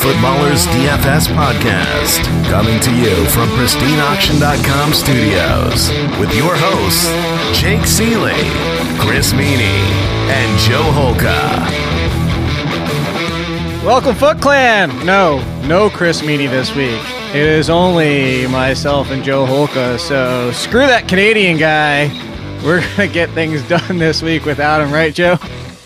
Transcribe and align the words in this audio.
Footballers 0.00 0.66
DFS 0.68 1.26
podcast, 1.28 2.24
coming 2.48 2.80
to 2.80 2.90
you 2.96 3.26
from 3.26 3.50
pristineauction.com 3.50 4.94
studios 4.94 5.90
with 6.18 6.34
your 6.34 6.54
hosts, 6.56 7.06
Jake 7.60 7.84
Seeley, 7.84 8.32
Chris 8.98 9.34
Meaney, 9.34 9.84
and 10.30 10.58
Joe 10.58 10.80
Holka. 10.96 11.60
Welcome, 13.84 14.14
Foot 14.14 14.40
Clan! 14.40 14.88
No, 15.04 15.44
no 15.66 15.90
Chris 15.90 16.22
Meaney 16.22 16.48
this 16.48 16.74
week. 16.74 17.00
It 17.34 17.46
is 17.46 17.68
only 17.68 18.46
myself 18.46 19.10
and 19.10 19.22
Joe 19.22 19.44
Holka, 19.44 19.98
so 20.00 20.50
screw 20.52 20.86
that 20.86 21.08
Canadian 21.08 21.58
guy. 21.58 22.08
We're 22.64 22.80
going 22.80 23.08
to 23.08 23.08
get 23.08 23.28
things 23.30 23.62
done 23.68 23.98
this 23.98 24.22
week 24.22 24.46
without 24.46 24.80
him, 24.80 24.90
right, 24.92 25.12
Joe? 25.14 25.36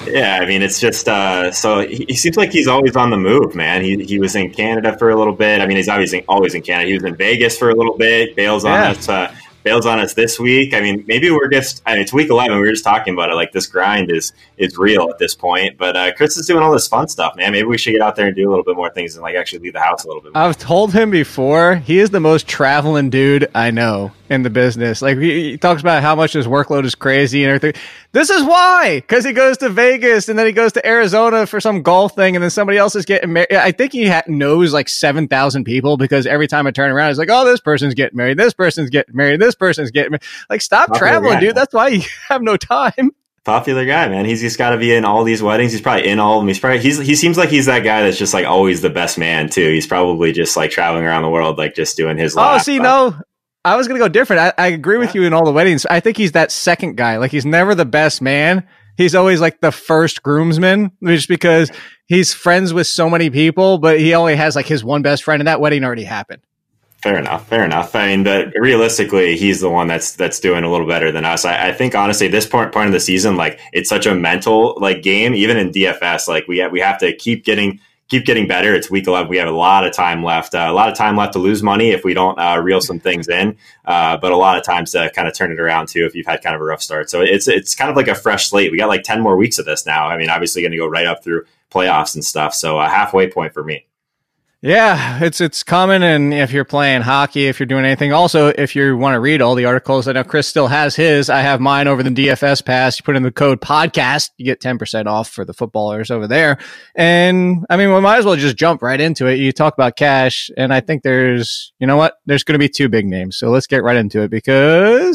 Yeah, 0.06 0.38
I 0.40 0.46
mean, 0.46 0.62
it's 0.62 0.80
just 0.80 1.08
uh, 1.08 1.52
so 1.52 1.86
he, 1.86 2.06
he, 2.08 2.14
seems 2.14 2.36
like 2.36 2.50
he's 2.50 2.68
always 2.68 2.96
on 2.96 3.10
the 3.10 3.16
move, 3.16 3.54
man. 3.54 3.82
He, 3.82 4.04
he 4.04 4.18
was 4.18 4.36
in 4.36 4.50
Canada 4.52 4.96
for 4.98 5.10
a 5.10 5.16
little 5.16 5.34
bit. 5.34 5.60
I 5.60 5.66
mean, 5.66 5.76
he's 5.76 5.88
always 5.88 6.12
in, 6.12 6.24
always 6.28 6.54
in 6.54 6.62
Canada. 6.62 6.88
He 6.88 6.94
was 6.94 7.04
in 7.04 7.16
Vegas 7.16 7.58
for 7.58 7.70
a 7.70 7.74
little 7.74 7.96
bit. 7.96 8.36
Bails 8.36 8.64
on 8.64 8.72
yeah. 8.72 8.90
us. 8.90 9.08
Uh, 9.08 9.34
bails 9.64 9.86
on 9.86 9.98
us 9.98 10.14
this 10.14 10.38
week. 10.38 10.74
I 10.74 10.80
mean, 10.80 11.04
maybe 11.08 11.30
we're 11.30 11.48
just. 11.48 11.82
I 11.86 11.94
mean, 11.94 12.02
it's 12.02 12.12
week 12.12 12.30
eleven. 12.30 12.56
We 12.56 12.62
were 12.62 12.70
just 12.70 12.84
talking 12.84 13.14
about 13.14 13.30
it. 13.30 13.34
Like 13.34 13.52
this 13.52 13.66
grind 13.66 14.10
is 14.10 14.32
is 14.56 14.78
real 14.78 15.08
at 15.10 15.18
this 15.18 15.34
point. 15.34 15.76
But 15.78 15.96
uh, 15.96 16.12
Chris 16.14 16.36
is 16.36 16.46
doing 16.46 16.62
all 16.62 16.72
this 16.72 16.86
fun 16.86 17.08
stuff, 17.08 17.34
man. 17.36 17.52
Maybe 17.52 17.66
we 17.66 17.78
should 17.78 17.92
get 17.92 18.02
out 18.02 18.14
there 18.16 18.26
and 18.26 18.36
do 18.36 18.48
a 18.48 18.50
little 18.50 18.64
bit 18.64 18.76
more 18.76 18.90
things 18.90 19.16
and 19.16 19.22
like 19.22 19.34
actually 19.34 19.60
leave 19.60 19.72
the 19.72 19.80
house 19.80 20.04
a 20.04 20.06
little 20.06 20.22
bit. 20.22 20.34
More. 20.34 20.42
I've 20.42 20.58
told 20.58 20.92
him 20.92 21.10
before. 21.10 21.76
He 21.76 21.98
is 21.98 22.10
the 22.10 22.20
most 22.20 22.46
traveling 22.46 23.10
dude 23.10 23.50
I 23.54 23.70
know 23.70 24.12
in 24.28 24.42
the 24.42 24.50
business. 24.50 25.02
Like 25.02 25.18
he, 25.18 25.50
he, 25.50 25.58
talks 25.58 25.80
about 25.80 26.02
how 26.02 26.14
much 26.14 26.32
his 26.32 26.46
workload 26.46 26.84
is 26.84 26.94
crazy 26.94 27.44
and 27.44 27.52
everything. 27.52 27.80
This 28.12 28.30
is 28.30 28.42
why, 28.42 29.00
because 29.00 29.24
he 29.24 29.32
goes 29.32 29.58
to 29.58 29.68
Vegas 29.68 30.28
and 30.28 30.38
then 30.38 30.46
he 30.46 30.52
goes 30.52 30.72
to 30.72 30.86
Arizona 30.86 31.46
for 31.46 31.60
some 31.60 31.82
golf 31.82 32.14
thing, 32.14 32.36
and 32.36 32.42
then 32.42 32.50
somebody 32.50 32.78
else 32.78 32.94
is 32.94 33.04
getting 33.04 33.32
married. 33.32 33.52
I 33.52 33.72
think 33.72 33.92
he 33.92 34.08
ha- 34.08 34.22
knows 34.26 34.72
like 34.72 34.88
seven 34.88 35.28
thousand 35.28 35.64
people 35.64 35.96
because 35.96 36.26
every 36.26 36.48
time 36.48 36.66
I 36.66 36.70
turn 36.70 36.90
around, 36.90 37.08
he's 37.08 37.18
like, 37.18 37.30
"Oh, 37.30 37.44
this 37.44 37.60
person's 37.60 37.94
getting 37.94 38.16
married. 38.16 38.38
This 38.38 38.54
person's 38.54 38.90
getting 38.90 39.16
married. 39.16 39.40
This 39.40 39.54
person's 39.54 39.90
getting 39.90 40.12
married." 40.12 40.22
Like, 40.48 40.62
stop 40.62 40.88
Popular 40.88 40.98
traveling, 40.98 41.32
guy, 41.34 41.40
dude. 41.40 41.54
That's 41.54 41.74
why 41.74 41.88
you 41.88 42.02
have 42.28 42.42
no 42.42 42.56
time. 42.56 43.12
Popular 43.44 43.84
guy, 43.84 44.08
man. 44.08 44.24
He's 44.24 44.40
just 44.40 44.56
got 44.56 44.70
to 44.70 44.78
be 44.78 44.94
in 44.94 45.04
all 45.04 45.22
these 45.22 45.42
weddings. 45.42 45.72
He's 45.72 45.82
probably 45.82 46.08
in 46.08 46.18
all 46.18 46.38
of 46.38 46.40
them. 46.40 46.48
He's 46.48 46.58
probably 46.58 46.78
he's 46.78 46.96
he 46.96 47.14
seems 47.14 47.36
like 47.36 47.50
he's 47.50 47.66
that 47.66 47.80
guy 47.80 48.02
that's 48.02 48.16
just 48.16 48.32
like 48.32 48.46
always 48.46 48.80
the 48.80 48.88
best 48.88 49.18
man 49.18 49.50
too. 49.50 49.68
He's 49.70 49.86
probably 49.86 50.32
just 50.32 50.56
like 50.56 50.70
traveling 50.70 51.04
around 51.04 51.24
the 51.24 51.30
world, 51.30 51.58
like 51.58 51.74
just 51.74 51.94
doing 51.94 52.16
his. 52.16 52.34
Oh, 52.38 52.56
see, 52.56 52.78
no, 52.78 53.20
I 53.64 53.76
was 53.76 53.88
gonna 53.88 54.00
go 54.00 54.08
different. 54.08 54.40
I, 54.40 54.64
I 54.64 54.66
agree 54.68 54.98
with 54.98 55.14
you 55.14 55.22
in 55.22 55.32
all 55.32 55.44
the 55.44 55.52
weddings. 55.52 55.86
I 55.86 56.00
think 56.00 56.16
he's 56.16 56.32
that 56.32 56.52
second 56.52 56.96
guy. 56.96 57.16
Like 57.16 57.30
he's 57.30 57.46
never 57.46 57.74
the 57.74 57.86
best 57.86 58.20
man. 58.20 58.66
He's 58.96 59.14
always 59.14 59.40
like 59.40 59.60
the 59.60 59.72
first 59.72 60.22
groomsman, 60.22 60.92
just 61.04 61.28
because 61.28 61.70
he's 62.06 62.32
friends 62.32 62.72
with 62.72 62.86
so 62.86 63.10
many 63.10 63.30
people, 63.30 63.78
but 63.78 63.98
he 63.98 64.14
only 64.14 64.36
has 64.36 64.54
like 64.54 64.66
his 64.66 64.84
one 64.84 65.02
best 65.02 65.24
friend, 65.24 65.40
and 65.40 65.48
that 65.48 65.60
wedding 65.60 65.82
already 65.82 66.04
happened. 66.04 66.42
Fair 67.02 67.18
enough. 67.18 67.46
Fair 67.48 67.64
enough. 67.64 67.94
I 67.94 68.06
mean, 68.06 68.24
but 68.24 68.52
realistically, 68.54 69.36
he's 69.36 69.60
the 69.60 69.68
one 69.68 69.88
that's 69.88 70.14
that's 70.14 70.40
doing 70.40 70.64
a 70.64 70.70
little 70.70 70.86
better 70.86 71.12
than 71.12 71.24
us. 71.24 71.44
I, 71.44 71.68
I 71.68 71.72
think 71.72 71.94
honestly, 71.94 72.28
this 72.28 72.46
point 72.46 72.72
point 72.72 72.86
of 72.86 72.92
the 72.92 73.00
season, 73.00 73.36
like 73.36 73.60
it's 73.72 73.88
such 73.88 74.06
a 74.06 74.14
mental 74.14 74.78
like 74.80 75.02
game. 75.02 75.34
Even 75.34 75.56
in 75.56 75.70
DFS, 75.70 76.28
like 76.28 76.46
we 76.48 76.58
have, 76.58 76.72
we 76.72 76.80
have 76.80 76.98
to 76.98 77.14
keep 77.14 77.44
getting 77.44 77.80
keep 78.08 78.24
getting 78.24 78.46
better. 78.46 78.74
It's 78.74 78.90
week 78.90 79.06
11. 79.06 79.28
We 79.28 79.36
have 79.38 79.48
a 79.48 79.52
lot 79.52 79.86
of 79.86 79.92
time 79.92 80.22
left, 80.22 80.54
uh, 80.54 80.66
a 80.68 80.72
lot 80.72 80.88
of 80.88 80.96
time 80.96 81.16
left 81.16 81.32
to 81.34 81.38
lose 81.38 81.62
money 81.62 81.90
if 81.90 82.04
we 82.04 82.14
don't 82.14 82.38
uh, 82.38 82.58
reel 82.58 82.80
some 82.80 83.00
things 83.00 83.28
in, 83.28 83.56
uh, 83.84 84.16
but 84.16 84.32
a 84.32 84.36
lot 84.36 84.56
of 84.58 84.64
times 84.64 84.92
to 84.92 85.10
kind 85.14 85.28
of 85.28 85.34
turn 85.34 85.50
it 85.52 85.60
around 85.60 85.88
too 85.88 86.04
if 86.04 86.14
you've 86.14 86.26
had 86.26 86.42
kind 86.42 86.54
of 86.54 86.60
a 86.60 86.64
rough 86.64 86.82
start. 86.82 87.10
So 87.10 87.20
it's 87.20 87.48
it's 87.48 87.74
kind 87.74 87.90
of 87.90 87.96
like 87.96 88.08
a 88.08 88.14
fresh 88.14 88.48
slate. 88.48 88.70
We 88.70 88.78
got 88.78 88.88
like 88.88 89.02
10 89.02 89.20
more 89.20 89.36
weeks 89.36 89.58
of 89.58 89.64
this 89.64 89.86
now. 89.86 90.06
I 90.06 90.16
mean, 90.16 90.30
obviously 90.30 90.62
going 90.62 90.72
to 90.72 90.78
go 90.78 90.86
right 90.86 91.06
up 91.06 91.24
through 91.24 91.44
playoffs 91.70 92.14
and 92.14 92.24
stuff. 92.24 92.54
So 92.54 92.78
a 92.78 92.88
halfway 92.88 93.30
point 93.30 93.52
for 93.52 93.64
me. 93.64 93.86
Yeah, 94.66 95.22
it's 95.22 95.42
it's 95.42 95.62
common, 95.62 96.02
and 96.02 96.32
if 96.32 96.50
you're 96.50 96.64
playing 96.64 97.02
hockey, 97.02 97.48
if 97.48 97.60
you're 97.60 97.66
doing 97.66 97.84
anything, 97.84 98.14
also 98.14 98.46
if 98.46 98.74
you 98.74 98.96
want 98.96 99.12
to 99.12 99.20
read 99.20 99.42
all 99.42 99.54
the 99.54 99.66
articles, 99.66 100.08
I 100.08 100.12
know 100.12 100.24
Chris 100.24 100.48
still 100.48 100.68
has 100.68 100.96
his. 100.96 101.28
I 101.28 101.40
have 101.40 101.60
mine 101.60 101.86
over 101.86 102.02
the 102.02 102.08
DFS 102.08 102.64
pass. 102.64 102.98
You 102.98 103.02
put 103.02 103.14
in 103.14 103.24
the 103.24 103.30
code 103.30 103.60
podcast, 103.60 104.30
you 104.38 104.46
get 104.46 104.62
ten 104.62 104.78
percent 104.78 105.06
off 105.06 105.28
for 105.28 105.44
the 105.44 105.52
footballers 105.52 106.10
over 106.10 106.26
there. 106.26 106.56
And 106.94 107.66
I 107.68 107.76
mean, 107.76 107.92
we 107.92 108.00
might 108.00 108.16
as 108.16 108.24
well 108.24 108.36
just 108.36 108.56
jump 108.56 108.80
right 108.80 108.98
into 108.98 109.26
it. 109.26 109.38
You 109.38 109.52
talk 109.52 109.74
about 109.74 109.96
cash, 109.96 110.50
and 110.56 110.72
I 110.72 110.80
think 110.80 111.02
there's, 111.02 111.74
you 111.78 111.86
know 111.86 111.98
what, 111.98 112.14
there's 112.24 112.42
going 112.42 112.54
to 112.54 112.58
be 112.58 112.70
two 112.70 112.88
big 112.88 113.04
names, 113.04 113.36
so 113.36 113.50
let's 113.50 113.66
get 113.66 113.82
right 113.82 113.98
into 113.98 114.22
it 114.22 114.30
because 114.30 115.14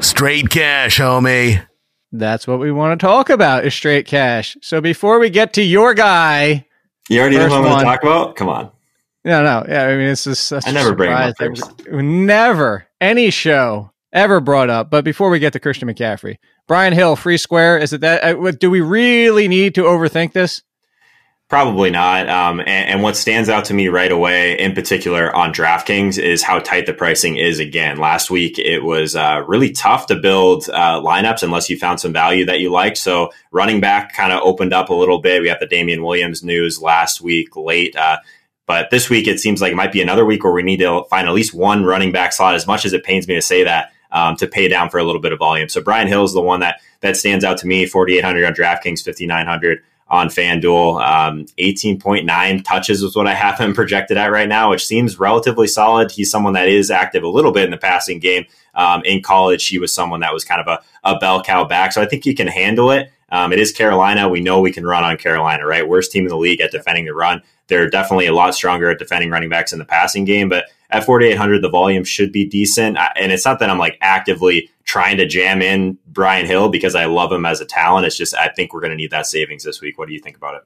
straight 0.00 0.48
cash, 0.48 0.98
homie. 0.98 1.65
That's 2.18 2.46
what 2.46 2.58
we 2.58 2.72
want 2.72 2.98
to 2.98 3.06
talk 3.06 3.30
about 3.30 3.64
is 3.64 3.74
straight 3.74 4.06
cash. 4.06 4.56
So 4.62 4.80
before 4.80 5.18
we 5.18 5.30
get 5.30 5.52
to 5.54 5.62
your 5.62 5.94
guy, 5.94 6.66
you 7.08 7.20
already 7.20 7.36
know 7.36 7.48
what 7.48 7.52
I'm 7.52 7.62
going 7.62 7.78
to 7.78 7.84
talk 7.84 8.02
about. 8.02 8.36
Come 8.36 8.48
on. 8.48 8.70
No, 9.24 9.42
no. 9.42 9.64
Yeah, 9.68 9.86
I 9.86 9.96
mean, 9.96 10.08
it's 10.08 10.24
just 10.24 10.44
such 10.44 10.66
I 10.66 10.70
never 10.70 10.94
bring 10.94 11.12
up. 11.12 11.34
Never 11.90 12.86
any 13.00 13.30
show 13.30 13.90
ever 14.12 14.40
brought 14.40 14.70
up. 14.70 14.90
But 14.90 15.04
before 15.04 15.30
we 15.30 15.38
get 15.38 15.52
to 15.54 15.60
Christian 15.60 15.88
McCaffrey, 15.88 16.36
Brian 16.68 16.92
Hill, 16.92 17.16
free 17.16 17.36
square. 17.36 17.78
Is 17.78 17.92
it 17.92 18.00
that? 18.02 18.24
Uh, 18.24 18.50
do 18.52 18.70
we 18.70 18.80
really 18.80 19.48
need 19.48 19.74
to 19.76 19.82
overthink 19.82 20.32
this? 20.32 20.62
Probably 21.48 21.90
not. 21.90 22.28
Um, 22.28 22.58
and, 22.58 22.68
and, 22.68 23.02
what 23.04 23.14
stands 23.14 23.48
out 23.48 23.66
to 23.66 23.74
me 23.74 23.86
right 23.86 24.10
away, 24.10 24.58
in 24.58 24.74
particular 24.74 25.34
on 25.34 25.52
DraftKings, 25.52 26.20
is 26.20 26.42
how 26.42 26.58
tight 26.58 26.86
the 26.86 26.92
pricing 26.92 27.36
is 27.36 27.60
again. 27.60 27.98
Last 27.98 28.30
week, 28.30 28.58
it 28.58 28.80
was 28.80 29.14
uh, 29.14 29.44
really 29.46 29.70
tough 29.70 30.08
to 30.08 30.16
build 30.16 30.68
uh, 30.68 31.00
lineups 31.00 31.44
unless 31.44 31.70
you 31.70 31.78
found 31.78 32.00
some 32.00 32.12
value 32.12 32.44
that 32.46 32.58
you 32.58 32.72
liked. 32.72 32.98
So 32.98 33.30
running 33.52 33.80
back 33.80 34.12
kind 34.12 34.32
of 34.32 34.42
opened 34.42 34.74
up 34.74 34.88
a 34.88 34.94
little 34.94 35.20
bit. 35.20 35.40
We 35.40 35.46
got 35.46 35.60
the 35.60 35.66
Damien 35.66 36.02
Williams 36.02 36.42
news 36.42 36.82
last 36.82 37.20
week 37.20 37.54
late. 37.54 37.94
Uh, 37.94 38.18
but 38.66 38.90
this 38.90 39.08
week, 39.08 39.28
it 39.28 39.38
seems 39.38 39.60
like 39.60 39.70
it 39.70 39.76
might 39.76 39.92
be 39.92 40.02
another 40.02 40.24
week 40.24 40.42
where 40.42 40.52
we 40.52 40.64
need 40.64 40.80
to 40.80 41.04
find 41.08 41.28
at 41.28 41.34
least 41.34 41.54
one 41.54 41.84
running 41.84 42.10
back 42.10 42.32
slot, 42.32 42.56
as 42.56 42.66
much 42.66 42.84
as 42.84 42.92
it 42.92 43.04
pains 43.04 43.28
me 43.28 43.36
to 43.36 43.42
say 43.42 43.62
that. 43.62 43.92
Um, 44.12 44.36
to 44.36 44.46
pay 44.46 44.68
down 44.68 44.88
for 44.88 44.98
a 44.98 45.04
little 45.04 45.20
bit 45.20 45.32
of 45.32 45.40
volume. 45.40 45.68
So 45.68 45.82
Brian 45.82 46.06
Hill 46.06 46.24
is 46.24 46.32
the 46.32 46.40
one 46.40 46.60
that 46.60 46.80
that 47.00 47.16
stands 47.16 47.44
out 47.44 47.58
to 47.58 47.66
me. 47.66 47.86
4,800 47.86 48.44
on 48.44 48.54
DraftKings, 48.54 49.04
5,900 49.04 49.82
on 50.08 50.28
FanDuel. 50.28 51.04
Um, 51.04 51.46
18.9 51.58 52.64
touches 52.64 53.02
is 53.02 53.16
what 53.16 53.26
I 53.26 53.34
have 53.34 53.58
him 53.58 53.74
projected 53.74 54.16
at 54.16 54.30
right 54.30 54.48
now, 54.48 54.70
which 54.70 54.86
seems 54.86 55.18
relatively 55.18 55.66
solid. 55.66 56.10
He's 56.10 56.30
someone 56.30 56.52
that 56.52 56.68
is 56.68 56.90
active 56.90 57.22
a 57.22 57.28
little 57.28 57.52
bit 57.52 57.64
in 57.64 57.70
the 57.70 57.76
passing 57.76 58.20
game. 58.20 58.46
Um, 58.74 59.02
in 59.04 59.22
college, 59.22 59.66
he 59.66 59.78
was 59.78 59.92
someone 59.92 60.20
that 60.20 60.32
was 60.32 60.44
kind 60.44 60.60
of 60.60 60.66
a, 60.68 60.82
a 61.02 61.18
bell 61.18 61.42
cow 61.42 61.64
back. 61.64 61.92
So 61.92 62.02
I 62.02 62.06
think 62.06 62.24
he 62.24 62.34
can 62.34 62.46
handle 62.46 62.90
it. 62.90 63.10
Um, 63.30 63.52
it 63.52 63.58
is 63.58 63.72
Carolina. 63.72 64.28
We 64.28 64.40
know 64.40 64.60
we 64.60 64.72
can 64.72 64.86
run 64.86 65.02
on 65.02 65.16
Carolina, 65.16 65.66
right? 65.66 65.88
Worst 65.88 66.12
team 66.12 66.24
in 66.24 66.28
the 66.28 66.36
league 66.36 66.60
at 66.60 66.70
defending 66.70 67.06
the 67.06 67.14
run. 67.14 67.42
They're 67.66 67.90
definitely 67.90 68.26
a 68.26 68.34
lot 68.34 68.54
stronger 68.54 68.90
at 68.90 68.98
defending 68.98 69.30
running 69.30 69.48
backs 69.48 69.72
in 69.72 69.80
the 69.80 69.84
passing 69.84 70.24
game, 70.24 70.48
but 70.48 70.66
at 70.90 71.04
4,800, 71.04 71.62
the 71.62 71.68
volume 71.68 72.04
should 72.04 72.32
be 72.32 72.46
decent. 72.46 72.98
And 73.16 73.32
it's 73.32 73.44
not 73.44 73.58
that 73.58 73.70
I'm 73.70 73.78
like 73.78 73.98
actively 74.00 74.70
trying 74.84 75.16
to 75.18 75.26
jam 75.26 75.62
in 75.62 75.98
Brian 76.06 76.46
Hill 76.46 76.68
because 76.68 76.94
I 76.94 77.06
love 77.06 77.32
him 77.32 77.44
as 77.44 77.60
a 77.60 77.66
talent. 77.66 78.06
It's 78.06 78.16
just, 78.16 78.34
I 78.34 78.48
think 78.48 78.72
we're 78.72 78.80
going 78.80 78.90
to 78.90 78.96
need 78.96 79.10
that 79.10 79.26
savings 79.26 79.64
this 79.64 79.80
week. 79.80 79.98
What 79.98 80.08
do 80.08 80.14
you 80.14 80.20
think 80.20 80.36
about 80.36 80.54
it? 80.54 80.62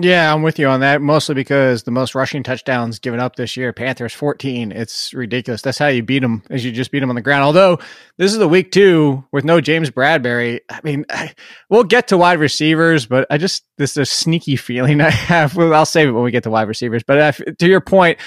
Yeah, 0.00 0.32
I'm 0.32 0.42
with 0.42 0.58
you 0.58 0.68
on 0.68 0.80
that. 0.80 1.02
Mostly 1.02 1.34
because 1.34 1.82
the 1.82 1.90
most 1.90 2.14
rushing 2.14 2.42
touchdowns 2.42 2.98
given 2.98 3.20
up 3.20 3.36
this 3.36 3.58
year, 3.58 3.74
Panthers 3.74 4.14
14. 4.14 4.72
It's 4.72 5.12
ridiculous. 5.12 5.60
That's 5.60 5.76
how 5.76 5.88
you 5.88 6.02
beat 6.02 6.20
them, 6.20 6.42
is 6.48 6.64
you 6.64 6.72
just 6.72 6.90
beat 6.90 7.00
them 7.00 7.10
on 7.10 7.14
the 7.14 7.20
ground. 7.20 7.44
Although 7.44 7.78
this 8.16 8.32
is 8.32 8.38
the 8.38 8.48
week 8.48 8.72
two 8.72 9.22
with 9.32 9.44
no 9.44 9.60
James 9.60 9.90
Bradberry. 9.90 10.60
I 10.70 10.80
mean, 10.82 11.04
I, 11.10 11.34
we'll 11.68 11.84
get 11.84 12.08
to 12.08 12.16
wide 12.16 12.38
receivers, 12.38 13.04
but 13.04 13.26
I 13.28 13.36
just 13.36 13.64
this 13.76 13.90
is 13.90 13.96
a 13.98 14.06
sneaky 14.06 14.56
feeling 14.56 15.02
I 15.02 15.10
have. 15.10 15.58
I'll 15.58 15.84
save 15.84 16.08
it 16.08 16.12
when 16.12 16.24
we 16.24 16.30
get 16.30 16.44
to 16.44 16.50
wide 16.50 16.68
receivers. 16.68 17.02
But 17.02 17.18
uh, 17.18 17.32
if, 17.36 17.58
to 17.58 17.66
your 17.66 17.82
point, 17.82 18.18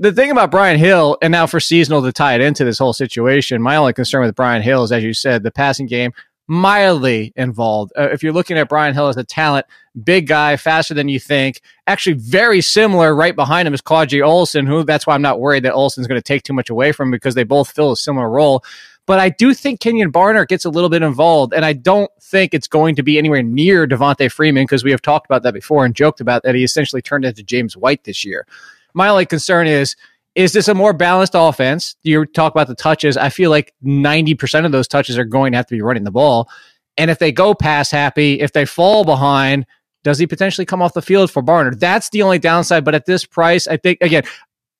the 0.00 0.12
thing 0.12 0.32
about 0.32 0.50
Brian 0.50 0.78
Hill, 0.78 1.18
and 1.22 1.30
now 1.30 1.46
for 1.46 1.60
seasonal 1.60 2.02
to 2.02 2.12
tie 2.12 2.34
it 2.34 2.40
into 2.40 2.64
this 2.64 2.80
whole 2.80 2.92
situation, 2.92 3.62
my 3.62 3.76
only 3.76 3.92
concern 3.92 4.22
with 4.22 4.34
Brian 4.34 4.62
Hill 4.62 4.82
is, 4.82 4.90
as 4.90 5.04
you 5.04 5.14
said, 5.14 5.44
the 5.44 5.52
passing 5.52 5.86
game 5.86 6.12
mildly 6.48 7.32
involved. 7.36 7.92
Uh, 7.96 8.08
if 8.12 8.22
you're 8.22 8.32
looking 8.32 8.58
at 8.58 8.68
Brian 8.68 8.94
Hill 8.94 9.08
as 9.08 9.16
a 9.16 9.24
talent, 9.24 9.66
big 10.04 10.26
guy, 10.26 10.56
faster 10.56 10.94
than 10.94 11.08
you 11.08 11.20
think, 11.20 11.60
actually 11.86 12.14
very 12.14 12.60
similar. 12.60 13.14
Right 13.14 13.34
behind 13.34 13.66
him 13.66 13.74
is 13.74 13.82
Qadree 13.82 14.24
Ollison, 14.26 14.66
who 14.66 14.84
that's 14.84 15.06
why 15.06 15.14
I'm 15.14 15.22
not 15.22 15.40
worried 15.40 15.64
that 15.64 15.74
Ollison's 15.74 16.06
going 16.06 16.20
to 16.20 16.22
take 16.22 16.42
too 16.42 16.52
much 16.52 16.70
away 16.70 16.92
from 16.92 17.08
him 17.08 17.12
because 17.12 17.34
they 17.34 17.44
both 17.44 17.70
fill 17.70 17.92
a 17.92 17.96
similar 17.96 18.28
role. 18.28 18.64
But 19.06 19.18
I 19.18 19.30
do 19.30 19.52
think 19.52 19.80
Kenjon 19.80 20.12
Barner 20.12 20.46
gets 20.46 20.64
a 20.64 20.70
little 20.70 20.88
bit 20.88 21.02
involved, 21.02 21.52
and 21.52 21.64
I 21.64 21.72
don't 21.72 22.10
think 22.20 22.54
it's 22.54 22.68
going 22.68 22.94
to 22.96 23.02
be 23.02 23.18
anywhere 23.18 23.42
near 23.42 23.86
Devonta 23.86 24.30
Freeman 24.30 24.62
because 24.62 24.84
we 24.84 24.92
have 24.92 25.02
talked 25.02 25.26
about 25.26 25.42
that 25.42 25.54
before 25.54 25.84
and 25.84 25.94
joked 25.94 26.20
about 26.20 26.44
that 26.44 26.54
he 26.54 26.62
essentially 26.62 27.02
turned 27.02 27.24
into 27.24 27.42
James 27.42 27.76
White 27.76 28.04
this 28.04 28.24
year. 28.24 28.46
My 28.94 29.08
only 29.08 29.26
concern 29.26 29.66
is 29.66 29.96
is 30.34 30.52
this 30.52 30.68
a 30.68 30.74
more 30.74 30.92
balanced 30.92 31.34
offense? 31.34 31.96
You 32.02 32.24
talk 32.24 32.52
about 32.52 32.68
the 32.68 32.74
touches. 32.74 33.16
I 33.16 33.28
feel 33.28 33.50
like 33.50 33.74
90% 33.84 34.64
of 34.64 34.72
those 34.72 34.88
touches 34.88 35.18
are 35.18 35.24
going 35.24 35.52
to 35.52 35.56
have 35.56 35.66
to 35.66 35.74
be 35.74 35.82
running 35.82 36.04
the 36.04 36.10
ball. 36.10 36.48
And 36.96 37.10
if 37.10 37.18
they 37.18 37.32
go 37.32 37.54
pass 37.54 37.90
happy, 37.90 38.40
if 38.40 38.52
they 38.52 38.64
fall 38.64 39.04
behind, 39.04 39.66
does 40.04 40.18
he 40.18 40.26
potentially 40.26 40.64
come 40.64 40.82
off 40.82 40.94
the 40.94 41.02
field 41.02 41.30
for 41.30 41.42
Barner? 41.42 41.78
That's 41.78 42.10
the 42.10 42.22
only 42.22 42.38
downside. 42.38 42.84
But 42.84 42.94
at 42.94 43.06
this 43.06 43.24
price, 43.24 43.68
I 43.68 43.76
think, 43.76 43.98
again, 44.00 44.24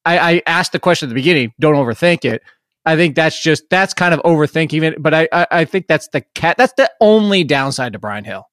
I, 0.04 0.18
I 0.18 0.42
asked 0.46 0.72
the 0.72 0.80
question 0.80 1.08
at 1.08 1.10
the 1.10 1.14
beginning 1.14 1.52
don't 1.60 1.76
overthink 1.76 2.24
it. 2.24 2.42
I 2.84 2.96
think 2.96 3.14
that's 3.14 3.40
just, 3.40 3.64
that's 3.70 3.94
kind 3.94 4.12
of 4.12 4.20
overthinking 4.20 4.82
it. 4.82 5.02
But 5.02 5.14
I, 5.14 5.28
I, 5.32 5.46
I 5.50 5.64
think 5.64 5.86
that's 5.86 6.08
the 6.08 6.22
cat, 6.34 6.56
that's 6.58 6.72
the 6.76 6.90
only 7.00 7.44
downside 7.44 7.92
to 7.92 7.98
Brian 7.98 8.24
Hill. 8.24 8.48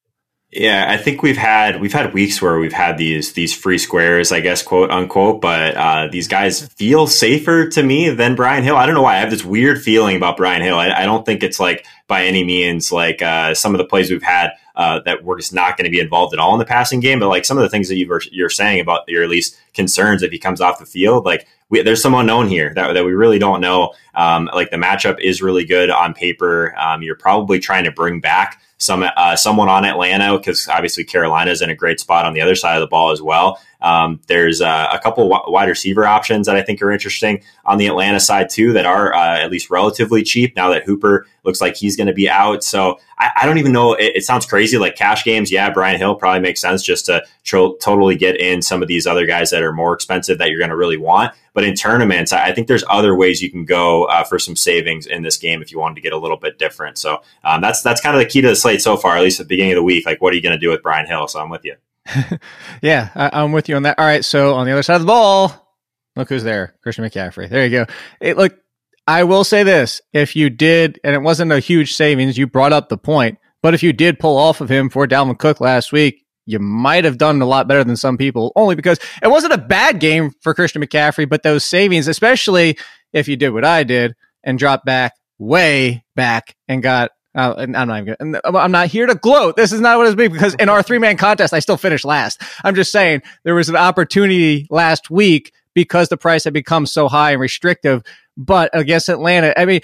Yeah, 0.52 0.86
I 0.88 0.96
think 0.96 1.22
we've 1.22 1.36
had 1.36 1.80
we've 1.80 1.92
had 1.92 2.12
weeks 2.12 2.42
where 2.42 2.58
we've 2.58 2.72
had 2.72 2.98
these 2.98 3.34
these 3.34 3.54
free 3.54 3.78
squares, 3.78 4.32
I 4.32 4.40
guess, 4.40 4.64
quote 4.64 4.90
unquote. 4.90 5.40
But 5.40 5.76
uh, 5.76 6.08
these 6.10 6.26
guys 6.26 6.66
feel 6.66 7.06
safer 7.06 7.68
to 7.68 7.82
me 7.84 8.10
than 8.10 8.34
Brian 8.34 8.64
Hill. 8.64 8.74
I 8.74 8.84
don't 8.84 8.96
know 8.96 9.02
why. 9.02 9.14
I 9.14 9.20
have 9.20 9.30
this 9.30 9.44
weird 9.44 9.80
feeling 9.80 10.16
about 10.16 10.36
Brian 10.36 10.60
Hill. 10.60 10.76
I, 10.76 10.90
I 10.90 11.04
don't 11.04 11.24
think 11.24 11.44
it's 11.44 11.60
like 11.60 11.86
by 12.08 12.24
any 12.24 12.42
means 12.42 12.90
like 12.90 13.22
uh, 13.22 13.54
some 13.54 13.74
of 13.74 13.78
the 13.78 13.84
plays 13.84 14.10
we've 14.10 14.24
had 14.24 14.50
uh, 14.74 14.98
that 15.04 15.22
we're 15.22 15.38
just 15.38 15.54
not 15.54 15.76
going 15.76 15.84
to 15.84 15.90
be 15.90 16.00
involved 16.00 16.34
at 16.34 16.40
all 16.40 16.52
in 16.54 16.58
the 16.58 16.64
passing 16.64 16.98
game. 16.98 17.20
But 17.20 17.28
like 17.28 17.44
some 17.44 17.56
of 17.56 17.62
the 17.62 17.68
things 17.68 17.88
that 17.88 17.96
you 17.96 18.20
you're 18.32 18.50
saying 18.50 18.80
about 18.80 19.08
your 19.08 19.22
at 19.22 19.30
least 19.30 19.56
concerns 19.72 20.24
if 20.24 20.32
he 20.32 20.38
comes 20.40 20.60
off 20.60 20.80
the 20.80 20.86
field, 20.86 21.24
like 21.24 21.46
we, 21.68 21.82
there's 21.82 22.02
some 22.02 22.14
unknown 22.14 22.48
here 22.48 22.74
that, 22.74 22.94
that 22.94 23.04
we 23.04 23.12
really 23.12 23.38
don't 23.38 23.60
know. 23.60 23.94
Um, 24.16 24.50
like 24.52 24.72
the 24.72 24.78
matchup 24.78 25.20
is 25.20 25.42
really 25.42 25.64
good 25.64 25.90
on 25.90 26.12
paper. 26.12 26.74
Um, 26.76 27.04
you're 27.04 27.14
probably 27.14 27.60
trying 27.60 27.84
to 27.84 27.92
bring 27.92 28.18
back 28.18 28.60
some 28.80 29.04
uh, 29.16 29.36
someone 29.36 29.68
on 29.68 29.84
Atlanta 29.84 30.36
because 30.36 30.66
obviously 30.68 31.04
Carolina 31.04 31.50
is 31.50 31.62
in 31.62 31.70
a 31.70 31.74
great 31.74 32.00
spot 32.00 32.24
on 32.24 32.32
the 32.32 32.40
other 32.40 32.56
side 32.56 32.76
of 32.76 32.80
the 32.80 32.88
ball 32.88 33.12
as 33.12 33.22
well. 33.22 33.60
Um, 33.82 34.20
there's 34.26 34.60
uh, 34.60 34.88
a 34.92 34.98
couple 34.98 35.28
wide 35.28 35.68
receiver 35.68 36.06
options 36.06 36.46
that 36.46 36.56
I 36.56 36.62
think 36.62 36.82
are 36.82 36.92
interesting 36.92 37.42
on 37.64 37.78
the 37.78 37.86
Atlanta 37.86 38.20
side 38.20 38.50
too 38.50 38.72
that 38.74 38.86
are 38.86 39.14
uh, 39.14 39.38
at 39.38 39.50
least 39.50 39.70
relatively 39.70 40.22
cheap 40.22 40.56
now 40.56 40.70
that 40.70 40.84
Hooper 40.84 41.26
looks 41.44 41.60
like 41.60 41.76
he's 41.76 41.96
going 41.96 42.06
to 42.06 42.12
be 42.12 42.28
out. 42.28 42.62
So 42.62 42.98
I, 43.18 43.30
I 43.42 43.46
don't 43.46 43.58
even 43.58 43.72
know. 43.72 43.94
It, 43.94 44.16
it, 44.16 44.24
sounds 44.24 44.46
crazy 44.46 44.78
like 44.78 44.96
cash 44.96 45.24
games. 45.24 45.50
Yeah, 45.50 45.70
Brian 45.70 45.98
Hill 45.98 46.14
probably 46.14 46.40
makes 46.40 46.60
sense 46.60 46.82
just 46.82 47.06
to 47.06 47.24
tro- 47.44 47.76
totally 47.76 48.16
get 48.16 48.38
in 48.38 48.62
some 48.62 48.82
of 48.82 48.88
these 48.88 49.06
other 49.06 49.26
guys 49.26 49.50
that 49.50 49.62
are 49.62 49.72
more 49.72 49.94
expensive 49.94 50.38
that 50.38 50.50
you're 50.50 50.58
going 50.58 50.70
to 50.70 50.76
really 50.76 50.96
want. 50.96 51.32
But 51.52 51.64
in 51.64 51.74
tournaments, 51.74 52.32
I, 52.32 52.52
think 52.52 52.68
there's 52.68 52.84
other 52.88 53.16
ways 53.16 53.42
you 53.42 53.50
can 53.50 53.64
go 53.64 54.04
uh, 54.04 54.24
for 54.24 54.38
some 54.38 54.54
savings 54.54 55.06
in 55.06 55.22
this 55.22 55.36
game 55.36 55.62
if 55.62 55.72
you 55.72 55.78
wanted 55.78 55.96
to 55.96 56.00
get 56.00 56.12
a 56.12 56.18
little 56.18 56.36
bit 56.36 56.58
different. 56.58 56.96
So 56.98 57.22
um, 57.42 57.60
that's 57.60 57.82
that's 57.82 58.00
kind 58.00 58.16
of 58.16 58.22
the 58.22 58.28
key 58.28 58.40
to 58.40 58.48
the 58.48 58.56
slate 58.56 58.82
so 58.82 58.96
far, 58.96 59.16
at 59.16 59.22
least 59.22 59.40
at 59.40 59.46
the 59.46 59.48
beginning 59.48 59.72
of 59.72 59.76
the 59.76 59.82
week. 59.82 60.06
Like, 60.06 60.20
what 60.20 60.32
are 60.32 60.36
you 60.36 60.42
going 60.42 60.52
to 60.52 60.58
do 60.58 60.70
with 60.70 60.82
Brian 60.82 61.06
Hill? 61.06 61.26
So 61.26 61.40
I'm 61.40 61.50
with 61.50 61.64
you. 61.64 61.74
yeah, 62.82 63.10
I, 63.14 63.42
am 63.42 63.52
with 63.52 63.68
you 63.68 63.76
on 63.76 63.82
that. 63.82 63.98
All 63.98 64.04
right, 64.04 64.24
so 64.24 64.54
on 64.54 64.66
the 64.66 64.72
other 64.72 64.82
side 64.82 64.96
of 64.96 65.02
the 65.02 65.06
ball, 65.06 65.76
look 66.16 66.28
who's 66.28 66.42
there, 66.42 66.74
Christian 66.82 67.04
McCaffrey. 67.04 67.48
There 67.48 67.64
you 67.64 67.70
go. 67.70 67.86
It, 68.20 68.36
look, 68.36 68.58
I 69.06 69.24
will 69.24 69.44
say 69.44 69.62
this: 69.62 70.00
if 70.12 70.36
you 70.36 70.50
did, 70.50 71.00
and 71.04 71.14
it 71.14 71.22
wasn't 71.22 71.52
a 71.52 71.60
huge 71.60 71.94
savings, 71.94 72.38
you 72.38 72.46
brought 72.46 72.72
up 72.72 72.88
the 72.88 72.98
point. 72.98 73.38
But 73.62 73.74
if 73.74 73.82
you 73.82 73.92
did 73.92 74.18
pull 74.18 74.38
off 74.38 74.60
of 74.60 74.70
him 74.70 74.88
for 74.88 75.06
Dalvin 75.06 75.38
Cook 75.38 75.60
last 75.60 75.92
week, 75.92 76.24
you 76.46 76.58
might 76.58 77.04
have 77.04 77.18
done 77.18 77.40
a 77.42 77.46
lot 77.46 77.68
better 77.68 77.84
than 77.84 77.96
some 77.96 78.16
people. 78.16 78.52
Only 78.56 78.74
because 78.74 78.98
it 79.22 79.28
wasn't 79.28 79.52
a 79.52 79.58
bad 79.58 80.00
game 80.00 80.32
for 80.40 80.54
Christian 80.54 80.82
McCaffrey, 80.82 81.28
but 81.28 81.42
those 81.42 81.64
savings, 81.64 82.08
especially 82.08 82.78
if 83.12 83.28
you 83.28 83.36
did 83.36 83.50
what 83.50 83.64
I 83.64 83.84
did 83.84 84.14
and 84.42 84.58
dropped 84.58 84.86
back 84.86 85.14
way 85.38 86.04
back 86.16 86.56
and 86.68 86.82
got 86.82 87.10
uh, 87.34 87.54
and 87.58 87.76
I'm 87.76 87.88
not 87.88 88.02
even 88.02 88.16
gonna, 88.32 88.58
I'm 88.58 88.72
not 88.72 88.88
here 88.88 89.06
to 89.06 89.14
gloat. 89.14 89.56
This 89.56 89.72
is 89.72 89.80
not 89.80 89.98
what 89.98 90.06
it's 90.06 90.16
because 90.16 90.54
in 90.54 90.68
our 90.68 90.82
three 90.82 90.98
man 90.98 91.16
contest, 91.16 91.52
I 91.54 91.60
still 91.60 91.76
finished 91.76 92.04
last. 92.04 92.42
I'm 92.64 92.74
just 92.74 92.90
saying 92.90 93.22
there 93.44 93.54
was 93.54 93.68
an 93.68 93.76
opportunity 93.76 94.66
last 94.70 95.10
week 95.10 95.52
because 95.74 96.08
the 96.08 96.16
price 96.16 96.44
had 96.44 96.52
become 96.52 96.86
so 96.86 97.08
high 97.08 97.32
and 97.32 97.40
restrictive. 97.40 98.02
But 98.36 98.70
against 98.72 99.08
Atlanta, 99.08 99.58
I 99.58 99.64
mean, 99.64 99.80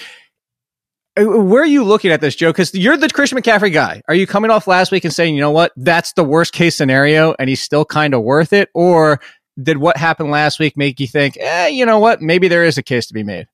uh, 1.19 1.25
where 1.25 1.63
are 1.63 1.67
you 1.67 1.85
looking 1.85 2.11
at 2.11 2.21
this, 2.21 2.35
Joe? 2.35 2.51
Because 2.51 2.75
you're 2.75 2.97
the 2.97 3.09
Christian 3.09 3.39
McCaffrey 3.39 3.73
guy. 3.73 4.03
Are 4.09 4.15
you 4.15 4.27
coming 4.27 4.51
off 4.51 4.67
last 4.67 4.91
week 4.91 5.05
and 5.05 5.15
saying, 5.15 5.35
you 5.35 5.41
know 5.41 5.51
what, 5.51 5.73
that's 5.77 6.13
the 6.15 6.25
worst 6.25 6.53
case 6.53 6.77
scenario 6.77 7.35
and 7.39 7.49
he's 7.49 7.63
still 7.63 7.85
kind 7.85 8.15
of 8.15 8.23
worth 8.23 8.53
it? 8.53 8.71
Or 8.75 9.21
did 9.63 9.79
what 9.79 9.97
happened 9.97 10.31
last 10.31 10.59
week 10.59 10.77
make 10.77 11.01
you 11.01 11.07
think, 11.07 11.37
eh, 11.39 11.69
you 11.69 11.87
know 11.87 11.99
what, 11.99 12.21
maybe 12.21 12.49
there 12.49 12.65
is 12.65 12.77
a 12.77 12.83
case 12.83 13.07
to 13.07 13.15
be 13.15 13.23
made? 13.23 13.47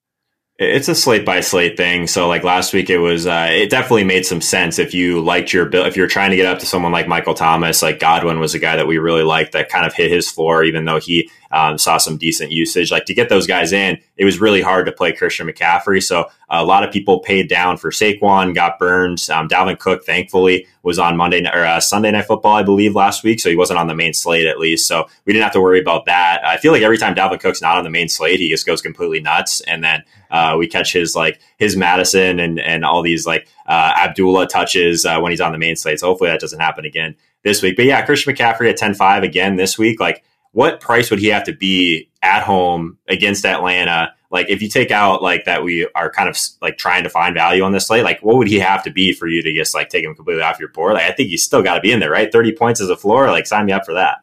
It's 0.59 0.89
a 0.89 0.95
slate 0.95 1.25
by 1.25 1.41
slate 1.41 1.79
thing. 1.79 2.07
So 2.07 2.29
like 2.29 2.45
last 2.45 2.75
week, 2.75 2.91
it 2.91 2.99
was 2.99 3.27
uh, 3.27 3.49
it 3.51 3.71
definitely 3.71 4.05
made 4.05 4.27
some 4.27 4.43
sense 4.43 4.79
if 4.79 4.93
you 4.93 5.21
liked 5.21 5.53
your 5.53 5.65
bill. 5.65 5.87
If 5.87 5.97
you're 5.97 6.07
trying 6.07 6.31
to 6.31 6.37
get 6.37 6.47
up 6.47 6.59
to 6.59 6.67
someone 6.67 6.93
like 6.93 7.09
Michael 7.09 7.35
Thomas, 7.35 7.83
like 7.83 7.99
Godwin 7.99 8.39
was 8.39 8.55
a 8.55 8.59
guy 8.59 8.77
that 8.77 8.87
we 8.87 8.99
really 8.99 9.23
liked 9.23 9.53
that 9.53 9.71
kind 9.71 9.87
of 9.87 9.95
hit 9.95 10.11
his 10.11 10.31
floor, 10.31 10.63
even 10.63 10.85
though 10.85 11.01
he 11.01 11.31
um, 11.53 11.79
saw 11.79 11.97
some 11.97 12.19
decent 12.19 12.53
usage. 12.53 12.91
Like 12.91 13.07
to 13.07 13.15
get 13.15 13.29
those 13.29 13.47
guys 13.47 13.73
in, 13.73 13.99
it 14.17 14.25
was 14.25 14.41
really 14.41 14.61
hard 14.61 14.87
to 14.87 14.93
play 14.93 15.13
Christian 15.13 15.47
McCaffrey. 15.47 16.03
So 16.03 16.27
a 16.49 16.65
lot 16.65 16.85
of 16.85 16.93
people 16.93 17.21
paid 17.21 17.49
down 17.49 17.77
for 17.77 17.91
Saquon, 17.91 18.55
got 18.55 18.79
burned. 18.79 19.27
Um, 19.31 19.49
Dalvin 19.49 19.79
Cook, 19.79 20.05
thankfully, 20.05 20.67
was 20.83 20.99
on 20.99 21.17
Monday 21.17 21.45
or 21.47 21.65
uh, 21.65 21.81
Sunday 21.81 22.11
Night 22.11 22.27
Football, 22.27 22.55
I 22.55 22.63
believe, 22.63 22.95
last 22.95 23.25
week. 23.25 23.41
So 23.41 23.49
he 23.49 23.57
wasn't 23.57 23.79
on 23.79 23.87
the 23.87 23.95
main 23.95 24.13
slate 24.13 24.47
at 24.47 24.59
least. 24.59 24.87
So 24.87 25.07
we 25.25 25.33
didn't 25.33 25.45
have 25.45 25.53
to 25.55 25.61
worry 25.61 25.81
about 25.81 26.07
that. 26.07 26.45
I 26.45 26.59
feel 26.59 26.73
like 26.73 26.83
every 26.83 26.99
time 26.99 27.15
Dalvin 27.15 27.41
Cook's 27.41 27.63
not 27.63 27.79
on 27.79 27.85
the 27.85 27.91
main 27.91 28.09
slate, 28.09 28.41
he 28.41 28.51
just 28.51 28.67
goes 28.67 28.83
completely 28.83 29.21
nuts. 29.21 29.61
And 29.63 29.83
then 29.83 30.05
uh, 30.33 30.57
we 30.59 30.67
catch 30.67 30.93
his 30.93 31.15
like 31.15 31.39
his 31.59 31.77
Mattison 31.77 32.41
and 32.41 32.59
and 32.59 32.85
all 32.85 33.03
these 33.03 33.27
like 33.27 33.47
uh, 33.67 33.93
Abdullah 33.97 34.49
touches 34.49 35.05
uh, 35.05 35.21
when 35.21 35.31
he's 35.31 35.41
on 35.41 35.53
the 35.53 35.59
main 35.59 35.77
slate. 35.77 36.01
So 36.01 36.09
hopefully 36.09 36.31
that 36.31 36.41
doesn't 36.41 36.59
happen 36.59 36.85
again 36.85 37.15
this 37.45 37.63
week. 37.63 37.77
But 37.77 37.85
yeah, 37.85 38.05
Christian 38.05 38.35
McCaffrey 38.35 38.71
at 38.71 38.79
10-5 38.79 39.23
again 39.23 39.57
this 39.57 39.79
week. 39.79 40.01
Like 40.01 40.25
what 40.53 40.81
price 40.81 41.11
would 41.11 41.19
he 41.19 41.29
have 41.29 41.45
to 41.45 41.53
be 41.53 42.09
at 42.23 42.43
home 42.43 42.99
against 43.09 43.45
Atlanta? 43.45 44.15
Like 44.31 44.49
if 44.49 44.63
you 44.63 44.69
take 44.69 44.91
out 44.91 45.23
like 45.23 45.45
that, 45.45 45.63
we 45.63 45.87
are 45.95 46.11
kind 46.11 46.29
of 46.29 46.39
like 46.63 46.79
trying 46.79 47.03
to 47.03 47.11
find 47.11 47.35
value 47.35 47.63
on 47.63 47.73
this 47.73 47.87
slate. 47.87 48.05
Like 48.05 48.21
what 48.23 48.37
would 48.37 48.49
he 48.49 48.59
have 48.59 48.83
to 48.85 48.91
be 48.91 49.13
for 49.13 49.29
you 49.29 49.43
to 49.43 49.53
just 49.53 49.75
like 49.75 49.91
take 49.91 50.05
him 50.05 50.15
completely 50.15 50.43
off 50.43 50.59
your 50.59 50.71
board? 50.71 50.95
Like 50.95 51.11
I 51.11 51.13
think 51.13 51.29
he's 51.29 51.43
still 51.43 51.63
got 51.63 51.75
to 51.75 51.81
be 51.81 51.93
in 51.93 52.01
there, 52.01 52.11
right? 52.11 52.33
Thirty 52.33 52.53
points 52.53 52.81
as 52.81 52.89
a 52.89 52.97
floor. 52.97 53.31
Like 53.31 53.47
sign 53.47 53.67
me 53.67 53.73
up 53.73 53.85
for 53.85 53.95
that. 53.95 54.19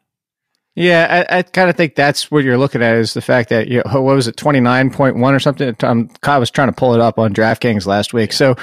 Yeah, 0.75 1.25
I, 1.30 1.39
I 1.39 1.42
kind 1.44 1.69
of 1.69 1.75
think 1.75 1.95
that's 1.95 2.31
what 2.31 2.44
you're 2.44 2.57
looking 2.57 2.81
at 2.81 2.95
is 2.95 3.13
the 3.13 3.21
fact 3.21 3.50
that 3.50 3.68
you 3.68 3.83
know, 3.86 4.01
what 4.01 4.16
was 4.16 4.27
it, 4.27 4.38
twenty 4.38 4.60
nine 4.62 4.92
point 4.92 5.18
one 5.18 5.33
or 5.33 5.39
something. 5.39 5.75
I'm, 5.81 5.89
um, 5.89 6.10
I 6.24 6.38
was 6.38 6.51
trying 6.51 6.69
to 6.69 6.74
pull 6.74 6.94
it 6.94 7.01
up 7.01 7.19
on 7.19 7.33
DraftKings 7.33 7.86
last 7.86 8.13
week. 8.13 8.31
So 8.33 8.56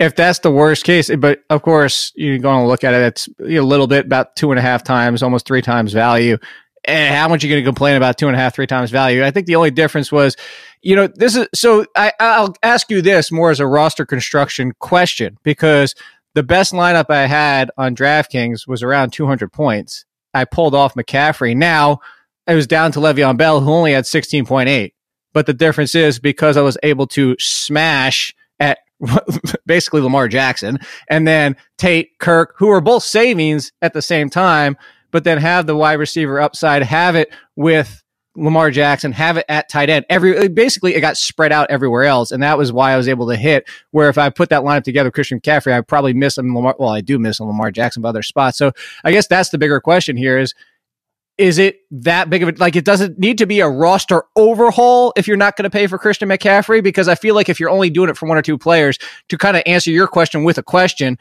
if 0.00 0.16
that's 0.16 0.40
the 0.40 0.50
worst 0.50 0.84
case, 0.84 1.10
eh, 1.10 1.16
but 1.16 1.44
of 1.50 1.62
course 1.62 2.12
you're 2.16 2.38
going 2.38 2.64
to 2.64 2.66
look 2.66 2.84
at 2.84 2.94
it, 2.94 3.02
it's 3.02 3.28
a 3.40 3.64
little 3.64 3.86
bit 3.86 4.06
about 4.06 4.34
two 4.36 4.50
and 4.50 4.58
a 4.58 4.62
half 4.62 4.82
times, 4.82 5.22
almost 5.22 5.46
three 5.46 5.62
times 5.62 5.92
value 5.92 6.38
And 6.86 7.14
how 7.14 7.28
much 7.28 7.44
are 7.44 7.46
you 7.46 7.52
going 7.52 7.62
to 7.62 7.68
complain 7.68 7.96
about 7.96 8.18
two 8.18 8.26
and 8.28 8.36
a 8.36 8.38
half, 8.38 8.54
three 8.54 8.66
times 8.66 8.90
value? 8.90 9.24
I 9.24 9.30
think 9.30 9.46
the 9.46 9.56
only 9.56 9.70
difference 9.70 10.10
was, 10.10 10.36
you 10.82 10.96
know, 10.96 11.08
this 11.14 11.36
is 11.36 11.46
so 11.54 11.84
I, 11.96 12.12
I'll 12.18 12.54
ask 12.62 12.90
you 12.90 13.02
this 13.02 13.30
more 13.30 13.50
as 13.50 13.60
a 13.60 13.66
roster 13.66 14.06
construction 14.06 14.72
question 14.78 15.36
because 15.42 15.94
the 16.34 16.42
best 16.42 16.72
lineup 16.72 17.10
I 17.10 17.26
had 17.26 17.70
on 17.76 17.94
DraftKings 17.94 18.66
was 18.66 18.82
around 18.82 19.12
200 19.12 19.52
points. 19.52 20.06
I 20.34 20.44
pulled 20.44 20.74
off 20.74 20.94
McCaffrey. 20.94 21.56
Now 21.56 22.00
it 22.46 22.54
was 22.54 22.66
down 22.66 22.92
to 22.92 23.00
Le'Veon 23.00 23.36
Bell, 23.36 23.60
who 23.60 23.72
only 23.72 23.92
had 23.92 24.04
16.8. 24.04 24.92
But 25.32 25.46
the 25.46 25.54
difference 25.54 25.94
is 25.94 26.18
because 26.18 26.56
I 26.56 26.62
was 26.62 26.76
able 26.82 27.06
to 27.08 27.36
smash 27.38 28.34
at 28.58 28.78
basically 29.66 30.00
Lamar 30.00 30.28
Jackson 30.28 30.78
and 31.08 31.26
then 31.26 31.56
Tate, 31.78 32.18
Kirk, 32.18 32.54
who 32.58 32.66
were 32.66 32.80
both 32.80 33.02
savings 33.04 33.72
at 33.80 33.92
the 33.92 34.02
same 34.02 34.28
time 34.28 34.76
but 35.10 35.24
then 35.24 35.38
have 35.38 35.66
the 35.66 35.76
wide 35.76 35.94
receiver 35.94 36.40
upside, 36.40 36.82
have 36.82 37.16
it 37.16 37.32
with 37.56 38.02
Lamar 38.36 38.70
Jackson, 38.70 39.12
have 39.12 39.36
it 39.36 39.44
at 39.48 39.68
tight 39.68 39.90
end. 39.90 40.06
Every 40.08 40.48
basically 40.48 40.94
it 40.94 41.00
got 41.00 41.16
spread 41.16 41.52
out 41.52 41.70
everywhere 41.70 42.04
else, 42.04 42.30
and 42.30 42.42
that 42.42 42.56
was 42.56 42.72
why 42.72 42.92
I 42.92 42.96
was 42.96 43.08
able 43.08 43.28
to 43.28 43.36
hit. 43.36 43.68
Where 43.90 44.08
if 44.08 44.18
I 44.18 44.30
put 44.30 44.50
that 44.50 44.62
lineup 44.62 44.84
together, 44.84 45.10
Christian 45.10 45.40
McCaffrey, 45.40 45.72
I 45.72 45.80
probably 45.80 46.14
miss 46.14 46.38
him. 46.38 46.54
Lamar, 46.54 46.76
well, 46.78 46.90
I 46.90 47.00
do 47.00 47.18
miss 47.18 47.40
him 47.40 47.46
Lamar 47.46 47.70
Jackson 47.70 48.02
by 48.02 48.10
other 48.10 48.22
spots. 48.22 48.56
So 48.56 48.72
I 49.04 49.12
guess 49.12 49.26
that's 49.26 49.50
the 49.50 49.58
bigger 49.58 49.80
question 49.80 50.16
here: 50.16 50.38
is 50.38 50.54
is 51.40 51.58
it 51.58 51.80
that 51.90 52.28
big 52.28 52.42
of 52.42 52.50
a 52.50 52.52
like? 52.58 52.76
It 52.76 52.84
doesn't 52.84 53.18
need 53.18 53.38
to 53.38 53.46
be 53.46 53.60
a 53.60 53.68
roster 53.68 54.24
overhaul 54.36 55.12
if 55.16 55.26
you're 55.26 55.38
not 55.38 55.56
going 55.56 55.64
to 55.64 55.70
pay 55.70 55.86
for 55.86 55.96
Christian 55.96 56.28
McCaffrey 56.28 56.82
because 56.82 57.08
I 57.08 57.14
feel 57.14 57.34
like 57.34 57.48
if 57.48 57.58
you're 57.58 57.70
only 57.70 57.88
doing 57.88 58.10
it 58.10 58.16
for 58.18 58.28
one 58.28 58.36
or 58.36 58.42
two 58.42 58.58
players 58.58 58.98
to 59.30 59.38
kind 59.38 59.56
of 59.56 59.62
answer 59.64 59.90
your 59.90 60.06
question 60.06 60.44
with 60.44 60.58
a 60.58 60.62
question, 60.62 61.18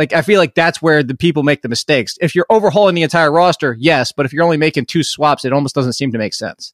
like 0.00 0.14
I 0.14 0.22
feel 0.22 0.40
like 0.40 0.54
that's 0.54 0.80
where 0.80 1.02
the 1.02 1.14
people 1.14 1.42
make 1.42 1.60
the 1.60 1.68
mistakes. 1.68 2.16
If 2.22 2.34
you're 2.34 2.46
overhauling 2.48 2.94
the 2.94 3.02
entire 3.02 3.30
roster, 3.30 3.76
yes, 3.78 4.12
but 4.12 4.24
if 4.24 4.32
you're 4.32 4.42
only 4.42 4.56
making 4.56 4.86
two 4.86 5.02
swaps, 5.02 5.44
it 5.44 5.52
almost 5.52 5.74
doesn't 5.74 5.92
seem 5.92 6.10
to 6.12 6.18
make 6.18 6.32
sense. 6.32 6.72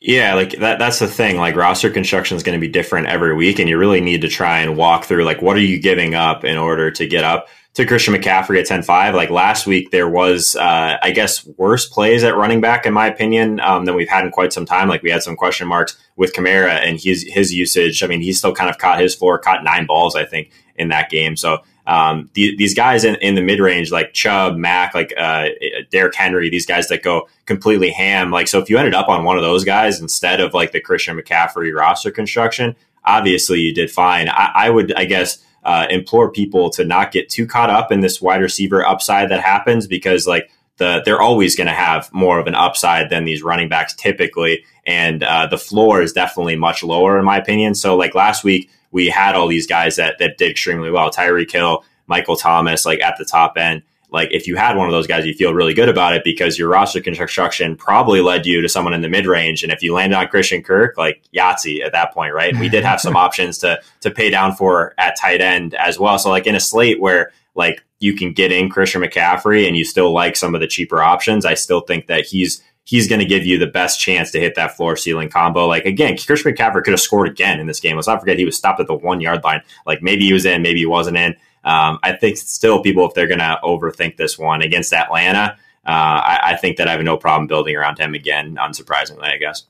Yeah, 0.00 0.34
like 0.34 0.58
that 0.58 0.80
that's 0.80 0.98
the 0.98 1.06
thing. 1.06 1.36
Like 1.36 1.54
roster 1.54 1.88
construction 1.88 2.36
is 2.36 2.42
going 2.42 2.60
to 2.60 2.66
be 2.66 2.70
different 2.70 3.06
every 3.06 3.36
week 3.36 3.60
and 3.60 3.68
you 3.68 3.78
really 3.78 4.00
need 4.00 4.22
to 4.22 4.28
try 4.28 4.58
and 4.58 4.76
walk 4.76 5.04
through 5.04 5.24
like 5.24 5.40
what 5.40 5.56
are 5.56 5.60
you 5.60 5.80
giving 5.80 6.16
up 6.16 6.44
in 6.44 6.58
order 6.58 6.90
to 6.90 7.06
get 7.06 7.22
up 7.22 7.48
to 7.74 7.86
Christian 7.86 8.14
McCaffrey 8.14 8.58
at 8.58 8.66
10-5. 8.66 9.14
Like 9.14 9.30
last 9.30 9.64
week 9.64 9.92
there 9.92 10.08
was 10.08 10.56
uh, 10.56 10.98
I 11.00 11.12
guess 11.12 11.46
worse 11.46 11.88
plays 11.88 12.24
at 12.24 12.36
running 12.36 12.60
back 12.60 12.86
in 12.86 12.92
my 12.92 13.06
opinion 13.06 13.60
um, 13.60 13.84
than 13.84 13.94
we've 13.94 14.08
had 14.08 14.24
in 14.24 14.32
quite 14.32 14.52
some 14.52 14.66
time. 14.66 14.88
Like 14.88 15.04
we 15.04 15.10
had 15.10 15.22
some 15.22 15.36
question 15.36 15.68
marks 15.68 15.96
with 16.16 16.32
Kamara 16.32 16.80
and 16.80 17.00
his 17.00 17.22
his 17.22 17.52
usage. 17.52 18.02
I 18.02 18.08
mean, 18.08 18.20
he 18.20 18.32
still 18.32 18.52
kind 18.52 18.68
of 18.68 18.78
caught 18.78 19.00
his 19.00 19.14
floor, 19.14 19.38
caught 19.38 19.62
nine 19.62 19.86
balls 19.86 20.16
I 20.16 20.24
think 20.24 20.50
in 20.74 20.88
that 20.88 21.10
game. 21.10 21.36
So 21.36 21.58
um, 21.88 22.28
the, 22.34 22.54
these 22.56 22.74
guys 22.74 23.02
in, 23.02 23.14
in 23.16 23.34
the 23.34 23.40
mid 23.40 23.60
range, 23.60 23.90
like 23.90 24.12
Chubb, 24.12 24.56
Mack, 24.56 24.94
like 24.94 25.14
uh, 25.16 25.48
Derrick 25.90 26.14
Henry, 26.14 26.50
these 26.50 26.66
guys 26.66 26.86
that 26.88 27.02
go 27.02 27.28
completely 27.46 27.88
ham. 27.88 28.30
Like, 28.30 28.46
so 28.46 28.58
if 28.58 28.68
you 28.68 28.76
ended 28.76 28.92
up 28.92 29.08
on 29.08 29.24
one 29.24 29.38
of 29.38 29.42
those 29.42 29.64
guys 29.64 29.98
instead 29.98 30.38
of 30.40 30.52
like 30.52 30.72
the 30.72 30.80
Christian 30.80 31.18
McCaffrey 31.18 31.74
roster 31.74 32.10
construction, 32.10 32.76
obviously 33.04 33.60
you 33.60 33.74
did 33.74 33.90
fine. 33.90 34.28
I, 34.28 34.52
I 34.54 34.70
would, 34.70 34.92
I 34.94 35.06
guess, 35.06 35.42
uh, 35.64 35.86
implore 35.88 36.30
people 36.30 36.68
to 36.70 36.84
not 36.84 37.10
get 37.10 37.30
too 37.30 37.46
caught 37.46 37.70
up 37.70 37.90
in 37.90 38.00
this 38.00 38.20
wide 38.20 38.42
receiver 38.42 38.86
upside 38.86 39.30
that 39.30 39.40
happens 39.40 39.86
because 39.86 40.26
like 40.26 40.50
the 40.76 41.00
they're 41.06 41.20
always 41.20 41.56
going 41.56 41.66
to 41.66 41.72
have 41.72 42.12
more 42.12 42.38
of 42.38 42.46
an 42.46 42.54
upside 42.54 43.10
than 43.10 43.24
these 43.24 43.42
running 43.42 43.68
backs 43.68 43.94
typically, 43.94 44.64
and 44.86 45.22
uh, 45.22 45.46
the 45.46 45.58
floor 45.58 46.00
is 46.00 46.12
definitely 46.12 46.54
much 46.54 46.82
lower 46.84 47.18
in 47.18 47.24
my 47.24 47.38
opinion. 47.38 47.74
So 47.74 47.96
like 47.96 48.14
last 48.14 48.44
week 48.44 48.70
we 48.90 49.08
had 49.08 49.34
all 49.34 49.48
these 49.48 49.66
guys 49.66 49.96
that 49.96 50.18
that 50.18 50.38
did 50.38 50.50
extremely 50.50 50.90
well. 50.90 51.10
Tyreek 51.10 51.50
Hill, 51.50 51.84
Michael 52.06 52.36
Thomas, 52.36 52.86
like 52.86 53.00
at 53.00 53.16
the 53.18 53.24
top 53.24 53.56
end. 53.56 53.82
like 54.10 54.28
if 54.32 54.46
you 54.46 54.56
had 54.56 54.76
one 54.76 54.86
of 54.88 54.92
those 54.92 55.06
guys, 55.06 55.26
you 55.26 55.34
feel 55.34 55.52
really 55.52 55.74
good 55.74 55.88
about 55.88 56.14
it 56.14 56.24
because 56.24 56.58
your 56.58 56.68
roster 56.68 57.00
construction 57.00 57.76
probably 57.76 58.22
led 58.22 58.46
you 58.46 58.62
to 58.62 58.68
someone 58.68 58.94
in 58.94 59.02
the 59.02 59.08
mid 59.08 59.26
range. 59.26 59.62
And 59.62 59.70
if 59.70 59.82
you 59.82 59.92
landed 59.92 60.16
on 60.16 60.28
Christian 60.28 60.62
Kirk, 60.62 60.96
like 60.96 61.22
Yahtzee 61.34 61.84
at 61.84 61.92
that 61.92 62.14
point, 62.14 62.32
right? 62.32 62.50
And 62.50 62.60
we 62.60 62.70
did 62.70 62.84
have 62.84 63.00
some 63.00 63.16
options 63.26 63.58
to 63.58 63.80
to 64.00 64.10
pay 64.10 64.30
down 64.30 64.54
for 64.54 64.94
at 64.98 65.18
tight 65.18 65.40
end 65.40 65.74
as 65.74 65.98
well. 65.98 66.18
So 66.18 66.30
like 66.30 66.46
in 66.46 66.54
a 66.54 66.60
slate 66.60 67.00
where 67.00 67.32
like 67.54 67.84
you 67.98 68.14
can 68.14 68.32
get 68.32 68.52
in 68.52 68.70
Christian 68.70 69.02
McCaffrey 69.02 69.66
and 69.66 69.76
you 69.76 69.84
still 69.84 70.12
like 70.12 70.36
some 70.36 70.54
of 70.54 70.60
the 70.60 70.68
cheaper 70.68 71.02
options, 71.02 71.44
I 71.44 71.54
still 71.54 71.80
think 71.80 72.06
that 72.06 72.24
he's 72.24 72.62
he's 72.88 73.06
going 73.06 73.18
to 73.18 73.26
give 73.26 73.44
you 73.44 73.58
the 73.58 73.66
best 73.66 74.00
chance 74.00 74.30
to 74.30 74.40
hit 74.40 74.54
that 74.54 74.74
floor 74.74 74.96
ceiling 74.96 75.28
combo. 75.28 75.66
Like 75.66 75.84
again, 75.84 76.16
Christian 76.16 76.54
McCaffrey 76.54 76.82
could 76.82 76.92
have 76.92 77.00
scored 77.00 77.28
again 77.28 77.60
in 77.60 77.66
this 77.66 77.80
game. 77.80 77.96
Let's 77.96 78.08
not 78.08 78.18
forget 78.18 78.38
he 78.38 78.46
was 78.46 78.56
stopped 78.56 78.80
at 78.80 78.86
the 78.86 78.94
one 78.94 79.20
yard 79.20 79.44
line. 79.44 79.60
Like 79.84 80.00
maybe 80.00 80.24
he 80.24 80.32
was 80.32 80.46
in, 80.46 80.62
maybe 80.62 80.78
he 80.78 80.86
wasn't 80.86 81.18
in. 81.18 81.36
Um, 81.64 81.98
I 82.02 82.12
think 82.12 82.38
still 82.38 82.82
people, 82.82 83.06
if 83.06 83.12
they're 83.12 83.26
going 83.26 83.40
to 83.40 83.60
overthink 83.62 84.16
this 84.16 84.38
one 84.38 84.62
against 84.62 84.94
Atlanta, 84.94 85.58
uh, 85.86 85.90
I, 85.90 86.40
I, 86.44 86.56
think 86.56 86.78
that 86.78 86.88
I 86.88 86.92
have 86.92 87.02
no 87.02 87.18
problem 87.18 87.46
building 87.46 87.76
around 87.76 87.98
him 87.98 88.14
again, 88.14 88.56
unsurprisingly, 88.56 89.24
I 89.24 89.36
guess. 89.36 89.64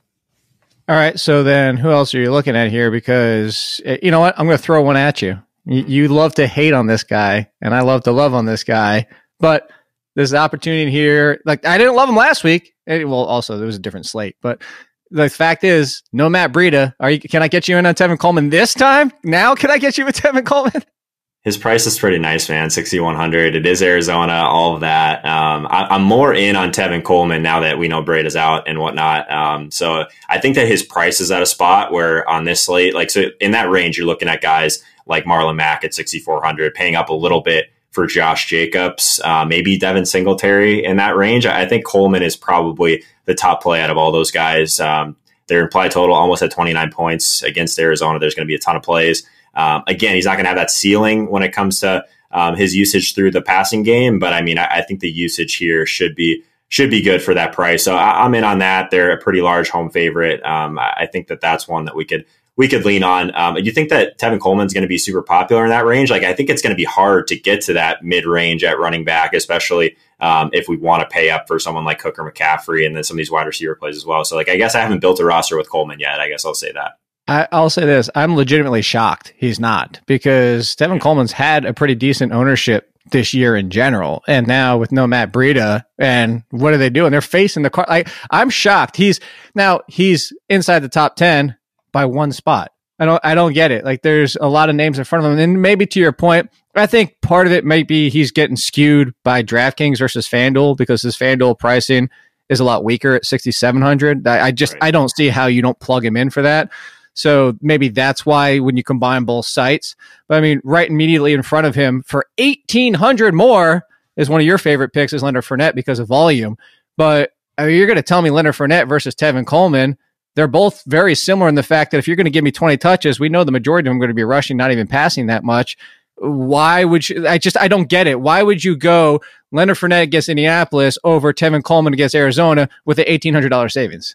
All 0.89 0.95
right. 0.95 1.19
So 1.19 1.43
then 1.43 1.77
who 1.77 1.91
else 1.91 2.15
are 2.15 2.21
you 2.21 2.31
looking 2.31 2.55
at 2.55 2.71
here? 2.71 2.93
Because 2.93 3.81
eh, 3.85 3.99
you 4.01 4.13
know 4.13 4.21
what? 4.21 4.39
I'm 4.39 4.47
going 4.47 4.57
to 4.57 4.63
throw 4.63 4.81
one 4.83 4.97
at 4.97 5.23
you. 5.23 5.43
you. 5.65 5.83
You 5.87 6.09
love 6.09 6.35
to 6.35 6.47
hate 6.47 6.73
on 6.73 6.87
this 6.87 7.03
guy, 7.03 7.51
and 7.61 7.75
I 7.75 7.81
love 7.81 8.05
to 8.05 8.13
love 8.13 8.33
on 8.33 8.47
this 8.47 8.63
guy. 8.63 9.09
But 9.41 9.71
there's 10.15 10.33
an 10.33 10.39
opportunity 10.39 10.91
here. 10.91 11.41
Like 11.45 11.67
I 11.67 11.79
didn't 11.79 11.97
love 11.97 12.09
him 12.09 12.17
last 12.17 12.45
week. 12.45 12.75
Eh, 12.89 13.05
well, 13.05 13.25
also 13.25 13.57
there 13.57 13.67
was 13.67 13.77
a 13.77 13.81
different 13.81 14.07
slate, 14.07 14.37
but 14.41 14.63
the 15.11 15.29
fact 15.31 15.65
is, 15.65 16.03
no 16.13 16.29
Matt 16.29 16.53
Breida. 16.53 16.95
Are 17.01 17.11
you? 17.11 17.21
Can 17.21 17.43
I 17.43 17.49
get 17.49 17.69
you 17.69 17.77
in 17.77 17.87
on 17.87 17.95
Tevin 17.95 18.19
Coleman 18.19 18.51
this 18.51 18.75
time? 18.75 19.13
Now, 19.23 19.55
can 19.55 19.71
I 19.71 19.79
get 19.79 19.97
you 19.97 20.05
with 20.05 20.17
Tevin 20.17 20.45
Coleman? 20.45 20.83
his 21.43 21.57
price 21.57 21.87
is 21.87 21.99
pretty 21.99 22.19
nice, 22.19 22.49
man. 22.49 22.71
Sixty 22.71 23.01
one 23.01 23.15
hundred. 23.15 23.55
It 23.55 23.67
is 23.67 23.83
Arizona. 23.83 24.33
All 24.33 24.75
of 24.75 24.81
that. 24.81 25.25
Um, 25.25 25.67
I, 25.71 25.95
am 25.95 26.03
more 26.03 26.35
in 26.35 26.57
on 26.57 26.71
Tevin 26.71 27.03
Coleman 27.03 27.43
now 27.43 27.61
that 27.61 27.79
we 27.79 27.89
know 27.89 28.03
Breida's 28.03 28.37
out 28.37 28.69
and 28.69 28.79
whatnot. 28.79 29.31
Um, 29.31 29.71
so 29.71 30.05
I 30.29 30.39
think 30.39 30.57
that 30.57 30.69
his 30.69 30.83
price 30.83 31.21
is 31.21 31.31
at 31.31 31.43
a 31.43 31.47
spot 31.47 31.93
where 31.93 32.29
on 32.29 32.45
this 32.45 32.61
slate, 32.61 32.95
like 32.95 33.11
so 33.11 33.31
in 33.41 33.53
that 33.53 33.71
range, 33.71 33.97
you're 33.97 34.07
looking 34.07 34.29
at 34.29 34.41
guys 34.41 34.83
like 35.07 35.25
Marlon 35.25 35.57
Mack 35.57 35.85
at 35.85 35.95
sixty 35.95 36.19
four 36.19 36.43
hundred, 36.43 36.75
paying 36.75 36.97
up 36.97 37.09
a 37.09 37.15
little 37.15 37.41
bit 37.41 37.67
for 37.91 38.07
Josh 38.07 38.47
Jacobs, 38.47 39.21
uh, 39.25 39.45
maybe 39.45 39.79
Devin 39.79 40.07
Singletary 40.07 40.85
in 40.85 40.97
that 40.97 41.17
range. 41.17 41.47
I 41.47 41.67
think 41.67 41.87
Coleman 41.87 42.23
is 42.23 42.37
probably 42.37 43.03
the 43.25 43.35
top 43.35 43.63
play 43.63 43.81
out 43.81 43.91
of 43.91 43.97
all 43.97 44.13
those 44.13 44.31
guys. 44.31 44.79
Um, 44.79 45.17
their 45.47 45.63
implied 45.63 45.91
total 45.91 46.15
almost 46.15 46.43
at 46.43 46.51
29 46.51 46.91
points 46.93 47.43
against 47.43 47.79
Arizona. 47.79 48.19
There's 48.19 48.35
going 48.35 48.47
to 48.47 48.51
be 48.51 48.55
a 48.55 48.59
ton 48.59 48.77
of 48.77 48.83
plays. 48.83 49.27
Um, 49.55 49.83
again, 49.87 50.15
he's 50.15 50.27
not 50.27 50.35
going 50.35 50.45
to 50.45 50.51
have 50.51 50.59
that 50.59 50.71
ceiling 50.71 51.31
when 51.31 51.43
it 51.43 51.53
comes 51.53 51.81
to 51.81 52.05
um, 52.31 52.55
his 52.55 52.77
usage 52.77 53.15
through 53.15 53.31
the 53.31 53.43
passing 53.43 53.83
game, 53.83 54.19
but 54.19 54.33
I 54.33 54.43
mean, 54.43 54.59
I, 54.59 54.67
I, 54.67 54.83
think 54.83 55.01
the 55.01 55.11
usage 55.11 55.57
here 55.57 55.87
should 55.87 56.15
be 56.15 56.45
should 56.69 56.91
be 56.91 57.01
good 57.01 57.23
for 57.23 57.33
that 57.33 57.55
price. 57.55 57.83
So 57.83 57.97
I, 57.97 58.27
am 58.27 58.35
in 58.35 58.45
on 58.45 58.59
that. 58.59 58.91
They're 58.91 59.11
a 59.11 59.17
pretty 59.17 59.41
large 59.41 59.71
home 59.71 59.89
favorite. 59.89 60.45
Um, 60.45 60.79
I 60.79 61.09
think 61.11 61.29
that 61.29 61.41
that's 61.41 61.67
one 61.67 61.87
that 61.87 61.97
we 61.97 62.05
could 62.05 62.27
we 62.59 62.67
could 62.67 62.85
lean 62.85 63.05
on. 63.05 63.33
Um, 63.37 63.55
do 63.55 63.63
you 63.63 63.71
think 63.71 63.89
that 63.91 64.19
Tevin 64.19 64.41
Coleman's 64.41 64.75
going 64.75 64.83
to 64.83 64.89
be 64.89 64.99
super 64.99 65.23
popular 65.23 65.63
in 65.63 65.71
that 65.71 65.87
range? 65.87 66.11
Like, 66.11 66.25
I 66.25 66.35
think 66.35 66.51
it's 66.51 66.61
going 66.61 66.73
to 66.73 66.77
be 66.77 66.85
hard 66.85 67.29
to 67.29 67.39
get 67.39 67.61
to 67.63 67.73
that 67.75 68.05
mid 68.05 68.27
range 68.27 68.65
at 68.65 68.81
running 68.81 69.05
back, 69.05 69.33
especially 69.33 69.97
um, 70.19 70.51
if 70.53 70.69
we 70.69 70.77
want 70.77 71.01
to 71.01 71.09
pay 71.09 71.31
up 71.31 71.47
for 71.47 71.61
someone 71.61 71.85
like 71.85 72.01
Cook 72.01 72.19
or 72.19 72.31
McCaffrey 72.31 72.85
and 72.85 72.97
then 72.97 73.05
some 73.05 73.15
of 73.15 73.19
these 73.19 73.31
wide 73.31 73.47
receiver 73.47 73.77
plays 73.77 73.97
as 73.97 74.05
well. 74.05 74.25
So, 74.25 74.35
like, 74.35 74.49
I 74.49 74.57
guess 74.57 74.75
I 74.75 74.81
haven't 74.81 74.99
built 74.99 75.21
a 75.21 75.25
roster 75.25 75.57
with 75.57 75.71
Coleman 75.71 76.01
yet. 76.01 76.21
I 76.21 76.29
guess 76.29 76.45
I'll 76.45 76.53
say 76.53 76.73
that. 76.73 76.99
I, 77.29 77.47
will 77.53 77.71
say 77.71 77.87
this: 77.87 78.11
I'm 78.17 78.35
legitimately 78.35 78.83
shocked 78.83 79.35
he's 79.37 79.61
not 79.61 80.01
because 80.07 80.75
Tevin 80.75 81.01
Coleman's 81.01 81.33
had 81.33 81.65
a 81.65 81.73
pretty 81.73 81.95
decent 81.95 82.33
ownership 82.33 82.91
this 83.13 83.35
year 83.35 83.55
in 83.55 83.71
general, 83.71 84.25
and 84.27 84.49
now 84.49 84.79
with 84.79 84.91
no 84.91 85.07
Matt 85.07 85.33
Breida, 85.33 85.85
and 85.97 86.43
what 86.51 86.75
are 86.75 86.79
they 86.79 86.91
doing? 86.91 87.13
They're 87.13 87.21
facing 87.21 87.63
the 87.63 87.71
car. 87.71 87.87
Like 87.89 88.09
I'm 88.31 88.51
shocked. 88.51 88.97
He's 88.97 89.21
now 89.55 89.83
he's 89.89 90.33
inside 90.49 90.81
the 90.81 90.89
top 90.89 91.15
ten 91.15 91.55
by 91.93 92.05
one 92.05 92.33
spot. 92.33 92.73
I 92.99 93.05
don't 93.05 93.21
I 93.25 93.35
don't 93.35 93.53
get 93.53 93.71
it. 93.71 93.85
Like 93.85 94.03
there's 94.03 94.37
a 94.37 94.49
lot 94.49 94.69
of 94.69 94.75
names 94.75 94.99
in 94.99 95.05
front 95.05 95.25
of 95.25 95.33
him, 95.33 95.39
and 95.39 95.63
maybe 95.63 95.87
to 95.87 96.01
your 96.01 96.13
point, 96.13 96.51
I 96.75 96.87
think 96.87 97.21
part 97.21 97.47
of 97.47 97.53
it 97.53 97.65
might 97.65 97.87
be 97.87 98.09
he's 98.09 98.33
getting 98.33 98.57
skewed 98.57 99.15
by 99.23 99.43
DraftKings 99.43 99.99
versus 99.99 100.27
FanDuel 100.29 100.77
because 100.77 101.03
his 101.03 101.17
FanDuel 101.17 101.59
pricing 101.59 102.11
is 102.49 102.61
a 102.61 102.65
lot 102.65 102.85
weaker 102.85 103.15
at 103.15 103.25
6700. 103.25 104.27
I, 104.27 104.47
I 104.47 104.51
just 104.51 104.75
right. 104.75 104.85
I 104.85 104.91
don't 104.91 105.11
see 105.11 105.29
how 105.29 105.47
you 105.47 105.63
don't 105.63 105.79
plug 105.79 106.05
him 106.05 106.17
in 106.17 106.31
for 106.31 106.43
that. 106.43 106.71
So 107.15 107.57
maybe 107.61 107.89
that's 107.89 108.25
why 108.25 108.61
when 108.61 108.77
you 108.77 108.85
combine 108.85 109.25
both 109.25 109.47
sites. 109.47 109.97
But 110.29 110.39
I 110.39 110.41
mean, 110.41 110.61
right 110.65 110.89
immediately 110.89 111.35
in 111.35 111.43
front 111.43 111.67
of 111.67 111.75
him 111.75 112.03
for 112.05 112.27
1800 112.39 113.35
more 113.35 113.85
is 114.17 114.31
one 114.31 114.41
of 114.41 114.47
your 114.47 114.59
favorite 114.59 114.93
picks 114.93 115.13
is 115.13 115.23
Leonard 115.23 115.45
Fournette 115.45 115.75
because 115.75 115.99
of 115.99 116.09
volume. 116.09 116.57
But 116.97 117.33
I 117.57 117.67
mean, 117.67 117.77
you're 117.77 117.87
going 117.87 117.97
to 117.97 118.03
tell 118.03 118.23
me 118.23 118.31
Leonard 118.31 118.55
Fournette 118.55 118.89
versus 118.89 119.15
Tevin 119.15 119.47
Coleman. 119.47 119.99
They're 120.39 120.47
both 120.47 120.85
very 120.87 121.17
similar 121.17 121.49
in 121.49 121.57
the 121.57 121.65
fact 121.65 121.91
that 121.91 121.99
if 121.99 122.07
you're 122.07 122.15
going 122.15 122.27
to 122.27 122.31
give 122.31 122.45
me 122.45 122.53
20 122.53 122.77
touches, 122.77 123.19
we 123.19 123.29
know 123.29 123.43
the 123.43 123.51
majority 123.51 123.89
of 123.89 123.91
them 123.91 123.97
are 123.97 124.03
going 124.03 124.11
to 124.11 124.15
be 124.15 124.23
rushing, 124.23 124.57
not 124.57 124.71
even 124.71 124.87
passing 124.87 125.27
that 125.27 125.43
much. 125.43 125.77
Why 126.15 126.85
would 126.85 127.09
you? 127.09 127.27
I 127.27 127.39
just, 127.39 127.59
I 127.59 127.67
don't 127.67 127.89
get 127.89 128.07
it. 128.07 128.21
Why 128.21 128.45
would 128.45 128.63
you 128.63 128.77
go 128.77 129.21
Leonard 129.51 129.79
Fournette 129.79 130.03
against 130.03 130.29
Indianapolis 130.29 130.97
over 131.03 131.33
Tevin 131.33 131.65
Coleman 131.65 131.93
against 131.93 132.15
Arizona 132.15 132.69
with 132.85 133.01
an 133.01 133.07
$1,800 133.07 133.73
savings? 133.73 134.15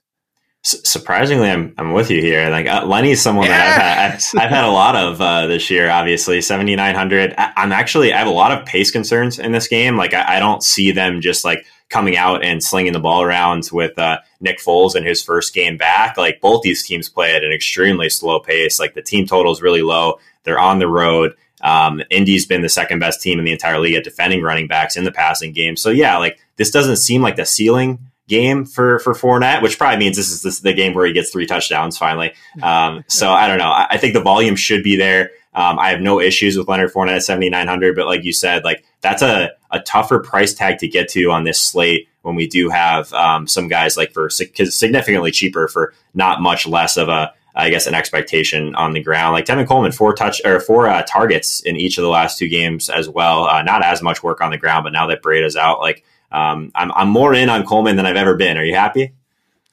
surprisingly, 0.65 1.49
I'm 1.49 1.73
I'm 1.77 1.91
with 1.91 2.09
you 2.09 2.21
here. 2.21 2.49
Like 2.49 2.67
uh, 2.67 2.85
Lenny's 2.85 3.21
someone 3.21 3.47
that 3.47 3.59
I've 3.59 3.81
had, 3.81 4.11
I've, 4.13 4.45
I've, 4.45 4.49
had 4.49 4.63
a 4.63 4.71
lot 4.71 4.95
of 4.95 5.19
uh, 5.19 5.47
this 5.47 5.69
year. 5.69 5.89
Obviously, 5.89 6.41
7900. 6.41 7.35
I, 7.37 7.51
am 7.57 7.73
actually 7.73 8.13
I 8.13 8.19
have 8.19 8.27
a 8.27 8.31
lot 8.31 8.57
of 8.57 8.65
pace 8.65 8.89
concerns 8.89 9.39
in 9.39 9.51
this 9.51 9.67
game. 9.67 9.97
Like 9.97 10.13
I, 10.13 10.37
I, 10.37 10.39
don't 10.39 10.63
see 10.63 10.91
them 10.91 11.19
just 11.19 11.43
like 11.43 11.65
coming 11.93 12.17
out 12.17 12.43
and 12.43 12.63
slinging 12.63 12.91
the 12.91 12.99
ball 12.99 13.21
around 13.21 13.69
with 13.71 13.97
uh, 13.99 14.17
Nick 14.41 14.59
Foles 14.59 14.95
in 14.95 15.03
his 15.03 15.21
first 15.21 15.53
game 15.53 15.77
back. 15.77 16.17
Like 16.17 16.41
both 16.41 16.63
these 16.63 16.85
teams 16.85 17.07
play 17.07 17.35
at 17.35 17.43
an 17.43 17.51
extremely 17.51 18.09
slow 18.09 18.39
pace. 18.39 18.79
Like 18.79 18.95
the 18.95 19.01
team 19.03 19.27
total 19.27 19.51
is 19.51 19.61
really 19.61 19.83
low. 19.83 20.19
They're 20.43 20.59
on 20.59 20.79
the 20.79 20.87
road. 20.87 21.35
Um, 21.61 22.01
Indy's 22.09 22.47
been 22.47 22.63
the 22.63 22.69
second 22.69 22.99
best 22.99 23.21
team 23.21 23.37
in 23.37 23.45
the 23.45 23.51
entire 23.51 23.79
league 23.79 23.95
at 23.95 24.03
defending 24.03 24.41
running 24.41 24.67
backs 24.67 24.97
in 24.97 25.03
the 25.03 25.11
passing 25.11 25.53
game. 25.53 25.77
So 25.77 25.91
yeah, 25.91 26.17
like 26.17 26.39
this 26.57 26.71
doesn't 26.71 26.97
seem 26.97 27.21
like 27.21 27.35
the 27.35 27.45
ceiling 27.45 27.99
game 28.27 28.65
for 28.65 28.99
for 28.99 29.13
Fournette, 29.13 29.61
which 29.61 29.77
probably 29.77 29.99
means 29.99 30.17
this 30.17 30.43
is 30.43 30.61
the 30.61 30.73
game 30.73 30.93
where 30.93 31.05
he 31.05 31.13
gets 31.13 31.31
three 31.31 31.45
touchdowns 31.45 31.97
finally. 31.97 32.33
Um, 32.61 33.03
so 33.07 33.31
I 33.31 33.47
don't 33.47 33.59
know. 33.59 33.69
I, 33.69 33.87
I, 33.91 33.97
think 33.97 34.13
the 34.13 34.21
volume 34.21 34.55
should 34.55 34.83
be 34.83 34.95
there. 34.95 35.31
Um, 35.55 35.77
I 35.77 35.89
have 35.89 36.01
no 36.01 36.19
issues 36.19 36.57
with 36.57 36.67
Leonard 36.67 36.91
Fournette 36.91 37.17
at 37.17 37.23
seventy 37.23 37.49
nine 37.49 37.67
hundred, 37.67 37.95
but 37.95 38.05
like 38.05 38.23
you 38.23 38.33
said, 38.33 38.63
like 38.63 38.83
that's 39.01 39.21
a 39.21 39.51
a 39.71 39.79
tougher 39.81 40.19
price 40.19 40.53
tag 40.53 40.77
to 40.79 40.87
get 40.87 41.09
to 41.09 41.31
on 41.31 41.43
this 41.43 41.59
slate 41.59 42.07
when 42.21 42.35
we 42.35 42.47
do 42.47 42.69
have 42.69 43.13
um, 43.13 43.47
some 43.47 43.67
guys 43.67 43.97
like 43.97 44.13
for 44.13 44.29
significantly 44.29 45.31
cheaper 45.31 45.67
for 45.67 45.93
not 46.13 46.41
much 46.41 46.65
less 46.65 46.97
of 46.97 47.09
a 47.09 47.33
I 47.55 47.69
guess 47.69 47.85
an 47.85 47.93
expectation 47.93 48.73
on 48.75 48.93
the 48.93 49.01
ground. 49.01 49.33
Like 49.33 49.45
Tevin 49.45 49.67
Coleman, 49.67 49.91
four 49.91 50.13
touch 50.13 50.41
or 50.43 50.59
four 50.59 50.87
uh, 50.87 51.03
targets 51.03 51.61
in 51.61 51.75
each 51.75 51.97
of 51.97 52.01
the 52.01 52.09
last 52.09 52.39
two 52.39 52.47
games 52.47 52.89
as 52.89 53.07
well. 53.07 53.45
Uh, 53.45 53.61
not 53.61 53.83
as 53.83 54.01
much 54.01 54.23
work 54.23 54.41
on 54.41 54.51
the 54.51 54.57
ground, 54.57 54.83
but 54.83 54.93
now 54.93 55.07
that 55.07 55.21
Breida's 55.21 55.55
out, 55.55 55.79
like 55.79 56.03
um, 56.31 56.71
I'm, 56.73 56.91
I'm 56.93 57.09
more 57.09 57.33
in 57.33 57.49
on 57.49 57.65
Coleman 57.65 57.95
than 57.95 58.07
I've 58.07 58.15
ever 58.15 58.35
been. 58.35 58.57
Are 58.57 58.63
you 58.63 58.73
happy? 58.75 59.13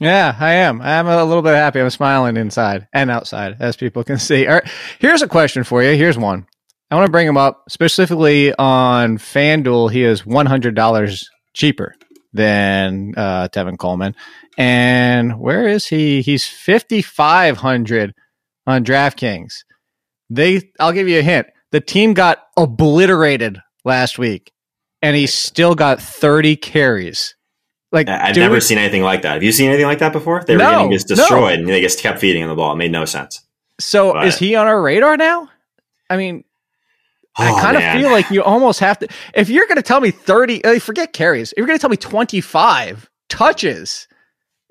Yeah, 0.00 0.35
I 0.40 0.52
am. 0.54 0.80
I'm 0.80 1.07
a 1.07 1.25
little 1.25 1.42
bit 1.42 1.54
happy. 1.54 1.78
I'm 1.78 1.90
smiling 1.90 2.38
inside 2.38 2.88
and 2.92 3.11
outside, 3.11 3.57
as 3.61 3.76
people 3.76 4.02
can 4.02 4.19
see. 4.19 4.47
All 4.47 4.54
right, 4.54 4.69
here's 4.99 5.23
a 5.23 5.28
question 5.28 5.62
for 5.62 5.83
you. 5.83 5.95
Here's 5.95 6.16
one. 6.16 6.47
I 6.90 6.97
want 6.97 7.07
to 7.07 7.12
bring 7.12 7.28
him 7.28 7.37
up 7.37 7.64
specifically 7.69 8.52
on 8.54 9.19
FanDuel. 9.19 9.92
He 9.92 10.02
is 10.02 10.23
$100 10.23 11.25
cheaper 11.54 11.95
than 12.33 13.12
uh, 13.16 13.49
Tevin 13.49 13.78
Coleman. 13.78 14.16
And 14.57 15.38
where 15.38 15.69
is 15.69 15.87
he? 15.87 16.23
He's 16.23 16.47
5500 16.47 18.14
on 18.66 18.85
DraftKings. 18.85 19.52
They 20.30 20.62
I'll 20.78 20.92
give 20.92 21.09
you 21.09 21.19
a 21.19 21.23
hint. 21.23 21.49
The 21.73 21.80
team 21.80 22.14
got 22.14 22.38
obliterated 22.57 23.59
last 23.85 24.19
week 24.19 24.52
and 25.02 25.16
he 25.16 25.26
still 25.26 25.75
got 25.75 26.00
30 26.00 26.57
carries. 26.57 27.35
Like 27.92 28.09
I've 28.09 28.37
never 28.37 28.61
seen 28.61 28.78
anything 28.78 29.02
like 29.02 29.23
that. 29.23 29.35
Have 29.35 29.42
you 29.42 29.52
seen 29.52 29.68
anything 29.68 29.87
like 29.87 29.99
that 29.99 30.12
before? 30.12 30.44
They 30.44 30.54
were 30.54 30.62
no, 30.62 30.70
getting 30.70 30.92
just 30.92 31.09
destroyed 31.09 31.59
no. 31.59 31.64
and 31.64 31.68
they 31.68 31.80
just 31.80 31.99
kept 31.99 32.20
feeding 32.20 32.42
him 32.42 32.49
the 32.49 32.54
ball. 32.54 32.73
It 32.73 32.76
made 32.76 32.92
no 32.92 33.04
sense. 33.04 33.44
So 33.80 34.12
but, 34.12 34.26
is 34.26 34.38
he 34.38 34.54
on 34.54 34.66
our 34.66 34.80
radar 34.80 35.16
now? 35.16 35.49
I 36.09 36.16
mean, 36.16 36.44
oh, 37.38 37.42
I 37.42 37.61
kind 37.61 37.76
of 37.76 37.82
feel 38.00 38.11
like 38.11 38.30
you 38.30 38.42
almost 38.42 38.78
have 38.80 38.99
to. 39.00 39.09
If 39.35 39.49
you're 39.49 39.66
going 39.66 39.76
to 39.76 39.82
tell 39.82 40.00
me 40.00 40.12
30, 40.12 40.64
uh, 40.64 40.78
forget 40.78 41.12
carries. 41.12 41.52
If 41.52 41.59
you're 41.59 41.66
going 41.66 41.78
to 41.78 41.80
tell 41.80 41.90
me 41.90 41.97
25 41.97 43.11
touches 43.28 44.06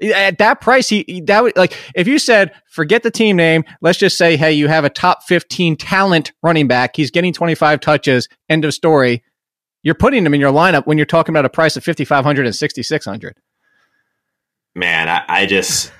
at 0.01 0.37
that 0.37 0.61
price, 0.61 0.87
he 0.87 1.21
that 1.25 1.43
would 1.43 1.57
like 1.57 1.75
if 1.95 2.07
you 2.07 2.19
said 2.19 2.53
forget 2.67 3.03
the 3.03 3.11
team 3.11 3.35
name. 3.35 3.65
Let's 3.81 3.97
just 3.97 4.17
say, 4.17 4.37
hey, 4.37 4.53
you 4.53 4.69
have 4.69 4.85
a 4.85 4.89
top 4.89 5.23
15 5.23 5.75
talent 5.75 6.31
running 6.41 6.67
back. 6.69 6.95
He's 6.95 7.11
getting 7.11 7.33
25 7.33 7.81
touches. 7.81 8.29
End 8.47 8.63
of 8.63 8.73
story 8.73 9.23
you're 9.83 9.95
putting 9.95 10.25
him 10.25 10.33
in 10.33 10.41
your 10.41 10.51
lineup 10.51 10.85
when 10.85 10.97
you're 10.97 11.05
talking 11.05 11.33
about 11.33 11.45
a 11.45 11.49
price 11.49 11.77
of 11.77 11.83
5500 11.83 12.45
and 12.45 12.55
6600 12.55 13.37
man 14.75 15.09
I, 15.09 15.23
I, 15.27 15.45
just 15.45 15.91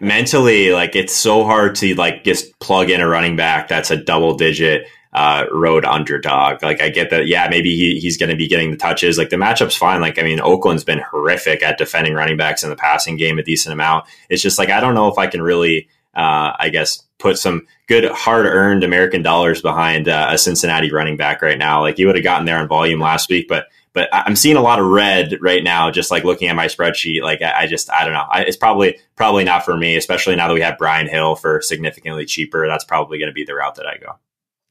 mentally, 0.00 0.72
like 0.72 0.96
it's 0.96 1.14
so 1.14 1.44
hard 1.44 1.74
to 1.76 1.94
like 1.94 2.24
just 2.24 2.58
plug 2.58 2.90
in 2.90 3.00
a 3.00 3.08
running 3.08 3.36
back 3.36 3.68
that's 3.68 3.90
a 3.90 3.96
double 3.96 4.34
digit 4.34 4.86
uh, 5.12 5.44
road 5.52 5.84
underdog. 5.84 6.62
Like 6.62 6.80
I 6.80 6.88
get 6.88 7.10
that, 7.10 7.26
yeah, 7.26 7.48
maybe 7.50 7.74
he, 7.74 7.98
he's 7.98 8.16
going 8.16 8.30
to 8.30 8.36
be 8.36 8.48
getting 8.48 8.70
the 8.70 8.76
touches. 8.76 9.18
Like 9.18 9.30
the 9.30 9.36
matchup's 9.36 9.76
fine. 9.76 10.00
Like 10.00 10.18
I 10.18 10.22
mean, 10.22 10.40
Oakland's 10.40 10.84
been 10.84 11.00
horrific 11.10 11.62
at 11.62 11.78
defending 11.78 12.14
running 12.14 12.36
backs 12.36 12.62
in 12.62 12.70
the 12.70 12.76
passing 12.76 13.16
game 13.16 13.38
a 13.38 13.42
decent 13.42 13.72
amount. 13.72 14.06
It's 14.28 14.42
just 14.42 14.58
like 14.58 14.70
I 14.70 14.80
don't 14.80 14.94
know 14.94 15.08
if 15.08 15.18
I 15.18 15.26
can 15.26 15.42
really, 15.42 15.88
uh, 16.14 16.52
I 16.58 16.70
guess, 16.70 17.02
put 17.18 17.38
some 17.38 17.66
good 17.86 18.04
hard 18.10 18.46
earned 18.46 18.84
American 18.84 19.22
dollars 19.22 19.62
behind 19.62 20.08
uh, 20.08 20.28
a 20.30 20.38
Cincinnati 20.38 20.90
running 20.90 21.16
back 21.16 21.42
right 21.42 21.58
now. 21.58 21.80
Like 21.80 21.98
you 21.98 22.06
would 22.06 22.16
have 22.16 22.24
gotten 22.24 22.46
there 22.46 22.58
on 22.58 22.68
volume 22.68 23.00
last 23.00 23.28
week, 23.28 23.46
but 23.48 23.66
but 23.92 24.08
I'm 24.12 24.36
seeing 24.36 24.56
a 24.56 24.62
lot 24.62 24.78
of 24.78 24.86
red 24.86 25.38
right 25.40 25.62
now. 25.62 25.90
Just 25.90 26.10
like 26.10 26.24
looking 26.24 26.48
at 26.48 26.56
my 26.56 26.66
spreadsheet, 26.66 27.22
like 27.22 27.42
I, 27.42 27.66
just 27.66 27.90
I 27.90 28.04
don't 28.04 28.12
know. 28.12 28.26
I, 28.30 28.42
it's 28.42 28.56
probably 28.56 28.98
probably 29.16 29.44
not 29.44 29.64
for 29.64 29.76
me, 29.76 29.96
especially 29.96 30.36
now 30.36 30.48
that 30.48 30.54
we 30.54 30.60
have 30.60 30.78
Brian 30.78 31.08
Hill 31.08 31.34
for 31.34 31.60
significantly 31.60 32.24
cheaper. 32.24 32.66
That's 32.66 32.84
probably 32.84 33.18
going 33.18 33.30
to 33.30 33.34
be 33.34 33.44
the 33.44 33.54
route 33.54 33.74
that 33.76 33.86
I 33.86 33.98
go. 33.98 34.18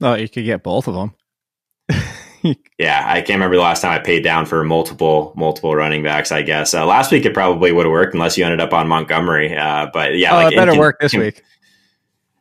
Oh, 0.01 0.15
you 0.15 0.29
could 0.29 0.46
get 0.46 0.63
both 0.63 0.88
of 0.88 0.96
them. 0.96 1.13
yeah, 2.77 3.03
I 3.05 3.22
can't 3.22 3.38
remember 3.38 3.55
the 3.55 3.62
last 3.62 3.81
time 3.81 3.91
I 3.91 4.00
paid 4.00 4.24
down 4.24 4.46
for 4.46 4.63
multiple 4.63 5.34
multiple 5.36 5.75
running 5.75 6.03
backs. 6.03 6.31
I 6.31 6.41
guess 6.41 6.74
uh, 6.74 6.86
last 6.86 7.12
week 7.12 7.25
it 7.25 7.34
probably 7.34 7.72
would 7.72 7.86
have 7.86 7.91
worked 7.91 8.13
unless 8.13 8.38
you 8.38 8.46
ended 8.46 8.62
up 8.62 8.74
on 8.74 8.88
Montgomery. 8.88 9.55
Uh, 9.55 9.88
but 9.91 10.17
yeah, 10.17 10.34
oh, 10.34 10.36
like, 10.36 10.53
it 10.53 10.55
better 10.55 10.72
can, 10.72 10.79
work 10.79 11.00
this 11.00 11.12
can, 11.12 11.22
week. 11.22 11.43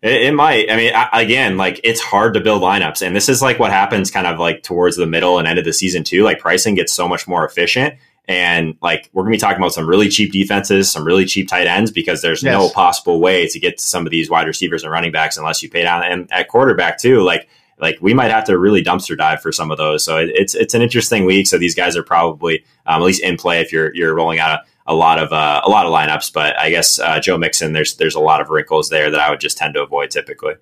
It, 0.00 0.23
it, 0.23 0.35
might. 0.35 0.71
I 0.71 0.76
mean, 0.76 0.93
I, 0.95 1.23
again, 1.23 1.57
like 1.57 1.81
it's 1.83 2.00
hard 2.00 2.35
to 2.35 2.40
build 2.40 2.62
lineups, 2.62 3.05
and 3.05 3.17
this 3.17 3.28
is 3.28 3.43
like 3.43 3.59
what 3.59 3.73
happens 3.73 4.11
kind 4.11 4.26
of 4.26 4.38
like 4.38 4.62
towards 4.62 4.97
the 4.97 5.07
middle 5.07 5.38
and 5.38 5.49
end 5.49 5.59
of 5.59 5.64
the 5.64 5.73
season 5.73 6.05
too. 6.05 6.23
Like 6.23 6.38
pricing 6.38 6.76
gets 6.76 6.93
so 6.93 7.09
much 7.09 7.26
more 7.26 7.45
efficient, 7.45 7.95
and 8.28 8.76
like 8.81 9.11
we're 9.12 9.25
gonna 9.25 9.33
be 9.33 9.38
talking 9.38 9.59
about 9.59 9.73
some 9.73 9.88
really 9.88 10.09
cheap 10.09 10.31
defenses, 10.31 10.93
some 10.93 11.05
really 11.05 11.25
cheap 11.25 11.49
tight 11.49 11.67
ends 11.67 11.90
because 11.90 12.23
there's 12.23 12.45
yes. 12.45 12.52
no 12.52 12.71
possible 12.71 13.21
way 13.21 13.49
to 13.49 13.59
get 13.59 13.78
to 13.78 13.85
some 13.85 14.07
of 14.07 14.12
these 14.12 14.31
wide 14.31 14.47
receivers 14.47 14.85
and 14.85 14.93
running 14.93 15.11
backs 15.11 15.37
unless 15.37 15.62
you 15.64 15.69
pay 15.69 15.83
down. 15.83 16.05
And 16.05 16.31
at 16.31 16.47
quarterback 16.47 16.99
too, 16.99 17.23
like 17.23 17.49
like 17.80 17.99
we 18.00 18.14
might 18.14 18.30
have 18.30 18.44
to 18.44 18.58
really 18.58 18.82
dumpster 18.82 19.16
dive 19.16 19.40
for 19.40 19.52
some 19.52 19.70
of 19.70 19.78
those. 19.78 20.04
So 20.04 20.18
it, 20.18 20.30
it's 20.35 20.54
it's 20.54 20.75
an 20.75 20.82
interesting 20.82 21.25
week. 21.25 21.47
So 21.47 21.58
these 21.58 21.75
guys 21.75 21.97
are 21.97 22.02
probably 22.02 22.64
um, 22.87 23.02
at 23.02 23.04
least 23.04 23.23
in 23.23 23.37
play 23.37 23.61
if 23.61 23.73
you're 23.73 23.94
you're 23.94 24.14
rolling 24.14 24.38
out 24.38 24.61
a, 24.61 24.92
a 24.92 24.94
lot 24.94 25.18
of 25.18 25.32
uh, 25.32 25.61
a 25.64 25.68
lot 25.68 25.87
of 25.87 25.92
lineups. 25.92 26.32
But 26.32 26.58
I 26.58 26.70
guess 26.70 26.99
uh, 26.99 27.20
Joe 27.20 27.38
Mixon, 27.38 27.73
there's 27.73 27.97
there's 27.97 28.14
a 28.14 28.20
lot 28.20 28.40
of 28.40 28.50
wrinkles 28.50 28.88
there 28.88 29.11
that 29.11 29.20
I 29.20 29.30
would 29.30 29.40
just 29.40 29.58
tend 29.58 29.75
to 29.75 29.82
avoid 29.82 30.11
typically. 30.11 30.54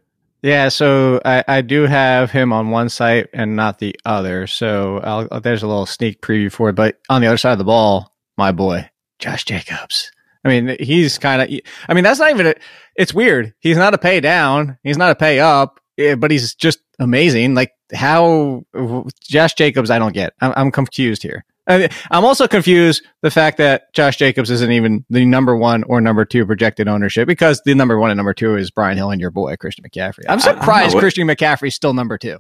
Yeah, 0.42 0.68
so 0.68 1.20
I, 1.24 1.42
I 1.48 1.60
do 1.62 1.86
have 1.86 2.30
him 2.30 2.52
on 2.52 2.70
one 2.70 2.88
site 2.88 3.28
and 3.32 3.56
not 3.56 3.78
the 3.78 3.96
other. 4.04 4.46
So 4.46 4.98
I'll, 4.98 5.40
there's 5.40 5.62
a 5.62 5.66
little 5.66 5.86
sneak 5.86 6.20
preview 6.20 6.52
for 6.52 6.68
it. 6.68 6.74
But 6.74 7.00
on 7.08 7.20
the 7.20 7.26
other 7.26 7.38
side 7.38 7.52
of 7.52 7.58
the 7.58 7.64
ball, 7.64 8.14
my 8.36 8.52
boy 8.52 8.88
Josh 9.18 9.44
Jacobs. 9.44 10.12
I 10.44 10.48
mean, 10.48 10.76
he's 10.78 11.18
kind 11.18 11.42
of. 11.42 11.60
I 11.88 11.94
mean, 11.94 12.04
that's 12.04 12.20
not 12.20 12.30
even. 12.30 12.46
A, 12.48 12.54
it's 12.94 13.12
weird. 13.12 13.54
He's 13.58 13.76
not 13.76 13.94
a 13.94 13.98
pay 13.98 14.20
down. 14.20 14.78
He's 14.84 14.98
not 14.98 15.10
a 15.10 15.16
pay 15.16 15.40
up. 15.40 15.80
Eh, 15.98 16.14
but 16.14 16.30
he's 16.30 16.54
just 16.54 16.80
amazing. 16.98 17.54
Like 17.54 17.72
how 17.94 18.64
Josh 19.22 19.54
Jacobs, 19.54 19.90
I 19.90 19.98
don't 19.98 20.12
get. 20.12 20.32
I'm, 20.40 20.52
I'm 20.56 20.70
confused 20.70 21.22
here. 21.22 21.44
I 21.68 21.88
am 22.12 22.24
also 22.24 22.46
confused 22.46 23.02
the 23.22 23.30
fact 23.30 23.58
that 23.58 23.92
Josh 23.92 24.16
Jacobs 24.16 24.50
isn't 24.50 24.70
even 24.70 25.04
the 25.10 25.24
number 25.24 25.56
one 25.56 25.82
or 25.84 26.00
number 26.00 26.24
two 26.24 26.46
projected 26.46 26.86
ownership 26.86 27.26
because 27.26 27.60
the 27.64 27.74
number 27.74 27.98
one 27.98 28.10
and 28.10 28.16
number 28.16 28.34
two 28.34 28.54
is 28.56 28.70
Brian 28.70 28.96
Hill 28.96 29.10
and 29.10 29.20
your 29.20 29.32
boy 29.32 29.56
Christian 29.56 29.84
McCaffrey. 29.84 30.24
I'm 30.28 30.38
surprised 30.38 30.96
Christian 30.96 31.26
McCaffrey's 31.26 31.74
still 31.74 31.92
number 31.92 32.18
two. 32.18 32.38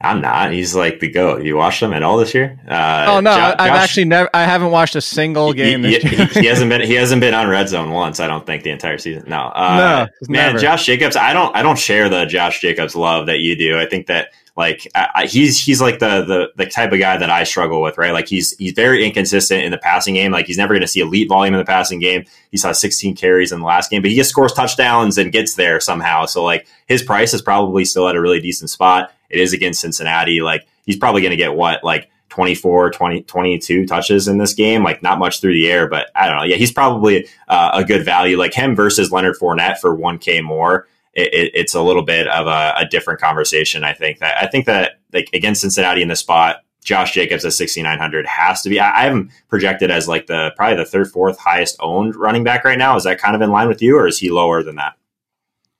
I'm 0.00 0.20
not. 0.20 0.52
He's 0.52 0.74
like 0.74 1.00
the 1.00 1.10
goat. 1.10 1.42
You 1.42 1.56
watched 1.56 1.82
him 1.82 1.94
at 1.94 2.02
all 2.02 2.18
this 2.18 2.34
year? 2.34 2.60
Uh, 2.68 3.06
oh 3.08 3.20
no, 3.20 3.34
jo- 3.34 3.54
I've 3.58 3.72
actually 3.72 4.04
never. 4.04 4.28
I 4.34 4.44
haven't 4.44 4.70
watched 4.70 4.94
a 4.94 5.00
single 5.00 5.54
game. 5.54 5.84
He, 5.84 5.98
he, 5.98 6.24
he, 6.26 6.46
hasn't 6.46 6.68
been. 6.68 6.80
He 6.86 6.94
hasn't 6.94 7.20
been 7.22 7.32
on 7.32 7.48
red 7.48 7.68
zone 7.70 7.90
once. 7.90 8.20
I 8.20 8.26
don't 8.26 8.44
think 8.44 8.62
the 8.62 8.70
entire 8.70 8.98
season. 8.98 9.24
No, 9.26 9.50
uh, 9.54 10.08
no, 10.22 10.30
man. 10.30 10.48
Never. 10.48 10.58
Josh 10.58 10.84
Jacobs. 10.84 11.16
I 11.16 11.32
don't. 11.32 11.56
I 11.56 11.62
don't 11.62 11.78
share 11.78 12.10
the 12.10 12.26
Josh 12.26 12.60
Jacobs 12.60 12.94
love 12.94 13.26
that 13.26 13.38
you 13.38 13.56
do. 13.56 13.78
I 13.78 13.86
think 13.86 14.08
that 14.08 14.32
like 14.56 14.86
I, 14.94 15.26
he's 15.26 15.58
he's 15.58 15.80
like 15.80 15.98
the, 15.98 16.24
the 16.24 16.48
the 16.56 16.70
type 16.70 16.92
of 16.92 16.98
guy 16.98 17.16
that 17.16 17.28
I 17.28 17.44
struggle 17.44 17.82
with, 17.82 17.98
right? 17.98 18.12
Like 18.12 18.28
he's 18.28 18.56
he's 18.58 18.72
very 18.72 19.04
inconsistent 19.04 19.64
in 19.64 19.70
the 19.70 19.78
passing 19.78 20.14
game. 20.14 20.30
Like 20.30 20.46
he's 20.46 20.58
never 20.58 20.72
going 20.72 20.80
to 20.80 20.88
see 20.88 21.00
elite 21.00 21.28
volume 21.28 21.54
in 21.54 21.58
the 21.58 21.64
passing 21.64 22.00
game. 22.00 22.24
He 22.50 22.56
saw 22.56 22.72
16 22.72 23.16
carries 23.16 23.52
in 23.52 23.60
the 23.60 23.66
last 23.66 23.90
game, 23.90 24.00
but 24.00 24.10
he 24.10 24.16
just 24.16 24.30
scores 24.30 24.52
touchdowns 24.52 25.18
and 25.18 25.32
gets 25.32 25.54
there 25.54 25.80
somehow. 25.80 26.24
So 26.24 26.42
like 26.42 26.66
his 26.86 27.02
price 27.02 27.34
is 27.34 27.42
probably 27.42 27.84
still 27.84 28.08
at 28.08 28.16
a 28.16 28.20
really 28.20 28.40
decent 28.40 28.70
spot. 28.70 29.12
It 29.30 29.40
is 29.40 29.52
against 29.52 29.80
Cincinnati. 29.80 30.40
Like 30.40 30.66
he's 30.84 30.96
probably 30.96 31.22
going 31.22 31.30
to 31.30 31.36
get 31.36 31.54
what 31.54 31.82
like 31.84 32.10
24, 32.30 32.90
20, 32.90 33.22
22 33.22 33.86
touches 33.86 34.28
in 34.28 34.38
this 34.38 34.54
game. 34.54 34.82
Like 34.82 35.02
not 35.02 35.18
much 35.18 35.40
through 35.40 35.54
the 35.54 35.70
air, 35.70 35.88
but 35.88 36.08
I 36.14 36.28
don't 36.28 36.36
know. 36.36 36.44
Yeah, 36.44 36.56
he's 36.56 36.72
probably 36.72 37.28
uh, 37.48 37.70
a 37.74 37.84
good 37.84 38.04
value. 38.04 38.38
Like 38.38 38.54
him 38.54 38.74
versus 38.74 39.10
Leonard 39.10 39.36
Fournette 39.40 39.78
for 39.78 39.96
1K 39.96 40.42
more 40.42 40.86
it, 41.16 41.32
it, 41.32 41.50
it's 41.54 41.74
a 41.74 41.82
little 41.82 42.02
bit 42.02 42.28
of 42.28 42.46
a, 42.46 42.74
a, 42.76 42.86
different 42.86 43.20
conversation. 43.20 43.82
I 43.82 43.94
think 43.94 44.18
that 44.18 44.36
I 44.36 44.46
think 44.46 44.66
that 44.66 45.00
like 45.12 45.30
against 45.32 45.62
Cincinnati 45.62 46.02
in 46.02 46.08
the 46.08 46.16
spot, 46.16 46.62
Josh 46.84 47.14
Jacobs 47.14 47.44
at 47.44 47.54
6,900 47.54 48.26
has 48.26 48.62
to 48.62 48.68
be. 48.68 48.78
I, 48.78 49.00
I 49.00 49.04
have 49.04 49.26
projected 49.48 49.90
as 49.90 50.06
like 50.06 50.26
the 50.26 50.52
probably 50.56 50.76
the 50.76 50.84
third, 50.84 51.10
fourth 51.10 51.38
highest 51.38 51.76
owned 51.80 52.14
running 52.14 52.44
back 52.44 52.64
right 52.64 52.78
now. 52.78 52.96
Is 52.96 53.04
that 53.04 53.18
kind 53.18 53.34
of 53.34 53.40
in 53.40 53.50
line 53.50 53.66
with 53.66 53.80
you, 53.80 53.96
or 53.96 54.06
is 54.06 54.18
he 54.18 54.30
lower 54.30 54.62
than 54.62 54.76
that? 54.76 54.94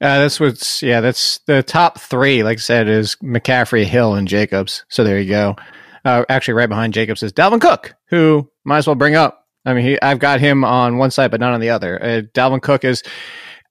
Uh, 0.01 0.21
that's 0.21 0.39
what's 0.39 0.83
yeah. 0.83 1.01
That's 1.01 1.39
the 1.47 1.63
top 1.63 2.01
three. 2.01 2.43
Like 2.43 2.59
I 2.59 2.61
said, 2.61 2.89
is 2.89 3.17
McCaffrey, 3.17 3.85
Hill, 3.85 4.15
and 4.15 4.29
Jacobs. 4.29 4.85
So 4.89 5.05
there 5.05 5.19
you 5.19 5.31
go. 5.31 5.57
Uh, 6.05 6.25
actually, 6.29 6.55
right 6.55 6.69
behind 6.69 6.95
Jacobs 6.95 7.23
is 7.23 7.33
Dalvin 7.33 7.61
Cook, 7.61 7.95
who 8.07 8.51
might 8.65 8.79
as 8.79 8.87
well 8.87 8.95
bring 8.95 9.17
up. 9.17 9.47
I 9.65 9.75
mean, 9.75 9.85
he, 9.85 10.03
I've 10.03 10.21
got 10.21 10.39
him 10.39 10.65
on 10.65 10.99
one 10.99 11.11
side, 11.11 11.31
but 11.31 11.41
not 11.41 11.53
on 11.53 11.61
the 11.61 11.71
other. 11.71 12.01
Uh, 12.03 12.23
Dalvin 12.35 12.63
Cook 12.63 12.85
is 12.85 13.03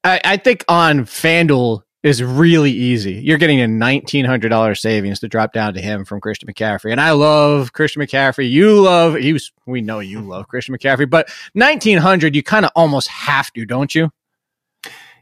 I, 0.05 0.21
I 0.23 0.37
think 0.37 0.63
on 0.67 1.05
FanDuel 1.05 1.81
is 2.03 2.21
really 2.21 2.71
easy. 2.71 3.13
You're 3.13 3.39
getting 3.39 3.61
a 3.61 3.65
$1,900 3.65 4.77
savings 4.77 5.19
to 5.21 5.27
drop 5.27 5.53
down 5.53 5.73
to 5.73 5.81
him 5.81 6.05
from 6.05 6.21
Christian 6.21 6.47
McCaffrey. 6.47 6.91
And 6.91 7.01
I 7.01 7.11
love 7.11 7.73
Christian 7.73 8.03
McCaffrey. 8.03 8.47
You 8.47 8.79
love, 8.79 9.15
he 9.15 9.33
was, 9.33 9.51
we 9.65 9.81
know 9.81 9.99
you 9.99 10.21
love 10.21 10.47
Christian 10.47 10.77
McCaffrey, 10.77 11.09
but 11.09 11.29
1900, 11.53 12.35
you 12.35 12.43
kind 12.43 12.63
of 12.63 12.71
almost 12.75 13.07
have 13.07 13.51
to, 13.53 13.65
don't 13.65 13.95
you? 13.95 14.11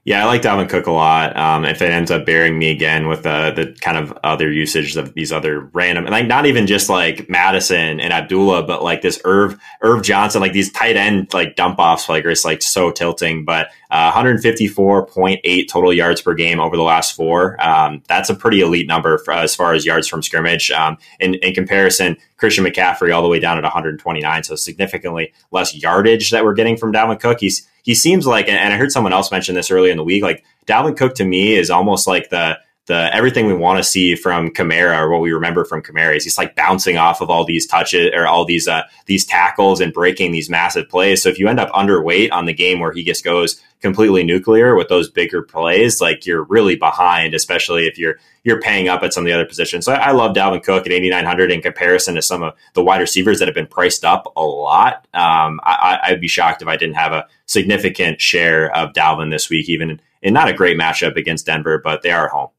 Yeah, 0.06 0.22
I 0.22 0.26
like 0.26 0.42
Dalvin 0.42 0.68
Cook 0.68 0.88
a 0.88 0.92
lot. 0.92 1.38
Um, 1.38 1.64
if 1.64 1.82
it 1.82 1.90
ends 1.90 2.12
up 2.12 2.26
bearing 2.26 2.60
me 2.60 2.72
again 2.72 3.08
with 3.08 3.26
uh, 3.26 3.52
the 3.52 3.74
kind 3.80 3.98
of 3.98 4.12
other 4.22 4.52
usage 4.52 4.98
of 4.98 5.14
these 5.14 5.32
other 5.32 5.62
random, 5.72 6.04
and 6.04 6.12
like 6.12 6.28
not 6.28 6.46
even 6.46 6.68
just 6.68 6.90
like 6.90 7.30
Mattison 7.30 8.02
and 8.02 8.12
Abdullah, 8.12 8.64
but 8.64 8.84
like 8.84 9.02
this 9.02 9.22
Irv 9.24 9.58
Irv 9.82 10.04
Johnson, 10.04 10.42
like 10.42 10.52
these 10.52 10.74
tight 10.74 10.98
end 10.98 11.34
like 11.34 11.56
dump 11.56 11.80
offs, 11.80 12.10
like 12.10 12.26
it's 12.26 12.44
like 12.44 12.62
so 12.62 12.92
tilting. 12.92 13.46
But 13.46 13.70
uh, 13.94 14.12
154.8 14.12 15.68
total 15.70 15.94
yards 15.94 16.20
per 16.20 16.34
game 16.34 16.60
over 16.60 16.76
the 16.76 16.82
last 16.82 17.16
four. 17.16 17.64
Um, 17.64 18.02
that's 18.08 18.28
a 18.28 18.34
pretty 18.34 18.62
elite 18.62 18.88
number 18.88 19.20
for, 19.20 19.34
as 19.36 19.56
far 19.56 19.74
as 19.74 19.86
yards 19.86 20.08
from 20.08 20.24
scrimmage. 20.24 20.72
Um, 20.72 20.98
in, 21.20 21.36
in 21.36 21.54
comparison, 21.54 22.18
Christian 22.38 22.66
McCaffrey 22.66 23.16
all 23.16 23.22
the 23.22 23.28
way 23.28 23.40
down 23.40 23.60
at 23.60 23.64
129, 23.64 24.44
so 24.46 24.56
significantly 24.56 25.32
less 25.52 25.76
yardage 25.76 26.32
that 26.32 26.44
we're 26.44 26.56
getting 26.56 26.76
from 26.76 26.92
Dalvin 26.92 27.20
Cook. 27.20 27.40
He's 27.40 27.70
he 27.84 27.94
seems 27.94 28.26
like, 28.26 28.48
and 28.48 28.74
I 28.74 28.78
heard 28.78 28.92
someone 28.92 29.14
else 29.14 29.30
mention 29.30 29.54
this 29.54 29.70
earlier 29.70 29.92
in 29.92 29.98
the 29.98 30.04
week, 30.04 30.24
like 30.24 30.44
Dalvin 30.66 30.98
Cook 30.98 31.14
to 31.16 31.26
me 31.26 31.54
is 31.54 31.70
almost 31.70 32.08
like 32.08 32.30
the 32.30 32.58
the 32.86 33.16
everything 33.16 33.48
we 33.48 33.54
want 33.54 33.78
to 33.78 33.84
see 33.84 34.16
from 34.16 34.50
Kamara 34.50 35.00
or 35.00 35.10
what 35.10 35.22
we 35.22 35.32
remember 35.32 35.64
from 35.64 35.82
Kamara 35.82 36.18
is 36.18 36.26
he's 36.26 36.38
like 36.38 36.56
bouncing 36.56 36.98
off 36.98 37.22
of 37.22 37.30
all 37.30 37.46
these 37.46 37.66
touches 37.66 38.10
or 38.14 38.28
all 38.28 38.44
these 38.44 38.68
uh, 38.68 38.84
these 39.06 39.26
tackles 39.26 39.80
and 39.80 39.94
breaking 39.94 40.32
these 40.32 40.50
massive 40.50 40.90
plays. 40.90 41.24
So 41.24 41.30
if 41.30 41.40
you 41.40 41.48
end 41.48 41.62
up 41.62 41.72
underweight 41.72 42.32
on 42.34 42.46
the 42.46 42.54
game 42.54 42.80
where 42.80 42.92
he 42.92 43.04
just 43.04 43.24
goes 43.24 43.62
completely 43.82 44.24
nuclear 44.24 44.76
with 44.76 44.90
those 44.90 45.10
bigger 45.10 45.42
plays, 45.42 46.02
like 46.02 46.26
you're 46.26 46.44
really 46.44 46.76
behind, 46.76 47.34
especially 47.34 47.88
if 47.88 47.98
you're 47.98 48.18
you're 48.44 48.60
paying 48.60 48.90
up 48.90 49.02
at 49.02 49.14
some 49.14 49.24
of 49.24 49.28
the 49.28 49.34
other 49.34 49.46
positions. 49.46 49.86
So 49.86 49.94
I, 49.94 50.10
I 50.10 50.12
love 50.12 50.36
Dalvin 50.36 50.62
Cook 50.62 50.86
at 50.86 50.92
8,900 50.92 51.52
in 51.54 51.62
comparison 51.62 52.16
to 52.16 52.22
some 52.22 52.44
of 52.44 52.54
the 52.74 52.84
wide 52.84 53.00
receivers 53.00 53.40
that 53.40 53.48
have 53.48 53.56
been 53.56 53.68
priced 53.68 54.04
up 54.04 54.34
a 54.36 54.44
lot. 54.44 55.08
Um, 55.14 55.62
I, 55.64 56.00
I'd 56.04 56.20
be 56.20 56.28
shocked 56.28 56.62
if 56.62 56.68
I 56.68 56.76
didn't 56.76 56.96
have 56.96 57.14
a 57.14 57.28
significant 57.46 58.20
share 58.20 58.76
of 58.76 58.92
Dalvin 58.92 59.32
this 59.32 59.50
week, 59.50 59.70
even 59.70 60.02
in 60.22 60.34
not 60.34 60.50
a 60.50 60.54
great 60.54 60.78
matchup 60.78 61.16
against 61.16 61.46
Denver, 61.46 61.80
but 61.82 62.02
they 62.02 62.12
are 62.12 62.26
at 62.26 62.32
home. 62.32 62.50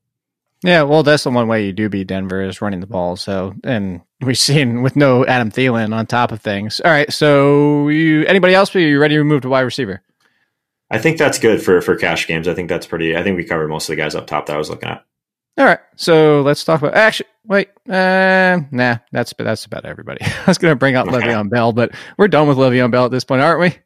Yeah, 0.64 0.84
well, 0.84 1.02
that's 1.02 1.24
the 1.24 1.30
one 1.30 1.46
way 1.46 1.66
you 1.66 1.74
do 1.74 1.90
beat 1.90 2.06
Denver 2.06 2.42
is 2.42 2.62
running 2.62 2.80
the 2.80 2.86
ball. 2.86 3.16
So, 3.16 3.54
and 3.64 4.00
we've 4.22 4.38
seen 4.38 4.80
with 4.80 4.96
no 4.96 5.26
Adam 5.26 5.50
Thielen 5.50 5.94
on 5.94 6.06
top 6.06 6.32
of 6.32 6.40
things. 6.40 6.80
All 6.80 6.90
right, 6.90 7.12
so 7.12 7.90
you 7.90 8.24
anybody 8.24 8.54
else? 8.54 8.74
Are 8.74 8.80
you 8.80 8.98
ready 8.98 9.14
to 9.16 9.24
move 9.24 9.42
to 9.42 9.50
wide 9.50 9.60
receiver? 9.60 10.00
I 10.90 10.98
think 10.98 11.18
that's 11.18 11.38
good 11.38 11.62
for 11.62 11.82
for 11.82 11.96
cash 11.96 12.26
games. 12.26 12.48
I 12.48 12.54
think 12.54 12.70
that's 12.70 12.86
pretty. 12.86 13.14
I 13.14 13.22
think 13.22 13.36
we 13.36 13.44
covered 13.44 13.68
most 13.68 13.90
of 13.90 13.96
the 13.96 14.02
guys 14.02 14.14
up 14.14 14.26
top 14.26 14.46
that 14.46 14.54
I 14.54 14.58
was 14.58 14.70
looking 14.70 14.88
at. 14.88 15.04
All 15.58 15.66
right, 15.66 15.80
so 15.96 16.40
let's 16.40 16.64
talk 16.64 16.80
about 16.80 16.94
actually. 16.94 17.28
Wait, 17.46 17.68
uh, 17.90 18.60
nah, 18.70 18.96
that's 19.12 19.34
that's 19.36 19.66
about 19.66 19.84
everybody. 19.84 20.20
I 20.24 20.44
was 20.46 20.56
going 20.56 20.72
to 20.72 20.76
bring 20.76 20.96
up 20.96 21.08
okay. 21.08 21.18
Le'Veon 21.18 21.50
Bell, 21.50 21.74
but 21.74 21.92
we're 22.16 22.28
done 22.28 22.48
with 22.48 22.56
Le'Veon 22.56 22.90
Bell 22.90 23.04
at 23.04 23.10
this 23.10 23.24
point, 23.24 23.42
aren't 23.42 23.60
we? 23.60 23.76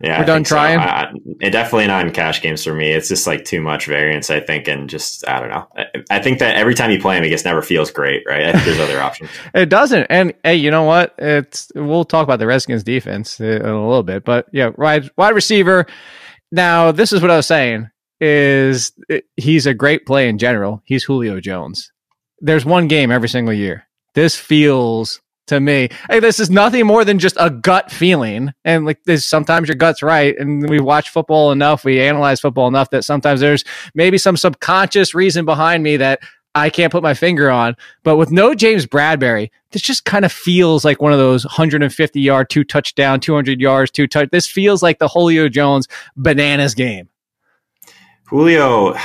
Yeah, 0.00 0.18
we're 0.18 0.24
I 0.24 0.26
done 0.26 0.44
trying. 0.44 0.78
So. 0.78 0.84
I, 0.84 1.12
it 1.40 1.50
definitely 1.50 1.86
not 1.86 2.06
in 2.06 2.12
cash 2.12 2.42
games 2.42 2.62
for 2.62 2.74
me. 2.74 2.90
It's 2.90 3.08
just 3.08 3.26
like 3.26 3.44
too 3.44 3.62
much 3.62 3.86
variance, 3.86 4.28
I 4.28 4.40
think, 4.40 4.68
and 4.68 4.90
just 4.90 5.26
I 5.26 5.40
don't 5.40 5.48
know. 5.48 5.66
I, 5.76 5.84
I 6.10 6.18
think 6.20 6.38
that 6.40 6.56
every 6.56 6.74
time 6.74 6.90
you 6.90 7.00
play 7.00 7.16
him, 7.16 7.24
he 7.24 7.30
just 7.30 7.46
never 7.46 7.62
feels 7.62 7.90
great, 7.90 8.22
right? 8.26 8.46
I 8.46 8.52
think 8.52 8.64
there's 8.64 8.80
other 8.80 9.00
options. 9.02 9.30
It 9.54 9.70
doesn't, 9.70 10.06
and 10.10 10.34
hey, 10.44 10.56
you 10.56 10.70
know 10.70 10.82
what? 10.82 11.14
It's 11.16 11.72
we'll 11.74 12.04
talk 12.04 12.24
about 12.24 12.38
the 12.38 12.46
Redskins 12.46 12.84
defense 12.84 13.40
in 13.40 13.62
a 13.62 13.88
little 13.88 14.02
bit, 14.02 14.24
but 14.24 14.46
yeah, 14.52 14.70
wide 14.76 15.10
wide 15.16 15.34
receiver. 15.34 15.86
Now, 16.52 16.92
this 16.92 17.12
is 17.12 17.22
what 17.22 17.30
I 17.30 17.36
was 17.36 17.46
saying 17.46 17.88
is 18.20 18.92
it, 19.08 19.24
he's 19.36 19.66
a 19.66 19.74
great 19.74 20.06
play 20.06 20.28
in 20.28 20.38
general. 20.38 20.82
He's 20.84 21.04
Julio 21.04 21.40
Jones. 21.40 21.90
There's 22.40 22.64
one 22.64 22.86
game 22.88 23.10
every 23.10 23.28
single 23.28 23.54
year. 23.54 23.86
This 24.14 24.36
feels 24.36 25.20
to 25.46 25.60
me, 25.60 25.88
hey, 26.10 26.20
this 26.20 26.40
is 26.40 26.50
nothing 26.50 26.86
more 26.86 27.04
than 27.04 27.18
just 27.18 27.36
a 27.38 27.50
gut 27.50 27.90
feeling. 27.90 28.52
And 28.64 28.84
like 28.84 29.02
this, 29.04 29.26
sometimes 29.26 29.68
your 29.68 29.76
gut's 29.76 30.02
right. 30.02 30.36
And 30.38 30.68
we 30.68 30.80
watch 30.80 31.10
football 31.10 31.52
enough, 31.52 31.84
we 31.84 32.00
analyze 32.00 32.40
football 32.40 32.68
enough 32.68 32.90
that 32.90 33.04
sometimes 33.04 33.40
there's 33.40 33.64
maybe 33.94 34.18
some 34.18 34.36
subconscious 34.36 35.14
reason 35.14 35.44
behind 35.44 35.82
me 35.82 35.96
that 35.96 36.20
I 36.56 36.70
can't 36.70 36.90
put 36.90 37.02
my 37.02 37.12
finger 37.12 37.50
on. 37.50 37.76
But 38.02 38.16
with 38.16 38.30
no 38.30 38.54
James 38.54 38.86
Bradberry, 38.86 39.50
this 39.72 39.82
just 39.82 40.06
kind 40.06 40.24
of 40.24 40.32
feels 40.32 40.84
like 40.84 41.02
one 41.02 41.12
of 41.12 41.18
those 41.18 41.44
150 41.44 42.20
yard, 42.20 42.48
two 42.48 42.64
touchdown, 42.64 43.20
200 43.20 43.60
yards, 43.60 43.90
two 43.90 44.06
touch. 44.06 44.30
This 44.30 44.46
feels 44.46 44.82
like 44.82 44.98
the 44.98 45.08
Julio 45.08 45.48
Jones 45.48 45.86
bananas 46.16 46.74
game. 46.74 47.10
Julio, 48.24 48.96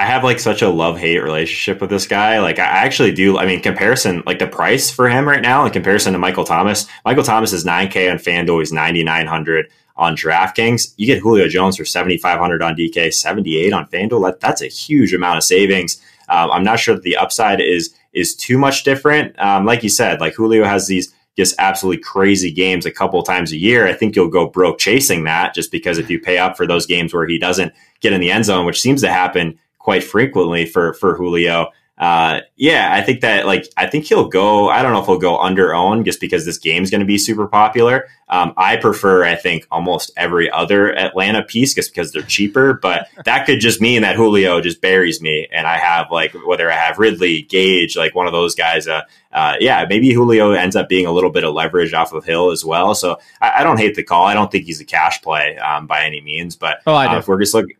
I 0.00 0.06
have 0.06 0.24
like 0.24 0.40
such 0.40 0.62
a 0.62 0.68
love 0.70 0.96
hate 0.96 1.18
relationship 1.18 1.82
with 1.82 1.90
this 1.90 2.06
guy. 2.06 2.40
Like 2.40 2.58
I 2.58 2.62
actually 2.62 3.12
do. 3.12 3.36
I 3.36 3.44
mean, 3.44 3.60
comparison, 3.60 4.22
like 4.24 4.38
the 4.38 4.46
price 4.46 4.90
for 4.90 5.10
him 5.10 5.28
right 5.28 5.42
now 5.42 5.66
in 5.66 5.72
comparison 5.72 6.14
to 6.14 6.18
Michael 6.18 6.44
Thomas. 6.44 6.86
Michael 7.04 7.22
Thomas 7.22 7.52
is 7.52 7.66
9K 7.66 8.10
on 8.10 8.16
FanDuel. 8.16 8.60
He's 8.60 8.72
9,900 8.72 9.70
on 9.96 10.16
DraftKings. 10.16 10.94
You 10.96 11.04
get 11.04 11.18
Julio 11.18 11.48
Jones 11.48 11.76
for 11.76 11.84
7,500 11.84 12.62
on 12.62 12.76
DK, 12.76 13.12
78 13.12 13.74
on 13.74 13.86
FanDuel. 13.88 14.24
That, 14.24 14.40
that's 14.40 14.62
a 14.62 14.68
huge 14.68 15.12
amount 15.12 15.36
of 15.36 15.44
savings. 15.44 16.00
Um, 16.30 16.50
I'm 16.50 16.64
not 16.64 16.78
sure 16.78 16.94
that 16.94 17.02
the 17.04 17.18
upside 17.18 17.60
is 17.60 17.94
is 18.14 18.34
too 18.34 18.56
much 18.56 18.84
different. 18.84 19.38
Um, 19.38 19.66
like 19.66 19.82
you 19.82 19.90
said, 19.90 20.18
like 20.18 20.32
Julio 20.32 20.64
has 20.64 20.86
these 20.86 21.12
just 21.36 21.54
absolutely 21.58 22.02
crazy 22.02 22.50
games 22.50 22.86
a 22.86 22.90
couple 22.90 23.22
times 23.22 23.52
a 23.52 23.58
year. 23.58 23.86
I 23.86 23.92
think 23.92 24.16
you'll 24.16 24.28
go 24.28 24.48
broke 24.48 24.78
chasing 24.78 25.24
that 25.24 25.54
just 25.54 25.70
because 25.70 25.98
if 25.98 26.08
you 26.08 26.18
pay 26.18 26.38
up 26.38 26.56
for 26.56 26.66
those 26.66 26.86
games 26.86 27.12
where 27.12 27.26
he 27.26 27.38
doesn't 27.38 27.74
get 28.00 28.14
in 28.14 28.22
the 28.22 28.30
end 28.30 28.46
zone, 28.46 28.64
which 28.64 28.80
seems 28.80 29.02
to 29.02 29.12
happen 29.12 29.58
quite 29.80 30.04
frequently 30.04 30.66
for 30.66 30.94
for 30.94 31.16
Julio, 31.16 31.72
uh, 32.00 32.40
yeah, 32.56 32.88
I 32.90 33.02
think 33.02 33.20
that 33.20 33.44
like 33.44 33.70
I 33.76 33.86
think 33.86 34.06
he'll 34.06 34.26
go. 34.26 34.70
I 34.70 34.82
don't 34.82 34.94
know 34.94 35.00
if 35.00 35.06
he'll 35.06 35.18
go 35.18 35.36
under 35.36 35.74
own 35.74 36.02
just 36.02 36.18
because 36.18 36.46
this 36.46 36.56
game's 36.56 36.90
going 36.90 37.02
to 37.02 37.06
be 37.06 37.18
super 37.18 37.46
popular. 37.46 38.08
Um, 38.26 38.54
I 38.56 38.76
prefer, 38.76 39.22
I 39.22 39.34
think, 39.34 39.66
almost 39.70 40.10
every 40.16 40.50
other 40.50 40.96
Atlanta 40.96 41.42
piece 41.42 41.74
just 41.74 41.92
because 41.92 42.10
they're 42.10 42.22
cheaper. 42.22 42.72
But 42.72 43.08
that 43.26 43.44
could 43.44 43.60
just 43.60 43.82
mean 43.82 44.00
that 44.00 44.16
Julio 44.16 44.62
just 44.62 44.80
buries 44.80 45.20
me, 45.20 45.46
and 45.52 45.66
I 45.66 45.76
have 45.76 46.10
like 46.10 46.34
whether 46.46 46.70
I 46.70 46.74
have 46.74 46.98
Ridley, 46.98 47.42
Gage, 47.42 47.98
like 47.98 48.14
one 48.14 48.26
of 48.26 48.32
those 48.32 48.54
guys. 48.54 48.88
Uh, 48.88 49.02
uh, 49.30 49.56
yeah, 49.60 49.84
maybe 49.86 50.10
Julio 50.10 50.52
ends 50.52 50.76
up 50.76 50.88
being 50.88 51.04
a 51.04 51.12
little 51.12 51.30
bit 51.30 51.44
of 51.44 51.52
leverage 51.52 51.92
off 51.92 52.14
of 52.14 52.24
Hill 52.24 52.50
as 52.50 52.64
well. 52.64 52.94
So 52.94 53.18
I, 53.42 53.60
I 53.60 53.62
don't 53.62 53.76
hate 53.76 53.94
the 53.94 54.02
call. 54.02 54.24
I 54.24 54.32
don't 54.32 54.50
think 54.50 54.64
he's 54.64 54.80
a 54.80 54.86
cash 54.86 55.20
play 55.20 55.58
um, 55.58 55.86
by 55.86 56.04
any 56.04 56.22
means. 56.22 56.56
But 56.56 56.78
oh, 56.86 56.94
I 56.94 57.14
uh, 57.14 57.18
if 57.18 57.28
we're 57.28 57.40
just 57.40 57.52
looking, 57.52 57.76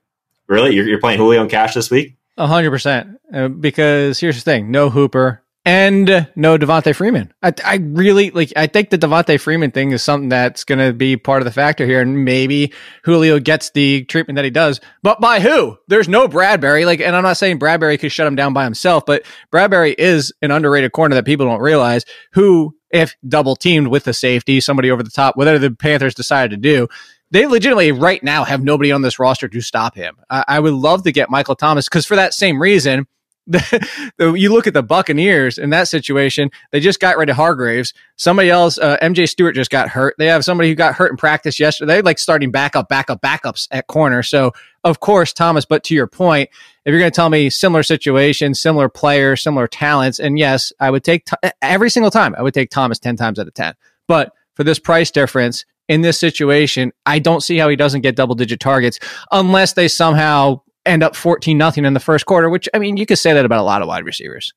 really, 0.51 0.75
you're, 0.75 0.87
you're 0.87 1.01
playing 1.01 1.19
Julio 1.19 1.43
in 1.43 1.49
cash 1.49 1.75
this 1.75 1.91
week? 1.91 2.17
hundred 2.39 2.69
uh, 2.69 2.71
percent. 2.71 3.61
Because 3.61 4.19
here's 4.21 4.37
the 4.37 4.43
thing: 4.43 4.71
no 4.71 4.91
Hooper 4.91 5.43
and 5.65 6.29
no 6.37 6.57
Devonta 6.57 6.95
Freeman. 6.95 7.33
I, 7.43 7.53
I 7.65 7.77
really 7.77 8.31
like. 8.31 8.53
I 8.57 8.67
think 8.67 8.91
the 8.91 8.99
Devonta 8.99 9.39
Freeman 9.39 9.71
thing 9.71 9.93
is 9.93 10.03
something 10.03 10.29
that's 10.29 10.65
going 10.65 10.79
to 10.79 10.93
be 10.93 11.17
part 11.17 11.43
of 11.43 11.45
the 11.45 11.53
factor 11.53 11.87
here, 11.87 12.01
and 12.01 12.25
maybe 12.25 12.73
Julio 13.05 13.39
gets 13.39 13.71
the 13.71 14.05
treatment 14.05 14.37
that 14.37 14.45
he 14.45 14.51
does. 14.51 14.81
But 15.03 15.21
by 15.21 15.41
who? 15.41 15.77
There's 15.89 16.09
no 16.09 16.29
Bradberry. 16.29 16.87
Like, 16.87 17.01
and 17.01 17.15
I'm 17.15 17.23
not 17.23 17.37
saying 17.37 17.59
Bradberry 17.59 18.01
could 18.01 18.13
shut 18.13 18.27
him 18.27 18.37
down 18.37 18.53
by 18.53 18.65
himself, 18.65 19.05
but 19.07 19.25
Bradberry 19.53 19.95
is 19.97 20.33
an 20.41 20.51
underrated 20.51 20.93
corner 20.93 21.15
that 21.15 21.27
people 21.27 21.47
don't 21.47 21.61
realize. 21.61 22.05
Who, 22.33 22.75
if 22.91 23.15
double 23.27 23.55
teamed 23.55 23.89
with 23.89 24.05
the 24.05 24.15
safety, 24.15 24.61
somebody 24.61 24.91
over 24.91 25.03
the 25.03 25.11
top, 25.11 25.37
whatever 25.37 25.59
the 25.59 25.71
Panthers 25.71 26.15
decided 26.15 26.51
to 26.51 26.57
do, 26.57 26.89
they 27.31 27.47
legitimately 27.47 27.93
right 27.93 28.23
now 28.23 28.45
have 28.45 28.63
nobody 28.63 28.93
on 28.93 29.03
this 29.03 29.19
roster 29.19 29.49
to 29.49 29.61
stop 29.61 29.95
him. 29.95 30.17
I, 30.29 30.45
I 30.49 30.61
would 30.61 30.75
love 30.75 31.05
to 31.05 31.13
get 31.13 31.31
Michael 31.31 31.57
Thomas 31.57 31.89
because 31.89 32.07
for 32.07 32.17
that 32.17 32.35
same 32.35 32.61
reason, 32.61 33.07
the, 33.47 34.13
the, 34.17 34.33
you 34.35 34.53
look 34.53 34.67
at 34.67 34.75
the 34.75 34.83
Buccaneers 34.83 35.59
in 35.59 35.71
that 35.71 35.89
situation, 35.89 36.51
they 36.71 36.79
just 36.79 37.01
got 37.01 37.17
rid 37.17 37.31
of 37.31 37.37
Hargreaves. 37.37 37.93
Somebody 38.17 38.51
else, 38.51 38.79
uh, 38.79 38.97
MJ 39.03 39.29
Stewart 39.29 39.55
just 39.55 39.71
got 39.71 39.89
hurt. 39.89 40.15
They 40.19 40.27
have 40.27 40.45
somebody 40.45 40.69
who 40.69 40.75
got 40.75 40.95
hurt 40.95 41.11
in 41.11 41.17
practice 41.17 41.59
yesterday, 41.59 41.97
They 41.97 42.03
like 42.03 42.19
starting 42.19 42.51
backup, 42.51 42.89
backup, 42.89 43.23
backups 43.23 43.67
at 43.73 43.87
corner. 43.87 44.23
So, 44.23 44.53
of 44.85 45.01
course, 45.01 45.33
Thomas, 45.33 45.65
but 45.65 45.83
to 45.85 45.95
your 45.95 46.07
point, 46.07 46.51
if 46.85 46.93
you're 46.93 47.01
going 47.01 47.11
to 47.11 47.17
tell 47.17 47.31
me 47.31 47.51
similar 47.51 47.83
situation, 47.83 48.55
similar 48.55 48.89
players, 48.89 49.43
similar 49.43 49.67
talents, 49.67 50.21
and 50.21 50.39
yes, 50.39 50.73
I 50.79 50.91
would 50.91 51.03
take 51.03 51.25
t- 51.25 51.51
every 51.61 51.91
single 51.91 52.11
time, 52.11 52.35
I 52.37 52.43
would 52.43 52.55
take 52.55 52.71
Thomas 52.71 52.99
10 52.99 53.17
times 53.17 53.39
out 53.39 53.49
of 53.49 53.55
10. 53.55 53.75
But 54.07 54.33
for 54.55 54.65
this 54.65 54.79
price 54.79 55.11
difference, 55.11 55.65
in 55.91 56.03
this 56.03 56.21
situation, 56.21 56.93
I 57.05 57.19
don't 57.19 57.43
see 57.43 57.59
how 57.59 57.69
he 57.69 57.75
doesn't 57.75 58.03
get 58.03 58.15
double 58.15 58.37
digit 58.37 58.61
targets 58.61 59.01
unless 59.33 59.73
they 59.73 59.89
somehow 59.89 60.61
end 60.87 61.03
up 61.03 61.17
14 61.17 61.59
nothing 61.59 61.85
in 61.85 61.95
the 61.95 62.01
first 62.01 62.27
quarter, 62.27 62.49
which 62.49 62.69
I 62.73 62.79
mean, 62.79 62.97
you 62.97 63.07
could 63.07 63.19
say 63.19 63.33
that 63.33 63.45
about 63.45 63.59
a 63.59 63.65
lot 63.65 63.83
of 63.83 63.89
wide 63.89 64.05
receivers. 64.05 64.55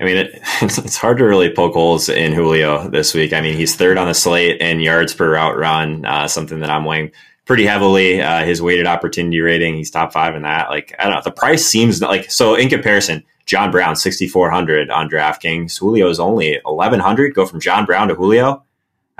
I 0.00 0.04
mean, 0.04 0.16
it, 0.16 0.30
it's, 0.62 0.96
hard 0.96 1.18
to 1.18 1.24
really 1.24 1.54
poke 1.54 1.74
holes 1.74 2.08
in 2.08 2.32
Julio 2.32 2.88
this 2.88 3.12
week. 3.12 3.34
I 3.34 3.42
mean, 3.42 3.58
he's 3.58 3.76
third 3.76 3.98
on 3.98 4.08
the 4.08 4.14
slate 4.14 4.58
in 4.62 4.80
yards 4.80 5.12
per 5.12 5.32
route 5.32 5.58
run, 5.58 6.06
uh, 6.06 6.26
something 6.26 6.60
that 6.60 6.70
I'm 6.70 6.86
weighing 6.86 7.12
pretty 7.44 7.66
heavily. 7.66 8.22
Uh, 8.22 8.42
his 8.42 8.62
weighted 8.62 8.86
opportunity 8.86 9.42
rating, 9.42 9.76
he's 9.76 9.90
top 9.90 10.14
five 10.14 10.34
in 10.34 10.42
that. 10.42 10.70
Like, 10.70 10.94
I 10.98 11.04
don't 11.04 11.12
know. 11.12 11.20
The 11.22 11.30
price 11.30 11.66
seems 11.66 12.00
like 12.00 12.30
so 12.30 12.54
in 12.54 12.70
comparison. 12.70 13.22
John 13.44 13.70
Brown, 13.70 13.96
6,400 13.96 14.88
on 14.88 15.10
DraftKings. 15.10 15.78
Julio 15.78 16.08
is 16.08 16.20
only 16.20 16.58
1,100. 16.64 17.34
Go 17.34 17.44
from 17.44 17.60
John 17.60 17.84
Brown 17.84 18.08
to 18.08 18.14
Julio. 18.14 18.64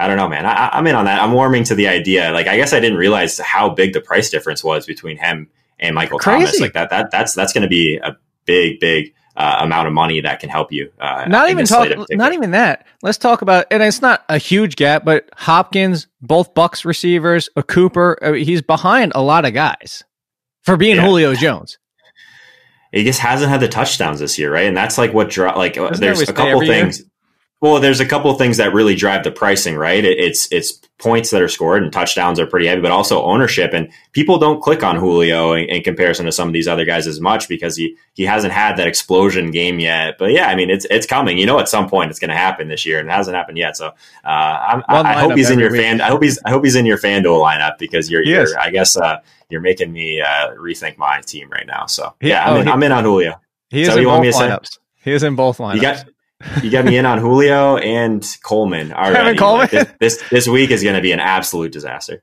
I 0.03 0.09
don't 0.09 0.17
know, 0.17 0.29
man. 0.29 0.45
I, 0.45 0.79
am 0.79 0.87
in 0.87 0.95
on 0.95 1.05
that. 1.05 1.23
I'm 1.23 1.33
warming 1.33 1.65
to 1.65 1.75
the 1.75 1.89
idea. 1.89 2.33
Like, 2.33 2.49
I 2.49 2.57
guess 2.57 2.73
I 2.73 2.81
didn't 2.81 2.99
realize 2.99 3.39
how 3.39 3.71
big 3.71 3.93
the 3.93 4.01
price 4.01 4.31
difference 4.31 4.65
was 4.65 4.85
between 4.85 5.17
him 5.17 5.49
and 5.79 5.95
Michael 5.95 6.19
Crazy. 6.19 6.45
Thomas. 6.45 6.61
Like 6.61 6.73
that. 6.73 6.91
That 6.91 7.11
that's 7.11 7.35
that's 7.35 7.53
going 7.53 7.63
to 7.63 7.69
be 7.69 7.99
a 8.03 8.17
big, 8.45 8.81
big 8.81 9.15
uh, 9.37 9.59
amount 9.61 9.87
of 9.87 9.95
money 9.95 10.21
that 10.21 10.41
can 10.41 10.51
help 10.51 10.73
you. 10.73 10.91
Uh, 10.99 11.27
not 11.29 11.51
even 11.51 11.65
talk. 11.65 11.89
Not 12.11 12.33
even 12.33 12.51
that. 12.51 12.87
Let's 13.03 13.19
talk 13.19 13.43
about. 13.43 13.67
And 13.71 13.83
it's 13.83 14.03
not 14.03 14.25
a 14.29 14.39
huge 14.39 14.77
gap, 14.77 15.05
but 15.05 15.29
Hopkins, 15.37 16.07
both 16.21 16.55
Bucks 16.55 16.85
receivers, 16.85 17.49
a 17.57 17.63
Cooper. 17.63 18.19
Uh, 18.23 18.33
he's 18.33 18.63
behind 18.63 19.13
a 19.15 19.23
lot 19.23 19.45
of 19.45 19.55
guys 19.55 20.03
for 20.63 20.77
being 20.77 20.97
yeah. 20.97 21.05
Julio 21.05 21.35
Jones. 21.35 21.79
He 22.93 23.05
just 23.05 23.21
hasn't 23.21 23.51
had 23.51 23.61
the 23.61 23.69
touchdowns 23.69 24.21
this 24.21 24.39
year, 24.39 24.53
right? 24.53 24.67
And 24.67 24.77
that's 24.77 24.99
like 24.99 25.15
what 25.15 25.31
draw. 25.31 25.57
Like, 25.57 25.75
Doesn't 25.75 25.99
there's 25.99 26.29
a 26.29 26.33
couple 26.33 26.61
things. 26.61 26.99
Year? 26.99 27.09
Well, 27.63 27.79
there's 27.79 28.01
a 28.01 28.07
couple 28.07 28.35
things 28.35 28.57
that 28.57 28.75
really 28.75 28.97
drive 28.97 29.23
the 29.23 29.31
pricing, 29.31 29.77
right? 29.77 30.05
It's 30.05 30.51
it's 30.51 30.73
points 30.99 31.31
that 31.31 31.41
are 31.41 31.49
scored 31.49 31.85
and 31.85 31.93
touchdowns 31.93 32.41
are 32.41 32.47
pretty 32.47 32.67
heavy, 32.67 32.81
but 32.81 32.91
also 32.91 33.23
ownership. 33.23 33.73
And 33.73 33.89
people 34.11 34.37
don't 34.37 34.61
click 34.61 34.83
on 34.83 34.97
Julio 34.97 35.53
in, 35.53 35.67
in, 35.67 35.83
comparison 35.85 36.27
to 36.27 36.33
some 36.33 36.49
of 36.49 36.55
these 36.55 36.67
other 36.67 36.85
guys 36.85 37.07
as 37.07 37.21
much 37.21 37.49
because 37.49 37.77
he 37.77 37.97
he 38.15 38.25
hasn't 38.25 38.53
had 38.53 38.77
that 38.79 38.89
explosion 38.89 39.53
game 39.53 39.79
yet. 39.79 40.19
But 40.19 40.33
yeah, 40.33 40.49
I 40.49 40.57
mean 40.57 40.71
it's 40.71 40.89
it's 40.91 41.07
coming. 41.07 41.39
You 41.39 41.47
know, 41.47 41.61
at 41.61 41.69
some 41.69 41.89
point 41.89 42.11
it's 42.11 42.19
going 42.19 42.31
to 42.31 42.37
happen 42.37 42.67
this 42.67 42.85
year, 42.85 42.99
and 42.99 43.09
it 43.09 43.13
hasn't 43.13 43.37
happened 43.37 43.59
yet. 43.59 43.77
So 43.77 43.87
uh, 43.87 43.93
I, 44.25 44.83
I 44.89 45.21
hope 45.21 45.37
he's 45.37 45.51
in 45.51 45.61
your 45.61 45.71
week. 45.71 45.83
fan. 45.83 46.01
I 46.01 46.09
hope 46.09 46.25
he's 46.25 46.41
I 46.45 46.51
hope 46.51 46.65
he's 46.65 46.75
in 46.75 46.85
your 46.85 46.99
FanDuel 46.99 47.41
lineup 47.41 47.79
because 47.79 48.11
you're, 48.11 48.25
you're 48.25 48.59
I 48.59 48.71
guess 48.71 48.97
uh, 48.97 49.19
you're 49.51 49.61
making 49.61 49.93
me 49.93 50.21
uh, 50.21 50.51
rethink 50.57 50.99
my 50.99 51.21
team 51.21 51.49
right 51.49 51.69
now. 51.69 51.87
So 51.87 52.13
yeah, 52.21 52.45
I'm, 52.45 52.57
oh, 52.57 52.61
in, 52.61 52.67
he, 52.67 52.73
I'm 52.73 52.83
in 52.83 52.91
on 52.91 53.05
Julio. 53.05 53.41
He 53.69 53.83
is 53.83 53.97
in 53.97 54.03
both 54.03 54.35
lineups. 54.35 54.79
He 55.05 55.13
is 55.13 55.23
in 55.23 55.37
both 55.37 55.59
lineups. 55.59 55.75
You 55.77 55.81
got 55.81 56.05
you 56.63 56.71
got 56.71 56.85
me 56.85 56.97
in 56.97 57.07
on 57.07 57.19
Julio 57.19 57.77
and 57.77 58.25
Coleman 58.43 58.93
already. 58.93 59.39
Coleman? 59.39 59.69
Like 59.71 59.71
this, 59.71 59.89
this, 60.01 60.29
this 60.31 60.49
week 60.49 60.71
is 60.71 60.83
going 60.83 60.97
to 60.97 61.03
be 61.03 61.13
an 61.13 61.21
absolute 61.21 61.73
disaster. 61.73 62.23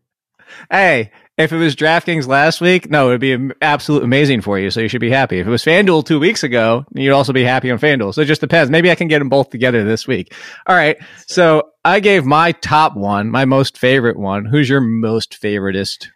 Hey, 0.69 1.11
if 1.37 1.53
it 1.53 1.57
was 1.57 1.73
DraftKings 1.73 2.27
last 2.27 2.59
week, 2.59 2.89
no, 2.89 3.07
it'd 3.07 3.21
be 3.21 3.51
absolute 3.61 4.03
amazing 4.03 4.41
for 4.41 4.59
you. 4.59 4.69
So 4.69 4.81
you 4.81 4.89
should 4.89 4.99
be 4.99 5.09
happy. 5.09 5.39
If 5.39 5.47
it 5.47 5.49
was 5.49 5.63
FanDuel 5.63 6.05
two 6.05 6.19
weeks 6.19 6.43
ago, 6.43 6.85
you'd 6.93 7.13
also 7.13 7.31
be 7.31 7.45
happy 7.45 7.71
on 7.71 7.79
FanDuel. 7.79 8.13
So 8.13 8.21
it 8.21 8.25
just 8.25 8.41
depends. 8.41 8.69
Maybe 8.69 8.91
I 8.91 8.95
can 8.95 9.07
get 9.07 9.19
them 9.19 9.29
both 9.29 9.49
together 9.49 9.85
this 9.85 10.05
week. 10.05 10.33
All 10.67 10.75
right. 10.75 10.97
So 11.27 11.69
I 11.85 12.01
gave 12.01 12.25
my 12.25 12.51
top 12.51 12.97
one, 12.97 13.31
my 13.31 13.45
most 13.45 13.77
favorite 13.77 14.19
one. 14.19 14.43
Who's 14.45 14.67
your 14.67 14.81
most 14.81 15.41
favoritist? 15.41 16.07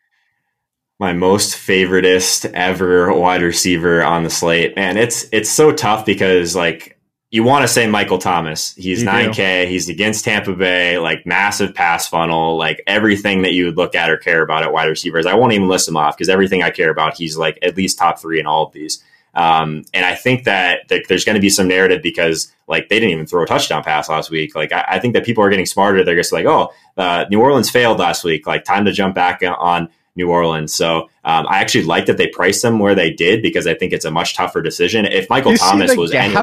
My 1.00 1.14
most 1.14 1.56
favoritist 1.56 2.52
ever 2.54 3.14
wide 3.14 3.42
receiver 3.42 4.04
on 4.04 4.24
the 4.24 4.30
slate. 4.30 4.76
Man, 4.76 4.98
it's 4.98 5.26
it's 5.32 5.50
so 5.50 5.72
tough 5.72 6.06
because 6.06 6.56
like 6.56 6.93
you 7.34 7.44
want 7.44 7.64
to 7.64 7.68
say 7.68 7.88
Michael 7.88 8.20
Thomas. 8.20 8.76
He's 8.76 9.02
you 9.02 9.08
9K. 9.08 9.64
Do. 9.64 9.70
He's 9.72 9.90
against 9.90 10.24
Tampa 10.24 10.54
Bay, 10.54 11.00
like 11.00 11.26
massive 11.26 11.74
pass 11.74 12.08
funnel, 12.08 12.58
like 12.58 12.84
everything 12.86 13.42
that 13.42 13.54
you 13.54 13.66
would 13.66 13.76
look 13.76 13.96
at 13.96 14.12
or 14.12 14.18
care 14.18 14.44
about 14.44 14.62
at 14.62 14.72
wide 14.72 14.86
receivers. 14.86 15.26
I 15.26 15.34
won't 15.34 15.52
even 15.52 15.68
list 15.68 15.88
them 15.88 15.98
off 15.98 16.16
because 16.16 16.30
everything 16.30 16.62
I 16.62 16.70
care 16.70 16.92
about, 16.92 17.18
he's 17.18 17.36
like 17.36 17.58
at 17.64 17.76
least 17.76 17.98
top 17.98 18.20
three 18.20 18.40
in 18.40 18.46
all 18.46 18.68
of 18.68 18.72
these. 18.72 19.04
Um, 19.34 19.84
and 19.96 20.06
I 20.06 20.14
think 20.14 20.44
that, 20.44 20.82
there's 20.90 21.26
going 21.26 21.34
to 21.34 21.42
be 21.42 21.50
some 21.50 21.68
narrative 21.68 22.04
because 22.04 22.54
like 22.68 22.90
they 22.90 23.00
didn't 23.00 23.14
even 23.14 23.26
throw 23.26 23.42
a 23.42 23.48
touchdown 23.48 23.84
pass 23.84 24.10
last 24.10 24.30
week. 24.30 24.54
Like 24.54 24.72
I, 24.72 24.86
I 24.88 25.00
think 25.00 25.16
that 25.16 25.26
people 25.26 25.44
are 25.44 25.50
getting 25.50 25.66
smarter. 25.66 26.04
They're 26.04 26.16
just 26.16 26.34
like, 26.34 26.46
oh, 26.46 26.72
uh, 26.98 27.26
New 27.32 27.42
Orleans 27.42 27.72
failed 27.72 27.98
last 27.98 28.24
week. 28.24 28.46
Like 28.46 28.64
time 28.64 28.86
to 28.86 28.92
jump 28.92 29.16
back 29.16 29.42
on 29.44 29.90
New 30.16 30.30
Orleans. 30.30 30.72
So 30.72 31.10
um, 31.26 31.48
I 31.50 31.62
actually 31.62 31.86
like 31.86 32.06
that 32.06 32.18
they 32.18 32.28
priced 32.28 32.62
them 32.62 32.78
where 32.78 32.94
they 32.94 33.12
did 33.12 33.42
because 33.42 33.66
I 33.66 33.74
think 33.74 33.92
it's 33.92 34.06
a 34.06 34.12
much 34.12 34.36
tougher 34.36 34.62
decision. 34.62 35.06
If 35.06 35.32
Michael 35.32 35.56
Thomas 35.56 35.98
was 35.98 36.12
any, 36.14 36.36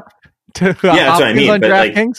to 0.55 0.71
uh, 0.71 0.75
yeah, 0.83 1.05
that's 1.05 1.21
what 1.21 1.29
I 1.29 1.33
mean. 1.33 1.61
But 1.61 1.71
like, 1.71 2.17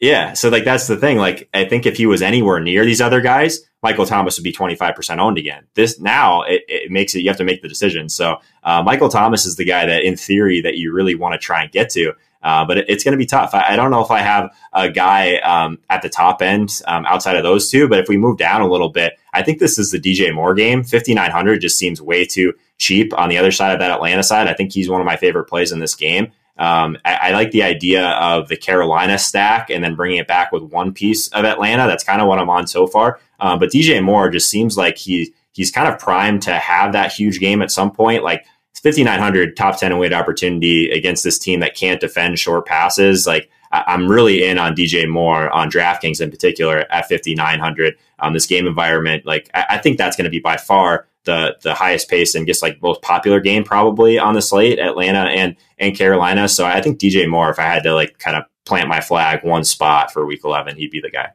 yeah, 0.00 0.32
so 0.32 0.48
like 0.48 0.64
that's 0.64 0.86
the 0.86 0.96
thing. 0.96 1.18
Like 1.18 1.48
I 1.52 1.66
think 1.66 1.86
if 1.86 1.96
he 1.96 2.06
was 2.06 2.22
anywhere 2.22 2.58
near 2.58 2.84
these 2.84 3.00
other 3.00 3.20
guys, 3.20 3.60
Michael 3.82 4.06
Thomas 4.06 4.38
would 4.38 4.44
be 4.44 4.52
25% 4.52 5.18
owned 5.18 5.38
again. 5.38 5.66
This 5.74 6.00
now 6.00 6.42
it, 6.42 6.62
it 6.68 6.90
makes 6.90 7.14
it, 7.14 7.20
you 7.20 7.28
have 7.28 7.36
to 7.36 7.44
make 7.44 7.62
the 7.62 7.68
decision. 7.68 8.08
So 8.08 8.36
uh, 8.62 8.82
Michael 8.82 9.08
Thomas 9.08 9.46
is 9.46 9.56
the 9.56 9.64
guy 9.64 9.86
that 9.86 10.02
in 10.02 10.16
theory 10.16 10.62
that 10.62 10.76
you 10.76 10.92
really 10.92 11.14
want 11.14 11.34
to 11.34 11.38
try 11.38 11.62
and 11.62 11.70
get 11.70 11.90
to. 11.90 12.14
Uh, 12.42 12.64
but 12.64 12.78
it, 12.78 12.86
it's 12.88 13.04
going 13.04 13.12
to 13.12 13.18
be 13.18 13.26
tough. 13.26 13.52
I, 13.52 13.72
I, 13.74 13.76
don't 13.76 13.90
know 13.90 14.02
if 14.02 14.10
I 14.10 14.20
have 14.20 14.50
a 14.72 14.88
guy 14.88 15.36
um, 15.40 15.78
at 15.90 16.00
the 16.00 16.08
top 16.08 16.40
end 16.40 16.80
um, 16.86 17.04
outside 17.04 17.36
of 17.36 17.42
those 17.42 17.70
two, 17.70 17.86
but 17.86 17.98
if 17.98 18.08
we 18.08 18.16
move 18.16 18.38
down 18.38 18.62
a 18.62 18.66
little 18.66 18.88
bit, 18.88 19.18
I 19.34 19.42
think 19.42 19.58
this 19.58 19.78
is 19.78 19.90
the 19.90 20.00
DJ 20.00 20.34
Moore 20.34 20.54
game. 20.54 20.82
5,900 20.82 21.60
just 21.60 21.76
seems 21.76 22.00
way 22.00 22.24
too 22.24 22.54
cheap 22.78 23.12
on 23.18 23.28
the 23.28 23.36
other 23.36 23.52
side 23.52 23.72
of 23.72 23.80
that 23.80 23.90
Atlanta 23.90 24.22
side. 24.22 24.48
I 24.48 24.54
think 24.54 24.72
he's 24.72 24.88
one 24.88 25.02
of 25.02 25.06
my 25.06 25.16
favorite 25.16 25.44
plays 25.44 25.70
in 25.70 25.80
this 25.80 25.94
game. 25.94 26.32
Um, 26.60 26.98
I, 27.06 27.14
I, 27.14 27.30
like 27.32 27.52
the 27.52 27.62
idea 27.62 28.06
of 28.06 28.48
the 28.48 28.56
Carolina 28.56 29.18
stack 29.18 29.70
and 29.70 29.82
then 29.82 29.94
bringing 29.94 30.18
it 30.18 30.28
back 30.28 30.52
with 30.52 30.62
one 30.62 30.92
piece 30.92 31.28
of 31.28 31.46
Atlanta. 31.46 31.86
That's 31.86 32.04
kind 32.04 32.20
of 32.20 32.28
what 32.28 32.38
I'm 32.38 32.50
on 32.50 32.66
so 32.66 32.86
far. 32.86 33.18
Um, 33.40 33.58
but 33.58 33.70
DJ 33.70 34.04
Moore 34.04 34.28
just 34.28 34.50
seems 34.50 34.76
like 34.76 34.98
he 34.98 35.32
he's 35.52 35.70
kind 35.70 35.88
of 35.88 35.98
primed 35.98 36.42
to 36.42 36.52
have 36.52 36.92
that 36.92 37.12
huge 37.12 37.40
game 37.40 37.62
at 37.62 37.70
some 37.70 37.90
point. 37.90 38.22
Like 38.22 38.44
5,900 38.74 39.56
top 39.56 39.78
10 39.78 39.96
weight 39.98 40.12
opportunity 40.12 40.90
against 40.90 41.24
this 41.24 41.38
team 41.38 41.60
that 41.60 41.74
can't 41.74 42.00
defend 42.00 42.38
short 42.38 42.66
passes. 42.66 43.26
Like 43.26 43.50
I, 43.72 43.94
am 43.94 44.06
really 44.06 44.44
in 44.44 44.58
on 44.58 44.74
DJ 44.74 45.08
Moore 45.08 45.50
on 45.50 45.70
DraftKings 45.70 46.20
in 46.20 46.30
particular 46.30 46.86
at 46.90 47.08
5,900 47.08 47.96
on 48.18 48.28
um, 48.28 48.34
this 48.34 48.46
game 48.46 48.66
environment. 48.66 49.24
Like 49.24 49.50
I, 49.54 49.64
I 49.70 49.78
think 49.78 49.96
that's 49.96 50.16
going 50.16 50.24
to 50.24 50.30
be 50.30 50.40
by 50.40 50.56
far 50.56 51.06
the 51.30 51.56
the 51.62 51.74
highest 51.74 52.08
pace 52.08 52.34
and 52.34 52.46
just 52.46 52.62
like 52.62 52.82
most 52.82 53.02
popular 53.02 53.40
game 53.40 53.62
probably 53.62 54.18
on 54.18 54.34
the 54.34 54.42
slate, 54.42 54.78
Atlanta 54.78 55.20
and 55.20 55.56
and 55.78 55.96
Carolina. 55.96 56.48
So 56.48 56.66
I 56.66 56.80
think 56.80 56.98
DJ 56.98 57.28
Moore, 57.28 57.50
if 57.50 57.58
I 57.58 57.62
had 57.62 57.84
to 57.84 57.94
like 57.94 58.18
kind 58.18 58.36
of 58.36 58.44
plant 58.64 58.88
my 58.88 59.00
flag 59.00 59.44
one 59.44 59.64
spot 59.64 60.12
for 60.12 60.26
Week 60.26 60.40
11, 60.44 60.76
he'd 60.76 60.90
be 60.90 61.00
the 61.00 61.10
guy. 61.10 61.30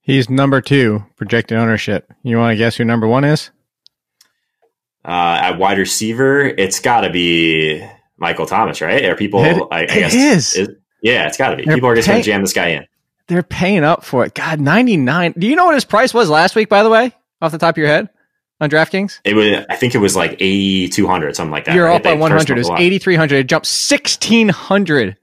He's 0.00 0.30
number 0.30 0.60
two 0.60 1.04
projected 1.16 1.58
ownership. 1.58 2.12
You 2.22 2.38
want 2.38 2.52
to 2.52 2.56
guess 2.56 2.76
who 2.76 2.84
number 2.84 3.06
one 3.06 3.24
is? 3.24 3.50
Uh, 5.04 5.38
at 5.42 5.58
wide 5.58 5.78
receiver, 5.78 6.42
it's 6.42 6.78
got 6.78 7.02
to 7.02 7.10
be 7.10 7.84
Michael 8.16 8.46
Thomas, 8.46 8.80
right? 8.80 9.04
Are 9.04 9.16
people? 9.16 9.44
It, 9.44 9.62
I, 9.70 9.82
I 9.82 9.86
guess, 9.86 10.14
it 10.14 10.20
is. 10.20 10.56
is. 10.56 10.68
Yeah, 11.02 11.26
it's 11.26 11.36
got 11.36 11.50
to 11.50 11.56
be. 11.56 11.64
They're 11.64 11.74
people 11.74 11.90
are 11.90 11.96
just 11.96 12.06
going 12.06 12.20
to 12.20 12.24
jam 12.24 12.42
this 12.42 12.52
guy 12.52 12.68
in. 12.68 12.86
They're 13.26 13.42
paying 13.42 13.84
up 13.84 14.04
for 14.04 14.24
it. 14.24 14.34
God, 14.34 14.60
ninety 14.60 14.96
nine. 14.96 15.34
Do 15.36 15.46
you 15.46 15.56
know 15.56 15.64
what 15.64 15.74
his 15.74 15.84
price 15.84 16.12
was 16.12 16.28
last 16.28 16.54
week? 16.54 16.68
By 16.68 16.82
the 16.82 16.90
way, 16.90 17.14
off 17.40 17.52
the 17.52 17.58
top 17.58 17.74
of 17.74 17.78
your 17.78 17.86
head 17.86 18.10
on 18.60 18.70
DraftKings? 18.70 19.20
It 19.24 19.34
was, 19.34 19.64
I 19.68 19.76
think 19.76 19.94
it 19.94 19.98
was 19.98 20.16
like 20.16 20.36
8,200, 20.40 21.36
something 21.36 21.50
like 21.50 21.64
that. 21.64 21.74
You're 21.74 21.86
right? 21.86 21.96
up 21.96 22.02
by 22.02 22.14
100. 22.14 22.50
It 22.50 22.58
was 22.58 22.68
8,300. 22.68 23.36
It 23.36 23.44
jumped 23.44 23.66
1,600 23.66 25.16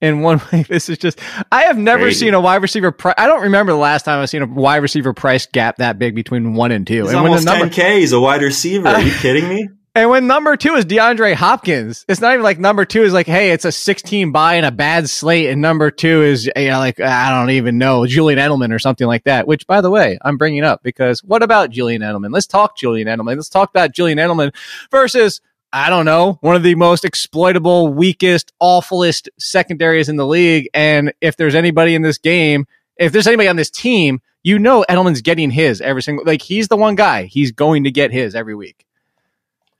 in 0.00 0.20
one 0.20 0.40
way. 0.52 0.62
This 0.62 0.88
is 0.88 0.98
just, 0.98 1.20
I 1.52 1.62
have 1.64 1.78
never 1.78 2.04
Crazy. 2.04 2.26
seen 2.26 2.34
a 2.34 2.40
wide 2.40 2.62
receiver 2.62 2.90
price. 2.90 3.14
I 3.18 3.26
don't 3.26 3.42
remember 3.42 3.72
the 3.72 3.78
last 3.78 4.04
time 4.04 4.20
I've 4.20 4.30
seen 4.30 4.42
a 4.42 4.46
wide 4.46 4.78
receiver 4.78 5.12
price 5.12 5.46
gap 5.46 5.76
that 5.76 5.98
big 5.98 6.14
between 6.14 6.54
one 6.54 6.72
and 6.72 6.86
two. 6.86 7.02
He's 7.02 7.10
and 7.10 7.18
almost 7.18 7.46
when 7.46 7.54
the 7.54 7.60
number, 7.60 7.74
10K. 7.74 7.98
He's 7.98 8.12
a 8.12 8.20
wide 8.20 8.42
receiver. 8.42 8.88
Are 8.88 9.00
you 9.00 9.12
kidding 9.12 9.48
me? 9.48 9.68
And 9.92 10.08
when 10.08 10.28
number 10.28 10.56
two 10.56 10.74
is 10.74 10.84
DeAndre 10.84 11.34
Hopkins, 11.34 12.04
it's 12.08 12.20
not 12.20 12.32
even 12.32 12.44
like 12.44 12.60
number 12.60 12.84
two 12.84 13.02
is 13.02 13.12
like, 13.12 13.26
hey, 13.26 13.50
it's 13.50 13.64
a 13.64 13.72
16 13.72 14.30
buy 14.30 14.54
and 14.54 14.64
a 14.64 14.70
bad 14.70 15.10
slate. 15.10 15.50
And 15.50 15.60
number 15.60 15.90
two 15.90 16.22
is, 16.22 16.46
you 16.54 16.68
know, 16.68 16.78
like, 16.78 17.00
I 17.00 17.30
don't 17.30 17.50
even 17.50 17.76
know, 17.76 18.06
Julian 18.06 18.38
Edelman 18.38 18.72
or 18.72 18.78
something 18.78 19.08
like 19.08 19.24
that, 19.24 19.48
which 19.48 19.66
by 19.66 19.80
the 19.80 19.90
way, 19.90 20.16
I'm 20.22 20.36
bringing 20.36 20.62
up 20.62 20.84
because 20.84 21.24
what 21.24 21.42
about 21.42 21.70
Julian 21.70 22.02
Edelman? 22.02 22.32
Let's 22.32 22.46
talk 22.46 22.76
Julian 22.76 23.08
Edelman. 23.08 23.34
Let's 23.34 23.48
talk 23.48 23.70
about 23.70 23.92
Julian 23.92 24.18
Edelman 24.18 24.54
versus, 24.92 25.40
I 25.72 25.90
don't 25.90 26.04
know, 26.04 26.38
one 26.40 26.54
of 26.54 26.62
the 26.62 26.76
most 26.76 27.04
exploitable, 27.04 27.88
weakest, 27.88 28.52
awfulest 28.60 29.28
secondaries 29.40 30.08
in 30.08 30.14
the 30.14 30.26
league. 30.26 30.68
And 30.72 31.12
if 31.20 31.36
there's 31.36 31.56
anybody 31.56 31.96
in 31.96 32.02
this 32.02 32.18
game, 32.18 32.66
if 32.96 33.10
there's 33.10 33.26
anybody 33.26 33.48
on 33.48 33.56
this 33.56 33.70
team, 33.70 34.20
you 34.44 34.60
know 34.60 34.84
Edelman's 34.88 35.20
getting 35.20 35.50
his 35.50 35.80
every 35.80 36.02
single, 36.02 36.24
like 36.24 36.42
he's 36.42 36.68
the 36.68 36.76
one 36.76 36.94
guy. 36.94 37.24
He's 37.24 37.50
going 37.50 37.82
to 37.84 37.90
get 37.90 38.12
his 38.12 38.36
every 38.36 38.54
week 38.54 38.86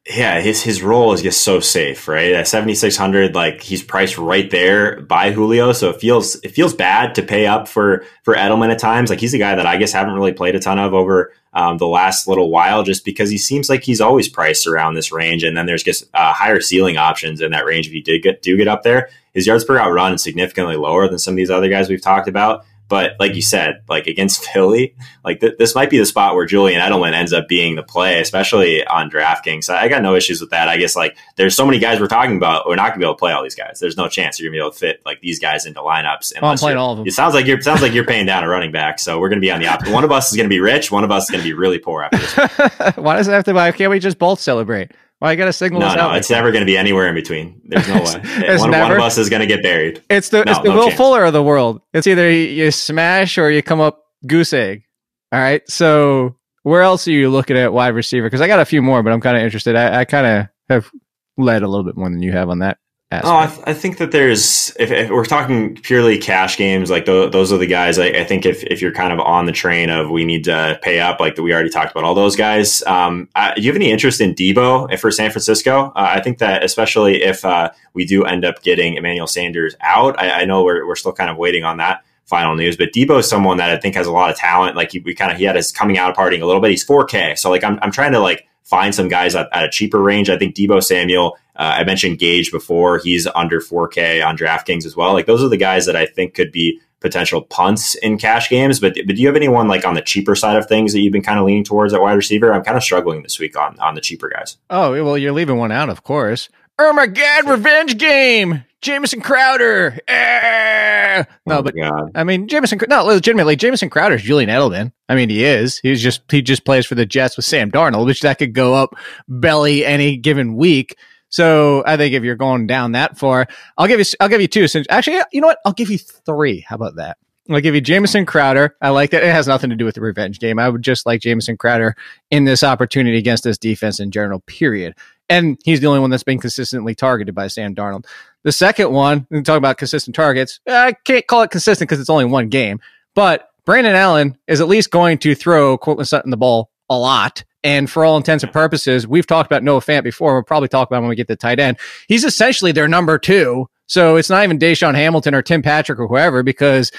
yeah, 0.08 0.40
his 0.40 0.62
his 0.62 0.82
role 0.82 1.12
is 1.12 1.20
just 1.22 1.42
so 1.42 1.60
safe, 1.60 2.08
right? 2.08 2.32
At 2.32 2.48
seventy 2.48 2.74
six 2.74 2.96
hundred, 2.96 3.34
like 3.34 3.60
he's 3.60 3.82
priced 3.82 4.16
right 4.16 4.50
there 4.50 5.02
by 5.02 5.30
Julio, 5.30 5.72
so 5.72 5.90
it 5.90 6.00
feels 6.00 6.36
it 6.36 6.52
feels 6.52 6.72
bad 6.72 7.14
to 7.16 7.22
pay 7.22 7.46
up 7.46 7.68
for 7.68 8.04
for 8.22 8.34
Edelman 8.34 8.72
at 8.72 8.78
times. 8.78 9.10
Like 9.10 9.20
he's 9.20 9.34
a 9.34 9.38
guy 9.38 9.54
that 9.54 9.66
I 9.66 9.76
guess 9.76 9.92
haven't 9.92 10.14
really 10.14 10.32
played 10.32 10.54
a 10.54 10.58
ton 10.58 10.78
of 10.78 10.94
over 10.94 11.32
um, 11.52 11.76
the 11.76 11.86
last 11.86 12.26
little 12.26 12.50
while, 12.50 12.82
just 12.82 13.04
because 13.04 13.28
he 13.28 13.36
seems 13.36 13.68
like 13.68 13.82
he's 13.82 14.00
always 14.00 14.26
priced 14.26 14.66
around 14.66 14.94
this 14.94 15.12
range, 15.12 15.44
and 15.44 15.54
then 15.54 15.66
there's 15.66 15.82
just 15.82 16.04
uh, 16.14 16.32
higher 16.32 16.60
ceiling 16.62 16.96
options 16.96 17.42
in 17.42 17.50
that 17.50 17.66
range 17.66 17.86
if 17.86 17.92
you 17.92 18.02
did 18.02 18.22
get 18.22 18.40
do 18.40 18.56
get 18.56 18.68
up 18.68 18.82
there. 18.82 19.10
His 19.34 19.46
yards 19.46 19.64
per 19.64 19.76
route 19.76 19.92
run 19.92 20.14
is 20.14 20.22
significantly 20.22 20.76
lower 20.76 21.08
than 21.08 21.18
some 21.18 21.34
of 21.34 21.36
these 21.36 21.50
other 21.50 21.68
guys 21.68 21.90
we've 21.90 22.02
talked 22.02 22.26
about. 22.26 22.64
But 22.90 23.12
like 23.20 23.36
you 23.36 23.40
said, 23.40 23.82
like 23.88 24.08
against 24.08 24.44
Philly, 24.52 24.94
like 25.24 25.40
th- 25.40 25.54
this 25.58 25.74
might 25.76 25.88
be 25.88 25.96
the 25.96 26.04
spot 26.04 26.34
where 26.34 26.44
Julian 26.44 26.80
Edelman 26.80 27.12
ends 27.14 27.32
up 27.32 27.46
being 27.48 27.76
the 27.76 27.84
play, 27.84 28.20
especially 28.20 28.84
on 28.84 29.08
DraftKings. 29.10 29.64
So 29.64 29.74
I 29.74 29.86
got 29.88 30.02
no 30.02 30.16
issues 30.16 30.40
with 30.40 30.50
that. 30.50 30.68
I 30.68 30.76
guess 30.76 30.96
like 30.96 31.16
there's 31.36 31.54
so 31.54 31.64
many 31.64 31.78
guys 31.78 32.00
we're 32.00 32.08
talking 32.08 32.36
about, 32.36 32.66
we're 32.66 32.74
not 32.74 32.88
gonna 32.88 32.98
be 32.98 33.04
able 33.04 33.14
to 33.14 33.18
play 33.18 33.32
all 33.32 33.44
these 33.44 33.54
guys. 33.54 33.78
There's 33.78 33.96
no 33.96 34.08
chance 34.08 34.38
you're 34.40 34.48
gonna 34.50 34.56
be 34.56 34.60
able 34.60 34.72
to 34.72 34.78
fit 34.78 35.00
like 35.06 35.20
these 35.20 35.38
guys 35.38 35.64
into 35.66 35.80
lineups. 35.80 36.32
Oh, 36.42 36.46
I'm 36.48 36.58
playing 36.58 36.78
all 36.78 36.92
of 36.92 36.98
them. 36.98 37.06
It 37.06 37.12
sounds 37.12 37.32
like 37.32 37.46
you're 37.46 37.60
sounds 37.62 37.80
like 37.80 37.94
you're 37.94 38.04
paying 38.04 38.26
down 38.26 38.42
a 38.42 38.48
running 38.48 38.72
back. 38.72 38.98
So 38.98 39.20
we're 39.20 39.28
gonna 39.28 39.40
be 39.40 39.52
on 39.52 39.60
the 39.60 39.68
opposite. 39.68 39.94
One 39.94 40.02
of 40.04 40.10
us 40.10 40.30
is 40.32 40.36
gonna 40.36 40.48
be 40.48 40.60
rich. 40.60 40.90
One 40.90 41.04
of 41.04 41.12
us 41.12 41.24
is 41.24 41.30
gonna 41.30 41.44
be 41.44 41.52
really 41.54 41.78
poor 41.78 42.02
after 42.02 42.18
this. 42.18 42.96
Why 42.96 43.16
does 43.16 43.28
it 43.28 43.32
have 43.32 43.44
to? 43.44 43.52
Why 43.52 43.70
can't 43.70 43.92
we 43.92 44.00
just 44.00 44.18
both 44.18 44.40
celebrate? 44.40 44.90
Well, 45.20 45.30
I 45.30 45.34
got 45.34 45.44
to 45.46 45.52
signal 45.52 45.80
no, 45.80 45.94
no, 45.94 46.12
it's 46.12 46.30
never 46.30 46.50
going 46.50 46.62
to 46.62 46.66
be 46.66 46.78
anywhere 46.78 47.06
in 47.06 47.14
between. 47.14 47.60
There's 47.64 47.86
no 47.88 47.96
way. 47.96 48.02
one, 48.58 48.70
never, 48.70 48.84
one, 48.84 48.92
of 48.92 49.00
us 49.00 49.18
is 49.18 49.28
going 49.28 49.40
to 49.40 49.46
get 49.46 49.62
buried. 49.62 50.02
It's 50.08 50.30
the 50.30 50.44
no, 50.44 50.52
it's 50.52 50.60
the 50.60 50.68
no 50.68 50.76
Will 50.76 50.86
chance. 50.86 50.96
Fuller 50.96 51.24
of 51.24 51.34
the 51.34 51.42
world. 51.42 51.82
It's 51.92 52.06
either 52.06 52.30
you 52.30 52.70
smash 52.70 53.36
or 53.36 53.50
you 53.50 53.62
come 53.62 53.80
up 53.80 54.02
goose 54.26 54.54
egg. 54.54 54.84
All 55.30 55.38
right. 55.38 55.62
So 55.68 56.36
where 56.62 56.80
else 56.80 57.06
are 57.06 57.12
you 57.12 57.28
looking 57.28 57.58
at 57.58 57.72
wide 57.72 57.94
receiver? 57.94 58.26
Because 58.26 58.40
I 58.40 58.46
got 58.46 58.60
a 58.60 58.64
few 58.64 58.80
more, 58.80 59.02
but 59.02 59.12
I'm 59.12 59.20
kind 59.20 59.36
of 59.36 59.42
interested. 59.42 59.76
I, 59.76 60.00
I 60.00 60.04
kind 60.06 60.26
of 60.26 60.46
have 60.70 60.90
led 61.36 61.62
a 61.62 61.68
little 61.68 61.84
bit 61.84 61.96
more 61.96 62.08
than 62.08 62.22
you 62.22 62.32
have 62.32 62.48
on 62.48 62.60
that 62.60 62.78
Aspect. 63.12 63.26
Oh, 63.26 63.36
I, 63.36 63.46
th- 63.48 63.60
I, 63.66 63.74
think 63.74 63.98
that 63.98 64.12
there's 64.12 64.70
if, 64.78 64.92
if, 64.92 65.10
we're 65.10 65.24
talking 65.24 65.74
purely 65.74 66.16
cash 66.16 66.56
games, 66.56 66.90
like 66.90 67.06
th- 67.06 67.32
those 67.32 67.52
are 67.52 67.58
the 67.58 67.66
guys. 67.66 67.98
I, 67.98 68.06
I, 68.06 68.24
think 68.24 68.46
if, 68.46 68.62
if 68.62 68.80
you're 68.80 68.92
kind 68.92 69.12
of 69.12 69.18
on 69.18 69.46
the 69.46 69.52
train 69.52 69.90
of 69.90 70.10
we 70.10 70.24
need 70.24 70.44
to 70.44 70.78
pay 70.80 71.00
up, 71.00 71.18
like 71.18 71.34
that 71.34 71.42
we 71.42 71.52
already 71.52 71.70
talked 71.70 71.90
about 71.90 72.04
all 72.04 72.14
those 72.14 72.36
guys. 72.36 72.84
Um, 72.84 73.28
uh, 73.34 73.52
do 73.54 73.62
you 73.62 73.68
have 73.68 73.74
any 73.74 73.90
interest 73.90 74.20
in 74.20 74.32
Deebo 74.32 74.96
for 75.00 75.10
San 75.10 75.32
Francisco? 75.32 75.86
Uh, 75.96 76.06
I 76.14 76.20
think 76.20 76.38
that 76.38 76.62
especially 76.62 77.24
if 77.24 77.44
uh, 77.44 77.72
we 77.94 78.04
do 78.04 78.24
end 78.24 78.44
up 78.44 78.62
getting 78.62 78.94
Emmanuel 78.94 79.26
Sanders 79.26 79.74
out, 79.80 80.16
I, 80.22 80.42
I 80.42 80.44
know 80.44 80.62
we're 80.62 80.86
we're 80.86 80.94
still 80.94 81.12
kind 81.12 81.30
of 81.30 81.36
waiting 81.36 81.64
on 81.64 81.78
that 81.78 82.04
final 82.26 82.54
news. 82.54 82.76
But 82.76 82.92
Deebo 82.92 83.18
is 83.18 83.28
someone 83.28 83.56
that 83.56 83.70
I 83.70 83.76
think 83.76 83.96
has 83.96 84.06
a 84.06 84.12
lot 84.12 84.30
of 84.30 84.36
talent. 84.36 84.76
Like 84.76 84.92
he, 84.92 85.00
we 85.00 85.16
kind 85.16 85.32
of 85.32 85.38
he 85.38 85.42
had 85.42 85.56
his 85.56 85.72
coming 85.72 85.98
out 85.98 86.16
partying 86.16 86.42
a 86.42 86.46
little 86.46 86.62
bit. 86.62 86.70
He's 86.70 86.86
4K, 86.86 87.36
so 87.36 87.50
like 87.50 87.64
I'm 87.64 87.80
I'm 87.82 87.90
trying 87.90 88.12
to 88.12 88.20
like 88.20 88.46
find 88.70 88.94
some 88.94 89.08
guys 89.08 89.34
at, 89.34 89.48
at 89.52 89.64
a 89.64 89.68
cheaper 89.68 90.00
range. 90.00 90.30
I 90.30 90.38
think 90.38 90.54
Deebo 90.54 90.82
Samuel 90.82 91.36
uh, 91.56 91.74
I 91.76 91.84
mentioned 91.84 92.18
Gage 92.18 92.50
before. 92.50 92.98
He's 92.98 93.26
under 93.34 93.60
4K 93.60 94.26
on 94.26 94.38
DraftKings 94.38 94.86
as 94.86 94.96
well. 94.96 95.12
Like 95.12 95.26
those 95.26 95.42
are 95.42 95.48
the 95.48 95.58
guys 95.58 95.84
that 95.84 95.96
I 95.96 96.06
think 96.06 96.32
could 96.32 96.50
be 96.50 96.80
potential 97.00 97.42
punts 97.42 97.94
in 97.96 98.16
cash 98.16 98.48
games. 98.48 98.80
But 98.80 98.94
but 99.06 99.16
do 99.16 99.20
you 99.20 99.26
have 99.26 99.36
anyone 99.36 99.68
like 99.68 99.84
on 99.84 99.94
the 99.94 100.00
cheaper 100.00 100.34
side 100.34 100.56
of 100.56 100.66
things 100.66 100.94
that 100.94 101.00
you've 101.00 101.12
been 101.12 101.22
kind 101.22 101.38
of 101.38 101.44
leaning 101.44 101.64
towards 101.64 101.92
at 101.92 102.00
wide 102.00 102.14
receiver? 102.14 102.54
I'm 102.54 102.64
kind 102.64 102.78
of 102.78 102.82
struggling 102.82 103.22
this 103.22 103.38
week 103.38 103.58
on 103.58 103.78
on 103.80 103.94
the 103.94 104.00
cheaper 104.00 104.30
guys. 104.30 104.56
Oh 104.70 104.92
well, 105.04 105.18
you're 105.18 105.32
leaving 105.32 105.58
one 105.58 105.72
out, 105.72 105.90
of 105.90 106.02
course. 106.02 106.48
God, 106.78 107.46
revenge 107.46 107.98
game. 107.98 108.64
Jamison 108.82 109.20
Crowder. 109.20 109.98
Eh. 110.08 111.24
No, 111.46 111.58
oh 111.58 111.62
but 111.62 111.74
God. 111.76 112.12
I 112.14 112.24
mean, 112.24 112.48
Jamison. 112.48 112.80
No, 112.88 113.04
legitimately, 113.04 113.56
Jamison 113.56 113.90
Crowder 113.90 114.14
is 114.14 114.22
Julian 114.22 114.48
Edelman. 114.48 114.92
I 115.08 115.14
mean, 115.14 115.28
he 115.28 115.44
is. 115.44 115.78
He's 115.78 116.02
just 116.02 116.22
he 116.30 116.40
just 116.40 116.64
plays 116.64 116.86
for 116.86 116.94
the 116.94 117.04
Jets 117.04 117.36
with 117.36 117.44
Sam 117.44 117.70
Darnold, 117.70 118.06
which 118.06 118.20
that 118.22 118.38
could 118.38 118.54
go 118.54 118.74
up 118.74 118.94
belly 119.28 119.84
any 119.84 120.16
given 120.16 120.56
week. 120.56 120.96
So 121.28 121.82
I 121.86 121.96
think 121.96 122.14
if 122.14 122.24
you're 122.24 122.36
going 122.36 122.66
down 122.66 122.92
that 122.92 123.18
far, 123.18 123.46
I'll 123.76 123.86
give 123.86 123.98
you 123.98 124.06
I'll 124.18 124.28
give 124.28 124.40
you 124.40 124.48
two. 124.48 124.66
Since 124.66 124.86
actually, 124.88 125.20
you 125.32 125.40
know 125.40 125.48
what? 125.48 125.58
I'll 125.64 125.72
give 125.72 125.90
you 125.90 125.98
three. 125.98 126.64
How 126.66 126.76
about 126.76 126.96
that? 126.96 127.18
I'll 127.50 127.60
give 127.60 127.74
you 127.74 127.80
Jamison 127.80 128.26
Crowder. 128.26 128.76
I 128.80 128.90
like 128.90 129.10
that. 129.10 129.24
It 129.24 129.32
has 129.32 129.48
nothing 129.48 129.70
to 129.70 129.76
do 129.76 129.84
with 129.84 129.96
the 129.96 130.00
revenge 130.00 130.38
game. 130.38 130.58
I 130.58 130.68
would 130.68 130.82
just 130.82 131.04
like 131.04 131.20
Jamison 131.20 131.56
Crowder 131.56 131.96
in 132.30 132.44
this 132.44 132.62
opportunity 132.62 133.18
against 133.18 133.44
this 133.44 133.58
defense 133.58 133.98
in 133.98 134.10
general, 134.10 134.40
period. 134.40 134.94
And 135.30 135.58
he's 135.64 135.80
the 135.80 135.86
only 135.86 136.00
one 136.00 136.10
that's 136.10 136.24
been 136.24 136.40
consistently 136.40 136.94
targeted 136.94 137.34
by 137.34 137.46
Sam 137.46 137.74
Darnold. 137.74 138.04
The 138.42 138.52
second 138.52 138.90
one, 138.90 139.26
we 139.30 139.40
talk 139.42 139.56
about 139.56 139.78
consistent 139.78 140.16
targets. 140.16 140.60
I 140.66 140.92
can't 141.04 141.26
call 141.26 141.42
it 141.42 141.50
consistent 141.50 141.88
because 141.88 142.00
it's 142.00 142.10
only 142.10 142.24
one 142.24 142.48
game, 142.48 142.80
but 143.14 143.48
Brandon 143.64 143.94
Allen 143.94 144.36
is 144.48 144.60
at 144.60 144.68
least 144.68 144.90
going 144.90 145.18
to 145.18 145.34
throw 145.34 145.78
Courtland 145.78 146.08
Sutton 146.08 146.30
the 146.30 146.36
ball 146.36 146.70
a 146.88 146.98
lot. 146.98 147.44
And 147.62 147.88
for 147.88 148.04
all 148.04 148.16
intents 148.16 148.42
and 148.42 148.52
purposes, 148.52 149.06
we've 149.06 149.26
talked 149.26 149.46
about 149.46 149.62
Noah 149.62 149.80
Fant 149.80 150.02
before. 150.02 150.34
We'll 150.34 150.42
probably 150.42 150.68
talk 150.68 150.88
about 150.88 151.02
when 151.02 151.10
we 151.10 151.16
get 151.16 151.28
to 151.28 151.36
tight 151.36 151.60
end. 151.60 151.78
He's 152.08 152.24
essentially 152.24 152.72
their 152.72 152.88
number 152.88 153.18
two. 153.18 153.68
So 153.86 154.16
it's 154.16 154.30
not 154.30 154.44
even 154.44 154.58
DaeSean 154.58 154.94
Hamilton 154.94 155.34
or 155.34 155.42
Tim 155.42 155.62
Patrick 155.62 155.98
or 155.98 156.06
whoever 156.06 156.42
because 156.42 156.90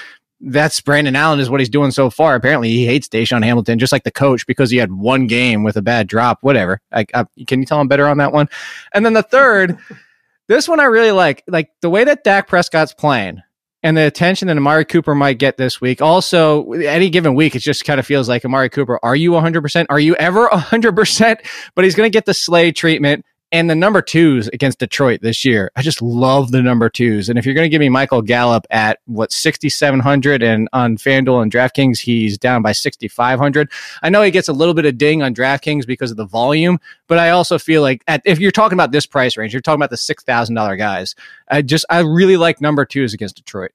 that's 0.42 0.80
Brandon 0.80 1.14
Allen 1.14 1.40
is 1.40 1.48
what 1.48 1.60
he's 1.60 1.68
doing 1.68 1.90
so 1.92 2.10
far. 2.10 2.34
Apparently 2.34 2.68
he 2.70 2.84
hates 2.84 3.08
DaeSean 3.08 3.44
Hamilton 3.44 3.78
just 3.78 3.92
like 3.92 4.04
the 4.04 4.10
coach 4.10 4.46
because 4.46 4.70
he 4.70 4.76
had 4.76 4.92
one 4.92 5.26
game 5.26 5.62
with 5.62 5.76
a 5.76 5.82
bad 5.82 6.08
drop, 6.08 6.38
whatever. 6.42 6.80
I, 6.90 7.06
I, 7.14 7.20
uh, 7.20 7.24
can 7.46 7.60
you 7.60 7.66
tell 7.66 7.80
him 7.80 7.88
better 7.88 8.08
on 8.08 8.18
that 8.18 8.32
one? 8.32 8.48
And 8.92 9.06
then 9.06 9.12
the 9.12 9.22
third, 9.22 9.78
this 10.48 10.68
one 10.68 10.80
I 10.80 10.84
really 10.84 11.12
like, 11.12 11.44
like 11.46 11.70
the 11.80 11.90
way 11.90 12.04
that 12.04 12.24
Dak 12.24 12.48
Prescott's 12.48 12.92
playing 12.92 13.40
and 13.84 13.96
the 13.96 14.06
attention 14.06 14.48
that 14.48 14.56
Amari 14.56 14.84
Cooper 14.84 15.14
might 15.14 15.38
get 15.38 15.56
this 15.56 15.80
week. 15.80 16.02
Also, 16.02 16.72
any 16.72 17.10
given 17.10 17.34
week, 17.34 17.54
it 17.54 17.60
just 17.60 17.84
kind 17.84 17.98
of 17.98 18.06
feels 18.06 18.28
like 18.28 18.44
Amari 18.44 18.68
Cooper, 18.68 18.98
are 19.02 19.16
you 19.16 19.32
100%? 19.32 19.86
Are 19.90 20.00
you 20.00 20.14
ever 20.16 20.48
100%? 20.48 21.36
But 21.74 21.84
he's 21.84 21.94
going 21.94 22.06
to 22.06 22.12
get 22.12 22.26
the 22.26 22.34
Slay 22.34 22.72
treatment 22.72 23.24
and 23.52 23.68
the 23.68 23.74
number 23.74 24.00
twos 24.00 24.48
against 24.48 24.78
Detroit 24.78 25.20
this 25.20 25.44
year. 25.44 25.70
I 25.76 25.82
just 25.82 26.00
love 26.00 26.50
the 26.50 26.62
number 26.62 26.88
twos. 26.88 27.28
And 27.28 27.38
if 27.38 27.44
you're 27.44 27.54
going 27.54 27.66
to 27.66 27.68
give 27.68 27.80
me 27.80 27.90
Michael 27.90 28.22
Gallup 28.22 28.66
at 28.70 28.98
what 29.04 29.30
6,700 29.30 30.42
and 30.42 30.68
on 30.72 30.96
FanDuel 30.96 31.42
and 31.42 31.52
DraftKings, 31.52 32.00
he's 32.00 32.38
down 32.38 32.62
by 32.62 32.72
6,500. 32.72 33.70
I 34.02 34.08
know 34.08 34.22
he 34.22 34.30
gets 34.30 34.48
a 34.48 34.54
little 34.54 34.74
bit 34.74 34.86
of 34.86 34.96
ding 34.96 35.22
on 35.22 35.34
DraftKings 35.34 35.86
because 35.86 36.10
of 36.10 36.16
the 36.16 36.24
volume, 36.24 36.80
but 37.06 37.18
I 37.18 37.30
also 37.30 37.58
feel 37.58 37.82
like 37.82 38.02
at, 38.08 38.22
if 38.24 38.40
you're 38.40 38.50
talking 38.50 38.76
about 38.76 38.90
this 38.90 39.06
price 39.06 39.36
range, 39.36 39.52
you're 39.52 39.60
talking 39.60 39.78
about 39.78 39.90
the 39.90 39.96
$6,000 39.96 40.78
guys. 40.78 41.14
I 41.48 41.60
just, 41.60 41.84
I 41.90 42.00
really 42.00 42.38
like 42.38 42.62
number 42.62 42.86
twos 42.86 43.12
against 43.12 43.36
Detroit. 43.36 43.72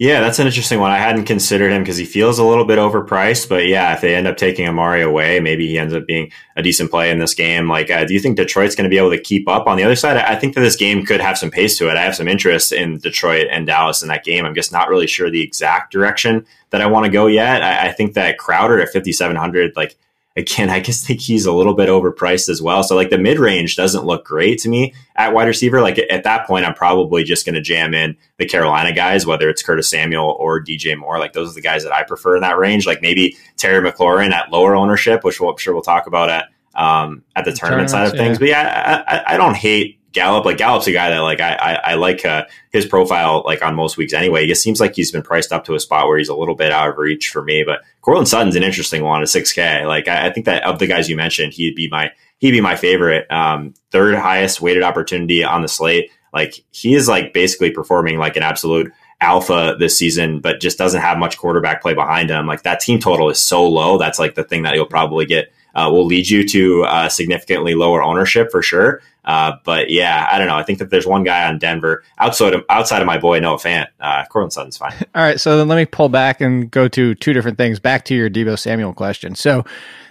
Yeah, 0.00 0.20
that's 0.20 0.38
an 0.38 0.46
interesting 0.46 0.80
one. 0.80 0.90
I 0.90 0.96
hadn't 0.96 1.26
considered 1.26 1.72
him 1.72 1.82
because 1.82 1.98
he 1.98 2.06
feels 2.06 2.38
a 2.38 2.44
little 2.44 2.64
bit 2.64 2.78
overpriced. 2.78 3.50
But 3.50 3.66
yeah, 3.66 3.92
if 3.92 4.00
they 4.00 4.14
end 4.14 4.26
up 4.26 4.38
taking 4.38 4.66
Amari 4.66 5.02
away, 5.02 5.40
maybe 5.40 5.66
he 5.66 5.78
ends 5.78 5.92
up 5.92 6.06
being 6.06 6.32
a 6.56 6.62
decent 6.62 6.90
play 6.90 7.10
in 7.10 7.18
this 7.18 7.34
game. 7.34 7.68
Like, 7.68 7.90
uh, 7.90 8.06
do 8.06 8.14
you 8.14 8.20
think 8.20 8.38
Detroit's 8.38 8.74
going 8.74 8.84
to 8.84 8.90
be 8.90 8.96
able 8.96 9.10
to 9.10 9.20
keep 9.20 9.46
up 9.46 9.66
on 9.66 9.76
the 9.76 9.84
other 9.84 9.94
side? 9.94 10.16
I 10.16 10.36
think 10.36 10.54
that 10.54 10.62
this 10.62 10.74
game 10.74 11.04
could 11.04 11.20
have 11.20 11.36
some 11.36 11.50
pace 11.50 11.76
to 11.76 11.90
it. 11.90 11.98
I 11.98 12.02
have 12.02 12.16
some 12.16 12.28
interest 12.28 12.72
in 12.72 12.96
Detroit 12.96 13.48
and 13.50 13.66
Dallas 13.66 14.00
in 14.00 14.08
that 14.08 14.24
game. 14.24 14.46
I'm 14.46 14.54
just 14.54 14.72
not 14.72 14.88
really 14.88 15.06
sure 15.06 15.28
the 15.28 15.42
exact 15.42 15.92
direction 15.92 16.46
that 16.70 16.80
I 16.80 16.86
want 16.86 17.04
to 17.04 17.12
go 17.12 17.26
yet. 17.26 17.62
I, 17.62 17.88
I 17.88 17.92
think 17.92 18.14
that 18.14 18.38
Crowder 18.38 18.80
at 18.80 18.88
5,700, 18.94 19.76
like, 19.76 19.98
again, 20.36 20.70
I 20.70 20.80
just 20.80 21.04
think 21.06 21.20
he's 21.20 21.46
a 21.46 21.52
little 21.52 21.74
bit 21.74 21.88
overpriced 21.88 22.48
as 22.48 22.62
well. 22.62 22.82
So 22.82 22.96
like 22.96 23.10
the 23.10 23.18
mid 23.18 23.38
range 23.38 23.76
doesn't 23.76 24.04
look 24.04 24.24
great 24.24 24.58
to 24.60 24.68
me 24.68 24.94
at 25.16 25.32
wide 25.32 25.48
receiver. 25.48 25.80
Like 25.80 25.98
at 26.10 26.24
that 26.24 26.46
point, 26.46 26.64
I'm 26.64 26.74
probably 26.74 27.24
just 27.24 27.44
going 27.44 27.54
to 27.54 27.60
jam 27.60 27.94
in 27.94 28.16
the 28.38 28.46
Carolina 28.46 28.92
guys, 28.92 29.26
whether 29.26 29.48
it's 29.48 29.62
Curtis 29.62 29.88
Samuel 29.88 30.36
or 30.38 30.62
DJ 30.62 30.96
Moore. 30.96 31.18
Like 31.18 31.32
those 31.32 31.50
are 31.50 31.54
the 31.54 31.60
guys 31.60 31.82
that 31.84 31.92
I 31.92 32.02
prefer 32.02 32.36
in 32.36 32.42
that 32.42 32.58
range. 32.58 32.86
Like 32.86 33.02
maybe 33.02 33.36
Terry 33.56 33.88
McLaurin 33.88 34.32
at 34.32 34.50
lower 34.50 34.74
ownership, 34.74 35.24
which 35.24 35.40
we'll, 35.40 35.50
I'm 35.50 35.58
sure 35.58 35.74
we'll 35.74 35.82
talk 35.82 36.06
about 36.06 36.30
at 36.30 36.46
um, 36.74 37.24
at 37.36 37.44
the 37.44 37.52
tournament 37.52 37.90
side 37.90 38.06
of 38.06 38.12
things. 38.12 38.36
Yeah. 38.36 38.38
But 38.38 38.48
yeah, 38.48 39.04
I, 39.06 39.34
I, 39.34 39.36
don't 39.36 39.56
hate 39.56 39.99
Gallup, 40.12 40.44
like 40.44 40.56
Gallup's 40.56 40.88
a 40.88 40.92
guy 40.92 41.10
that 41.10 41.18
like 41.18 41.40
I 41.40 41.54
I, 41.54 41.74
I 41.92 41.94
like 41.94 42.24
uh, 42.24 42.46
his 42.72 42.84
profile 42.84 43.42
like 43.46 43.62
on 43.62 43.74
most 43.74 43.96
weeks 43.96 44.12
anyway. 44.12 44.46
It 44.46 44.56
seems 44.56 44.80
like 44.80 44.94
he's 44.94 45.12
been 45.12 45.22
priced 45.22 45.52
up 45.52 45.64
to 45.64 45.74
a 45.74 45.80
spot 45.80 46.06
where 46.06 46.18
he's 46.18 46.28
a 46.28 46.34
little 46.34 46.56
bit 46.56 46.72
out 46.72 46.88
of 46.88 46.98
reach 46.98 47.28
for 47.28 47.42
me. 47.42 47.62
But 47.64 47.80
Courtland 48.02 48.28
Sutton's 48.28 48.56
an 48.56 48.62
interesting 48.62 49.04
one 49.04 49.22
at 49.22 49.28
six 49.28 49.52
K. 49.52 49.86
Like 49.86 50.08
I, 50.08 50.26
I, 50.26 50.32
think 50.32 50.46
that 50.46 50.64
of 50.64 50.78
the 50.80 50.86
guys 50.86 51.08
you 51.08 51.16
mentioned, 51.16 51.52
he'd 51.52 51.76
be 51.76 51.88
my 51.88 52.10
he'd 52.38 52.50
be 52.50 52.60
my 52.60 52.76
favorite. 52.76 53.30
Um, 53.30 53.74
third 53.92 54.16
highest 54.16 54.60
weighted 54.60 54.82
opportunity 54.82 55.44
on 55.44 55.62
the 55.62 55.68
slate. 55.68 56.10
Like 56.32 56.54
he 56.70 56.94
is 56.94 57.08
like 57.08 57.32
basically 57.32 57.70
performing 57.70 58.18
like 58.18 58.36
an 58.36 58.42
absolute 58.42 58.92
alpha 59.20 59.76
this 59.78 59.96
season, 59.96 60.40
but 60.40 60.60
just 60.60 60.78
doesn't 60.78 61.00
have 61.00 61.18
much 61.18 61.38
quarterback 61.38 61.82
play 61.82 61.94
behind 61.94 62.30
him. 62.30 62.46
Like 62.46 62.62
that 62.62 62.80
team 62.80 62.98
total 62.98 63.30
is 63.30 63.40
so 63.40 63.68
low. 63.68 63.98
That's 63.98 64.18
like 64.18 64.34
the 64.34 64.44
thing 64.44 64.62
that 64.62 64.74
you'll 64.74 64.86
probably 64.86 65.26
get 65.26 65.52
uh, 65.74 65.88
will 65.90 66.06
lead 66.06 66.28
you 66.28 66.46
to 66.48 66.84
uh, 66.84 67.08
significantly 67.08 67.74
lower 67.74 68.02
ownership 68.02 68.50
for 68.50 68.62
sure. 68.62 69.02
Uh, 69.24 69.52
but 69.64 69.90
yeah, 69.90 70.28
I 70.30 70.38
don't 70.38 70.46
know. 70.46 70.56
I 70.56 70.62
think 70.62 70.78
that 70.78 70.90
there's 70.90 71.06
one 71.06 71.24
guy 71.24 71.46
on 71.46 71.58
Denver 71.58 72.02
outside 72.18 72.54
of 72.54 72.64
outside 72.70 73.02
of 73.02 73.06
my 73.06 73.18
boy 73.18 73.38
Noah 73.38 73.58
Fant. 73.58 73.88
Uh, 74.00 74.24
Courtland 74.26 74.52
Sutton's 74.52 74.78
fine. 74.78 74.92
All 75.14 75.22
right, 75.22 75.38
so 75.38 75.58
then 75.58 75.68
let 75.68 75.76
me 75.76 75.84
pull 75.84 76.08
back 76.08 76.40
and 76.40 76.70
go 76.70 76.88
to 76.88 77.14
two 77.14 77.32
different 77.32 77.58
things. 77.58 77.78
Back 77.78 78.06
to 78.06 78.14
your 78.14 78.30
Deebo 78.30 78.58
Samuel 78.58 78.94
question. 78.94 79.34
So 79.34 79.64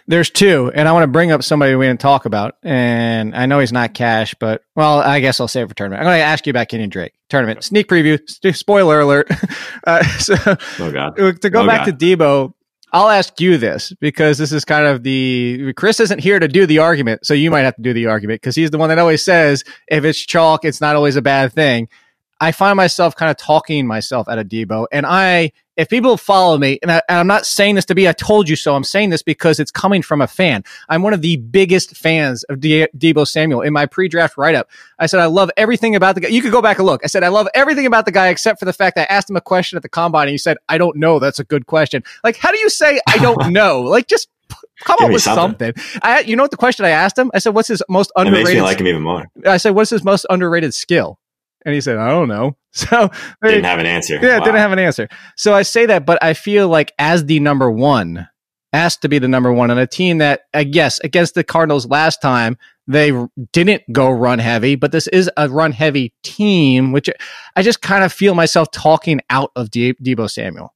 there's 0.09 0.31
two, 0.31 0.71
and 0.73 0.87
I 0.87 0.91
want 0.91 1.03
to 1.03 1.07
bring 1.07 1.31
up 1.31 1.43
somebody 1.43 1.75
we 1.75 1.85
didn't 1.85 1.99
talk 1.99 2.25
about. 2.25 2.55
And 2.63 3.35
I 3.35 3.45
know 3.45 3.59
he's 3.59 3.71
not 3.71 3.93
cash, 3.93 4.35
but 4.39 4.63
well, 4.75 4.99
I 4.99 5.19
guess 5.19 5.39
I'll 5.39 5.47
save 5.47 5.65
it 5.65 5.69
for 5.69 5.75
tournament. 5.75 6.01
I'm 6.01 6.05
going 6.05 6.17
to 6.17 6.23
ask 6.23 6.47
you 6.47 6.51
about 6.51 6.67
Kenyan 6.67 6.89
Drake 6.89 7.13
tournament 7.29 7.63
sneak 7.63 7.87
preview. 7.87 8.19
Spoiler 8.55 8.99
alert. 8.99 9.29
Uh, 9.87 10.03
so 10.19 10.35
oh 10.79 10.91
God. 10.91 11.15
to 11.15 11.49
go 11.49 11.63
oh 11.63 11.67
back 11.67 11.85
God. 11.85 11.97
to 11.97 12.05
Deebo, 12.17 12.53
I'll 12.91 13.09
ask 13.09 13.39
you 13.39 13.57
this 13.57 13.93
because 13.99 14.37
this 14.37 14.51
is 14.51 14.65
kind 14.65 14.85
of 14.85 15.03
the 15.03 15.73
Chris 15.73 15.99
isn't 15.99 16.19
here 16.19 16.39
to 16.39 16.47
do 16.47 16.65
the 16.65 16.79
argument, 16.79 17.25
so 17.25 17.33
you 17.33 17.51
might 17.51 17.61
have 17.61 17.75
to 17.75 17.81
do 17.81 17.93
the 17.93 18.07
argument 18.07 18.41
because 18.41 18.55
he's 18.55 18.71
the 18.71 18.77
one 18.77 18.89
that 18.89 18.97
always 18.97 19.23
says 19.23 19.63
if 19.87 20.03
it's 20.03 20.19
chalk, 20.19 20.65
it's 20.65 20.81
not 20.81 20.95
always 20.95 21.15
a 21.15 21.21
bad 21.21 21.53
thing. 21.53 21.87
I 22.41 22.51
find 22.51 22.77
myself 22.77 23.15
kind 23.15 23.29
of 23.29 23.37
talking 23.37 23.85
myself 23.85 24.27
out 24.29 24.39
of 24.39 24.47
Deebo, 24.47 24.87
And 24.91 25.05
I, 25.05 25.51
if 25.79 25.87
people 25.87 26.17
follow 26.17 26.57
me, 26.57 26.77
and, 26.81 26.91
I, 26.91 27.01
am 27.07 27.25
not 27.25 27.45
saying 27.45 27.75
this 27.75 27.85
to 27.85 27.95
be, 27.95 28.05
I 28.07 28.11
told 28.11 28.49
you 28.49 28.57
so. 28.57 28.75
I'm 28.75 28.83
saying 28.83 29.11
this 29.11 29.23
because 29.23 29.61
it's 29.61 29.71
coming 29.71 30.01
from 30.01 30.21
a 30.21 30.27
fan. 30.27 30.65
I'm 30.89 31.03
one 31.03 31.13
of 31.13 31.21
the 31.21 31.37
biggest 31.37 31.95
fans 31.95 32.43
of 32.43 32.59
De- 32.59 32.87
Deebo 32.97 33.25
Samuel. 33.25 33.61
In 33.61 33.71
my 33.71 33.85
pre-draft 33.85 34.37
write-up, 34.37 34.69
I 34.99 35.05
said 35.05 35.21
I 35.21 35.27
love 35.27 35.49
everything 35.55 35.95
about 35.95 36.15
the 36.15 36.21
guy. 36.21 36.27
You 36.27 36.41
could 36.41 36.51
go 36.51 36.61
back 36.61 36.79
and 36.79 36.85
look. 36.85 36.99
I 37.05 37.07
said 37.07 37.23
I 37.23 37.29
love 37.29 37.47
everything 37.55 37.85
about 37.85 38.03
the 38.05 38.11
guy 38.11 38.27
except 38.27 38.59
for 38.59 38.65
the 38.65 38.73
fact 38.73 38.97
that 38.97 39.09
I 39.09 39.13
asked 39.13 39.29
him 39.29 39.37
a 39.37 39.41
question 39.41 39.77
at 39.77 39.81
the 39.83 39.89
combine, 39.89 40.23
and 40.23 40.31
he 40.31 40.37
said 40.37 40.57
I 40.67 40.77
don't 40.77 40.97
know. 40.97 41.17
That's 41.17 41.39
a 41.39 41.45
good 41.45 41.65
question. 41.65 42.03
Like, 42.25 42.35
how 42.35 42.51
do 42.51 42.59
you 42.59 42.69
say 42.69 42.99
I 43.07 43.17
don't 43.17 43.49
know? 43.53 43.79
Like, 43.79 44.07
just 44.07 44.27
come 44.83 44.97
Give 44.99 45.05
up 45.05 45.13
with 45.13 45.21
something. 45.21 45.73
something. 45.75 46.01
I, 46.03 46.21
you 46.21 46.35
know 46.35 46.43
what 46.43 46.51
the 46.51 46.57
question 46.57 46.83
I 46.83 46.89
asked 46.89 47.17
him? 47.17 47.31
I 47.33 47.39
said, 47.39 47.55
"What's 47.55 47.69
his 47.69 47.81
most 47.87 48.11
underrated?" 48.17 48.41
It 48.41 48.43
makes 48.43 48.55
me 48.55 48.61
like 48.63 48.79
him 48.81 48.87
even 48.87 49.03
more. 49.03 49.27
I 49.45 49.55
said, 49.55 49.71
"What's 49.71 49.91
his 49.91 50.03
most 50.03 50.25
underrated 50.29 50.73
skill?" 50.73 51.19
And 51.65 51.75
he 51.75 51.81
said, 51.81 51.97
I 51.97 52.09
don't 52.09 52.27
know. 52.27 52.55
So 52.79 53.09
they 53.41 53.49
didn't 53.49 53.65
have 53.65 53.79
an 53.79 53.87
answer. 53.87 54.19
Yeah, 54.21 54.37
wow. 54.37 54.45
didn't 54.45 54.59
have 54.59 54.71
an 54.71 54.77
answer. 54.77 55.09
So 55.35 55.55
I 55.55 55.63
say 55.63 55.87
that, 55.87 56.05
but 56.05 56.23
I 56.23 56.35
feel 56.35 56.67
like 56.69 56.93
as 56.99 57.25
the 57.25 57.39
number 57.39 57.71
one, 57.71 58.27
asked 58.73 59.01
to 59.01 59.09
be 59.09 59.19
the 59.19 59.27
number 59.27 59.51
one 59.51 59.71
on 59.71 59.77
a 59.77 59.87
team 59.87 60.19
that 60.19 60.41
I 60.53 60.63
guess 60.63 60.99
against 60.99 61.35
the 61.35 61.43
Cardinals 61.43 61.87
last 61.87 62.21
time, 62.21 62.57
they 62.87 63.11
didn't 63.53 63.83
go 63.91 64.09
run 64.09 64.39
heavy, 64.39 64.75
but 64.75 64.91
this 64.91 65.07
is 65.07 65.29
a 65.37 65.49
run 65.49 65.71
heavy 65.71 66.13
team, 66.23 66.91
which 66.91 67.09
I 67.55 67.61
just 67.61 67.81
kind 67.81 68.03
of 68.03 68.11
feel 68.13 68.35
myself 68.35 68.71
talking 68.71 69.21
out 69.29 69.51
of 69.55 69.71
De- 69.71 69.93
Deebo 69.93 70.29
Samuel. 70.29 70.73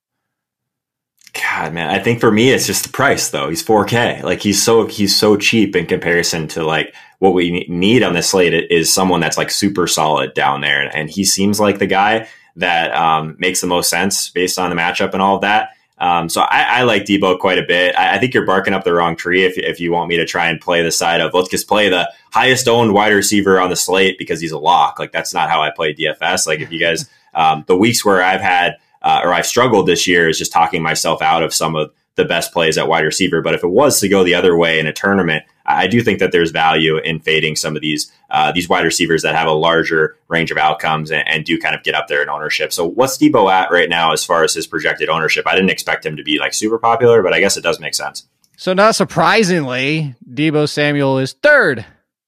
God, 1.33 1.73
man, 1.73 1.89
I 1.89 1.97
think 1.97 2.19
for 2.19 2.31
me 2.31 2.51
it's 2.51 2.67
just 2.67 2.83
the 2.83 2.91
price 2.91 3.29
though. 3.31 3.49
He's 3.49 3.65
4K. 3.65 4.21
Like 4.21 4.41
he's 4.41 4.61
so 4.61 4.85
he's 4.85 5.15
so 5.15 5.35
cheap 5.35 5.75
in 5.75 5.87
comparison 5.87 6.47
to 6.49 6.63
like 6.63 6.93
what 7.23 7.33
we 7.33 7.65
need 7.69 8.03
on 8.03 8.13
this 8.13 8.31
slate 8.31 8.69
is 8.69 8.93
someone 8.93 9.21
that's 9.21 9.37
like 9.37 9.49
super 9.49 9.87
solid 9.87 10.33
down 10.33 10.59
there, 10.59 10.81
and 10.93 11.09
he 11.09 11.23
seems 11.23 11.57
like 11.57 11.79
the 11.79 11.87
guy 11.87 12.27
that 12.57 12.93
um, 12.93 13.37
makes 13.39 13.61
the 13.61 13.67
most 13.67 13.89
sense 13.89 14.29
based 14.29 14.59
on 14.59 14.69
the 14.69 14.75
matchup 14.75 15.13
and 15.13 15.21
all 15.21 15.35
of 15.35 15.41
that. 15.41 15.69
Um, 15.99 16.27
so 16.27 16.41
I, 16.41 16.79
I, 16.79 16.83
like 16.83 17.03
Deebo 17.03 17.39
quite 17.39 17.59
a 17.59 17.65
bit. 17.65 17.95
I, 17.95 18.15
I, 18.15 18.19
think 18.19 18.33
you're 18.33 18.45
barking 18.45 18.73
up 18.73 18.83
the 18.83 18.93
wrong 18.93 19.15
tree 19.15 19.45
if, 19.45 19.57
if 19.57 19.79
you 19.79 19.93
want 19.93 20.09
me 20.09 20.17
to 20.17 20.25
try 20.25 20.49
and 20.49 20.59
play 20.59 20.81
the 20.81 20.91
side 20.91 21.21
of 21.21 21.33
let's 21.33 21.47
just 21.47 21.65
play 21.65 21.87
the 21.87 22.11
highest 22.33 22.67
owned 22.67 22.93
wide 22.93 23.13
receiver 23.13 23.57
on 23.57 23.69
the 23.69 23.77
slate 23.77 24.17
because 24.17 24.41
he's 24.41 24.51
a 24.51 24.57
lock. 24.57 24.99
Like 24.99 25.13
that's 25.13 25.33
not 25.33 25.49
how 25.49 25.61
I 25.61 25.69
play 25.69 25.93
DFS. 25.93 26.45
Like 26.45 26.59
if 26.59 26.73
you 26.73 26.79
guys, 26.79 27.09
um, 27.33 27.63
the 27.67 27.77
weeks 27.77 28.03
where 28.03 28.21
I've 28.21 28.41
had 28.41 28.75
uh, 29.01 29.21
or 29.23 29.33
I've 29.33 29.45
struggled 29.45 29.87
this 29.87 30.07
year 30.07 30.27
is 30.27 30.37
just 30.37 30.51
talking 30.51 30.83
myself 30.83 31.21
out 31.21 31.41
of 31.41 31.53
some 31.53 31.75
of 31.75 31.93
the 32.15 32.25
best 32.25 32.53
plays 32.53 32.77
at 32.77 32.87
wide 32.87 33.05
receiver. 33.05 33.41
But 33.41 33.55
if 33.55 33.63
it 33.63 33.69
was 33.69 33.99
to 33.99 34.09
go 34.09 34.23
the 34.23 34.35
other 34.35 34.55
way 34.55 34.79
in 34.79 34.87
a 34.87 34.93
tournament, 34.93 35.43
I 35.65 35.87
do 35.87 36.01
think 36.01 36.19
that 36.19 36.31
there's 36.31 36.51
value 36.51 36.97
in 36.97 37.19
fading 37.19 37.55
some 37.55 37.75
of 37.75 37.81
these 37.81 38.11
uh, 38.29 38.51
these 38.51 38.67
wide 38.67 38.85
receivers 38.85 39.21
that 39.21 39.35
have 39.35 39.47
a 39.47 39.53
larger 39.53 40.17
range 40.27 40.51
of 40.51 40.57
outcomes 40.57 41.11
and, 41.11 41.27
and, 41.27 41.45
do 41.45 41.59
kind 41.59 41.75
of 41.75 41.83
get 41.83 41.93
up 41.93 42.07
there 42.07 42.23
in 42.23 42.29
ownership. 42.29 42.73
So 42.73 42.85
what's 42.85 43.17
Deebo 43.17 43.51
at 43.51 43.71
right 43.71 43.89
now 43.89 44.11
as 44.11 44.25
far 44.25 44.43
as 44.43 44.55
his 44.55 44.65
projected 44.65 45.07
ownership? 45.07 45.45
I 45.47 45.53
didn't 45.53 45.69
expect 45.69 46.05
him 46.05 46.17
to 46.17 46.23
be 46.23 46.39
like 46.39 46.53
super 46.53 46.79
popular, 46.79 47.21
but 47.21 47.33
I 47.33 47.39
guess 47.39 47.57
it 47.57 47.61
does 47.61 47.79
make 47.79 47.93
sense. 47.93 48.27
So 48.57 48.73
not 48.73 48.95
surprisingly, 48.95 50.15
Deebo 50.27 50.67
Samuel 50.67 51.19
is 51.19 51.33
third 51.33 51.85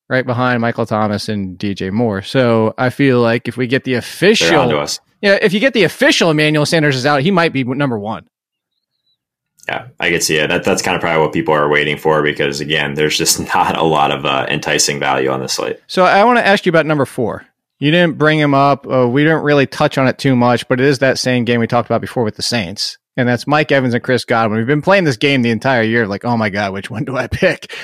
right 0.10 0.26
behind 0.26 0.62
Michael 0.62 0.86
Thomas 0.86 1.30
and 1.30 1.58
DJ 1.58 1.92
Moore. 1.92 2.22
So 2.22 2.74
I 2.78 2.90
feel 2.90 3.20
like 3.22 3.48
if 3.48 3.58
we 3.58 3.68
get 3.68 3.84
the 3.84 3.96
official, 3.96 4.88
yeah, 5.22 5.38
if 5.42 5.54
you 5.54 5.60
get 5.60 5.74
the 5.74 5.84
official 5.84 6.30
Emmanuel 6.30 6.66
Sanders 6.66 6.96
is 6.96 7.06
out, 7.06 7.22
he 7.22 7.32
might 7.32 7.54
be 7.54 7.64
number 7.64 7.98
one. 7.98 8.28
Yeah, 9.68 9.88
I 10.00 10.12
could 10.12 10.24
see 10.24 10.38
it. 10.38 10.48
That, 10.48 10.64
that's 10.64 10.82
kind 10.82 10.96
of 10.96 11.02
probably 11.02 11.22
what 11.22 11.34
people 11.34 11.54
are 11.54 11.70
waiting 11.70 11.98
for 11.98 12.22
because, 12.22 12.62
again, 12.62 12.94
there's 12.94 13.18
just 13.18 13.40
not 13.56 13.78
a 13.78 13.84
lot 13.84 14.12
of 14.12 14.26
uh, 14.26 14.46
enticing 14.50 15.00
value 15.00 15.30
on 15.30 15.40
the 15.40 15.50
slate. 15.50 15.80
So 15.88 16.04
I 16.04 16.24
want 16.24 16.38
to 16.38 16.46
ask 16.46 16.66
you 16.66 16.70
about 16.70 16.86
number 16.86 17.06
four. 17.06 17.46
You 17.80 17.92
didn't 17.92 18.18
bring 18.18 18.40
him 18.40 18.54
up. 18.54 18.88
Uh, 18.88 19.08
we 19.08 19.24
didn't 19.24 19.44
really 19.44 19.68
touch 19.68 19.98
on 19.98 20.08
it 20.08 20.18
too 20.18 20.36
much, 20.36 20.68
but 20.68 20.80
it 20.80 20.86
is 20.86 21.00
that 21.00 21.20
same 21.20 21.44
game 21.44 21.60
we 21.60 21.68
talked 21.68 21.90
about 21.90 22.02
before 22.02 22.24
with 22.24 22.36
the 22.36 22.42
Saints. 22.42 22.98
And 23.18 23.28
that's 23.28 23.48
Mike 23.48 23.72
Evans 23.72 23.94
and 23.94 24.04
Chris 24.04 24.26
Godwin. 24.26 24.58
We've 24.58 24.68
been 24.68 24.82
playing 24.82 25.04
this 25.04 25.18
game 25.18 25.42
the 25.42 25.50
entire 25.50 25.84
year. 25.84 26.08
Like, 26.08 26.26
oh 26.26 26.38
my 26.38 26.50
God, 26.50 26.74
which 26.74 26.90
one 26.90 27.06
do 27.06 27.18
I 27.18 27.28
pick? 27.32 27.76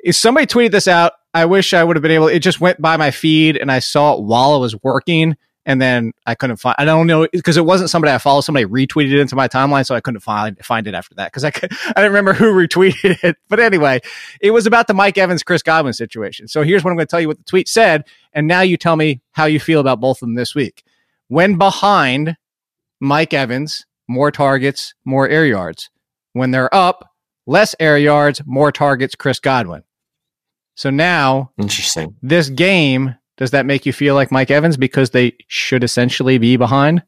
If 0.00 0.16
somebody 0.16 0.46
tweeted 0.46 0.70
this 0.70 0.88
out, 0.88 1.12
I 1.34 1.46
wish 1.46 1.74
I 1.74 1.84
would 1.84 1.96
have 1.96 2.02
been 2.02 2.10
able. 2.10 2.28
It 2.28 2.40
just 2.40 2.60
went 2.60 2.80
by 2.80 2.96
my 2.96 3.10
feed 3.10 3.56
and 3.56 3.70
I 3.70 3.78
saw 3.78 4.14
it 4.14 4.22
while 4.22 4.52
I 4.52 4.56
was 4.56 4.80
working 4.82 5.36
and 5.66 5.80
then 5.80 6.12
I 6.26 6.34
couldn't 6.34 6.56
find. 6.56 6.74
I 6.78 6.84
don't 6.84 7.06
know 7.06 7.26
because 7.32 7.56
it 7.56 7.64
wasn't 7.64 7.90
somebody 7.90 8.12
I 8.12 8.18
followed. 8.18 8.42
Somebody 8.42 8.66
retweeted 8.66 9.12
it 9.12 9.20
into 9.20 9.36
my 9.36 9.48
timeline, 9.48 9.86
so 9.86 9.94
I 9.94 10.00
couldn't 10.00 10.20
find 10.20 10.58
find 10.64 10.86
it 10.86 10.94
after 10.94 11.14
that 11.16 11.26
because 11.26 11.44
I 11.44 11.50
could, 11.50 11.72
I 11.72 12.00
didn't 12.00 12.12
remember 12.12 12.32
who 12.32 12.52
retweeted 12.52 13.22
it. 13.22 13.36
But 13.48 13.60
anyway, 13.60 14.00
it 14.40 14.52
was 14.52 14.66
about 14.66 14.86
the 14.86 14.94
Mike 14.94 15.18
Evans 15.18 15.42
Chris 15.42 15.62
Godwin 15.62 15.92
situation. 15.92 16.48
So 16.48 16.62
here's 16.62 16.82
what 16.82 16.90
I'm 16.90 16.96
going 16.96 17.06
to 17.06 17.10
tell 17.10 17.20
you 17.20 17.28
what 17.28 17.38
the 17.38 17.44
tweet 17.44 17.68
said, 17.68 18.04
and 18.32 18.46
now 18.46 18.62
you 18.62 18.76
tell 18.76 18.96
me 18.96 19.20
how 19.32 19.44
you 19.44 19.60
feel 19.60 19.80
about 19.80 20.00
both 20.00 20.18
of 20.18 20.20
them 20.28 20.34
this 20.34 20.54
week. 20.54 20.82
When 21.28 21.58
behind 21.58 22.36
Mike 23.00 23.32
Evans, 23.32 23.86
more 24.08 24.30
targets, 24.30 24.94
more 25.04 25.28
air 25.28 25.46
yards. 25.46 25.90
When 26.32 26.50
they're 26.50 26.74
up, 26.74 27.10
less 27.46 27.74
air 27.80 27.98
yards, 27.98 28.42
more 28.44 28.72
targets. 28.72 29.14
Chris 29.14 29.38
Godwin. 29.38 29.82
So 30.74 30.90
now, 30.90 31.52
interesting. 31.58 32.16
This 32.22 32.48
game 32.48 33.16
Does 33.40 33.52
that 33.52 33.64
make 33.64 33.86
you 33.86 33.92
feel 33.94 34.14
like 34.14 34.30
Mike 34.30 34.50
Evans 34.50 34.76
because 34.76 35.10
they 35.10 35.34
should 35.48 35.82
essentially 35.82 36.36
be 36.36 36.58
behind? 36.58 37.02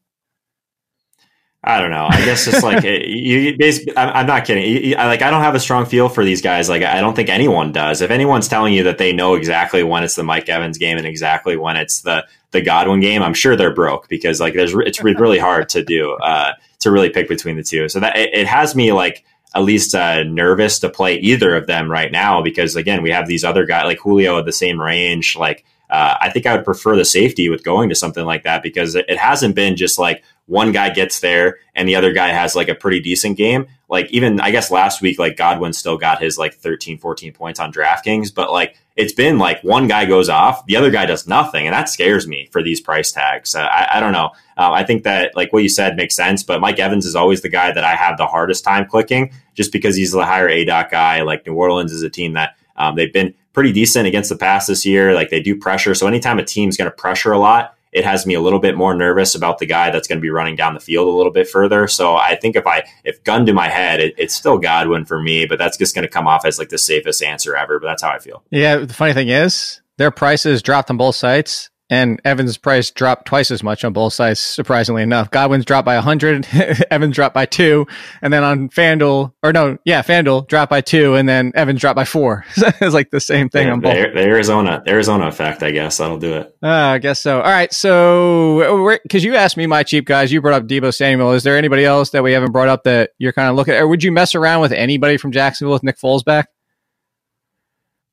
I 1.62 1.78
don't 1.78 1.90
know. 1.90 2.08
I 2.10 2.24
guess 2.24 2.46
it's 2.46 2.62
like 2.62 2.82
you. 2.84 3.54
Basically, 3.58 3.94
I'm 3.98 4.26
not 4.26 4.46
kidding. 4.46 4.64
You, 4.64 4.96
I, 4.96 5.08
like 5.08 5.20
I 5.20 5.30
don't 5.30 5.42
have 5.42 5.54
a 5.54 5.60
strong 5.60 5.84
feel 5.84 6.08
for 6.08 6.24
these 6.24 6.40
guys. 6.40 6.70
Like 6.70 6.82
I 6.84 7.02
don't 7.02 7.14
think 7.14 7.28
anyone 7.28 7.70
does. 7.70 8.00
If 8.00 8.10
anyone's 8.10 8.48
telling 8.48 8.72
you 8.72 8.82
that 8.84 8.96
they 8.96 9.12
know 9.12 9.34
exactly 9.34 9.82
when 9.82 10.04
it's 10.04 10.14
the 10.14 10.24
Mike 10.24 10.48
Evans 10.48 10.78
game 10.78 10.96
and 10.96 11.06
exactly 11.06 11.54
when 11.54 11.76
it's 11.76 12.00
the 12.00 12.26
the 12.52 12.62
Godwin 12.62 13.00
game, 13.00 13.22
I'm 13.22 13.34
sure 13.34 13.54
they're 13.54 13.74
broke 13.74 14.08
because 14.08 14.40
like 14.40 14.54
there's 14.54 14.74
it's 14.74 15.04
really 15.04 15.38
hard 15.38 15.68
to 15.68 15.84
do 15.84 16.14
uh, 16.14 16.54
to 16.78 16.90
really 16.90 17.10
pick 17.10 17.28
between 17.28 17.56
the 17.56 17.62
two. 17.62 17.90
So 17.90 18.00
that 18.00 18.16
it, 18.16 18.30
it 18.32 18.46
has 18.46 18.74
me 18.74 18.92
like 18.94 19.22
at 19.54 19.64
least 19.64 19.94
uh, 19.94 20.22
nervous 20.22 20.78
to 20.78 20.88
play 20.88 21.16
either 21.16 21.54
of 21.54 21.66
them 21.66 21.90
right 21.90 22.10
now 22.10 22.40
because 22.40 22.74
again 22.74 23.02
we 23.02 23.10
have 23.10 23.28
these 23.28 23.44
other 23.44 23.66
guys 23.66 23.84
like 23.84 23.98
Julio 23.98 24.38
at 24.38 24.46
the 24.46 24.52
same 24.52 24.80
range. 24.80 25.36
Like 25.36 25.66
uh, 25.92 26.16
I 26.22 26.30
think 26.30 26.46
I 26.46 26.56
would 26.56 26.64
prefer 26.64 26.96
the 26.96 27.04
safety 27.04 27.50
with 27.50 27.64
going 27.64 27.90
to 27.90 27.94
something 27.94 28.24
like 28.24 28.44
that 28.44 28.62
because 28.62 28.94
it, 28.94 29.18
hasn't 29.18 29.54
been 29.54 29.76
just 29.76 29.98
like 29.98 30.24
one 30.46 30.72
guy 30.72 30.88
gets 30.88 31.20
there 31.20 31.58
and 31.74 31.86
the 31.86 31.96
other 31.96 32.14
guy 32.14 32.28
has 32.28 32.56
like 32.56 32.70
a 32.70 32.74
pretty 32.74 32.98
decent 32.98 33.36
game. 33.36 33.66
Like 33.90 34.10
even 34.10 34.40
I 34.40 34.52
guess 34.52 34.70
last 34.70 35.02
week, 35.02 35.18
like 35.18 35.36
Godwin 35.36 35.74
still 35.74 35.98
got 35.98 36.22
his 36.22 36.38
like 36.38 36.54
13, 36.54 36.96
14 36.96 37.34
points 37.34 37.60
on 37.60 37.70
DraftKings, 37.70 38.34
but 38.34 38.50
like 38.50 38.78
it's 38.96 39.12
been 39.12 39.36
like 39.36 39.62
one 39.62 39.86
guy 39.86 40.06
goes 40.06 40.30
off, 40.30 40.64
the 40.64 40.76
other 40.76 40.90
guy 40.90 41.04
does 41.04 41.28
nothing. 41.28 41.66
And 41.66 41.74
that 41.74 41.90
scares 41.90 42.26
me 42.26 42.48
for 42.50 42.62
these 42.62 42.80
price 42.80 43.12
tags. 43.12 43.54
Uh, 43.54 43.60
I, 43.60 43.98
I, 43.98 44.00
don't 44.00 44.12
know. 44.12 44.30
Uh, 44.56 44.72
I 44.72 44.84
think 44.84 45.02
that 45.02 45.36
like 45.36 45.52
what 45.52 45.62
you 45.62 45.68
said 45.68 45.94
makes 45.94 46.16
sense, 46.16 46.42
but 46.42 46.62
Mike 46.62 46.78
Evans 46.78 47.04
is 47.04 47.14
always 47.14 47.42
the 47.42 47.50
guy 47.50 47.70
that 47.70 47.84
I 47.84 47.96
have 47.96 48.16
the 48.16 48.26
hardest 48.26 48.64
time 48.64 48.86
clicking 48.86 49.30
just 49.52 49.72
because 49.72 49.94
he's 49.94 50.12
the 50.12 50.24
higher 50.24 50.48
aDOT 50.48 50.90
guy. 50.90 51.20
Like 51.20 51.46
New 51.46 51.52
Orleans 51.52 51.92
is 51.92 52.02
a 52.02 52.08
team 52.08 52.32
that 52.32 52.56
um, 52.76 52.96
they've 52.96 53.12
been 53.12 53.34
pretty 53.52 53.72
decent 53.72 54.06
against 54.06 54.30
the 54.30 54.36
pass 54.36 54.66
this 54.66 54.86
year. 54.86 55.14
Like 55.14 55.30
they 55.30 55.40
do 55.40 55.56
pressure. 55.56 55.94
So 55.94 56.06
anytime 56.06 56.38
a 56.38 56.44
team's 56.44 56.76
going 56.76 56.90
to 56.90 56.96
pressure 56.96 57.32
a 57.32 57.38
lot, 57.38 57.76
it 57.92 58.04
has 58.04 58.26
me 58.26 58.34
a 58.34 58.40
little 58.40 58.58
bit 58.58 58.76
more 58.76 58.94
nervous 58.94 59.34
about 59.34 59.58
the 59.58 59.66
guy 59.66 59.90
that's 59.90 60.08
going 60.08 60.18
to 60.18 60.22
be 60.22 60.30
running 60.30 60.56
down 60.56 60.74
the 60.74 60.80
field 60.80 61.08
a 61.08 61.10
little 61.10 61.32
bit 61.32 61.48
further. 61.48 61.86
So 61.86 62.16
I 62.16 62.36
think 62.36 62.56
if 62.56 62.66
I 62.66 62.84
if 63.04 63.22
gun 63.24 63.44
to 63.46 63.52
my 63.52 63.68
head, 63.68 64.00
it, 64.00 64.14
it's 64.16 64.34
still 64.34 64.58
Godwin 64.58 65.04
for 65.04 65.20
me, 65.20 65.44
but 65.44 65.58
that's 65.58 65.76
just 65.76 65.94
going 65.94 66.04
to 66.04 66.10
come 66.10 66.26
off 66.26 66.46
as 66.46 66.58
like 66.58 66.70
the 66.70 66.78
safest 66.78 67.22
answer 67.22 67.54
ever. 67.54 67.78
But 67.78 67.88
that's 67.88 68.02
how 68.02 68.10
I 68.10 68.18
feel. 68.18 68.42
Yeah, 68.50 68.76
the 68.78 68.94
funny 68.94 69.12
thing 69.12 69.28
is 69.28 69.82
their 69.98 70.10
prices 70.10 70.62
dropped 70.62 70.90
on 70.90 70.96
both 70.96 71.14
sites 71.14 71.70
and 71.92 72.22
Evans' 72.24 72.56
price 72.56 72.90
dropped 72.90 73.26
twice 73.26 73.50
as 73.50 73.62
much 73.62 73.84
on 73.84 73.92
both 73.92 74.14
sides, 74.14 74.40
surprisingly 74.40 75.02
enough. 75.02 75.30
Godwin's 75.30 75.66
dropped 75.66 75.84
by 75.84 75.96
100, 75.96 76.48
Evans 76.90 77.14
dropped 77.14 77.34
by 77.34 77.44
two, 77.44 77.86
and 78.22 78.32
then 78.32 78.42
on 78.42 78.70
FanDuel, 78.70 79.34
or 79.42 79.52
no, 79.52 79.76
yeah, 79.84 80.00
FanDuel 80.00 80.48
dropped 80.48 80.70
by 80.70 80.80
two, 80.80 81.16
and 81.16 81.28
then 81.28 81.52
Evans 81.54 81.82
dropped 81.82 81.96
by 81.96 82.06
four. 82.06 82.46
it's 82.56 82.94
like 82.94 83.10
the 83.10 83.20
same 83.20 83.50
thing 83.50 83.66
yeah, 83.66 83.74
on 83.74 83.80
both. 83.80 83.92
The, 83.92 84.20
Arizona, 84.20 84.82
Arizona 84.88 85.26
effect, 85.26 85.62
I 85.62 85.70
guess. 85.70 85.98
That'll 85.98 86.16
do 86.16 86.32
it. 86.32 86.56
Uh, 86.62 86.68
I 86.68 86.98
guess 86.98 87.20
so. 87.20 87.42
All 87.42 87.50
right. 87.50 87.70
So, 87.70 88.98
because 89.02 89.22
you 89.22 89.36
asked 89.36 89.58
me 89.58 89.66
my 89.66 89.82
cheap 89.82 90.06
guys, 90.06 90.32
you 90.32 90.40
brought 90.40 90.62
up 90.62 90.66
Deebo 90.66 90.94
Samuel. 90.94 91.32
Is 91.32 91.42
there 91.42 91.58
anybody 91.58 91.84
else 91.84 92.08
that 92.10 92.22
we 92.22 92.32
haven't 92.32 92.52
brought 92.52 92.68
up 92.68 92.84
that 92.84 93.10
you're 93.18 93.34
kind 93.34 93.50
of 93.50 93.56
looking 93.56 93.74
at, 93.74 93.82
or 93.82 93.88
would 93.88 94.02
you 94.02 94.12
mess 94.12 94.34
around 94.34 94.62
with 94.62 94.72
anybody 94.72 95.18
from 95.18 95.30
Jacksonville 95.30 95.74
with 95.74 95.82
Nick 95.82 95.98
Foles 95.98 96.24
back? 96.24 96.48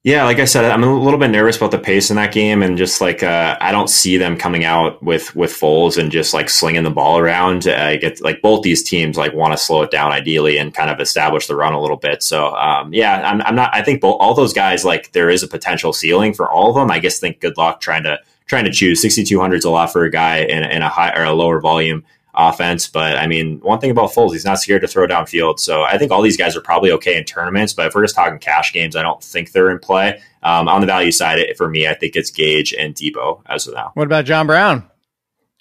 Yeah, 0.03 0.23
like 0.23 0.39
I 0.39 0.45
said, 0.45 0.63
I'm 0.63 0.81
a 0.81 0.97
little 0.97 1.19
bit 1.19 1.27
nervous 1.27 1.57
about 1.57 1.71
the 1.71 1.77
pace 1.77 2.09
in 2.09 2.15
that 2.15 2.31
game, 2.31 2.63
and 2.63 2.77
just 2.77 3.01
like 3.01 3.21
uh, 3.21 3.57
I 3.59 3.73
don't 3.73 3.89
see 3.89 4.15
them 4.15 4.37
coming 4.37 4.63
out 4.63 5.03
with 5.03 5.35
with 5.35 5.51
Foles 5.51 5.97
and 5.97 6.09
just 6.09 6.33
like 6.33 6.49
slinging 6.49 6.83
the 6.83 6.89
ball 6.89 7.17
around. 7.17 7.67
I 7.67 7.97
get 7.97 8.21
like 8.21 8.41
both 8.41 8.63
these 8.63 8.81
teams 8.81 9.17
like 9.17 9.33
want 9.33 9.51
to 9.51 9.57
slow 9.57 9.81
it 9.81 9.91
down 9.91 10.13
ideally 10.13 10.57
and 10.57 10.73
kind 10.73 10.89
of 10.89 11.01
establish 11.01 11.47
the 11.47 11.55
run 11.57 11.73
a 11.73 11.81
little 11.81 11.97
bit. 11.97 12.23
So 12.23 12.55
um, 12.55 12.93
yeah, 12.93 13.29
I'm, 13.29 13.41
I'm 13.41 13.55
not. 13.55 13.71
I 13.73 13.81
think 13.83 13.99
both, 13.99 14.15
all 14.21 14.33
those 14.33 14.53
guys 14.53 14.85
like 14.85 15.11
there 15.11 15.29
is 15.29 15.43
a 15.43 15.49
potential 15.49 15.91
ceiling 15.91 16.33
for 16.33 16.49
all 16.49 16.69
of 16.69 16.75
them. 16.75 16.89
I 16.89 16.99
guess 16.99 17.19
think 17.19 17.41
good 17.41 17.57
luck 17.57 17.81
trying 17.81 18.03
to 18.03 18.19
trying 18.45 18.63
to 18.63 18.71
choose. 18.71 19.01
6200 19.01 19.57
is 19.57 19.65
a 19.65 19.69
lot 19.69 19.91
for 19.91 20.05
a 20.05 20.09
guy 20.09 20.37
in, 20.37 20.63
in 20.63 20.81
a 20.81 20.87
high 20.87 21.11
or 21.11 21.25
a 21.25 21.33
lower 21.33 21.59
volume 21.59 22.05
offense. 22.33 22.87
But 22.87 23.17
I 23.17 23.27
mean, 23.27 23.59
one 23.61 23.79
thing 23.79 23.91
about 23.91 24.11
Foles, 24.11 24.33
he's 24.33 24.45
not 24.45 24.59
scared 24.59 24.81
to 24.81 24.87
throw 24.87 25.07
downfield. 25.07 25.59
So 25.59 25.83
I 25.83 25.97
think 25.97 26.11
all 26.11 26.21
these 26.21 26.37
guys 26.37 26.55
are 26.55 26.61
probably 26.61 26.91
okay 26.93 27.17
in 27.17 27.23
tournaments. 27.23 27.73
But 27.73 27.87
if 27.87 27.95
we're 27.95 28.03
just 28.03 28.15
talking 28.15 28.39
cash 28.39 28.73
games, 28.73 28.95
I 28.95 29.01
don't 29.01 29.23
think 29.23 29.51
they're 29.51 29.71
in 29.71 29.79
play. 29.79 30.21
Um, 30.43 30.67
on 30.67 30.81
the 30.81 30.87
value 30.87 31.11
side, 31.11 31.39
it, 31.39 31.57
for 31.57 31.69
me, 31.69 31.87
I 31.87 31.93
think 31.93 32.15
it's 32.15 32.31
Gage 32.31 32.73
and 32.73 32.95
Deebo 32.95 33.41
as 33.47 33.67
of 33.67 33.73
now. 33.73 33.91
What 33.93 34.05
about 34.05 34.25
John 34.25 34.47
Brown? 34.47 34.89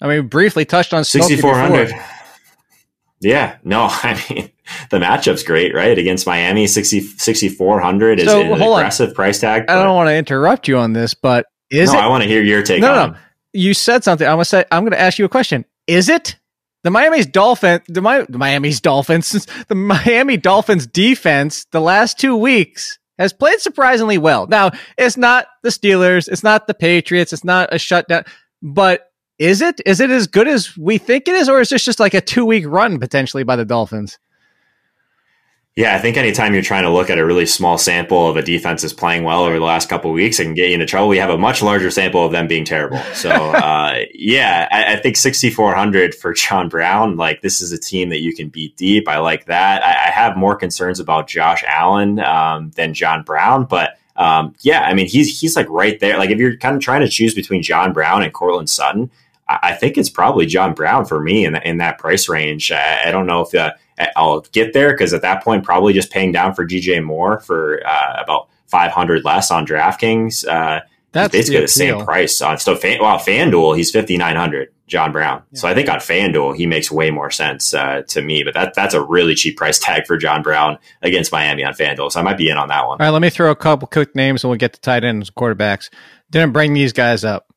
I 0.01 0.07
mean, 0.07 0.27
briefly 0.27 0.63
touched 0.63 0.93
on 0.93 1.03
6,400. 1.03 1.93
Yeah, 3.21 3.57
no, 3.63 3.87
I 3.89 4.23
mean, 4.29 4.49
the 4.89 4.99
matchup's 4.99 5.43
great, 5.43 5.73
right? 5.75 5.97
Against 5.97 6.25
Miami, 6.25 6.67
60, 6.67 7.01
6,400 7.01 8.19
is 8.19 8.25
so, 8.25 8.41
an 8.41 8.61
aggressive 8.61 9.09
on. 9.09 9.15
price 9.15 9.39
tag. 9.39 9.65
I 9.67 9.83
don't 9.83 9.95
want 9.95 10.07
to 10.07 10.15
interrupt 10.15 10.67
you 10.67 10.77
on 10.77 10.93
this, 10.93 11.13
but 11.13 11.45
is 11.69 11.91
no, 11.91 11.99
it? 11.99 12.01
I 12.03 12.07
want 12.07 12.23
to 12.23 12.29
hear 12.29 12.41
your 12.41 12.63
take 12.63 12.81
no, 12.81 12.95
no, 12.95 13.07
no. 13.07 13.17
You 13.51 13.73
said 13.73 14.03
something. 14.03 14.27
I'm 14.27 14.37
to 14.37 14.45
say, 14.45 14.63
I'm 14.71 14.83
going 14.83 14.91
to 14.91 14.99
ask 14.99 15.19
you 15.19 15.25
a 15.25 15.29
question. 15.29 15.65
Is 15.87 16.07
it? 16.07 16.37
The 16.83 16.91
Miami's 16.91 17.25
Dolphin, 17.25 17.81
the, 17.87 18.01
Mi- 18.01 18.25
the 18.29 18.37
Miami's 18.37 18.79
Dolphins, 18.79 19.45
the 19.67 19.75
Miami 19.75 20.37
Dolphins 20.37 20.87
defense, 20.87 21.65
the 21.71 21.81
last 21.81 22.19
two 22.19 22.35
weeks 22.35 22.97
has 23.17 23.33
played 23.33 23.59
surprisingly 23.59 24.17
well. 24.17 24.47
Now, 24.47 24.71
it's 24.97 25.17
not 25.17 25.47
the 25.61 25.69
Steelers, 25.69 26.29
it's 26.29 26.43
not 26.43 26.67
the 26.67 26.73
Patriots, 26.73 27.33
it's 27.33 27.43
not 27.43 27.73
a 27.73 27.77
shutdown, 27.77 28.23
but 28.61 29.11
is 29.37 29.61
it? 29.61 29.81
Is 29.85 29.99
it 29.99 30.09
as 30.09 30.27
good 30.27 30.47
as 30.47 30.77
we 30.77 30.97
think 30.97 31.27
it 31.27 31.35
is, 31.35 31.47
or 31.47 31.61
is 31.61 31.69
this 31.69 31.83
just 31.83 31.99
like 31.99 32.13
a 32.13 32.21
two 32.21 32.45
week 32.45 32.65
run 32.67 32.99
potentially 32.99 33.43
by 33.43 33.55
the 33.55 33.65
Dolphins? 33.65 34.19
Yeah, 35.79 35.95
I 35.95 35.99
think 35.99 36.17
anytime 36.17 36.53
you're 36.53 36.61
trying 36.61 36.83
to 36.83 36.89
look 36.89 37.09
at 37.09 37.17
a 37.19 37.25
really 37.25 37.45
small 37.45 37.77
sample 37.77 38.29
of 38.29 38.35
a 38.35 38.41
defense 38.41 38.83
is 38.83 38.91
playing 38.91 39.23
well 39.23 39.45
over 39.45 39.57
the 39.57 39.63
last 39.63 39.87
couple 39.87 40.11
weeks, 40.11 40.37
it 40.37 40.43
can 40.43 40.53
get 40.53 40.67
you 40.67 40.73
into 40.73 40.85
trouble. 40.85 41.07
We 41.07 41.19
have 41.19 41.29
a 41.29 41.37
much 41.37 41.61
larger 41.61 41.89
sample 41.89 42.25
of 42.25 42.33
them 42.33 42.49
being 42.49 42.65
terrible. 42.65 42.97
So, 43.13 43.29
uh, 43.31 43.99
yeah, 44.13 44.67
I, 44.69 44.95
I, 44.95 44.95
think 44.97 45.15
6,400 45.15 46.13
for 46.15 46.33
John 46.33 46.67
Brown. 46.67 47.15
Like, 47.15 47.41
this 47.41 47.61
is 47.61 47.71
a 47.71 47.77
team 47.77 48.09
that 48.09 48.19
you 48.19 48.35
can 48.35 48.49
beat 48.49 48.75
deep. 48.75 49.07
I 49.07 49.19
like 49.19 49.45
that. 49.45 49.81
I, 49.81 50.09
I 50.09 50.11
have 50.11 50.35
more 50.35 50.57
concerns 50.57 50.99
about 50.99 51.29
Josh 51.29 51.63
Allen 51.65 52.19
um, 52.19 52.71
than 52.71 52.93
John 52.93 53.23
Brown, 53.23 53.63
but 53.63 53.97
um, 54.17 54.55
yeah, 54.59 54.81
I 54.81 54.93
mean, 54.93 55.07
he's 55.07 55.39
he's 55.39 55.55
like 55.55 55.69
right 55.69 55.97
there. 56.01 56.17
Like, 56.17 56.29
if 56.29 56.39
you're 56.39 56.57
kind 56.57 56.75
of 56.75 56.81
trying 56.81 57.01
to 57.01 57.07
choose 57.07 57.33
between 57.33 57.63
John 57.63 57.93
Brown 57.93 58.21
and 58.21 58.33
Courtland 58.33 58.69
Sutton, 58.69 59.11
I, 59.47 59.59
I 59.61 59.75
think 59.75 59.97
it's 59.97 60.09
probably 60.09 60.45
John 60.45 60.73
Brown 60.73 61.05
for 61.05 61.21
me 61.21 61.45
in, 61.45 61.55
in 61.55 61.77
that 61.77 61.99
price 61.99 62.27
range. 62.27 62.69
I, 62.69 63.03
I 63.05 63.11
don't 63.11 63.27
know 63.27 63.45
if. 63.45 63.55
Uh, 63.55 63.71
I'll 64.15 64.41
get 64.41 64.73
there 64.73 64.91
because 64.91 65.13
at 65.13 65.21
that 65.21 65.43
point, 65.43 65.63
probably 65.63 65.93
just 65.93 66.11
paying 66.11 66.31
down 66.31 66.53
for 66.53 66.65
DJ 66.65 67.03
Moore 67.03 67.39
for 67.39 67.81
uh, 67.85 68.21
about 68.23 68.49
500 68.67 69.23
less 69.25 69.51
on 69.51 69.65
DraftKings. 69.65 70.47
Uh, 70.47 70.81
That's 71.11 71.31
basically 71.31 71.57
the, 71.57 71.61
the 71.63 71.67
same 71.67 72.05
price 72.05 72.41
on 72.41 72.57
so 72.57 72.75
fan, 72.75 72.99
well 73.01 73.17
FanDuel 73.17 73.75
he's 73.75 73.91
5900 73.91 74.69
John 74.87 75.11
Brown. 75.11 75.43
Yeah. 75.51 75.59
So 75.59 75.67
I 75.67 75.73
think 75.73 75.89
on 75.89 75.99
FanDuel 75.99 76.55
he 76.55 76.65
makes 76.65 76.91
way 76.91 77.11
more 77.11 77.31
sense 77.31 77.73
uh, 77.73 78.03
to 78.07 78.21
me. 78.21 78.43
But 78.43 78.53
that 78.53 78.73
that's 78.73 78.93
a 78.93 79.01
really 79.01 79.35
cheap 79.35 79.57
price 79.57 79.79
tag 79.79 80.05
for 80.05 80.17
John 80.17 80.41
Brown 80.41 80.77
against 81.01 81.31
Miami 81.31 81.63
on 81.63 81.73
FanDuel. 81.73 82.11
So 82.11 82.19
I 82.19 82.23
might 82.23 82.37
be 82.37 82.49
in 82.49 82.57
on 82.57 82.67
that 82.69 82.87
one. 82.87 82.99
All 82.99 83.05
right, 83.05 83.09
let 83.09 83.21
me 83.21 83.29
throw 83.29 83.51
a 83.51 83.55
couple 83.55 83.87
quick 83.87 84.15
names 84.15 84.43
and 84.43 84.49
we'll 84.49 84.57
get 84.57 84.73
to 84.73 84.81
tight 84.81 85.03
ends 85.03 85.29
and 85.29 85.35
quarterbacks. 85.35 85.89
Didn't 86.31 86.53
bring 86.53 86.73
these 86.73 86.93
guys 86.93 87.23
up, 87.23 87.47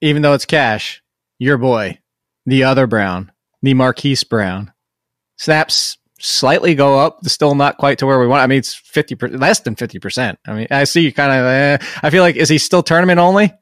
even 0.00 0.22
though 0.22 0.34
it's 0.34 0.44
cash. 0.44 1.02
Your 1.40 1.56
boy, 1.56 2.00
the 2.46 2.64
other 2.64 2.88
Brown, 2.88 3.30
the 3.62 3.74
Marquise 3.74 4.24
Brown 4.24 4.72
snaps 5.38 5.96
slightly 6.20 6.74
go 6.74 6.98
up, 6.98 7.24
still 7.26 7.54
not 7.54 7.78
quite 7.78 7.98
to 7.98 8.06
where 8.06 8.18
we 8.18 8.26
want. 8.26 8.42
I 8.42 8.46
mean, 8.46 8.58
it's 8.58 8.74
fifty 8.74 9.14
percent, 9.14 9.40
less 9.40 9.60
than 9.60 9.74
50%. 9.74 10.36
I 10.46 10.52
mean, 10.52 10.66
I 10.70 10.84
see 10.84 11.00
you 11.00 11.12
kind 11.12 11.32
of, 11.32 11.46
eh, 11.46 11.78
I 12.02 12.10
feel 12.10 12.22
like, 12.22 12.36
is 12.36 12.48
he 12.48 12.58
still 12.58 12.82
tournament 12.82 13.18
only? 13.18 13.52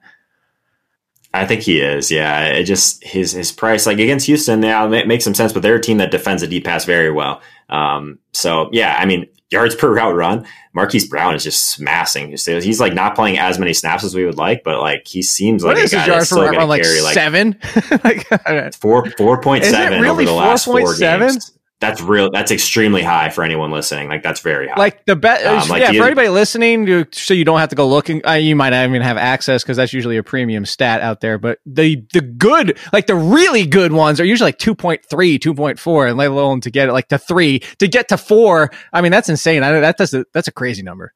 I 1.36 1.46
think 1.46 1.62
he 1.62 1.80
is. 1.80 2.10
Yeah, 2.10 2.46
it 2.46 2.64
just 2.64 3.04
his 3.04 3.32
his 3.32 3.52
price 3.52 3.84
like 3.84 3.98
against 3.98 4.26
Houston 4.26 4.60
now 4.60 4.90
it 4.92 5.06
makes 5.06 5.22
some 5.22 5.34
sense, 5.34 5.52
but 5.52 5.62
they're 5.62 5.74
a 5.74 5.80
team 5.80 5.98
that 5.98 6.10
defends 6.10 6.42
a 6.42 6.46
deep 6.46 6.64
pass 6.64 6.86
very 6.86 7.10
well. 7.10 7.42
Um, 7.68 8.18
so 8.32 8.70
yeah, 8.72 8.96
I 8.98 9.04
mean 9.04 9.26
yards 9.50 9.74
per 9.74 9.94
route 9.94 10.14
run, 10.14 10.46
Marquise 10.72 11.06
Brown 11.06 11.34
is 11.34 11.44
just 11.44 11.66
smashing. 11.66 12.30
He's 12.30 12.80
like 12.80 12.94
not 12.94 13.14
playing 13.14 13.38
as 13.38 13.58
many 13.58 13.74
snaps 13.74 14.02
as 14.02 14.14
we 14.14 14.24
would 14.24 14.38
like, 14.38 14.64
but 14.64 14.80
like 14.80 15.06
he 15.06 15.20
seems 15.20 15.62
like 15.62 15.76
what 15.76 15.86
a 15.86 15.94
guy 15.94 16.06
that's 16.06 16.26
still 16.26 16.50
going 16.50 16.54
to 16.54 16.82
carry 16.82 17.02
like 17.02 17.14
seven, 17.14 17.58
like 18.04 18.74
four 18.74 19.10
four 19.10 19.40
point 19.40 19.64
seven 19.64 20.00
really 20.00 20.08
over 20.08 20.24
the 20.24 20.32
last 20.32 20.64
four 20.64 20.94
games 20.96 21.52
that's 21.78 22.00
real. 22.00 22.30
That's 22.30 22.50
extremely 22.50 23.02
high 23.02 23.28
for 23.28 23.44
anyone 23.44 23.70
listening. 23.70 24.08
Like 24.08 24.22
that's 24.22 24.40
very 24.40 24.66
high. 24.66 24.78
Like 24.78 25.04
the 25.04 25.14
best 25.14 25.44
Um, 25.44 25.68
like 25.68 25.82
yeah, 25.82 25.92
the, 25.92 25.98
for 25.98 26.04
anybody 26.04 26.30
listening, 26.30 26.86
to, 26.86 27.06
so 27.12 27.34
you 27.34 27.44
don't 27.44 27.58
have 27.58 27.68
to 27.68 27.76
go 27.76 27.86
looking. 27.86 28.26
Uh, 28.26 28.32
you 28.32 28.56
might 28.56 28.70
not 28.70 28.88
even 28.88 29.02
have 29.02 29.18
access 29.18 29.62
because 29.62 29.76
that's 29.76 29.92
usually 29.92 30.16
a 30.16 30.22
premium 30.22 30.64
stat 30.64 31.02
out 31.02 31.20
there. 31.20 31.36
But 31.36 31.58
the 31.66 32.02
the 32.14 32.22
good, 32.22 32.78
like 32.94 33.06
the 33.06 33.14
really 33.14 33.66
good 33.66 33.92
ones, 33.92 34.20
are 34.20 34.24
usually 34.24 34.48
like 34.48 34.58
2.3, 34.58 35.02
2.4, 35.38 36.08
and 36.08 36.16
let 36.16 36.30
alone 36.30 36.62
to 36.62 36.70
get 36.70 36.88
it 36.88 36.92
like 36.92 37.08
to 37.08 37.18
three 37.18 37.58
to 37.78 37.88
get 37.88 38.08
to 38.08 38.16
four. 38.16 38.70
I 38.92 39.02
mean, 39.02 39.12
that's 39.12 39.28
insane. 39.28 39.62
I 39.62 39.78
that 39.80 39.98
does 39.98 40.14
that's 40.32 40.48
a 40.48 40.52
crazy 40.52 40.82
number. 40.82 41.12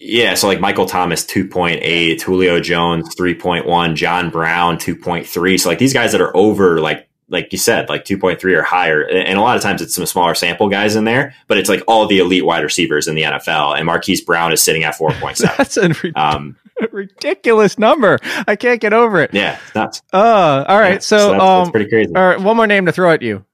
Yeah, 0.00 0.34
so 0.34 0.46
like 0.46 0.60
Michael 0.60 0.86
Thomas, 0.86 1.24
2.8, 1.24 2.22
Julio 2.22 2.60
Jones, 2.60 3.16
3.1, 3.16 3.96
John 3.96 4.30
Brown, 4.30 4.76
2.3. 4.76 5.58
So 5.60 5.68
like 5.68 5.80
these 5.80 5.92
guys 5.92 6.12
that 6.12 6.20
are 6.20 6.36
over 6.36 6.80
like 6.80 7.07
like 7.28 7.52
you 7.52 7.58
said, 7.58 7.88
like 7.88 8.04
2.3 8.04 8.42
or 8.56 8.62
higher. 8.62 9.02
And 9.02 9.38
a 9.38 9.42
lot 9.42 9.56
of 9.56 9.62
times 9.62 9.82
it's 9.82 9.94
some 9.94 10.06
smaller 10.06 10.34
sample 10.34 10.68
guys 10.68 10.96
in 10.96 11.04
there, 11.04 11.34
but 11.46 11.58
it's 11.58 11.68
like 11.68 11.82
all 11.86 12.06
the 12.06 12.18
elite 12.18 12.44
wide 12.44 12.62
receivers 12.62 13.06
in 13.06 13.14
the 13.14 13.22
NFL. 13.22 13.76
And 13.76 13.86
Marquise 13.86 14.20
Brown 14.20 14.52
is 14.52 14.62
sitting 14.62 14.84
at 14.84 14.94
4.7. 14.94 15.56
That's 15.56 15.78
um, 16.16 16.56
ridiculous 16.92 17.78
number. 17.78 18.18
I 18.46 18.56
can't 18.56 18.80
get 18.80 18.92
over 18.92 19.20
it. 19.20 19.34
Yeah, 19.34 19.58
it's 19.66 19.74
nuts. 19.74 20.02
Uh, 20.12 20.64
all 20.66 20.78
right. 20.78 20.94
Yeah, 20.94 20.98
so, 21.00 21.18
so 21.18 21.30
that's, 21.32 21.42
um, 21.42 21.58
that's 21.58 21.70
pretty 21.70 21.90
crazy. 21.90 22.14
All 22.14 22.22
right, 22.22 22.40
one 22.40 22.56
more 22.56 22.66
name 22.66 22.86
to 22.86 22.92
throw 22.92 23.10
at 23.10 23.22
you. 23.22 23.44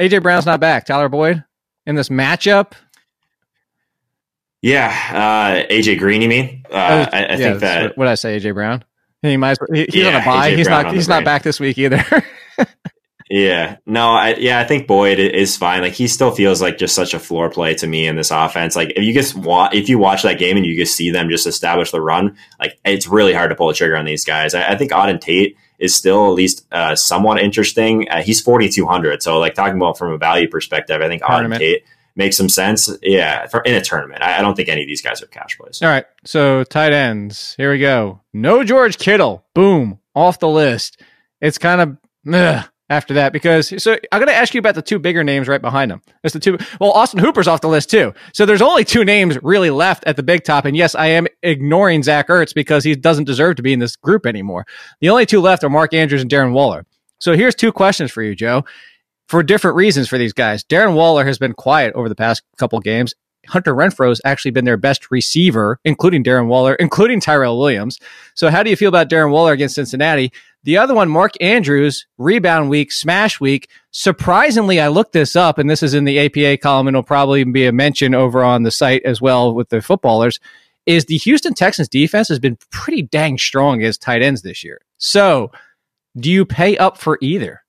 AJ 0.00 0.22
Brown's 0.22 0.46
not 0.46 0.60
back. 0.60 0.86
Tyler 0.86 1.08
Boyd 1.08 1.44
in 1.86 1.94
this 1.94 2.08
matchup. 2.08 2.72
Yeah, 4.62 4.88
uh, 5.12 5.72
AJ 5.72 5.98
Green. 5.98 6.22
You 6.22 6.28
mean? 6.28 6.64
Uh, 6.70 6.76
I, 7.12 7.16
I 7.16 7.20
yeah, 7.20 7.36
think 7.36 7.60
that. 7.60 7.98
What, 7.98 8.04
did 8.04 8.10
I 8.12 8.14
say? 8.14 8.38
AJ 8.38 8.54
Brown. 8.54 8.84
He 9.20 9.36
might. 9.36 9.58
He, 9.72 9.84
he's 9.84 9.94
yeah, 9.94 10.08
on 10.08 10.14
a. 10.14 10.20
AJ 10.20 10.56
he's 10.56 10.66
Brown 10.68 10.84
not. 10.84 10.94
He's 10.94 11.08
not 11.08 11.24
back 11.24 11.42
this 11.42 11.60
week 11.60 11.78
either. 11.78 12.04
Yeah, 13.32 13.78
no, 13.86 14.10
I, 14.10 14.34
yeah, 14.34 14.60
I 14.60 14.64
think 14.64 14.86
Boyd 14.86 15.18
is 15.18 15.56
fine. 15.56 15.80
Like 15.80 15.94
he 15.94 16.06
still 16.06 16.32
feels 16.32 16.60
like 16.60 16.76
just 16.76 16.94
such 16.94 17.14
a 17.14 17.18
floor 17.18 17.48
play 17.48 17.74
to 17.76 17.86
me 17.86 18.06
in 18.06 18.14
this 18.14 18.30
offense. 18.30 18.76
Like 18.76 18.90
if 18.90 19.02
you 19.02 19.14
just 19.14 19.34
watch, 19.34 19.74
if 19.74 19.88
you 19.88 19.98
watch 19.98 20.22
that 20.24 20.38
game 20.38 20.58
and 20.58 20.66
you 20.66 20.76
just 20.76 20.94
see 20.94 21.10
them 21.10 21.30
just 21.30 21.46
establish 21.46 21.92
the 21.92 22.02
run, 22.02 22.36
like 22.60 22.78
it's 22.84 23.06
really 23.06 23.32
hard 23.32 23.48
to 23.48 23.56
pull 23.56 23.68
the 23.68 23.72
trigger 23.72 23.96
on 23.96 24.04
these 24.04 24.26
guys. 24.26 24.52
I, 24.52 24.72
I 24.72 24.76
think 24.76 24.92
Auden 24.92 25.18
Tate 25.18 25.56
is 25.78 25.94
still 25.94 26.26
at 26.26 26.34
least 26.34 26.66
uh, 26.72 26.94
somewhat 26.94 27.40
interesting. 27.40 28.06
Uh, 28.10 28.20
he's 28.20 28.42
forty 28.42 28.68
two 28.68 28.84
hundred, 28.84 29.22
so 29.22 29.38
like 29.38 29.54
talking 29.54 29.76
about 29.76 29.96
from 29.96 30.12
a 30.12 30.18
value 30.18 30.46
perspective, 30.46 31.00
I 31.00 31.08
think 31.08 31.22
Auden 31.22 31.56
Tate 31.56 31.84
makes 32.14 32.36
some 32.36 32.50
sense. 32.50 32.90
Yeah, 33.00 33.46
for, 33.46 33.62
in 33.62 33.74
a 33.74 33.80
tournament, 33.80 34.22
I, 34.22 34.40
I, 34.40 34.42
don't 34.42 34.56
think 34.56 34.68
any 34.68 34.82
of 34.82 34.88
these 34.88 35.00
guys 35.00 35.22
are 35.22 35.26
cash 35.26 35.56
plays. 35.56 35.80
All 35.80 35.88
right, 35.88 36.04
so 36.26 36.64
tight 36.64 36.92
ends. 36.92 37.54
Here 37.56 37.72
we 37.72 37.78
go. 37.78 38.20
No 38.34 38.62
George 38.62 38.98
Kittle. 38.98 39.42
Boom, 39.54 40.00
off 40.14 40.38
the 40.38 40.50
list. 40.50 41.00
It's 41.40 41.56
kind 41.56 41.80
of. 41.80 41.96
Ugh 42.30 42.68
after 42.88 43.14
that 43.14 43.32
because 43.32 43.82
so 43.82 43.92
I'm 44.10 44.18
going 44.18 44.28
to 44.28 44.34
ask 44.34 44.54
you 44.54 44.58
about 44.58 44.74
the 44.74 44.82
two 44.82 44.98
bigger 44.98 45.24
names 45.24 45.48
right 45.48 45.60
behind 45.60 45.90
them. 45.90 46.02
It's 46.22 46.34
the 46.34 46.40
two. 46.40 46.58
Well, 46.80 46.92
Austin 46.92 47.20
Hooper's 47.20 47.48
off 47.48 47.60
the 47.60 47.68
list 47.68 47.90
too. 47.90 48.12
So 48.34 48.44
there's 48.44 48.62
only 48.62 48.84
two 48.84 49.04
names 49.04 49.42
really 49.42 49.70
left 49.70 50.04
at 50.06 50.16
the 50.16 50.22
big 50.22 50.44
top. 50.44 50.64
And 50.64 50.76
yes, 50.76 50.94
I 50.94 51.06
am 51.06 51.26
ignoring 51.42 52.02
Zach 52.02 52.28
Ertz 52.28 52.54
because 52.54 52.84
he 52.84 52.94
doesn't 52.94 53.24
deserve 53.24 53.56
to 53.56 53.62
be 53.62 53.72
in 53.72 53.78
this 53.78 53.96
group 53.96 54.26
anymore. 54.26 54.66
The 55.00 55.08
only 55.08 55.26
two 55.26 55.40
left 55.40 55.64
are 55.64 55.70
Mark 55.70 55.94
Andrews 55.94 56.22
and 56.22 56.30
Darren 56.30 56.52
Waller. 56.52 56.84
So 57.18 57.34
here's 57.34 57.54
two 57.54 57.72
questions 57.72 58.10
for 58.10 58.22
you, 58.22 58.34
Joe, 58.34 58.64
for 59.28 59.42
different 59.42 59.76
reasons 59.76 60.08
for 60.08 60.18
these 60.18 60.32
guys. 60.32 60.64
Darren 60.64 60.94
Waller 60.94 61.24
has 61.24 61.38
been 61.38 61.52
quiet 61.52 61.94
over 61.94 62.08
the 62.08 62.14
past 62.14 62.42
couple 62.58 62.78
games. 62.80 63.14
Hunter 63.48 63.74
Renfrow's 63.74 64.20
actually 64.24 64.52
been 64.52 64.64
their 64.64 64.76
best 64.76 65.10
receiver, 65.10 65.78
including 65.84 66.22
Darren 66.22 66.46
Waller, 66.46 66.74
including 66.74 67.20
Tyrell 67.20 67.58
Williams. 67.58 67.98
So 68.34 68.50
how 68.50 68.62
do 68.62 68.70
you 68.70 68.76
feel 68.76 68.88
about 68.88 69.08
Darren 69.08 69.30
Waller 69.30 69.52
against 69.52 69.74
Cincinnati? 69.74 70.32
The 70.64 70.78
other 70.78 70.94
one, 70.94 71.08
Mark 71.08 71.32
Andrews, 71.40 72.06
rebound 72.18 72.70
week, 72.70 72.92
smash 72.92 73.40
week. 73.40 73.68
Surprisingly, 73.90 74.80
I 74.80 74.88
looked 74.88 75.12
this 75.12 75.34
up, 75.34 75.58
and 75.58 75.68
this 75.68 75.82
is 75.82 75.92
in 75.92 76.04
the 76.04 76.20
APA 76.20 76.58
column, 76.58 76.86
and 76.86 76.94
it'll 76.94 77.02
probably 77.02 77.42
be 77.44 77.66
a 77.66 77.72
mention 77.72 78.14
over 78.14 78.44
on 78.44 78.62
the 78.62 78.70
site 78.70 79.02
as 79.04 79.20
well 79.20 79.54
with 79.54 79.70
the 79.70 79.82
footballers. 79.82 80.38
Is 80.86 81.06
the 81.06 81.18
Houston 81.18 81.54
Texans 81.54 81.88
defense 81.88 82.28
has 82.28 82.38
been 82.38 82.58
pretty 82.70 83.02
dang 83.02 83.38
strong 83.38 83.82
as 83.82 83.98
tight 83.98 84.22
ends 84.22 84.42
this 84.42 84.64
year. 84.64 84.80
So, 84.98 85.52
do 86.16 86.30
you 86.30 86.44
pay 86.44 86.76
up 86.76 86.96
for 86.96 87.18
either? 87.20 87.62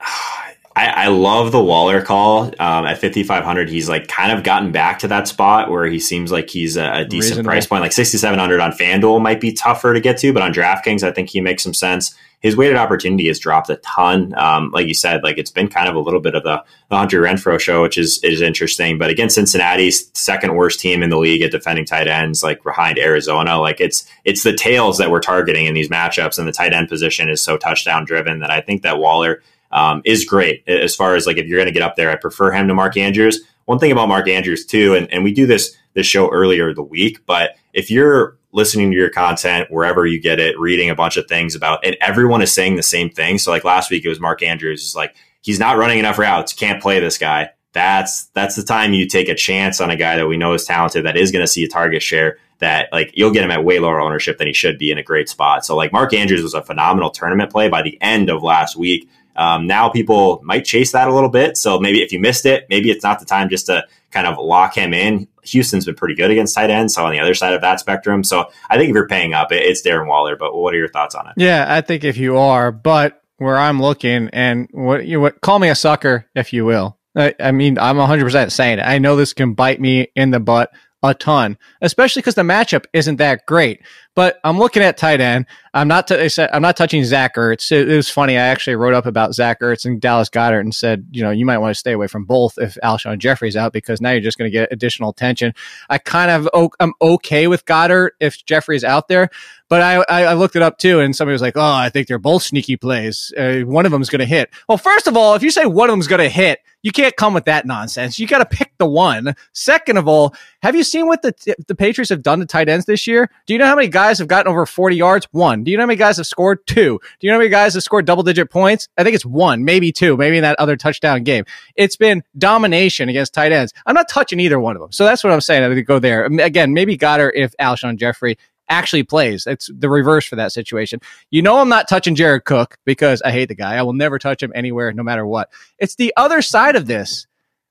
I, 0.80 1.04
I, 1.04 1.06
love 1.08 1.52
the 1.52 1.62
Waller 1.62 2.00
call 2.00 2.44
um, 2.58 2.86
at 2.86 2.98
5,500. 2.98 3.68
He's 3.68 3.88
like 3.88 4.08
kind 4.08 4.32
of 4.32 4.42
gotten 4.42 4.72
back 4.72 5.00
to 5.00 5.08
that 5.08 5.28
spot 5.28 5.70
where 5.70 5.84
he 5.86 6.00
seems 6.00 6.32
like 6.32 6.48
he's 6.48 6.78
a, 6.78 6.90
a 6.90 7.04
decent 7.04 7.12
Reasonable. 7.12 7.50
price 7.50 7.66
point. 7.66 7.82
Like 7.82 7.92
6,700 7.92 8.60
on 8.60 8.72
FanDuel 8.72 9.20
might 9.20 9.42
be 9.42 9.52
tougher 9.52 9.92
to 9.92 10.00
get 10.00 10.16
to, 10.18 10.32
but 10.32 10.42
on 10.42 10.54
DraftKings, 10.54 11.02
I 11.02 11.12
think 11.12 11.28
he 11.28 11.42
makes 11.42 11.62
some 11.62 11.74
sense. 11.74 12.14
His 12.40 12.56
weighted 12.56 12.76
opportunity 12.76 13.28
has 13.28 13.38
dropped 13.38 13.68
a 13.68 13.76
ton. 13.76 14.32
Um, 14.38 14.70
like 14.70 14.86
you 14.86 14.94
said, 14.94 15.22
like 15.22 15.36
it's 15.36 15.50
been 15.50 15.68
kind 15.68 15.86
of 15.86 15.94
a 15.94 16.00
little 16.00 16.20
bit 16.20 16.34
of 16.34 16.42
the, 16.44 16.64
the 16.88 16.96
Hunter 16.96 17.20
Renfrow 17.20 17.60
show, 17.60 17.82
which 17.82 17.98
is 17.98 18.18
is 18.24 18.40
interesting. 18.40 18.96
But 18.96 19.10
against 19.10 19.34
Cincinnati's 19.34 20.10
second 20.14 20.54
worst 20.54 20.80
team 20.80 21.02
in 21.02 21.10
the 21.10 21.18
league 21.18 21.42
at 21.42 21.50
defending 21.50 21.84
tight 21.84 22.08
ends, 22.08 22.42
like 22.42 22.62
behind 22.64 22.98
Arizona, 22.98 23.60
like 23.60 23.78
it's 23.78 24.06
it's 24.24 24.42
the 24.42 24.54
tails 24.54 24.96
that 24.96 25.10
we're 25.10 25.20
targeting 25.20 25.66
in 25.66 25.74
these 25.74 25.90
matchups, 25.90 26.38
and 26.38 26.48
the 26.48 26.52
tight 26.52 26.72
end 26.72 26.88
position 26.88 27.28
is 27.28 27.42
so 27.42 27.58
touchdown 27.58 28.06
driven 28.06 28.38
that 28.38 28.50
I 28.50 28.62
think 28.62 28.80
that 28.80 28.96
Waller 28.96 29.42
um, 29.70 30.02
is 30.04 30.24
great 30.24 30.68
as 30.68 30.94
far 30.94 31.14
as 31.14 31.26
like 31.26 31.36
if 31.36 31.46
you're 31.46 31.58
going 31.58 31.66
to 31.66 31.72
get 31.72 31.82
up 31.82 31.96
there. 31.96 32.10
I 32.10 32.16
prefer 32.16 32.52
him 32.52 32.68
to 32.68 32.74
Mark 32.74 32.96
Andrews. 32.96 33.40
One 33.66 33.78
thing 33.78 33.92
about 33.92 34.08
Mark 34.08 34.28
Andrews 34.28 34.66
too, 34.66 34.94
and, 34.94 35.12
and 35.12 35.22
we 35.22 35.32
do 35.32 35.46
this 35.46 35.76
this 35.94 36.06
show 36.06 36.30
earlier 36.30 36.72
the 36.72 36.82
week, 36.82 37.24
but 37.26 37.56
if 37.72 37.90
you're 37.90 38.38
listening 38.52 38.90
to 38.90 38.96
your 38.96 39.10
content 39.10 39.70
wherever 39.70 40.06
you 40.06 40.20
get 40.20 40.40
it, 40.40 40.58
reading 40.58 40.90
a 40.90 40.94
bunch 40.94 41.16
of 41.16 41.26
things 41.26 41.54
about, 41.54 41.84
and 41.84 41.96
everyone 42.00 42.42
is 42.42 42.52
saying 42.52 42.76
the 42.76 42.82
same 42.82 43.10
thing. 43.10 43.38
So 43.38 43.50
like 43.50 43.64
last 43.64 43.90
week, 43.90 44.04
it 44.04 44.08
was 44.08 44.20
Mark 44.20 44.42
Andrews 44.42 44.84
is 44.84 44.96
like 44.96 45.14
he's 45.42 45.58
not 45.58 45.78
running 45.78 45.98
enough 45.98 46.18
routes, 46.18 46.52
can't 46.52 46.82
play 46.82 47.00
this 47.00 47.18
guy. 47.18 47.50
That's 47.72 48.26
that's 48.34 48.56
the 48.56 48.64
time 48.64 48.92
you 48.92 49.06
take 49.06 49.28
a 49.28 49.34
chance 49.34 49.80
on 49.80 49.90
a 49.90 49.96
guy 49.96 50.16
that 50.16 50.26
we 50.26 50.36
know 50.36 50.54
is 50.54 50.64
talented, 50.64 51.06
that 51.06 51.16
is 51.16 51.30
going 51.30 51.44
to 51.44 51.48
see 51.48 51.64
a 51.64 51.68
target 51.68 52.02
share. 52.02 52.38
That 52.58 52.88
like 52.92 53.12
you'll 53.14 53.30
get 53.30 53.44
him 53.44 53.50
at 53.50 53.64
way 53.64 53.78
lower 53.78 54.00
ownership 54.00 54.36
than 54.36 54.46
he 54.46 54.52
should 54.52 54.78
be 54.78 54.90
in 54.90 54.98
a 54.98 55.02
great 55.02 55.28
spot. 55.30 55.64
So 55.64 55.76
like 55.76 55.92
Mark 55.92 56.12
Andrews 56.12 56.42
was 56.42 56.52
a 56.52 56.62
phenomenal 56.62 57.10
tournament 57.10 57.50
play 57.50 57.68
by 57.68 57.80
the 57.80 57.96
end 58.02 58.28
of 58.28 58.42
last 58.42 58.76
week 58.76 59.08
um, 59.36 59.66
now 59.66 59.88
people 59.88 60.40
might 60.42 60.64
chase 60.64 60.92
that 60.92 61.08
a 61.08 61.14
little 61.14 61.28
bit. 61.28 61.56
So 61.56 61.78
maybe 61.78 62.02
if 62.02 62.12
you 62.12 62.20
missed 62.20 62.46
it, 62.46 62.66
maybe 62.68 62.90
it's 62.90 63.02
not 63.02 63.20
the 63.20 63.26
time 63.26 63.48
just 63.48 63.66
to 63.66 63.86
kind 64.10 64.26
of 64.26 64.38
lock 64.38 64.76
him 64.76 64.92
in. 64.92 65.28
Houston's 65.44 65.86
been 65.86 65.94
pretty 65.94 66.14
good 66.14 66.30
against 66.30 66.54
tight 66.54 66.70
ends, 66.70 66.94
so 66.94 67.04
on 67.04 67.12
the 67.12 67.20
other 67.20 67.34
side 67.34 67.54
of 67.54 67.60
that 67.62 67.80
spectrum. 67.80 68.24
So 68.24 68.50
I 68.68 68.76
think 68.76 68.90
if 68.90 68.94
you're 68.94 69.08
paying 69.08 69.32
up, 69.32 69.48
it's 69.50 69.82
Darren 69.82 70.06
Waller. 70.06 70.36
But 70.36 70.54
what 70.54 70.74
are 70.74 70.78
your 70.78 70.88
thoughts 70.88 71.14
on 71.14 71.26
it? 71.28 71.34
Yeah, 71.36 71.64
I 71.68 71.80
think 71.80 72.04
if 72.04 72.16
you 72.16 72.36
are, 72.36 72.72
but 72.72 73.22
where 73.38 73.56
I'm 73.56 73.80
looking, 73.80 74.28
and 74.32 74.68
what 74.72 75.06
you 75.06 75.20
what, 75.20 75.40
call 75.40 75.58
me 75.58 75.68
a 75.68 75.74
sucker 75.74 76.26
if 76.34 76.52
you 76.52 76.64
will. 76.64 76.98
I, 77.16 77.34
I 77.40 77.52
mean, 77.52 77.78
I'm 77.78 77.96
100 77.96 78.24
percent 78.24 78.52
saying 78.52 78.78
it. 78.78 78.82
I 78.82 78.98
know 78.98 79.16
this 79.16 79.32
can 79.32 79.54
bite 79.54 79.80
me 79.80 80.08
in 80.14 80.30
the 80.30 80.40
butt 80.40 80.70
a 81.02 81.14
ton, 81.14 81.56
especially 81.80 82.20
because 82.20 82.34
the 82.34 82.42
matchup 82.42 82.84
isn't 82.92 83.16
that 83.16 83.46
great. 83.46 83.80
But 84.14 84.38
I'm 84.44 84.58
looking 84.58 84.82
at 84.82 84.96
tight 84.96 85.20
end. 85.20 85.46
I'm 85.72 85.88
not. 85.88 86.08
T- 86.08 86.30
I'm 86.52 86.62
not 86.62 86.76
touching 86.76 87.04
Zach 87.04 87.36
Ertz. 87.36 87.70
It, 87.70 87.88
it, 87.88 87.96
was 87.96 88.10
funny. 88.10 88.36
I 88.36 88.42
actually 88.42 88.74
wrote 88.74 88.92
up 88.92 89.06
about 89.06 89.34
Zach 89.34 89.60
Ertz 89.60 89.84
and 89.84 90.00
Dallas 90.00 90.28
Goedert 90.28 90.60
and 90.60 90.74
said, 90.74 91.06
you 91.12 91.22
know, 91.22 91.30
you 91.30 91.46
might 91.46 91.58
want 91.58 91.70
to 91.70 91.78
stay 91.78 91.92
away 91.92 92.08
from 92.08 92.24
both 92.24 92.58
if 92.58 92.76
Alshon 92.82 93.18
Jeffery's 93.18 93.56
out 93.56 93.72
because 93.72 94.00
now 94.00 94.10
you're 94.10 94.20
just 94.20 94.36
going 94.36 94.50
to 94.50 94.52
get 94.52 94.72
additional 94.72 95.10
attention. 95.10 95.54
I 95.88 95.98
kind 95.98 96.30
of 96.30 96.72
I'm 96.80 96.92
okay 97.00 97.46
with 97.46 97.64
Goddard 97.64 98.12
if 98.20 98.44
Jeffery's 98.44 98.84
out 98.84 99.08
there, 99.08 99.30
but 99.70 99.82
I, 99.82 100.02
I 100.08 100.32
looked 100.32 100.56
it 100.56 100.62
up 100.62 100.78
too, 100.78 100.98
and 100.98 101.14
somebody 101.14 101.32
was 101.32 101.40
like, 101.40 101.56
"Oh, 101.56 101.62
I 101.62 101.90
think 101.90 102.08
they're 102.08 102.18
both 102.18 102.42
sneaky 102.42 102.76
plays. 102.76 103.32
Uh, 103.38 103.60
one 103.60 103.86
of 103.86 103.92
them's 103.92 104.10
going 104.10 104.18
to 104.18 104.26
hit." 104.26 104.50
Well, 104.68 104.76
first 104.76 105.06
of 105.06 105.16
all, 105.16 105.36
if 105.36 105.44
you 105.44 105.50
say 105.52 105.64
one 105.64 105.88
of 105.88 105.92
them's 105.92 106.08
going 106.08 106.20
to 106.20 106.28
hit, 106.28 106.58
you 106.82 106.90
can't 106.90 107.14
come 107.16 107.34
with 107.34 107.44
that 107.44 107.66
nonsense. 107.66 108.18
You 108.18 108.26
got 108.26 108.38
to 108.38 108.46
pick 108.56 108.72
the 108.78 108.86
one. 108.86 109.36
Second 109.52 109.96
of 109.96 110.08
all, 110.08 110.34
have 110.64 110.74
you 110.74 110.82
seen 110.82 111.06
what 111.06 111.22
the 111.22 111.54
the 111.68 111.76
Patriots 111.76 112.10
have 112.10 112.22
done 112.22 112.40
to 112.40 112.46
tight 112.46 112.68
ends 112.68 112.84
this 112.84 113.06
year? 113.06 113.30
Do 113.46 113.52
you 113.52 113.60
know 113.60 113.66
how 113.66 113.76
many 113.76 113.86
guys 113.86 114.18
have 114.18 114.26
gotten 114.26 114.50
over 114.50 114.66
40 114.66 114.96
yards? 114.96 115.28
One. 115.30 115.62
Do 115.62 115.70
you 115.70 115.76
know 115.76 115.84
how 115.84 115.88
many 115.88 115.98
guys 115.98 116.16
have 116.16 116.26
scored? 116.26 116.66
Two. 116.66 116.98
Do 117.20 117.26
you 117.26 117.30
know 117.30 117.36
how 117.36 117.38
many 117.38 117.50
guys 117.50 117.74
have 117.74 117.84
scored 117.84 118.06
double 118.06 118.24
digit 118.24 118.50
points? 118.50 118.88
I 118.98 119.04
think 119.04 119.14
it's 119.14 119.24
one, 119.24 119.64
maybe 119.64 119.92
two, 119.92 120.16
maybe 120.16 120.36
in 120.38 120.42
that 120.42 120.58
other 120.58 120.76
touchdown 120.76 121.22
game. 121.22 121.44
It's 121.76 121.94
been 121.94 122.24
domination 122.36 123.08
against 123.08 123.34
tight 123.34 123.52
ends. 123.52 123.72
I'm 123.86 123.94
not 123.94 124.08
touching 124.08 124.40
either 124.40 124.58
one 124.58 124.74
of 124.74 124.82
them. 124.82 124.90
So 124.90 125.04
that's 125.04 125.22
what 125.22 125.32
I'm 125.32 125.40
saying. 125.40 125.62
I 125.62 125.72
think 125.72 125.86
go 125.86 126.00
there 126.00 126.24
again. 126.24 126.74
Maybe 126.74 126.98
Goedert 126.98 127.32
if 127.36 127.54
Alshon 127.60 127.96
Jeffery 127.96 128.36
actually 128.70 129.02
plays. 129.02 129.46
It's 129.46 129.68
the 129.76 129.90
reverse 129.90 130.24
for 130.24 130.36
that 130.36 130.52
situation. 130.52 131.00
You 131.30 131.42
know, 131.42 131.58
I'm 131.58 131.68
not 131.68 131.88
touching 131.88 132.14
Jared 132.14 132.44
Cook 132.44 132.78
because 132.86 133.20
I 133.22 133.32
hate 133.32 133.48
the 133.48 133.54
guy. 133.54 133.74
I 133.74 133.82
will 133.82 133.92
never 133.92 134.18
touch 134.18 134.42
him 134.42 134.52
anywhere, 134.54 134.92
no 134.92 135.02
matter 135.02 135.26
what. 135.26 135.50
It's 135.78 135.96
the 135.96 136.14
other 136.16 136.40
side 136.40 136.76
of 136.76 136.86
this. 136.86 137.26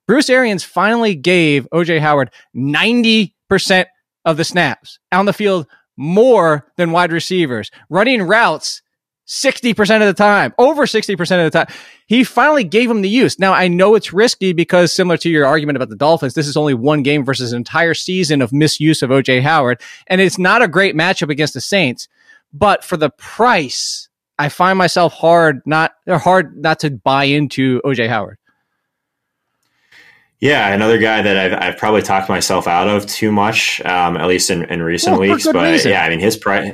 Bruce 0.07 0.29
Arians 0.29 0.63
finally 0.63 1.15
gave 1.15 1.67
OJ 1.71 1.99
Howard 1.99 2.31
90% 2.55 3.85
of 4.25 4.37
the 4.37 4.43
snaps 4.43 4.99
on 5.11 5.25
the 5.25 5.33
field 5.33 5.67
more 5.95 6.71
than 6.77 6.91
wide 6.91 7.11
receivers, 7.11 7.71
running 7.89 8.21
routes 8.21 8.81
60% 9.29 10.01
of 10.01 10.07
the 10.07 10.13
time, 10.13 10.55
over 10.57 10.87
60% 10.87 11.19
of 11.19 11.51
the 11.51 11.51
time. 11.51 11.67
He 12.07 12.23
finally 12.23 12.63
gave 12.63 12.89
him 12.89 13.03
the 13.03 13.09
use. 13.09 13.37
Now, 13.37 13.53
I 13.53 13.67
know 13.67 13.93
it's 13.93 14.11
risky 14.11 14.53
because 14.53 14.91
similar 14.91 15.17
to 15.17 15.29
your 15.29 15.45
argument 15.45 15.75
about 15.75 15.89
the 15.89 15.95
Dolphins, 15.95 16.33
this 16.33 16.47
is 16.47 16.57
only 16.57 16.73
one 16.73 17.03
game 17.03 17.23
versus 17.23 17.53
an 17.53 17.57
entire 17.57 17.93
season 17.93 18.41
of 18.41 18.51
misuse 18.51 19.03
of 19.03 19.11
OJ 19.11 19.43
Howard. 19.43 19.81
And 20.07 20.19
it's 20.19 20.39
not 20.39 20.63
a 20.63 20.67
great 20.67 20.95
matchup 20.95 21.29
against 21.29 21.53
the 21.53 21.61
Saints. 21.61 22.07
But 22.51 22.83
for 22.83 22.97
the 22.97 23.11
price, 23.11 24.09
I 24.39 24.49
find 24.49 24.79
myself 24.79 25.13
hard 25.13 25.61
not 25.67 25.91
hard 26.07 26.57
not 26.57 26.79
to 26.79 26.89
buy 26.89 27.25
into 27.25 27.81
OJ 27.85 28.09
Howard. 28.09 28.39
Yeah, 30.39 30.73
another 30.73 30.97
guy 30.97 31.21
that 31.21 31.37
I've, 31.37 31.53
I've 31.53 31.77
probably 31.77 32.01
talked 32.01 32.29
myself 32.29 32.65
out 32.65 32.87
of 32.87 33.05
too 33.05 33.31
much, 33.31 33.81
um, 33.81 34.17
at 34.17 34.27
least 34.27 34.49
in, 34.49 34.63
in 34.63 34.81
recent 34.81 35.19
well, 35.19 35.29
weeks. 35.29 35.45
But 35.45 35.55
reason. 35.55 35.91
yeah, 35.91 36.03
I 36.03 36.09
mean 36.09 36.19
his 36.19 36.35
price 36.35 36.71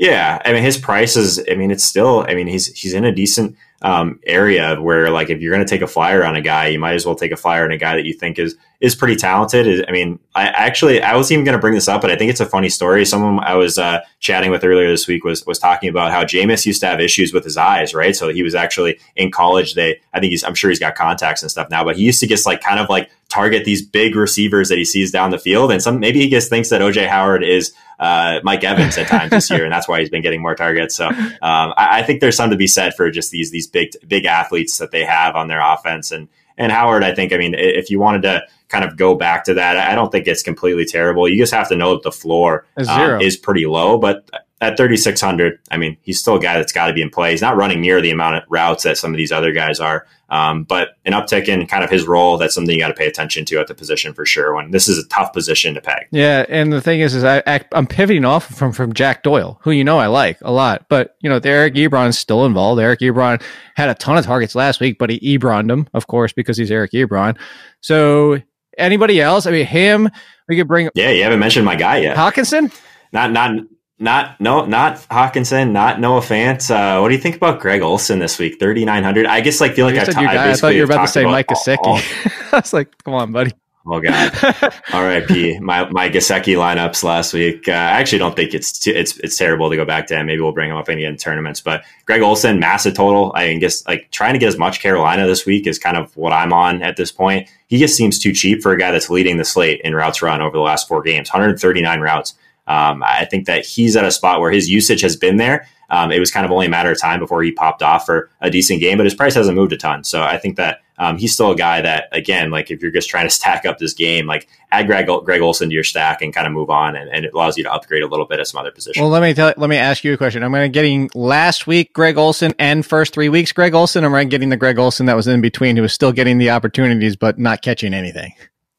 yeah, 0.00 0.40
I 0.46 0.54
mean 0.54 0.62
his 0.62 0.78
price 0.78 1.14
is. 1.14 1.44
I 1.50 1.54
mean 1.56 1.70
it's 1.70 1.84
still. 1.84 2.24
I 2.26 2.34
mean 2.34 2.46
he's 2.46 2.66
he's 2.68 2.94
in 2.94 3.04
a 3.04 3.12
decent 3.12 3.54
um, 3.82 4.18
area 4.26 4.80
where 4.80 5.10
like 5.10 5.28
if 5.28 5.42
you're 5.42 5.54
going 5.54 5.64
to 5.64 5.68
take 5.68 5.82
a 5.82 5.86
flyer 5.86 6.24
on 6.24 6.36
a 6.36 6.40
guy, 6.40 6.68
you 6.68 6.78
might 6.78 6.94
as 6.94 7.04
well 7.04 7.14
take 7.14 7.32
a 7.32 7.36
flyer 7.36 7.66
on 7.66 7.70
a 7.70 7.76
guy 7.76 7.96
that 7.96 8.06
you 8.06 8.14
think 8.14 8.38
is 8.38 8.56
is 8.80 8.94
pretty 8.94 9.14
talented. 9.14 9.84
I 9.86 9.92
mean, 9.92 10.18
I 10.34 10.46
actually 10.46 11.02
I 11.02 11.14
was 11.14 11.30
even 11.30 11.44
going 11.44 11.56
to 11.56 11.60
bring 11.60 11.74
this 11.74 11.86
up, 11.86 12.00
but 12.00 12.10
I 12.10 12.16
think 12.16 12.30
it's 12.30 12.40
a 12.40 12.46
funny 12.46 12.70
story. 12.70 13.04
Someone 13.04 13.44
I 13.44 13.54
was 13.54 13.78
uh, 13.78 14.00
chatting 14.20 14.50
with 14.50 14.64
earlier 14.64 14.88
this 14.90 15.06
week 15.06 15.22
was 15.22 15.44
was 15.44 15.58
talking 15.58 15.90
about 15.90 16.12
how 16.12 16.24
Jameis 16.24 16.64
used 16.64 16.80
to 16.80 16.86
have 16.86 16.98
issues 16.98 17.32
with 17.32 17.44
his 17.44 17.58
eyes, 17.58 17.94
right? 17.94 18.16
So 18.16 18.28
he 18.28 18.42
was 18.42 18.54
actually 18.54 18.98
in 19.16 19.30
college. 19.30 19.74
They 19.74 20.00
I 20.14 20.20
think 20.20 20.30
he's 20.30 20.42
I'm 20.42 20.54
sure 20.54 20.70
he's 20.70 20.78
got 20.78 20.94
contacts 20.94 21.42
and 21.42 21.50
stuff 21.50 21.68
now, 21.70 21.84
but 21.84 21.96
he 21.96 22.04
used 22.04 22.20
to 22.20 22.26
just 22.26 22.46
like 22.46 22.62
kind 22.62 22.80
of 22.80 22.88
like 22.88 23.10
target 23.28 23.64
these 23.64 23.82
big 23.82 24.16
receivers 24.16 24.70
that 24.70 24.78
he 24.78 24.84
sees 24.84 25.10
down 25.12 25.30
the 25.30 25.38
field, 25.38 25.70
and 25.70 25.82
some 25.82 26.00
maybe 26.00 26.20
he 26.20 26.30
just 26.30 26.48
thinks 26.48 26.70
that 26.70 26.80
OJ 26.80 27.06
Howard 27.06 27.44
is 27.44 27.74
uh, 27.98 28.40
Mike 28.42 28.64
Evans 28.64 28.96
at 28.96 29.08
times 29.08 29.30
this 29.30 29.50
year, 29.50 29.64
and 29.64 29.72
that's 29.72 29.86
why 29.86 30.00
he's 30.00 30.08
been 30.08 30.22
getting 30.22 30.40
more 30.40 30.54
targets. 30.54 30.96
So 30.96 31.06
um, 31.06 31.28
I, 31.42 31.98
I, 31.98 32.02
think 32.02 32.20
there's 32.20 32.34
something 32.34 32.52
to 32.52 32.56
be 32.56 32.66
said 32.66 32.94
for 32.94 33.10
just 33.10 33.30
these 33.30 33.50
these 33.50 33.66
big 33.66 33.90
big 34.08 34.24
athletes 34.24 34.78
that 34.78 34.90
they 34.90 35.04
have 35.04 35.36
on 35.36 35.48
their 35.48 35.60
offense, 35.60 36.10
and 36.10 36.28
and 36.60 36.70
Howard. 36.70 37.02
I 37.02 37.12
think 37.12 37.32
I 37.32 37.38
mean 37.38 37.54
if 37.54 37.90
you 37.90 37.98
wanted 37.98 38.22
to 38.22 38.42
kind 38.68 38.84
of 38.84 38.96
go 38.96 39.16
back 39.16 39.44
to 39.44 39.54
that, 39.54 39.76
I 39.76 39.94
don't 39.96 40.12
think 40.12 40.28
it's 40.28 40.42
completely 40.42 40.84
terrible. 40.84 41.28
You 41.28 41.36
just 41.36 41.52
have 41.52 41.68
to 41.70 41.76
know 41.76 41.94
that 41.94 42.02
the 42.02 42.12
floor 42.12 42.66
um, 42.88 43.20
is 43.20 43.36
pretty 43.36 43.66
low, 43.66 43.98
but 43.98 44.30
at 44.62 44.76
3600 44.76 45.58
i 45.70 45.78
mean 45.78 45.96
he's 46.02 46.20
still 46.20 46.36
a 46.36 46.38
guy 46.38 46.58
that's 46.58 46.70
got 46.70 46.86
to 46.86 46.92
be 46.92 47.00
in 47.00 47.08
play 47.08 47.30
he's 47.30 47.40
not 47.40 47.56
running 47.56 47.80
near 47.80 48.02
the 48.02 48.10
amount 48.10 48.36
of 48.36 48.42
routes 48.50 48.82
that 48.82 48.98
some 48.98 49.10
of 49.10 49.16
these 49.16 49.32
other 49.32 49.52
guys 49.52 49.80
are 49.80 50.06
um, 50.30 50.64
but 50.64 50.90
an 51.04 51.12
uptick 51.12 51.48
in 51.48 51.66
kind 51.66 51.82
of 51.82 51.90
his 51.90 52.06
role, 52.06 52.38
that's 52.38 52.54
something 52.54 52.74
you 52.74 52.80
got 52.80 52.88
to 52.88 52.94
pay 52.94 53.06
attention 53.06 53.44
to 53.46 53.58
at 53.58 53.66
the 53.66 53.74
position 53.74 54.14
for 54.14 54.24
sure. 54.24 54.54
When 54.54 54.70
this 54.70 54.88
is 54.88 54.98
a 54.98 55.06
tough 55.08 55.32
position 55.32 55.74
to 55.74 55.80
peg. 55.80 56.06
Yeah, 56.12 56.46
and 56.48 56.72
the 56.72 56.80
thing 56.80 57.00
is, 57.00 57.14
is 57.14 57.24
I, 57.24 57.42
I 57.46 57.60
am 57.72 57.86
pivoting 57.86 58.24
off 58.24 58.46
from 58.46 58.72
from 58.72 58.92
Jack 58.92 59.22
Doyle, 59.22 59.58
who 59.62 59.70
you 59.72 59.84
know 59.84 59.98
I 59.98 60.06
like 60.06 60.38
a 60.42 60.52
lot, 60.52 60.86
but 60.88 61.16
you 61.20 61.28
know 61.28 61.40
Eric 61.42 61.74
Ebron's 61.74 62.18
still 62.18 62.46
involved. 62.46 62.80
Eric 62.80 63.00
Ebron 63.00 63.42
had 63.74 63.88
a 63.88 63.94
ton 63.94 64.16
of 64.16 64.24
targets 64.24 64.54
last 64.54 64.80
week, 64.80 64.98
but 64.98 65.10
he 65.10 65.38
Ebroned 65.38 65.70
him, 65.70 65.88
of 65.94 66.06
course, 66.06 66.32
because 66.32 66.56
he's 66.56 66.70
Eric 66.70 66.92
Ebron. 66.92 67.36
So 67.80 68.40
anybody 68.78 69.20
else? 69.20 69.46
I 69.46 69.50
mean, 69.50 69.66
him. 69.66 70.08
We 70.48 70.56
could 70.56 70.68
bring. 70.68 70.90
Yeah, 70.94 71.10
you 71.10 71.22
haven't 71.22 71.38
mentioned 71.38 71.64
my 71.64 71.76
guy 71.76 71.98
yet, 71.98 72.16
Hockenson. 72.16 72.74
Not 73.12 73.32
not 73.32 73.52
not 74.00 74.40
no, 74.40 74.64
not 74.64 74.96
Hockenson, 75.10 75.72
not 75.72 76.00
Noah 76.00 76.20
Fant. 76.20 76.70
Uh, 76.70 77.00
what 77.00 77.08
do 77.08 77.14
you 77.14 77.20
think 77.20 77.36
about 77.36 77.60
Greg 77.60 77.82
Olsen 77.82 78.18
this 78.18 78.38
week? 78.38 78.58
Thirty 78.58 78.84
nine 78.84 79.04
hundred. 79.04 79.26
I 79.26 79.42
guess 79.42 79.60
like 79.60 79.74
feel 79.74 79.86
like 79.86 79.96
I, 79.96 80.04
t- 80.04 80.26
I, 80.26 80.50
I 80.50 80.54
thought 80.54 80.74
you 80.74 80.80
were 80.80 80.92
about 80.92 81.02
to 81.02 81.08
say 81.08 81.24
Mike 81.24 81.46
Gesicki. 81.46 82.52
I 82.52 82.56
was 82.56 82.72
like, 82.72 82.96
come 83.04 83.14
on, 83.14 83.30
buddy. 83.30 83.52
Oh 83.86 84.00
god, 84.00 84.32
R.I.P. 84.92 85.58
My 85.60 85.88
my 85.90 86.08
Gesicki 86.08 86.56
lineups 86.56 87.02
last 87.02 87.34
week. 87.34 87.68
Uh, 87.68 87.72
I 87.72 88.00
actually 88.00 88.18
don't 88.18 88.36
think 88.36 88.54
it's 88.54 88.78
too, 88.78 88.90
it's 88.90 89.18
it's 89.18 89.36
terrible 89.36 89.68
to 89.68 89.76
go 89.76 89.84
back 89.84 90.06
to 90.08 90.16
him. 90.16 90.26
Maybe 90.26 90.40
we'll 90.40 90.52
bring 90.52 90.70
him 90.70 90.76
up 90.76 90.88
in 90.88 91.16
tournaments. 91.16 91.60
But 91.60 91.84
Greg 92.06 92.22
Olsen, 92.22 92.58
massive 92.58 92.94
total. 92.94 93.32
I 93.34 93.54
guess 93.56 93.86
like 93.86 94.10
trying 94.10 94.32
to 94.32 94.38
get 94.38 94.48
as 94.48 94.58
much 94.58 94.80
Carolina 94.80 95.26
this 95.26 95.44
week 95.44 95.66
is 95.66 95.78
kind 95.78 95.96
of 95.96 96.14
what 96.16 96.32
I'm 96.32 96.52
on 96.52 96.82
at 96.82 96.96
this 96.96 97.12
point. 97.12 97.48
He 97.68 97.78
just 97.78 97.96
seems 97.96 98.18
too 98.18 98.32
cheap 98.32 98.62
for 98.62 98.72
a 98.72 98.78
guy 98.78 98.90
that's 98.92 99.10
leading 99.10 99.36
the 99.36 99.44
slate 99.44 99.80
in 99.82 99.94
routes 99.94 100.22
run 100.22 100.40
over 100.40 100.56
the 100.56 100.62
last 100.62 100.88
four 100.88 101.02
games. 101.02 101.28
139 101.30 102.00
routes. 102.00 102.34
Um, 102.70 103.02
I 103.02 103.24
think 103.24 103.46
that 103.46 103.66
he's 103.66 103.96
at 103.96 104.04
a 104.04 104.12
spot 104.12 104.38
where 104.38 104.52
his 104.52 104.70
usage 104.70 105.00
has 105.00 105.16
been 105.16 105.38
there. 105.38 105.66
Um, 105.90 106.12
it 106.12 106.20
was 106.20 106.30
kind 106.30 106.46
of 106.46 106.52
only 106.52 106.66
a 106.66 106.70
matter 106.70 106.92
of 106.92 107.00
time 107.00 107.18
before 107.18 107.42
he 107.42 107.50
popped 107.50 107.82
off 107.82 108.06
for 108.06 108.30
a 108.40 108.48
decent 108.48 108.78
game, 108.78 108.96
but 108.96 109.06
his 109.06 109.14
price 109.14 109.34
hasn't 109.34 109.56
moved 109.56 109.72
a 109.72 109.76
ton. 109.76 110.04
So 110.04 110.22
I 110.22 110.38
think 110.38 110.56
that 110.56 110.82
um, 110.96 111.18
he's 111.18 111.34
still 111.34 111.50
a 111.50 111.56
guy 111.56 111.80
that, 111.80 112.06
again, 112.12 112.52
like 112.52 112.70
if 112.70 112.80
you're 112.80 112.92
just 112.92 113.10
trying 113.10 113.26
to 113.26 113.34
stack 113.34 113.66
up 113.66 113.78
this 113.78 113.92
game, 113.92 114.28
like 114.28 114.46
add 114.70 114.86
Greg, 114.86 115.08
Greg 115.24 115.40
Olsen 115.40 115.68
to 115.68 115.74
your 115.74 115.82
stack 115.82 116.22
and 116.22 116.32
kind 116.32 116.46
of 116.46 116.52
move 116.52 116.70
on, 116.70 116.94
and, 116.94 117.10
and, 117.10 117.24
it 117.24 117.34
allows 117.34 117.58
you 117.58 117.64
to 117.64 117.72
upgrade 117.72 118.04
a 118.04 118.06
little 118.06 118.24
bit 118.24 118.38
at 118.38 118.46
some 118.46 118.60
other 118.60 118.70
position. 118.70 119.02
Well, 119.02 119.10
let 119.10 119.20
me 119.20 119.34
tell, 119.34 119.52
let 119.56 119.68
me 119.68 119.76
ask 119.76 120.04
you 120.04 120.12
a 120.12 120.16
question. 120.16 120.44
I'm 120.44 120.54
I 120.54 120.68
getting 120.68 121.10
last 121.12 121.66
week 121.66 121.92
Greg 121.92 122.16
Olsen 122.16 122.54
and 122.60 122.86
first 122.86 123.12
three 123.12 123.28
weeks 123.28 123.50
Greg 123.50 123.74
Olsen. 123.74 124.04
or 124.04 124.06
am 124.06 124.14
I 124.14 124.22
getting 124.22 124.50
the 124.50 124.56
Greg 124.56 124.78
Olsen 124.78 125.06
that 125.06 125.16
was 125.16 125.26
in 125.26 125.40
between, 125.40 125.74
who 125.74 125.82
was 125.82 125.92
still 125.92 126.12
getting 126.12 126.38
the 126.38 126.50
opportunities 126.50 127.16
but 127.16 127.36
not 127.36 127.62
catching 127.62 127.94
anything? 127.94 128.32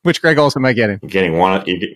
Which 0.03 0.21
Greg 0.21 0.37
Olsen 0.37 0.61
am 0.61 0.65
I 0.65 0.73
getting? 0.73 0.99
You're 1.01 1.09
getting 1.09 1.37
one. 1.37 1.63
You're, 1.65 1.89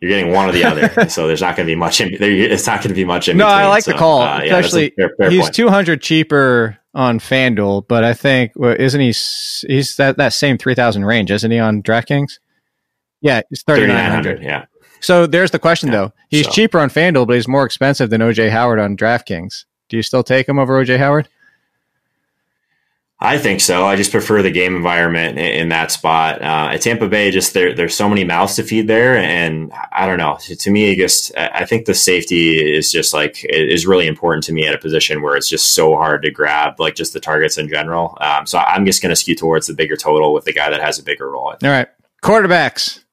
you're 0.00 0.08
getting 0.08 0.32
one 0.32 0.48
or 0.48 0.52
the 0.52 0.64
other. 0.64 1.08
so 1.08 1.26
there's 1.26 1.42
not 1.42 1.56
going 1.56 1.66
to 1.66 1.70
be 1.70 1.76
much. 1.76 2.00
In, 2.00 2.16
there, 2.18 2.30
it's 2.30 2.66
not 2.66 2.78
going 2.78 2.88
to 2.88 2.94
be 2.94 3.04
much 3.04 3.28
in. 3.28 3.36
No, 3.36 3.44
between, 3.44 3.58
I 3.58 3.68
like 3.68 3.84
so, 3.84 3.92
the 3.92 3.98
call. 3.98 4.22
Uh, 4.22 4.42
yeah, 4.42 4.56
Especially 4.56 4.90
fair, 4.96 5.14
fair 5.16 5.30
he's 5.30 5.42
point. 5.42 5.54
200 5.54 6.02
cheaper 6.02 6.78
on 6.94 7.18
FanDuel, 7.18 7.86
but 7.86 8.02
I 8.02 8.14
think 8.14 8.52
well, 8.56 8.74
isn't 8.78 9.00
he? 9.00 9.08
He's 9.08 9.96
that 9.96 10.16
that 10.16 10.32
same 10.32 10.58
3,000 10.58 11.04
range, 11.04 11.30
isn't 11.30 11.50
he 11.50 11.58
on 11.58 11.82
DraftKings? 11.82 12.38
Yeah, 13.20 13.42
he's 13.50 13.62
3,900. 13.62 14.42
Yeah. 14.42 14.64
So 15.00 15.26
there's 15.26 15.50
the 15.50 15.58
question 15.58 15.88
yeah, 15.88 15.96
though. 15.96 16.12
He's 16.28 16.46
so. 16.46 16.52
cheaper 16.52 16.78
on 16.78 16.88
FanDuel, 16.88 17.26
but 17.26 17.34
he's 17.34 17.48
more 17.48 17.64
expensive 17.64 18.10
than 18.10 18.22
OJ 18.22 18.50
Howard 18.50 18.78
on 18.78 18.96
DraftKings. 18.96 19.64
Do 19.88 19.96
you 19.96 20.02
still 20.02 20.22
take 20.22 20.48
him 20.48 20.58
over 20.58 20.82
OJ 20.82 20.98
Howard? 20.98 21.28
I 23.22 23.36
think 23.36 23.60
so. 23.60 23.84
I 23.84 23.96
just 23.96 24.12
prefer 24.12 24.40
the 24.40 24.50
game 24.50 24.74
environment 24.74 25.38
in, 25.38 25.44
in 25.44 25.68
that 25.68 25.90
spot. 25.90 26.40
Uh, 26.40 26.70
at 26.72 26.80
Tampa 26.80 27.06
Bay, 27.06 27.30
just 27.30 27.52
there, 27.52 27.74
there's 27.74 27.94
so 27.94 28.08
many 28.08 28.24
mouths 28.24 28.56
to 28.56 28.62
feed 28.62 28.88
there, 28.88 29.18
and 29.18 29.70
I 29.92 30.06
don't 30.06 30.16
know. 30.16 30.38
To, 30.40 30.70
me, 30.70 30.90
I 30.90 30.94
guess 30.94 31.30
I 31.36 31.66
think 31.66 31.84
the 31.84 31.92
safety 31.92 32.58
is 32.58 32.90
just 32.90 33.12
like 33.12 33.44
is 33.44 33.86
really 33.86 34.06
important 34.06 34.44
to 34.44 34.52
me 34.52 34.66
at 34.66 34.74
a 34.74 34.78
position 34.78 35.20
where 35.20 35.36
it's 35.36 35.50
just 35.50 35.74
so 35.74 35.96
hard 35.96 36.22
to 36.22 36.30
grab, 36.30 36.80
like 36.80 36.94
just 36.94 37.12
the 37.12 37.20
targets 37.20 37.58
in 37.58 37.68
general. 37.68 38.16
Um, 38.22 38.46
so 38.46 38.58
I'm 38.58 38.86
just 38.86 39.02
going 39.02 39.10
to 39.10 39.16
skew 39.16 39.34
towards 39.34 39.66
the 39.66 39.74
bigger 39.74 39.96
total 39.96 40.32
with 40.32 40.44
the 40.44 40.54
guy 40.54 40.70
that 40.70 40.80
has 40.80 40.98
a 40.98 41.02
bigger 41.02 41.30
role. 41.30 41.44
All 41.44 41.58
right, 41.62 41.88
quarterbacks. 42.22 43.04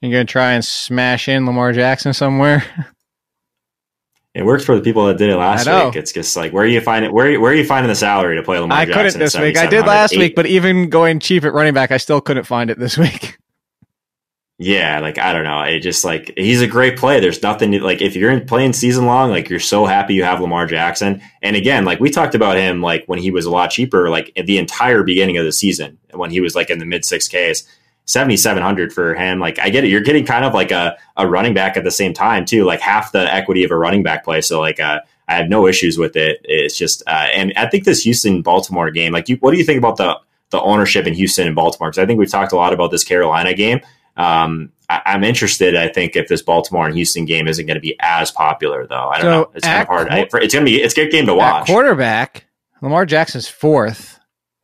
You 0.00 0.10
gonna 0.10 0.24
try 0.26 0.52
and 0.52 0.64
smash 0.64 1.28
in 1.28 1.46
Lamar 1.46 1.72
Jackson 1.72 2.12
somewhere? 2.12 2.64
It 4.34 4.44
worked 4.44 4.64
for 4.64 4.74
the 4.74 4.82
people 4.82 5.06
that 5.06 5.16
did 5.16 5.30
it 5.30 5.36
last 5.36 5.66
week. 5.66 5.94
It's 5.94 6.12
just 6.12 6.36
like 6.36 6.52
where 6.52 6.64
are 6.64 6.66
you 6.66 6.80
find 6.80 7.04
it? 7.04 7.12
Where 7.12 7.40
where 7.40 7.52
are 7.52 7.54
you 7.54 7.64
finding 7.64 7.88
the 7.88 7.94
salary 7.94 8.34
to 8.36 8.42
play 8.42 8.58
Lamar? 8.58 8.78
Jackson? 8.78 8.92
I 8.92 9.02
Jackson 9.02 9.20
couldn't 9.20 9.26
this 9.26 9.38
week. 9.40 9.56
I 9.56 9.66
did 9.68 9.86
last 9.86 10.16
week, 10.16 10.34
but 10.34 10.46
even 10.46 10.90
going 10.90 11.20
cheap 11.20 11.44
at 11.44 11.52
running 11.52 11.72
back, 11.72 11.92
I 11.92 11.98
still 11.98 12.20
couldn't 12.20 12.44
find 12.44 12.68
it 12.68 12.78
this 12.78 12.98
week. 12.98 13.38
Yeah, 14.58 15.00
like 15.00 15.18
I 15.18 15.32
don't 15.32 15.44
know. 15.44 15.62
It 15.62 15.80
just 15.80 16.04
like 16.04 16.32
he's 16.36 16.62
a 16.62 16.66
great 16.66 16.96
play. 16.96 17.20
There's 17.20 17.42
nothing 17.42 17.80
like 17.80 18.02
if 18.02 18.16
you're 18.16 18.30
in 18.30 18.46
playing 18.46 18.72
season 18.72 19.06
long, 19.06 19.30
like 19.30 19.48
you're 19.50 19.60
so 19.60 19.84
happy 19.84 20.14
you 20.14 20.24
have 20.24 20.40
Lamar 20.40 20.66
Jackson. 20.66 21.20
And 21.42 21.54
again, 21.54 21.84
like 21.84 22.00
we 22.00 22.10
talked 22.10 22.34
about 22.34 22.56
him, 22.56 22.80
like 22.80 23.04
when 23.06 23.18
he 23.20 23.30
was 23.32 23.46
a 23.46 23.50
lot 23.50 23.70
cheaper, 23.70 24.10
like 24.10 24.32
at 24.36 24.46
the 24.46 24.58
entire 24.58 25.02
beginning 25.02 25.38
of 25.38 25.44
the 25.44 25.52
season 25.52 25.98
when 26.12 26.30
he 26.30 26.40
was 26.40 26.54
like 26.54 26.70
in 26.70 26.78
the 26.78 26.86
mid 26.86 27.04
six 27.04 27.28
Ks 27.28 27.66
7700 28.06 28.92
for 28.92 29.14
him 29.14 29.38
like 29.38 29.58
i 29.58 29.70
get 29.70 29.84
it 29.84 29.88
you're 29.88 30.00
getting 30.00 30.26
kind 30.26 30.44
of 30.44 30.52
like 30.52 30.70
a, 30.70 30.96
a 31.16 31.26
running 31.26 31.54
back 31.54 31.76
at 31.76 31.84
the 31.84 31.90
same 31.90 32.12
time 32.12 32.44
too 32.44 32.64
like 32.64 32.80
half 32.80 33.12
the 33.12 33.32
equity 33.32 33.64
of 33.64 33.70
a 33.70 33.76
running 33.76 34.02
back 34.02 34.24
play 34.24 34.40
so 34.40 34.60
like 34.60 34.78
uh, 34.78 35.00
i 35.28 35.34
have 35.34 35.48
no 35.48 35.66
issues 35.66 35.98
with 35.98 36.16
it 36.16 36.40
it's 36.44 36.76
just 36.76 37.02
uh, 37.06 37.28
and 37.34 37.52
i 37.56 37.66
think 37.66 37.84
this 37.84 38.02
houston 38.02 38.42
baltimore 38.42 38.90
game 38.90 39.12
like 39.12 39.28
you, 39.28 39.36
what 39.36 39.52
do 39.52 39.58
you 39.58 39.64
think 39.64 39.78
about 39.78 39.96
the 39.96 40.18
the 40.50 40.60
ownership 40.60 41.06
in 41.06 41.14
houston 41.14 41.46
and 41.46 41.56
baltimore 41.56 41.90
because 41.90 42.02
i 42.02 42.06
think 42.06 42.18
we've 42.18 42.30
talked 42.30 42.52
a 42.52 42.56
lot 42.56 42.72
about 42.72 42.90
this 42.90 43.04
carolina 43.04 43.54
game 43.54 43.80
um, 44.16 44.70
I, 44.88 45.02
am 45.06 45.24
interested. 45.24 45.76
I 45.76 45.88
think 45.88 46.14
if 46.14 46.28
this 46.28 46.42
Baltimore 46.42 46.86
and 46.86 46.94
Houston 46.94 47.24
game 47.24 47.48
isn't 47.48 47.66
going 47.66 47.76
to 47.76 47.80
be 47.80 47.96
as 48.00 48.30
popular, 48.30 48.86
though, 48.86 49.08
I 49.08 49.16
don't 49.16 49.22
so 49.22 49.30
know. 49.30 49.50
It's 49.54 49.66
kind 49.66 49.82
of 49.82 49.88
hard. 49.88 50.08
I, 50.08 50.18
it's 50.20 50.32
going 50.32 50.48
to 50.50 50.60
be 50.64 50.80
it's 50.80 50.92
a 50.92 50.96
good 50.96 51.10
game 51.10 51.26
to 51.26 51.34
watch. 51.34 51.66
Quarterback 51.66 52.46
Lamar 52.80 53.06
Jackson's 53.06 53.48
fourth. 53.48 54.13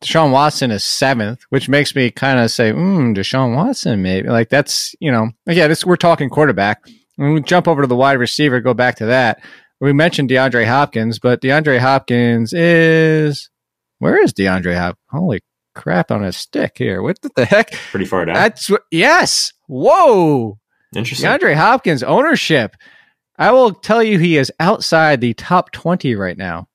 Deshaun 0.01 0.31
Watson 0.31 0.71
is 0.71 0.83
seventh, 0.83 1.43
which 1.49 1.69
makes 1.69 1.95
me 1.95 2.09
kind 2.09 2.39
of 2.39 2.49
say, 2.49 2.71
hmm, 2.71 3.13
Deshaun 3.13 3.55
Watson, 3.55 4.01
maybe. 4.01 4.27
Like 4.29 4.49
that's, 4.49 4.95
you 4.99 5.11
know, 5.11 5.29
again, 5.47 5.69
this, 5.69 5.85
we're 5.85 5.95
talking 5.95 6.29
quarterback. 6.29 6.83
When 7.17 7.33
we 7.33 7.41
jump 7.41 7.67
over 7.67 7.81
to 7.81 7.87
the 7.87 7.95
wide 7.95 8.13
receiver, 8.13 8.61
go 8.61 8.73
back 8.73 8.95
to 8.95 9.05
that. 9.05 9.43
We 9.79 9.93
mentioned 9.93 10.29
DeAndre 10.29 10.65
Hopkins, 10.65 11.19
but 11.19 11.41
DeAndre 11.41 11.79
Hopkins 11.79 12.51
is 12.53 13.49
where 13.99 14.21
is 14.21 14.33
DeAndre 14.33 14.75
Hopkins? 14.75 15.05
Holy 15.11 15.41
crap 15.75 16.11
on 16.11 16.23
a 16.23 16.31
stick 16.31 16.73
here. 16.77 17.01
What 17.01 17.19
the 17.21 17.45
heck? 17.45 17.71
Pretty 17.91 18.05
far 18.05 18.25
down. 18.25 18.35
That's 18.35 18.71
yes. 18.91 19.53
Whoa. 19.67 20.57
Interesting. 20.95 21.29
DeAndre 21.29 21.55
Hopkins 21.55 22.03
ownership. 22.03 22.75
I 23.37 23.51
will 23.51 23.73
tell 23.73 24.03
you 24.03 24.17
he 24.19 24.37
is 24.37 24.51
outside 24.59 25.21
the 25.21 25.33
top 25.33 25.71
20 25.71 26.15
right 26.15 26.37
now 26.37 26.67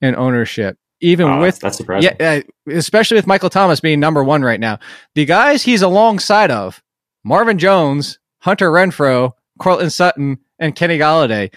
in 0.00 0.14
ownership 0.16 0.76
even 1.04 1.26
oh, 1.26 1.40
with 1.40 1.60
that's 1.60 1.76
surprising. 1.76 2.12
Yeah, 2.18 2.40
uh, 2.66 2.72
especially 2.72 3.16
with 3.16 3.26
Michael 3.26 3.50
Thomas 3.50 3.80
being 3.80 4.00
number 4.00 4.24
one 4.24 4.42
right 4.42 4.58
now. 4.58 4.78
The 5.14 5.24
guys 5.24 5.62
he's 5.62 5.82
alongside 5.82 6.50
of 6.50 6.82
Marvin 7.24 7.58
Jones, 7.58 8.18
Hunter 8.40 8.70
Renfrow, 8.70 9.32
Courtland 9.58 9.92
Sutton, 9.92 10.38
and 10.58 10.74
Kenny 10.74 10.98
Golladay. 10.98 11.52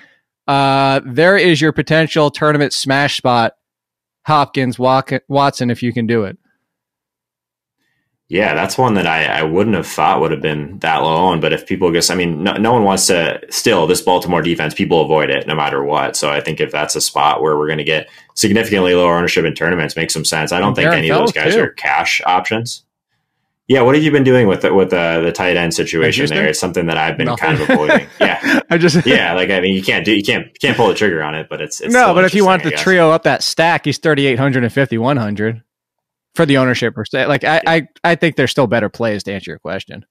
Uh, 0.47 1.01
there 1.05 1.37
is 1.37 1.59
your 1.61 1.71
potential 1.71 2.29
tournament 2.29 2.73
smash 2.73 3.17
spot, 3.17 3.53
Hopkins, 4.25 4.77
Watson, 4.77 5.69
if 5.69 5.81
you 5.81 5.93
can 5.93 6.07
do 6.07 6.23
it. 6.23 6.37
Yeah, 8.29 8.55
that's 8.55 8.77
one 8.77 8.95
that 8.95 9.07
I, 9.07 9.23
I 9.23 9.43
wouldn't 9.43 9.75
have 9.77 9.87
thought 9.87 10.19
would 10.19 10.31
have 10.31 10.41
been 10.41 10.79
that 10.79 10.97
low 10.97 11.15
on. 11.15 11.39
But 11.39 11.53
if 11.53 11.65
people 11.65 11.93
just, 11.93 12.11
I 12.11 12.15
mean, 12.15 12.43
no, 12.43 12.53
no 12.53 12.73
one 12.73 12.83
wants 12.83 13.07
to 13.07 13.39
still 13.49 13.87
this 13.87 14.01
Baltimore 14.01 14.41
defense, 14.41 14.73
people 14.73 15.01
avoid 15.01 15.29
it 15.29 15.47
no 15.47 15.55
matter 15.55 15.81
what. 15.81 16.17
So 16.17 16.29
I 16.29 16.41
think 16.41 16.59
if 16.59 16.69
that's 16.69 16.97
a 16.97 17.01
spot 17.01 17.41
where 17.41 17.57
we're 17.57 17.67
going 17.67 17.77
to 17.77 17.85
get 17.85 18.09
significantly 18.33 18.93
lower 18.95 19.15
ownership 19.15 19.45
in 19.45 19.53
tournaments, 19.53 19.95
makes 19.95 20.13
some 20.13 20.25
sense. 20.25 20.51
I 20.51 20.59
don't 20.59 20.75
think 20.75 20.91
any 20.91 21.09
of 21.09 21.19
those 21.19 21.31
guys 21.31 21.53
too. 21.53 21.61
are 21.61 21.69
cash 21.69 22.21
options. 22.25 22.83
Yeah, 23.69 23.81
what 23.81 23.95
have 23.95 24.03
you 24.03 24.11
been 24.11 24.23
doing 24.23 24.47
with 24.47 24.61
the, 24.61 24.73
with 24.73 24.91
the 24.91 25.21
the 25.23 25.31
tight 25.33 25.57
end 25.57 25.73
situation 25.73 26.27
there? 26.27 26.47
It's 26.47 26.59
something 26.59 26.85
that 26.85 26.97
I've 26.97 27.17
been 27.17 27.25
Nothing. 27.25 27.57
kind 27.57 27.61
of 27.61 27.69
avoiding. 27.69 28.07
Yeah, 28.21 28.61
I 28.69 28.77
just 28.77 29.05
yeah, 29.05 29.33
like 29.33 29.49
I 29.49 29.59
mean, 29.59 29.73
you 29.73 29.83
can't 29.83 30.05
do 30.05 30.13
you 30.13 30.23
can't 30.23 30.45
you 30.47 30.59
can't 30.61 30.77
pull 30.77 30.87
the 30.87 30.93
trigger 30.93 31.21
on 31.21 31.35
it, 31.35 31.47
but 31.49 31.61
it's, 31.61 31.81
it's 31.81 31.93
no. 31.93 32.13
But 32.13 32.23
if 32.23 32.33
you 32.33 32.45
want 32.45 32.63
the 32.63 32.71
trio 32.71 33.11
up 33.11 33.23
that 33.23 33.43
stack, 33.43 33.83
he's 33.85 33.97
thirty 33.97 34.25
eight 34.25 34.39
hundred 34.39 34.63
and 34.63 34.71
fifty 34.71 34.97
one 34.97 35.17
hundred 35.17 35.63
for 36.37 36.45
the 36.45 36.57
ownership 36.57 36.93
percent. 36.95 37.27
Like 37.27 37.43
I, 37.43 37.61
I, 37.67 37.87
I 38.03 38.15
think 38.15 38.37
there's 38.37 38.51
still 38.51 38.67
better 38.67 38.87
plays 38.87 39.23
to 39.23 39.33
answer 39.33 39.51
your 39.51 39.59
question. 39.59 40.05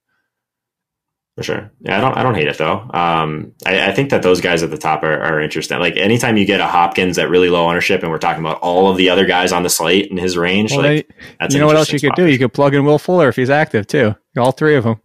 For 1.36 1.42
sure. 1.42 1.70
Yeah, 1.80 1.98
I 1.98 2.00
don't. 2.00 2.16
I 2.16 2.22
don't 2.22 2.34
hate 2.34 2.48
it 2.48 2.56
though. 2.56 2.88
Um, 2.94 3.52
I, 3.66 3.88
I, 3.88 3.92
think 3.92 4.08
that 4.08 4.22
those 4.22 4.40
guys 4.40 4.62
at 4.62 4.70
the 4.70 4.78
top 4.78 5.02
are, 5.02 5.20
are 5.20 5.38
interesting. 5.38 5.78
Like 5.78 5.96
anytime 5.96 6.38
you 6.38 6.46
get 6.46 6.60
a 6.60 6.66
Hopkins 6.66 7.18
at 7.18 7.28
really 7.28 7.50
low 7.50 7.68
ownership, 7.68 8.02
and 8.02 8.10
we're 8.10 8.16
talking 8.16 8.40
about 8.42 8.58
all 8.60 8.90
of 8.90 8.96
the 8.96 9.10
other 9.10 9.26
guys 9.26 9.52
on 9.52 9.62
the 9.62 9.68
slate 9.68 10.10
in 10.10 10.16
his 10.16 10.38
range, 10.38 10.72
well, 10.72 10.82
like 10.82 11.10
they, 11.40 11.48
you 11.50 11.58
know 11.58 11.66
what 11.66 11.76
else 11.76 11.92
you 11.92 12.00
could 12.00 12.14
do? 12.16 12.26
You 12.26 12.38
could 12.38 12.54
plug 12.54 12.74
in 12.74 12.86
Will 12.86 12.98
Fuller 12.98 13.28
if 13.28 13.36
he's 13.36 13.50
active 13.50 13.86
too. 13.86 14.14
All 14.38 14.50
three 14.50 14.76
of 14.76 14.84
them. 14.84 15.00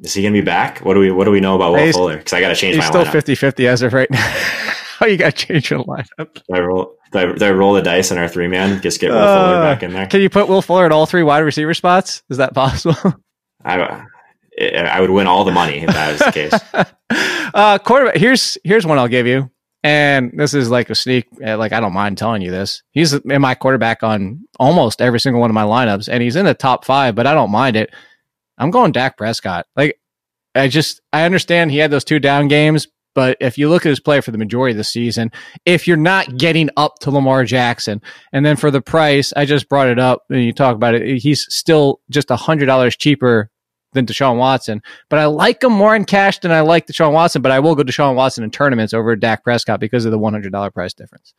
Is 0.00 0.12
he 0.12 0.22
gonna 0.22 0.34
be 0.34 0.42
back? 0.42 0.80
What 0.80 0.92
do 0.92 1.00
we 1.00 1.10
What 1.10 1.24
do 1.24 1.30
we 1.30 1.40
know 1.40 1.56
about 1.56 1.72
Will 1.72 1.86
he's, 1.86 1.96
Fuller? 1.96 2.18
Because 2.18 2.34
I 2.34 2.40
got 2.42 2.50
to 2.50 2.54
change. 2.54 2.76
He's 2.76 2.84
still 2.84 3.04
50-50 3.04 3.64
as 3.64 3.80
of 3.80 3.94
right 3.94 4.10
now. 4.10 4.34
oh, 5.00 5.06
you 5.06 5.16
got 5.16 5.36
to 5.36 5.46
change 5.46 5.70
your 5.70 5.84
lineup. 5.84 6.34
Do 6.34 6.42
I 6.52 6.60
roll? 6.60 6.96
Do 7.12 7.18
I, 7.18 7.32
do 7.32 7.44
I 7.44 7.50
roll 7.50 7.74
the 7.74 7.82
dice 7.82 8.10
in 8.10 8.18
our 8.18 8.28
three 8.28 8.48
man? 8.48 8.80
Just 8.80 9.00
get 9.00 9.10
Will 9.10 9.18
uh, 9.18 9.50
Fuller 9.50 9.60
back 9.60 9.82
in 9.82 9.92
there. 9.92 10.06
Can 10.06 10.20
you 10.20 10.30
put 10.30 10.48
Will 10.48 10.62
Fuller 10.62 10.86
at 10.86 10.92
all 10.92 11.06
three 11.06 11.22
wide 11.22 11.40
receiver 11.40 11.74
spots? 11.74 12.22
Is 12.30 12.38
that 12.38 12.54
possible? 12.54 13.14
I 13.64 14.04
I 14.60 15.00
would 15.00 15.10
win 15.10 15.26
all 15.26 15.44
the 15.44 15.52
money 15.52 15.78
if 15.78 15.88
that 15.88 16.12
was 16.12 16.20
the 16.20 16.32
case. 16.32 16.92
uh, 17.54 17.78
quarterback. 17.78 18.16
Here's 18.16 18.58
here's 18.64 18.86
one 18.86 18.98
I'll 18.98 19.08
give 19.08 19.26
you, 19.26 19.50
and 19.82 20.32
this 20.34 20.54
is 20.54 20.70
like 20.70 20.90
a 20.90 20.94
sneak. 20.94 21.26
Uh, 21.44 21.56
like 21.56 21.72
I 21.72 21.80
don't 21.80 21.92
mind 21.92 22.18
telling 22.18 22.42
you 22.42 22.50
this. 22.50 22.82
He's 22.90 23.12
in 23.12 23.40
my 23.40 23.54
quarterback 23.54 24.02
on 24.02 24.46
almost 24.58 25.00
every 25.00 25.20
single 25.20 25.40
one 25.40 25.50
of 25.50 25.54
my 25.54 25.64
lineups, 25.64 26.08
and 26.10 26.22
he's 26.22 26.36
in 26.36 26.44
the 26.44 26.54
top 26.54 26.84
five. 26.84 27.14
But 27.14 27.26
I 27.26 27.34
don't 27.34 27.50
mind 27.50 27.76
it. 27.76 27.94
I'm 28.58 28.70
going 28.70 28.92
Dak 28.92 29.16
Prescott. 29.16 29.66
Like 29.76 29.98
I 30.54 30.68
just 30.68 31.00
I 31.12 31.24
understand 31.24 31.70
he 31.70 31.78
had 31.78 31.90
those 31.90 32.04
two 32.04 32.18
down 32.18 32.48
games, 32.48 32.88
but 33.14 33.36
if 33.40 33.58
you 33.58 33.68
look 33.68 33.84
at 33.86 33.90
his 33.90 34.00
play 34.00 34.20
for 34.20 34.30
the 34.30 34.38
majority 34.38 34.72
of 34.72 34.78
the 34.78 34.84
season, 34.84 35.30
if 35.64 35.86
you're 35.86 35.96
not 35.96 36.38
getting 36.38 36.70
up 36.76 36.98
to 37.00 37.10
Lamar 37.10 37.44
Jackson, 37.44 38.00
and 38.32 38.44
then 38.44 38.56
for 38.56 38.70
the 38.70 38.80
price, 38.80 39.32
I 39.36 39.44
just 39.44 39.68
brought 39.68 39.88
it 39.88 39.98
up 39.98 40.22
and 40.30 40.44
you 40.44 40.52
talk 40.52 40.74
about 40.74 40.94
it, 40.94 41.18
he's 41.18 41.46
still 41.48 42.00
just 42.10 42.30
a 42.30 42.36
hundred 42.36 42.66
dollars 42.66 42.96
cheaper 42.96 43.50
than 43.92 44.06
Deshaun 44.06 44.38
Watson. 44.38 44.80
But 45.08 45.18
I 45.18 45.26
like 45.26 45.62
him 45.62 45.72
more 45.72 45.94
in 45.94 46.04
cash 46.04 46.38
than 46.38 46.50
I 46.50 46.60
like 46.60 46.86
Deshaun 46.86 47.12
Watson. 47.12 47.42
But 47.42 47.52
I 47.52 47.60
will 47.60 47.74
go 47.74 47.82
Deshaun 47.82 48.14
Watson 48.14 48.44
in 48.44 48.50
tournaments 48.50 48.94
over 48.94 49.14
Dak 49.16 49.44
Prescott 49.44 49.80
because 49.80 50.04
of 50.04 50.12
the 50.12 50.18
one 50.18 50.32
hundred 50.32 50.52
dollar 50.52 50.70
price 50.70 50.94
difference. 50.94 51.34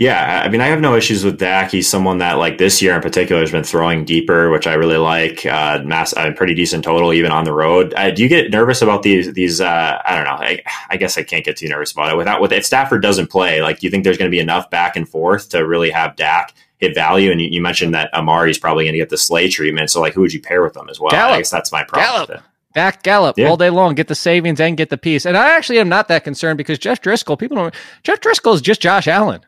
Yeah, 0.00 0.40
I 0.42 0.48
mean, 0.48 0.62
I 0.62 0.68
have 0.68 0.80
no 0.80 0.96
issues 0.96 1.26
with 1.26 1.38
Dak. 1.38 1.70
He's 1.70 1.86
someone 1.86 2.16
that, 2.18 2.38
like 2.38 2.56
this 2.56 2.80
year 2.80 2.94
in 2.94 3.02
particular, 3.02 3.42
has 3.42 3.50
been 3.50 3.64
throwing 3.64 4.06
deeper, 4.06 4.48
which 4.48 4.66
I 4.66 4.72
really 4.72 4.96
like. 4.96 5.44
Uh, 5.44 5.82
mass, 5.84 6.14
uh, 6.16 6.32
pretty 6.32 6.54
decent 6.54 6.84
total 6.84 7.12
even 7.12 7.30
on 7.30 7.44
the 7.44 7.52
road. 7.52 7.92
Uh, 7.94 8.10
do 8.10 8.22
you 8.22 8.28
get 8.30 8.50
nervous 8.50 8.80
about 8.80 9.02
these? 9.02 9.30
These, 9.34 9.60
uh, 9.60 10.00
I 10.02 10.14
don't 10.16 10.24
know. 10.24 10.42
I, 10.42 10.62
I, 10.88 10.96
guess 10.96 11.18
I 11.18 11.22
can't 11.22 11.44
get 11.44 11.58
too 11.58 11.68
nervous 11.68 11.92
about 11.92 12.10
it. 12.10 12.16
Without, 12.16 12.40
with 12.40 12.50
if 12.50 12.64
Stafford 12.64 13.02
doesn't 13.02 13.26
play, 13.26 13.60
like, 13.60 13.80
do 13.80 13.86
you 13.86 13.90
think 13.90 14.04
there's 14.04 14.16
going 14.16 14.30
to 14.30 14.34
be 14.34 14.40
enough 14.40 14.70
back 14.70 14.96
and 14.96 15.06
forth 15.06 15.50
to 15.50 15.66
really 15.66 15.90
have 15.90 16.16
Dak 16.16 16.54
hit 16.78 16.94
value. 16.94 17.30
And 17.30 17.38
you, 17.38 17.48
you 17.48 17.60
mentioned 17.60 17.92
that 17.92 18.08
Amari's 18.14 18.58
probably 18.58 18.84
going 18.84 18.94
to 18.94 18.98
get 18.98 19.10
the 19.10 19.18
Slay 19.18 19.50
treatment. 19.50 19.90
So, 19.90 20.00
like, 20.00 20.14
who 20.14 20.22
would 20.22 20.32
you 20.32 20.40
pair 20.40 20.62
with 20.62 20.72
them 20.72 20.88
as 20.88 20.98
well? 20.98 21.10
Gallup. 21.10 21.34
I 21.34 21.38
guess 21.40 21.50
that's 21.50 21.72
my 21.72 21.84
problem. 21.84 22.40
Back 22.72 23.02
Gallup 23.02 23.36
yeah. 23.36 23.48
all 23.48 23.58
day 23.58 23.68
long, 23.68 23.94
get 23.96 24.08
the 24.08 24.14
savings 24.14 24.60
and 24.60 24.78
get 24.78 24.88
the 24.88 24.96
piece. 24.96 25.26
And 25.26 25.36
I 25.36 25.50
actually 25.56 25.78
am 25.78 25.90
not 25.90 26.08
that 26.08 26.24
concerned 26.24 26.56
because 26.56 26.78
Jeff 26.78 27.02
Driskel, 27.02 27.38
people 27.38 27.58
don't. 27.58 27.74
Jeff 28.02 28.20
Driskel 28.20 28.54
is 28.54 28.62
just 28.62 28.80
Josh 28.80 29.06
Allen. 29.06 29.44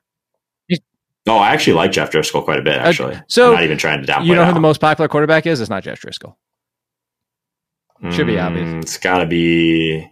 Oh, 1.29 1.39
I 1.39 1.51
actually 1.51 1.75
like 1.75 1.93
Jeff 1.93 2.11
Driskel 2.11 2.43
quite 2.45 2.59
a 2.59 2.63
bit. 2.63 2.79
Actually, 2.79 3.15
uh, 3.15 3.21
so 3.29 3.49
I'm 3.49 3.55
not 3.55 3.63
even 3.65 3.79
trying 3.79 4.05
to 4.05 4.13
downplay. 4.13 4.27
You 4.27 4.35
know 4.35 4.45
who 4.45 4.53
the 4.53 4.61
most 4.61 4.81
popular 4.81 5.09
quarterback 5.09 5.47
is? 5.47 5.61
It's 5.61 5.71
not 5.71 5.85
Jeff 5.85 6.01
Driskel. 6.01 6.35
Should 8.11 8.27
be 8.27 8.39
obvious. 8.39 8.69
Mm, 8.69 8.83
it's 8.83 8.99
got 8.99 9.19
to 9.19 9.27
be 9.27 10.11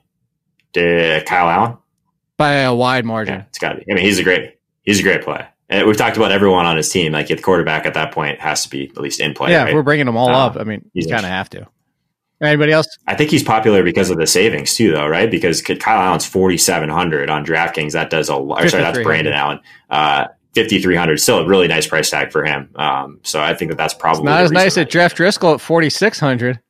uh, 0.76 1.20
Kyle 1.26 1.48
Allen 1.48 1.76
by 2.36 2.52
a 2.52 2.72
wide 2.72 3.04
margin. 3.04 3.34
Yeah, 3.34 3.44
it's 3.48 3.58
got 3.58 3.72
to 3.72 3.78
be. 3.78 3.90
I 3.90 3.94
mean, 3.96 4.04
he's 4.04 4.20
a 4.20 4.22
great, 4.22 4.58
he's 4.82 5.00
a 5.00 5.02
great 5.02 5.22
play. 5.22 5.44
And 5.68 5.86
we've 5.86 5.96
talked 5.96 6.16
about 6.16 6.30
everyone 6.30 6.66
on 6.66 6.76
his 6.76 6.88
team. 6.88 7.12
Like 7.12 7.26
the 7.26 7.36
quarterback 7.36 7.86
at 7.86 7.94
that 7.94 8.12
point 8.12 8.40
has 8.40 8.62
to 8.62 8.70
be 8.70 8.88
at 8.88 8.98
least 8.98 9.18
in 9.18 9.34
play. 9.34 9.50
Yeah, 9.50 9.64
right? 9.64 9.74
we're 9.74 9.82
bringing 9.82 10.06
them 10.06 10.16
all 10.16 10.28
uh, 10.28 10.46
up. 10.46 10.56
I 10.56 10.62
mean, 10.62 10.88
you 10.94 11.08
kind 11.08 11.24
of 11.24 11.30
have 11.30 11.50
to. 11.50 11.66
Anybody 12.40 12.72
else? 12.72 12.86
I 13.06 13.14
think 13.16 13.30
he's 13.30 13.42
popular 13.42 13.82
because 13.82 14.08
of 14.08 14.16
the 14.16 14.26
savings 14.26 14.74
too, 14.74 14.92
though, 14.92 15.06
right? 15.06 15.30
Because 15.30 15.60
Kyle 15.60 16.00
Allen's 16.00 16.24
forty 16.24 16.56
seven 16.56 16.88
hundred 16.88 17.28
on 17.28 17.44
DraftKings. 17.44 17.92
That 17.92 18.08
does 18.08 18.28
a 18.28 18.36
lot. 18.36 18.68
Sorry, 18.70 18.82
that's 18.82 19.02
Brandon 19.02 19.34
Allen. 19.34 19.60
Uh, 19.90 20.28
5300 20.54 21.20
still 21.20 21.38
a 21.38 21.46
really 21.46 21.68
nice 21.68 21.86
price 21.86 22.10
tag 22.10 22.32
for 22.32 22.44
him 22.44 22.70
um, 22.76 23.20
so 23.22 23.40
i 23.40 23.54
think 23.54 23.70
that 23.70 23.78
that's 23.78 23.94
probably 23.94 24.20
it's 24.20 24.26
not 24.26 24.42
as 24.42 24.52
nice 24.52 24.76
at 24.76 24.90
jeff 24.90 25.14
driskel 25.14 25.54
at 25.54 25.60
4600 25.60 26.60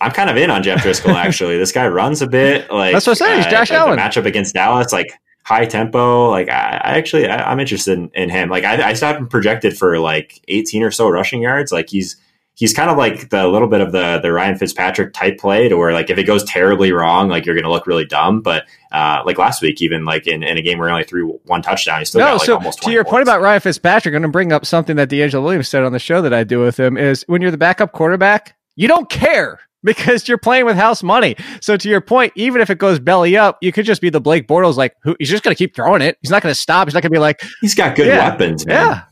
i'm 0.00 0.10
kind 0.10 0.30
of 0.30 0.36
in 0.36 0.50
on 0.50 0.62
jeff 0.62 0.82
driskel 0.82 1.14
actually 1.16 1.56
this 1.58 1.72
guy 1.72 1.86
runs 1.86 2.22
a 2.22 2.26
bit 2.26 2.70
like 2.70 2.92
that's 2.92 3.06
what 3.06 3.12
i'm 3.12 3.26
saying 3.26 3.36
he's 3.38 3.46
uh, 3.46 3.50
josh 3.50 3.70
uh, 3.70 3.74
allen 3.74 3.98
matchup 3.98 4.26
against 4.26 4.54
dallas 4.54 4.92
like 4.92 5.12
high 5.46 5.64
tempo. 5.64 6.28
Like 6.28 6.48
I, 6.48 6.80
I 6.82 6.98
actually, 6.98 7.28
I, 7.28 7.52
am 7.52 7.60
interested 7.60 7.96
in, 7.96 8.10
in, 8.14 8.28
him. 8.28 8.48
Like 8.50 8.64
I, 8.64 8.88
I 8.88 8.92
saw 8.94 9.14
him 9.14 9.28
projected 9.28 9.78
for 9.78 10.00
like 10.00 10.42
18 10.48 10.82
or 10.82 10.90
so 10.90 11.08
rushing 11.08 11.40
yards. 11.40 11.70
Like 11.70 11.88
he's 11.88 12.16
he's 12.56 12.72
kind 12.72 12.90
of 12.90 12.96
like 12.96 13.28
the 13.28 13.46
little 13.46 13.68
bit 13.68 13.80
of 13.80 13.92
the 13.92 14.18
the 14.20 14.32
Ryan 14.32 14.56
Fitzpatrick 14.58 15.12
type 15.12 15.38
play 15.38 15.68
to 15.68 15.76
where 15.76 15.92
like 15.92 16.10
if 16.10 16.18
it 16.18 16.24
goes 16.24 16.42
terribly 16.44 16.90
wrong, 16.90 17.28
like 17.28 17.46
you're 17.46 17.54
going 17.54 17.64
to 17.64 17.70
look 17.70 17.86
really 17.86 18.04
dumb. 18.04 18.40
But 18.40 18.66
uh, 18.90 19.22
like 19.24 19.38
last 19.38 19.62
week, 19.62 19.80
even 19.80 20.04
like 20.04 20.26
in, 20.26 20.42
in 20.42 20.56
a 20.58 20.62
game 20.62 20.78
where 20.78 20.88
he 20.88 20.92
only 20.92 21.04
threw 21.04 21.38
one 21.44 21.62
touchdown, 21.62 22.00
he 22.00 22.04
still 22.04 22.20
no, 22.20 22.26
got 22.26 22.32
like 22.32 22.46
so 22.46 22.54
almost. 22.56 22.82
To 22.82 22.90
your 22.90 23.04
points. 23.04 23.12
point 23.12 23.22
about 23.22 23.40
Ryan 23.40 23.60
Fitzpatrick, 23.60 24.14
I'm 24.14 24.22
going 24.22 24.30
to 24.30 24.32
bring 24.32 24.52
up 24.52 24.66
something 24.66 24.96
that 24.96 25.08
DeAngelo 25.08 25.42
Williams 25.42 25.68
said 25.68 25.84
on 25.84 25.92
the 25.92 25.98
show 25.98 26.20
that 26.22 26.34
I 26.34 26.42
do 26.42 26.60
with 26.60 26.80
him 26.80 26.96
is 26.96 27.24
when 27.28 27.42
you're 27.42 27.50
the 27.50 27.58
backup 27.58 27.92
quarterback, 27.92 28.56
you 28.74 28.88
don't 28.88 29.08
care 29.08 29.60
because 29.84 30.26
you're 30.26 30.38
playing 30.38 30.64
with 30.64 30.76
house 30.76 31.02
money. 31.02 31.36
So 31.60 31.76
to 31.76 31.88
your 31.88 32.00
point, 32.00 32.32
even 32.34 32.60
if 32.60 32.70
it 32.70 32.78
goes 32.78 32.98
belly 32.98 33.36
up, 33.36 33.58
you 33.60 33.70
could 33.70 33.84
just 33.84 34.00
be 34.00 34.10
the 34.10 34.20
Blake 34.20 34.48
Bortles, 34.48 34.76
like 34.76 34.94
who 35.02 35.14
he's 35.18 35.30
just 35.30 35.44
going 35.44 35.54
to 35.54 35.58
keep 35.58 35.76
throwing 35.76 36.02
it. 36.02 36.16
He's 36.22 36.30
not 36.30 36.42
going 36.42 36.52
to 36.52 36.58
stop. 36.58 36.88
He's 36.88 36.94
not 36.94 37.02
going 37.02 37.10
to 37.10 37.14
be 37.14 37.20
like 37.20 37.42
he's 37.60 37.74
got 37.74 37.94
good 37.94 38.06
yeah, 38.06 38.30
weapons. 38.30 38.66
Man. 38.66 38.74
Yeah, 38.74 39.02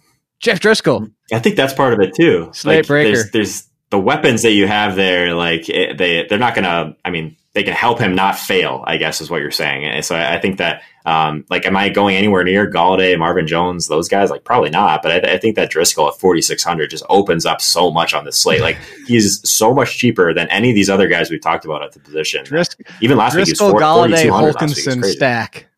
Jeff 0.44 0.60
Driskel. 0.60 1.10
I 1.32 1.38
think 1.38 1.56
that's 1.56 1.72
part 1.72 1.94
of 1.94 2.00
it 2.00 2.14
too. 2.14 2.50
Slate 2.52 2.80
like, 2.80 2.86
breaker. 2.86 3.12
There's, 3.12 3.30
there's, 3.30 3.68
the 3.90 3.98
weapons 4.00 4.42
that 4.42 4.52
you 4.52 4.66
have 4.66 4.96
there. 4.96 5.34
Like 5.34 5.68
it, 5.68 5.98
they 5.98 6.26
they're 6.28 6.38
not 6.38 6.54
going 6.54 6.64
to. 6.64 6.96
I 7.04 7.10
mean, 7.10 7.36
they 7.52 7.62
can 7.62 7.74
help 7.74 8.00
him 8.00 8.16
not 8.16 8.36
fail. 8.36 8.82
I 8.86 8.96
guess 8.96 9.20
is 9.20 9.30
what 9.30 9.40
you're 9.40 9.52
saying. 9.52 9.84
And 9.84 10.04
so 10.04 10.16
I, 10.16 10.34
I 10.34 10.40
think 10.40 10.58
that 10.58 10.82
um, 11.06 11.44
like, 11.48 11.64
am 11.64 11.76
I 11.76 11.90
going 11.90 12.16
anywhere 12.16 12.42
near 12.42 12.68
Golladay, 12.68 13.16
Marvin 13.16 13.46
Jones, 13.46 13.86
those 13.86 14.08
guys? 14.08 14.30
Like, 14.30 14.42
probably 14.42 14.70
not. 14.70 15.02
But 15.02 15.24
I, 15.24 15.34
I 15.34 15.38
think 15.38 15.54
that 15.56 15.70
Driskel 15.70 16.08
at 16.08 16.18
4,600 16.18 16.90
just 16.90 17.04
opens 17.08 17.46
up 17.46 17.60
so 17.60 17.90
much 17.90 18.14
on 18.14 18.24
the 18.24 18.32
slate. 18.32 18.62
Like, 18.62 18.78
he's 19.06 19.48
so 19.48 19.72
much 19.72 19.96
cheaper 19.96 20.34
than 20.34 20.48
any 20.48 20.70
of 20.70 20.74
these 20.74 20.90
other 20.90 21.06
guys 21.06 21.30
we've 21.30 21.40
talked 21.40 21.64
about 21.64 21.82
at 21.82 21.92
the 21.92 22.00
position. 22.00 22.44
Dris- 22.44 22.76
Even 23.00 23.16
last 23.16 23.36
Driskel, 23.36 23.46
week, 23.46 23.46
he 23.46 23.64
was 23.64 23.82
Golladay, 23.82 24.52
Hockenson 24.52 25.04
stack. 25.04 25.68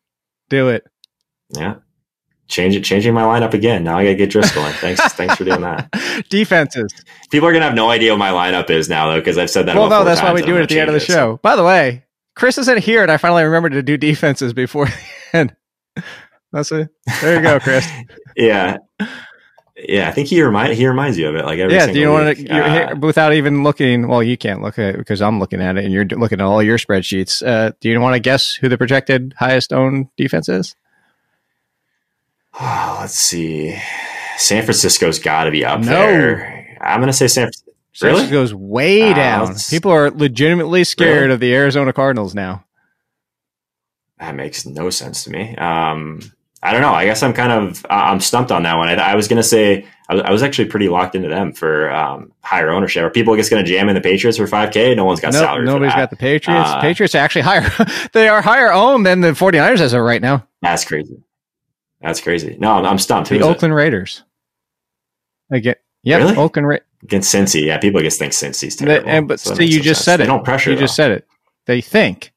Do 0.49 0.69
it. 0.69 0.87
Yeah. 1.55 1.75
Change 2.47 2.75
it, 2.77 2.83
changing 2.83 3.13
my 3.13 3.23
lineup 3.23 3.53
again. 3.53 3.83
Now 3.83 3.97
I 3.97 4.03
gotta 4.03 4.15
get 4.15 4.29
Driskel 4.29 4.65
in. 4.65 4.73
Thanks, 4.73 5.01
thanks 5.13 5.35
for 5.35 5.43
doing 5.43 5.61
that. 5.61 5.89
Defenses. 6.29 6.93
People 7.29 7.47
are 7.47 7.51
gonna 7.51 7.65
have 7.65 7.75
no 7.75 7.89
idea 7.89 8.11
what 8.13 8.19
my 8.19 8.29
lineup 8.29 8.69
is 8.69 8.87
now, 8.87 9.09
though, 9.09 9.19
because 9.19 9.37
I've 9.37 9.49
said 9.49 9.65
that. 9.65 9.75
Well, 9.75 9.89
no, 9.89 10.05
that's 10.05 10.21
why 10.21 10.33
we 10.33 10.41
do 10.41 10.55
it 10.55 10.61
at 10.61 10.69
the 10.69 10.79
end 10.79 10.89
of 10.89 10.93
the 10.93 10.99
show. 11.01 11.13
So. 11.13 11.39
By 11.43 11.57
the 11.57 11.63
way, 11.63 12.05
Chris 12.35 12.57
isn't 12.59 12.79
here, 12.79 13.01
and 13.01 13.11
I 13.11 13.17
finally 13.17 13.43
remembered 13.43 13.73
to 13.73 13.83
do 13.83 13.97
defenses 13.97 14.53
before 14.53 14.85
the 14.85 14.93
end. 15.33 15.55
That's 16.53 16.71
it. 16.71 16.89
There 17.21 17.35
you 17.35 17.41
go, 17.41 17.59
Chris. 17.59 17.85
yeah, 18.37 18.77
yeah. 19.75 20.07
I 20.07 20.11
think 20.11 20.29
he 20.29 20.41
remind 20.41 20.73
he 20.73 20.87
reminds 20.87 21.17
you 21.17 21.27
of 21.27 21.35
it. 21.35 21.43
Like 21.43 21.59
every 21.59 21.75
yeah. 21.75 21.87
Do 21.87 21.99
you 21.99 22.11
want 22.11 22.37
to 22.37 22.91
uh, 22.91 22.95
without 22.95 23.33
even 23.33 23.63
looking? 23.63 24.07
Well, 24.07 24.23
you 24.23 24.37
can't 24.37 24.61
look 24.61 24.79
at 24.79 24.95
it 24.95 24.97
because 24.99 25.21
I'm 25.21 25.39
looking 25.39 25.61
at 25.61 25.77
it, 25.77 25.83
and 25.83 25.93
you're 25.93 26.05
looking 26.05 26.39
at 26.39 26.45
all 26.45 26.63
your 26.63 26.77
spreadsheets. 26.77 27.45
Uh, 27.45 27.73
do 27.81 27.89
you 27.89 27.99
want 27.99 28.13
to 28.13 28.19
guess 28.19 28.53
who 28.53 28.69
the 28.69 28.77
projected 28.77 29.33
highest 29.37 29.73
owned 29.73 30.07
defense 30.15 30.47
is? 30.47 30.75
Oh, 32.59 32.97
let's 33.01 33.15
see. 33.15 33.79
San 34.37 34.63
Francisco's 34.63 35.19
got 35.19 35.45
to 35.45 35.51
be 35.51 35.65
up 35.65 35.79
no. 35.79 35.85
there. 35.85 36.77
I'm 36.81 36.99
going 36.99 37.07
to 37.07 37.13
say 37.13 37.27
San 37.27 37.45
Francisco. 37.45 37.71
Really? 38.01 38.29
goes 38.29 38.53
way 38.53 39.11
uh, 39.11 39.15
down. 39.15 39.55
People 39.69 39.91
are 39.91 40.11
legitimately 40.11 40.83
scared 40.83 41.23
really? 41.23 41.33
of 41.33 41.39
the 41.39 41.53
Arizona 41.55 41.93
Cardinals 41.93 42.35
now. 42.35 42.63
That 44.19 44.35
makes 44.35 44.65
no 44.65 44.89
sense 44.89 45.23
to 45.23 45.31
me. 45.31 45.55
Um, 45.55 46.21
I 46.61 46.71
don't 46.71 46.81
know. 46.81 46.93
I 46.93 47.05
guess 47.05 47.21
I'm 47.21 47.33
kind 47.33 47.51
of 47.51 47.85
I'm 47.89 48.19
stumped 48.19 48.51
on 48.51 48.63
that 48.63 48.75
one. 48.75 48.87
I, 48.87 48.93
I 48.95 49.15
was 49.15 49.27
going 49.27 49.37
to 49.37 49.43
say 49.43 49.85
I 50.09 50.15
was, 50.15 50.23
I 50.23 50.31
was, 50.31 50.41
actually 50.41 50.69
pretty 50.69 50.89
locked 50.89 51.15
into 51.15 51.27
them 51.27 51.53
for 51.53 51.91
um, 51.91 52.31
higher 52.41 52.71
ownership. 52.71 53.03
Are 53.03 53.09
people 53.09 53.35
just 53.35 53.51
going 53.51 53.63
to 53.63 53.69
jam 53.69 53.89
in 53.89 53.95
the 53.95 54.01
Patriots 54.01 54.37
for 54.37 54.45
5K? 54.45 54.95
No 54.95 55.05
one's 55.05 55.19
got 55.19 55.33
nope, 55.33 55.43
salary. 55.43 55.65
Nobody's 55.65 55.93
got 55.93 56.09
the 56.09 56.15
Patriots. 56.15 56.69
Uh, 56.69 56.81
Patriots 56.81 57.13
are 57.13 57.19
actually 57.19 57.41
higher. 57.41 57.69
they 58.13 58.27
are 58.27 58.41
higher 58.41 58.71
owned 58.71 59.05
than 59.05 59.21
the 59.21 59.31
49ers 59.31 59.81
as 59.81 59.93
of 59.93 60.01
right 60.01 60.21
now. 60.21 60.47
That's 60.61 60.83
crazy. 60.83 61.21
That's 62.07 62.21
crazy. 62.21 62.55
No, 62.57 62.71
I'm, 62.71 62.85
I'm 62.85 62.97
stumped. 62.99 63.29
the 63.29 63.41
Oakland 63.41 63.73
it? 63.73 63.75
Raiders. 63.75 64.23
Again, 65.51 65.75
yeah, 66.03 66.15
really? 66.15 66.37
Oakland 66.37 66.65
Raiders 66.65 66.85
against 67.03 67.35
Cincy. 67.35 67.65
Yeah, 67.65 67.79
people 67.79 67.99
just 67.99 68.17
think 68.17 68.31
Cincy's 68.31 68.77
terrible. 68.77 69.09
and 69.09 69.27
but 69.27 69.41
so 69.41 69.61
you 69.61 69.81
just 69.81 70.05
sense. 70.05 70.05
said 70.05 70.19
it. 70.21 70.23
They 70.23 70.27
don't 70.27 70.45
pressure. 70.45 70.69
You 70.69 70.77
though. 70.77 70.83
just 70.83 70.95
said 70.95 71.11
it. 71.11 71.27
They 71.65 71.81
think, 71.81 72.31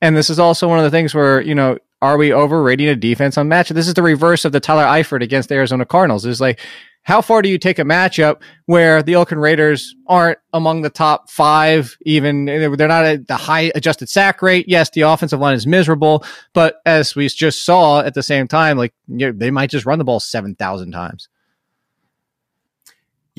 and 0.00 0.16
this 0.16 0.30
is 0.30 0.38
also 0.38 0.68
one 0.68 0.78
of 0.78 0.84
the 0.84 0.90
things 0.90 1.14
where 1.14 1.42
you 1.42 1.54
know, 1.54 1.76
are 2.00 2.16
we 2.16 2.32
overrating 2.32 2.88
a 2.88 2.96
defense 2.96 3.36
on 3.36 3.46
match? 3.46 3.68
This 3.68 3.88
is 3.88 3.92
the 3.92 4.02
reverse 4.02 4.46
of 4.46 4.52
the 4.52 4.60
Tyler 4.60 4.84
Eifert 4.84 5.22
against 5.22 5.50
the 5.50 5.56
Arizona 5.56 5.84
Cardinals. 5.84 6.24
Is 6.24 6.40
like, 6.40 6.58
how 7.02 7.22
far 7.22 7.42
do 7.42 7.48
you 7.48 7.58
take 7.58 7.78
a 7.78 7.84
matchup 7.84 8.42
where 8.66 9.02
the 9.02 9.16
Oakland 9.16 9.42
Raiders 9.42 9.94
aren't 10.06 10.38
among 10.52 10.82
the 10.82 10.90
top 10.90 11.30
five? 11.30 11.96
Even 12.02 12.44
they're 12.44 12.88
not 12.88 13.04
at 13.04 13.26
the 13.26 13.36
high 13.36 13.72
adjusted 13.74 14.08
sack 14.08 14.42
rate. 14.42 14.66
Yes, 14.68 14.90
the 14.90 15.02
offensive 15.02 15.40
line 15.40 15.54
is 15.54 15.66
miserable, 15.66 16.24
but 16.52 16.76
as 16.84 17.16
we 17.16 17.26
just 17.28 17.64
saw 17.64 18.00
at 18.00 18.14
the 18.14 18.22
same 18.22 18.46
time, 18.46 18.76
like 18.76 18.94
you 19.08 19.26
know, 19.26 19.32
they 19.32 19.50
might 19.50 19.70
just 19.70 19.86
run 19.86 19.98
the 19.98 20.04
ball 20.04 20.20
seven 20.20 20.54
thousand 20.54 20.92
times. 20.92 21.28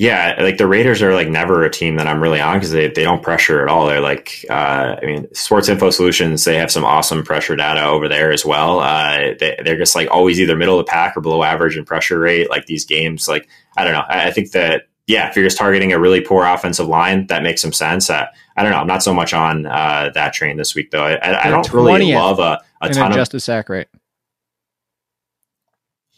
Yeah, 0.02 0.34
like 0.40 0.56
the 0.56 0.66
Raiders 0.66 1.00
are 1.00 1.14
like 1.14 1.28
never 1.28 1.62
a 1.62 1.70
team 1.70 1.94
that 1.94 2.08
I'm 2.08 2.20
really 2.20 2.40
on 2.40 2.56
because 2.56 2.72
they, 2.72 2.88
they 2.88 3.04
don't 3.04 3.22
pressure 3.22 3.62
at 3.62 3.68
all. 3.68 3.86
They're 3.86 4.00
like, 4.00 4.44
uh, 4.50 4.96
I 5.00 5.06
mean, 5.06 5.32
Sports 5.32 5.68
Info 5.68 5.90
Solutions, 5.90 6.44
they 6.44 6.56
have 6.56 6.72
some 6.72 6.84
awesome 6.84 7.22
pressure 7.22 7.54
data 7.54 7.84
over 7.84 8.08
there 8.08 8.32
as 8.32 8.44
well. 8.44 8.80
Uh, 8.80 9.34
they, 9.38 9.56
are 9.64 9.78
just 9.78 9.94
like 9.94 10.10
always 10.10 10.40
either 10.40 10.56
middle 10.56 10.80
of 10.80 10.84
the 10.84 10.90
pack 10.90 11.16
or 11.16 11.20
below 11.20 11.44
average 11.44 11.76
in 11.76 11.84
pressure 11.84 12.18
rate. 12.18 12.50
Like 12.50 12.66
these 12.66 12.84
games, 12.84 13.28
like, 13.28 13.48
I 13.76 13.84
don't 13.84 13.92
know. 13.92 14.02
I, 14.08 14.26
I 14.26 14.30
think 14.32 14.50
that, 14.50 14.88
yeah, 15.06 15.28
if 15.28 15.36
you're 15.36 15.46
just 15.46 15.56
targeting 15.56 15.92
a 15.92 16.00
really 16.00 16.20
poor 16.20 16.44
offensive 16.46 16.88
line, 16.88 17.28
that 17.28 17.44
makes 17.44 17.62
some 17.62 17.72
sense. 17.72 18.10
Uh, 18.10 18.26
I 18.56 18.64
don't 18.64 18.72
know. 18.72 18.78
I'm 18.78 18.88
not 18.88 19.04
so 19.04 19.14
much 19.14 19.32
on 19.32 19.66
uh, 19.66 20.10
that 20.14 20.32
train 20.32 20.56
this 20.56 20.74
week, 20.74 20.90
though. 20.90 21.04
I, 21.04 21.46
I 21.46 21.48
don't 21.48 21.72
really 21.72 22.12
love 22.12 22.40
a, 22.40 22.60
a 22.80 22.92
ton 22.92 23.12
adjusted 23.12 23.36
of 23.36 23.42
sack 23.44 23.68
rate. 23.68 23.86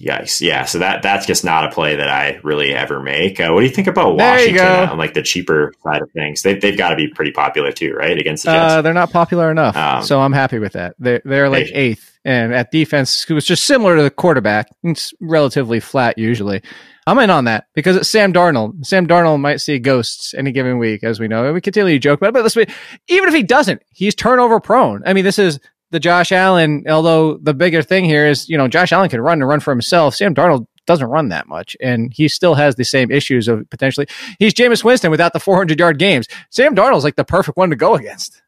Yikes! 0.05 0.41
Yeah, 0.41 0.65
so 0.65 0.79
that 0.81 1.03
that's 1.03 1.27
just 1.27 1.45
not 1.45 1.65
a 1.65 1.71
play 1.71 1.97
that 1.97 2.09
I 2.09 2.41
really 2.43 2.75
ever 2.75 3.01
make. 3.01 3.41
Uh, 3.41 3.51
what 3.51 3.61
do 3.61 3.67
you 3.67 3.73
think 3.73 3.89
about 3.89 4.17
Washington 4.17 4.67
on 4.67 4.99
like 4.99 5.15
the 5.15 5.23
cheaper 5.23 5.73
side 5.83 6.03
of 6.03 6.11
things? 6.13 6.43
They 6.43 6.55
they've 6.55 6.77
got 6.77 6.91
to 6.91 6.97
be 6.97 7.09
pretty 7.09 7.33
popular 7.33 7.73
too, 7.73 7.95
right? 7.95 8.19
Against 8.19 8.45
the 8.45 8.53
Jets, 8.53 8.73
uh, 8.75 8.83
they're 8.83 8.93
not 8.93 9.11
popular 9.11 9.51
enough, 9.51 9.77
um, 9.77 10.03
so 10.03 10.21
I'm 10.21 10.33
happy 10.33 10.59
with 10.59 10.75
that. 10.75 10.95
They're 10.99 11.23
they're 11.25 11.49
like 11.49 11.67
hey. 11.67 11.75
eighth, 11.75 12.19
and 12.25 12.55
at 12.55 12.71
defense, 12.71 13.25
it 13.29 13.33
was 13.33 13.47
just 13.47 13.65
similar 13.65 13.97
to 13.97 14.03
the 14.03 14.11
quarterback. 14.11 14.69
It's 14.83 15.15
relatively 15.21 15.81
flat 15.81 16.19
usually. 16.19 16.63
I'm 17.07 17.19
in 17.19 17.29
on 17.29 17.45
that 17.45 17.67
because 17.75 17.97
it's 17.97 18.09
Sam 18.09 18.33
Darnold. 18.33 18.87
Sam 18.87 19.07
Darnold 19.07 19.41
might 19.41 19.61
see 19.61 19.79
ghosts 19.79 20.33
any 20.33 20.53
given 20.53 20.79
week, 20.79 21.05
as 21.05 21.21
we 21.21 21.29
know. 21.29 21.45
And 21.45 21.55
we 21.55 21.61
continue 21.61 21.93
to 21.93 21.99
joke 21.99 22.21
about 22.21 22.29
it, 22.29 22.33
but 22.33 22.43
let's 22.43 22.55
be, 22.55 22.67
even 23.09 23.29
if 23.29 23.35
he 23.35 23.43
doesn't, 23.43 23.83
he's 23.91 24.15
turnover 24.15 24.59
prone. 24.59 25.03
I 25.05 25.13
mean, 25.13 25.25
this 25.25 25.39
is 25.39 25.61
the 25.95 26.01
Josh 26.01 26.33
Allen, 26.33 26.85
although 26.89 27.39
the 27.39 27.55
bigger 27.55 27.81
thing 27.81 28.05
here 28.05 28.27
is, 28.27 28.49
you 28.49 28.59
know, 28.59 28.67
Josh 28.67 28.91
Allen 28.91 29.09
can 29.09 29.21
run 29.21 29.41
and 29.41 29.49
run 29.49 29.61
for 29.61 29.71
himself. 29.71 30.17
Sam 30.17 30.35
Darnold 30.35 30.67
doesn't 30.87 31.07
run 31.07 31.29
that 31.29 31.47
much, 31.47 31.77
and 31.81 32.13
he 32.13 32.27
still 32.27 32.57
has 32.57 32.75
the 32.75 32.85
same 32.85 33.13
issues 33.13 33.47
of 33.47 33.71
potentially. 33.71 34.09
He's 34.41 34.53
Jameis 34.53 34.83
Winston 34.83 35.13
without 35.13 35.33
the 35.33 35.39
400 35.39 35.79
yard 35.79 36.01
games. 36.01 36.27
Sam 36.51 36.75
Darnold's 36.75 37.05
like 37.05 37.15
the 37.15 37.25
perfect 37.25 37.57
one 37.57 37.71
to 37.71 37.77
go 37.77 37.95
against. 37.95 38.43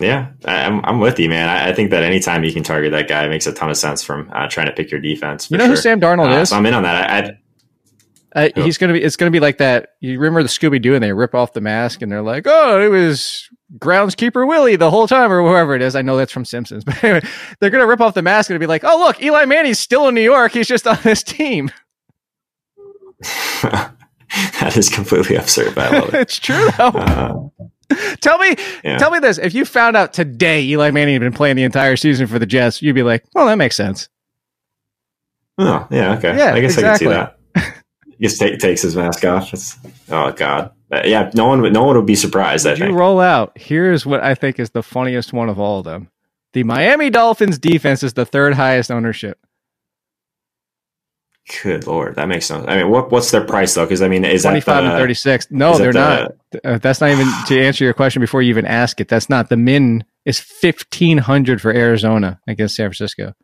Yeah, 0.00 0.32
I'm, 0.46 0.82
I'm 0.86 1.00
with 1.00 1.20
you, 1.20 1.28
man. 1.28 1.50
I, 1.50 1.68
I, 1.68 1.72
think 1.74 1.90
that 1.90 2.02
anytime 2.02 2.42
you 2.42 2.52
can 2.52 2.64
target 2.64 2.90
that 2.92 3.06
guy 3.06 3.28
makes 3.28 3.46
a 3.46 3.52
ton 3.52 3.70
of 3.70 3.76
sense 3.76 4.02
from 4.02 4.28
uh, 4.32 4.48
trying 4.48 4.66
to 4.66 4.72
pick 4.72 4.90
your 4.90 5.00
defense. 5.00 5.50
You 5.50 5.58
know 5.58 5.64
sure. 5.64 5.74
who 5.74 5.76
Sam 5.76 6.00
Darnold 6.00 6.32
uh, 6.32 6.40
is? 6.40 6.48
So 6.48 6.56
I'm 6.56 6.66
in 6.66 6.74
on 6.74 6.82
that. 6.82 7.38
I, 8.34 8.46
uh, 8.46 8.48
he's 8.56 8.78
gonna 8.78 8.94
be. 8.94 9.02
It's 9.02 9.16
gonna 9.16 9.30
be 9.30 9.38
like 9.38 9.58
that. 9.58 9.90
You 10.00 10.18
remember 10.18 10.42
the 10.42 10.48
Scooby 10.48 10.80
Doo, 10.80 10.94
and 10.94 11.04
they 11.04 11.12
rip 11.12 11.34
off 11.34 11.52
the 11.52 11.60
mask, 11.60 12.02
and 12.02 12.10
they're 12.10 12.22
like, 12.22 12.44
"Oh, 12.46 12.80
it 12.80 12.88
was 12.88 13.48
groundskeeper 13.78 14.46
Willie 14.46 14.76
the 14.76 14.90
whole 14.90 15.06
time, 15.06 15.32
or 15.32 15.42
whoever 15.42 15.74
it 15.74 15.82
is." 15.82 15.94
I 15.96 16.02
know 16.02 16.16
that's 16.16 16.32
from 16.32 16.44
Simpsons, 16.44 16.84
but 16.86 17.02
anyway, 17.02 17.26
they're 17.60 17.70
gonna 17.70 17.86
rip 17.86 18.00
off 18.00 18.14
the 18.14 18.22
mask 18.22 18.50
and 18.50 18.58
be 18.60 18.66
like, 18.66 18.84
"Oh, 18.84 18.98
look, 18.98 19.22
Eli 19.22 19.44
Manning's 19.44 19.78
still 19.78 20.08
in 20.08 20.14
New 20.14 20.22
York. 20.22 20.52
He's 20.52 20.68
just 20.68 20.86
on 20.86 20.98
this 21.02 21.22
team." 21.22 21.70
that 23.62 24.76
is 24.76 24.88
completely 24.88 25.36
absurd, 25.36 25.74
but 25.74 25.92
I 25.92 25.98
love 25.98 26.08
it. 26.08 26.14
it's 26.20 26.38
true 26.38 26.68
though. 26.76 27.52
Uh, 27.90 28.14
tell 28.20 28.38
me, 28.38 28.56
yeah. 28.82 28.98
tell 28.98 29.10
me 29.10 29.18
this: 29.18 29.38
if 29.38 29.54
you 29.54 29.64
found 29.64 29.96
out 29.96 30.12
today 30.12 30.62
Eli 30.62 30.90
Manning 30.90 31.14
had 31.14 31.22
been 31.22 31.32
playing 31.32 31.56
the 31.56 31.64
entire 31.64 31.96
season 31.96 32.26
for 32.26 32.38
the 32.38 32.46
Jets, 32.46 32.82
you'd 32.82 32.94
be 32.94 33.02
like, 33.02 33.24
"Well, 33.34 33.46
that 33.46 33.56
makes 33.56 33.76
sense." 33.76 34.08
Oh 35.58 35.86
yeah, 35.90 36.16
okay. 36.16 36.36
Yeah, 36.36 36.54
I 36.54 36.60
guess 36.60 36.74
exactly. 36.74 37.08
I 37.08 37.12
can 37.12 37.32
see 37.58 37.60
that 37.60 37.84
He 38.18 38.24
just 38.24 38.40
take, 38.40 38.58
takes 38.58 38.82
his 38.82 38.96
mask 38.96 39.24
off. 39.24 39.52
It's, 39.52 39.78
oh 40.10 40.32
god, 40.32 40.72
uh, 40.94 41.02
yeah. 41.04 41.30
No 41.34 41.46
one, 41.46 41.72
no 41.72 41.84
one 41.84 41.96
would 41.96 42.06
be 42.06 42.14
surprised. 42.14 42.64
Did 42.64 42.80
I 42.80 42.86
you 42.86 42.92
roll 42.92 43.20
out? 43.20 43.52
Here's 43.56 44.06
what 44.06 44.22
I 44.22 44.34
think 44.34 44.58
is 44.58 44.70
the 44.70 44.82
funniest 44.82 45.32
one 45.32 45.48
of 45.48 45.58
all 45.58 45.78
of 45.80 45.84
them. 45.84 46.10
The 46.52 46.62
Miami 46.62 47.10
Dolphins 47.10 47.58
defense 47.58 48.02
is 48.02 48.14
the 48.14 48.24
third 48.24 48.54
highest 48.54 48.90
ownership. 48.90 49.38
Good 51.62 51.86
lord, 51.86 52.14
that 52.14 52.26
makes 52.26 52.46
sense. 52.46 52.64
I 52.66 52.78
mean, 52.78 52.88
what 52.88 53.10
what's 53.10 53.30
their 53.30 53.44
price 53.44 53.74
though? 53.74 53.84
Because 53.84 54.00
I 54.00 54.08
mean, 54.08 54.24
is 54.24 54.44
twenty 54.44 54.62
five 54.62 54.82
and 54.82 54.94
thirty 54.94 55.12
six? 55.12 55.46
No, 55.50 55.76
they're 55.76 55.92
the, 55.92 55.98
not. 55.98 56.64
Uh, 56.64 56.78
that's 56.78 57.02
not 57.02 57.10
even 57.10 57.28
to 57.48 57.60
answer 57.60 57.84
your 57.84 57.92
question 57.92 58.20
before 58.20 58.40
you 58.40 58.48
even 58.48 58.64
ask 58.64 58.98
it. 58.98 59.08
That's 59.08 59.28
not 59.28 59.50
the 59.50 59.58
min 59.58 60.04
is 60.24 60.40
fifteen 60.40 61.18
hundred 61.18 61.60
for 61.60 61.70
Arizona 61.70 62.40
against 62.46 62.76
San 62.76 62.88
Francisco. 62.88 63.34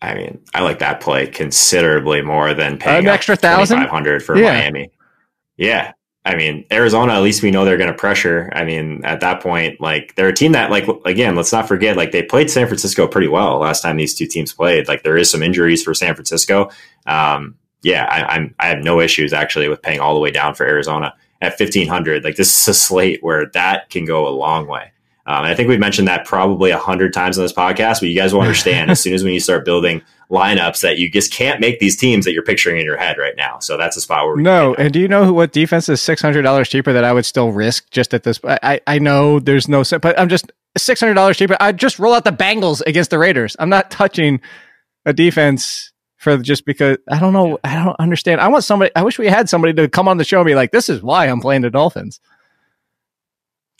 I 0.00 0.14
mean, 0.14 0.44
I 0.54 0.60
like 0.60 0.78
that 0.78 1.00
play 1.00 1.26
considerably 1.26 2.22
more 2.22 2.54
than 2.54 2.78
paying 2.78 3.06
an 3.06 3.08
extra 3.08 3.34
thousand 3.34 3.78
five 3.78 3.88
hundred 3.88 4.22
for 4.22 4.36
yeah. 4.36 4.52
Miami. 4.52 4.90
Yeah, 5.56 5.92
I 6.26 6.34
mean, 6.34 6.64
Arizona. 6.72 7.14
At 7.14 7.22
least 7.22 7.42
we 7.42 7.52
know 7.52 7.64
they're 7.64 7.76
going 7.76 7.92
to 7.92 7.96
pressure. 7.96 8.50
I 8.52 8.64
mean, 8.64 9.04
at 9.04 9.20
that 9.20 9.40
point, 9.40 9.80
like 9.80 10.14
they're 10.16 10.28
a 10.28 10.34
team 10.34 10.52
that, 10.52 10.70
like, 10.70 10.88
again, 11.04 11.36
let's 11.36 11.52
not 11.52 11.68
forget, 11.68 11.96
like 11.96 12.10
they 12.10 12.22
played 12.24 12.50
San 12.50 12.66
Francisco 12.66 13.06
pretty 13.06 13.28
well 13.28 13.58
last 13.58 13.80
time 13.80 13.96
these 13.96 14.14
two 14.14 14.26
teams 14.26 14.52
played. 14.52 14.88
Like 14.88 15.04
there 15.04 15.16
is 15.16 15.30
some 15.30 15.42
injuries 15.42 15.84
for 15.84 15.94
San 15.94 16.14
Francisco. 16.14 16.70
Um, 17.06 17.54
yeah, 17.82 18.04
I, 18.10 18.34
I'm 18.34 18.54
I 18.58 18.66
have 18.66 18.82
no 18.82 19.00
issues 19.00 19.32
actually 19.32 19.68
with 19.68 19.82
paying 19.82 20.00
all 20.00 20.14
the 20.14 20.20
way 20.20 20.32
down 20.32 20.54
for 20.56 20.66
Arizona 20.66 21.14
at 21.40 21.56
fifteen 21.56 21.86
hundred. 21.86 22.24
Like 22.24 22.34
this 22.34 22.60
is 22.62 22.68
a 22.68 22.74
slate 22.74 23.22
where 23.22 23.46
that 23.54 23.88
can 23.90 24.04
go 24.04 24.26
a 24.26 24.30
long 24.30 24.66
way. 24.66 24.90
Um, 25.26 25.44
I 25.44 25.54
think 25.54 25.68
we've 25.68 25.78
mentioned 25.78 26.08
that 26.08 26.24
probably 26.24 26.70
a 26.72 26.78
hundred 26.78 27.12
times 27.12 27.38
on 27.38 27.44
this 27.44 27.52
podcast, 27.52 28.00
but 28.00 28.08
you 28.08 28.16
guys 28.16 28.34
will 28.34 28.40
understand 28.40 28.90
as 28.92 29.00
soon 29.00 29.14
as 29.14 29.22
when 29.22 29.32
you 29.32 29.40
start 29.40 29.64
building 29.64 30.02
lineups 30.30 30.80
that 30.80 30.98
you 30.98 31.10
just 31.10 31.32
can't 31.32 31.60
make 31.60 31.78
these 31.78 31.96
teams 31.96 32.24
that 32.24 32.32
you're 32.32 32.42
picturing 32.42 32.78
in 32.78 32.84
your 32.84 32.96
head 32.96 33.16
right 33.18 33.36
now. 33.36 33.58
So 33.58 33.76
that's 33.76 33.96
a 33.96 34.00
spot 34.00 34.26
where 34.26 34.36
no. 34.36 34.74
And 34.74 34.92
do 34.92 35.00
you 35.00 35.08
know 35.08 35.32
what 35.32 35.52
defense 35.52 35.88
is 35.88 36.02
six 36.02 36.20
hundred 36.20 36.42
dollars 36.42 36.68
cheaper 36.68 36.92
that 36.92 37.04
I 37.04 37.12
would 37.12 37.26
still 37.26 37.52
risk 37.52 37.90
just 37.90 38.14
at 38.14 38.24
this? 38.24 38.40
I 38.44 38.80
I 38.86 38.98
know 38.98 39.38
there's 39.38 39.68
no, 39.68 39.82
but 40.00 40.18
I'm 40.18 40.28
just 40.28 40.50
six 40.76 41.00
hundred 41.00 41.14
dollars 41.14 41.36
cheaper. 41.36 41.56
I 41.60 41.72
just 41.72 41.98
roll 41.98 42.14
out 42.14 42.24
the 42.24 42.32
Bengals 42.32 42.82
against 42.86 43.10
the 43.10 43.18
Raiders. 43.18 43.56
I'm 43.58 43.68
not 43.68 43.90
touching 43.90 44.40
a 45.04 45.12
defense 45.12 45.92
for 46.16 46.36
just 46.38 46.64
because 46.64 46.98
I 47.08 47.20
don't 47.20 47.32
know. 47.32 47.58
I 47.62 47.82
don't 47.82 47.96
understand. 47.98 48.40
I 48.40 48.48
want 48.48 48.64
somebody. 48.64 48.90
I 48.96 49.02
wish 49.02 49.18
we 49.18 49.28
had 49.28 49.48
somebody 49.48 49.74
to 49.74 49.88
come 49.88 50.08
on 50.08 50.16
the 50.16 50.24
show 50.24 50.40
and 50.40 50.46
be 50.46 50.54
like, 50.54 50.72
"This 50.72 50.88
is 50.88 51.02
why 51.02 51.26
I'm 51.26 51.40
playing 51.40 51.62
the 51.62 51.70
Dolphins." 51.70 52.20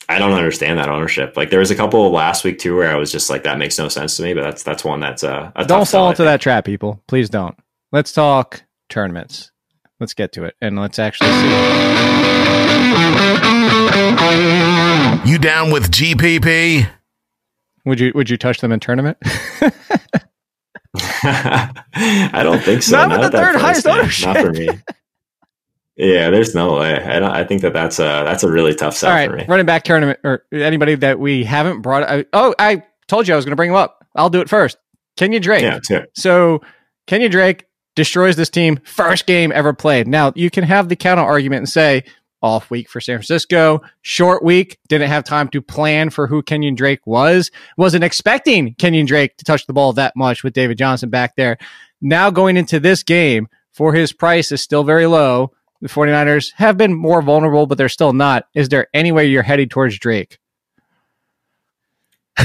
I 0.09 0.19
don't 0.19 0.31
understand 0.31 0.79
that 0.79 0.89
ownership. 0.89 1.35
Like 1.35 1.49
there 1.49 1.59
was 1.59 1.71
a 1.71 1.75
couple 1.75 2.09
last 2.11 2.43
week 2.43 2.59
too 2.59 2.75
where 2.75 2.89
I 2.89 2.95
was 2.95 3.11
just 3.11 3.29
like, 3.29 3.43
that 3.43 3.57
makes 3.57 3.77
no 3.77 3.89
sense 3.89 4.15
to 4.17 4.23
me. 4.23 4.33
But 4.33 4.43
that's 4.43 4.63
that's 4.63 4.83
one 4.83 4.99
that's 4.99 5.23
uh, 5.23 5.51
a 5.55 5.65
don't 5.65 5.87
fall 5.87 6.09
into 6.09 6.23
that 6.23 6.39
trap, 6.41 6.65
people. 6.65 7.01
Please 7.07 7.29
don't. 7.29 7.57
Let's 7.91 8.13
talk 8.13 8.63
tournaments. 8.89 9.51
Let's 9.99 10.13
get 10.13 10.31
to 10.33 10.43
it 10.45 10.55
and 10.61 10.79
let's 10.79 10.99
actually 10.99 11.31
see. 11.31 11.47
You 15.29 15.37
down 15.39 15.71
with 15.71 15.91
GPP? 15.91 16.87
Would 17.85 17.99
you 17.99 18.11
Would 18.15 18.29
you 18.29 18.37
touch 18.37 18.59
them 18.61 18.71
in 18.71 18.79
tournament? 18.79 19.17
I 21.23 22.41
don't 22.43 22.61
think 22.61 22.83
so. 22.83 22.95
Not, 22.95 23.09
Not 23.09 23.19
with 23.19 23.31
the 23.31 23.37
third 23.37 23.55
highest 23.55 23.87
ownership. 23.87 24.27
Not 24.27 24.37
for 24.37 24.51
me. 24.51 24.69
Yeah, 25.97 26.29
there's 26.29 26.53
no 26.53 26.75
way. 26.75 26.95
I 26.95 27.19
don't. 27.19 27.31
I 27.31 27.43
think 27.43 27.63
that 27.63 27.73
that's 27.73 27.97
a 27.97 28.23
that's 28.23 28.43
a 28.43 28.51
really 28.51 28.75
tough 28.75 28.95
sell 28.95 29.09
All 29.09 29.15
right, 29.15 29.29
for 29.29 29.35
me. 29.35 29.45
Running 29.47 29.65
back 29.65 29.83
tournament 29.83 30.19
or 30.23 30.45
anybody 30.51 30.93
that 30.95 31.19
we 31.19 31.43
haven't 31.43 31.81
brought. 31.81 32.03
I, 32.03 32.25
oh, 32.33 32.53
I 32.59 32.83
told 33.07 33.27
you 33.27 33.33
I 33.33 33.35
was 33.35 33.45
going 33.45 33.51
to 33.51 33.55
bring 33.55 33.71
him 33.71 33.75
up. 33.75 34.05
I'll 34.15 34.29
do 34.29 34.39
it 34.41 34.49
first. 34.49 34.77
Kenyan 35.17 35.41
Drake. 35.41 35.63
Yeah, 35.63 35.79
too. 35.79 36.03
So 36.13 36.61
Kenyan 37.07 37.31
Drake 37.31 37.65
destroys 37.95 38.35
this 38.35 38.49
team 38.49 38.79
first 38.83 39.25
game 39.25 39.51
ever 39.51 39.73
played. 39.73 40.07
Now 40.07 40.31
you 40.35 40.51
can 40.51 40.63
have 40.63 40.87
the 40.87 40.95
counter 40.95 41.23
argument 41.23 41.59
and 41.61 41.69
say 41.69 42.03
off 42.43 42.69
week 42.69 42.87
for 42.87 43.01
San 43.01 43.17
Francisco, 43.17 43.81
short 44.03 44.43
week, 44.43 44.77
didn't 44.87 45.09
have 45.09 45.23
time 45.23 45.47
to 45.49 45.61
plan 45.61 46.11
for 46.11 46.27
who 46.27 46.43
Kenyan 46.43 46.75
Drake 46.75 47.05
was, 47.07 47.49
wasn't 47.77 48.03
expecting 48.03 48.75
Kenyan 48.75 49.07
Drake 49.07 49.37
to 49.37 49.45
touch 49.45 49.65
the 49.65 49.73
ball 49.73 49.93
that 49.93 50.15
much 50.15 50.43
with 50.43 50.53
David 50.53 50.77
Johnson 50.77 51.09
back 51.09 51.35
there. 51.35 51.57
Now 51.99 52.29
going 52.29 52.55
into 52.55 52.79
this 52.79 53.01
game 53.01 53.47
for 53.73 53.93
his 53.93 54.13
price 54.13 54.51
is 54.51 54.61
still 54.61 54.83
very 54.83 55.07
low 55.07 55.51
the 55.81 55.89
49ers 55.89 56.51
have 56.55 56.77
been 56.77 56.93
more 56.93 57.21
vulnerable, 57.21 57.67
but 57.67 57.77
they're 57.77 57.89
still 57.89 58.13
not. 58.13 58.45
Is 58.53 58.69
there 58.69 58.87
any 58.93 59.11
way 59.11 59.25
you're 59.25 59.43
heading 59.43 59.69
towards 59.69 59.97
Drake? 59.99 60.39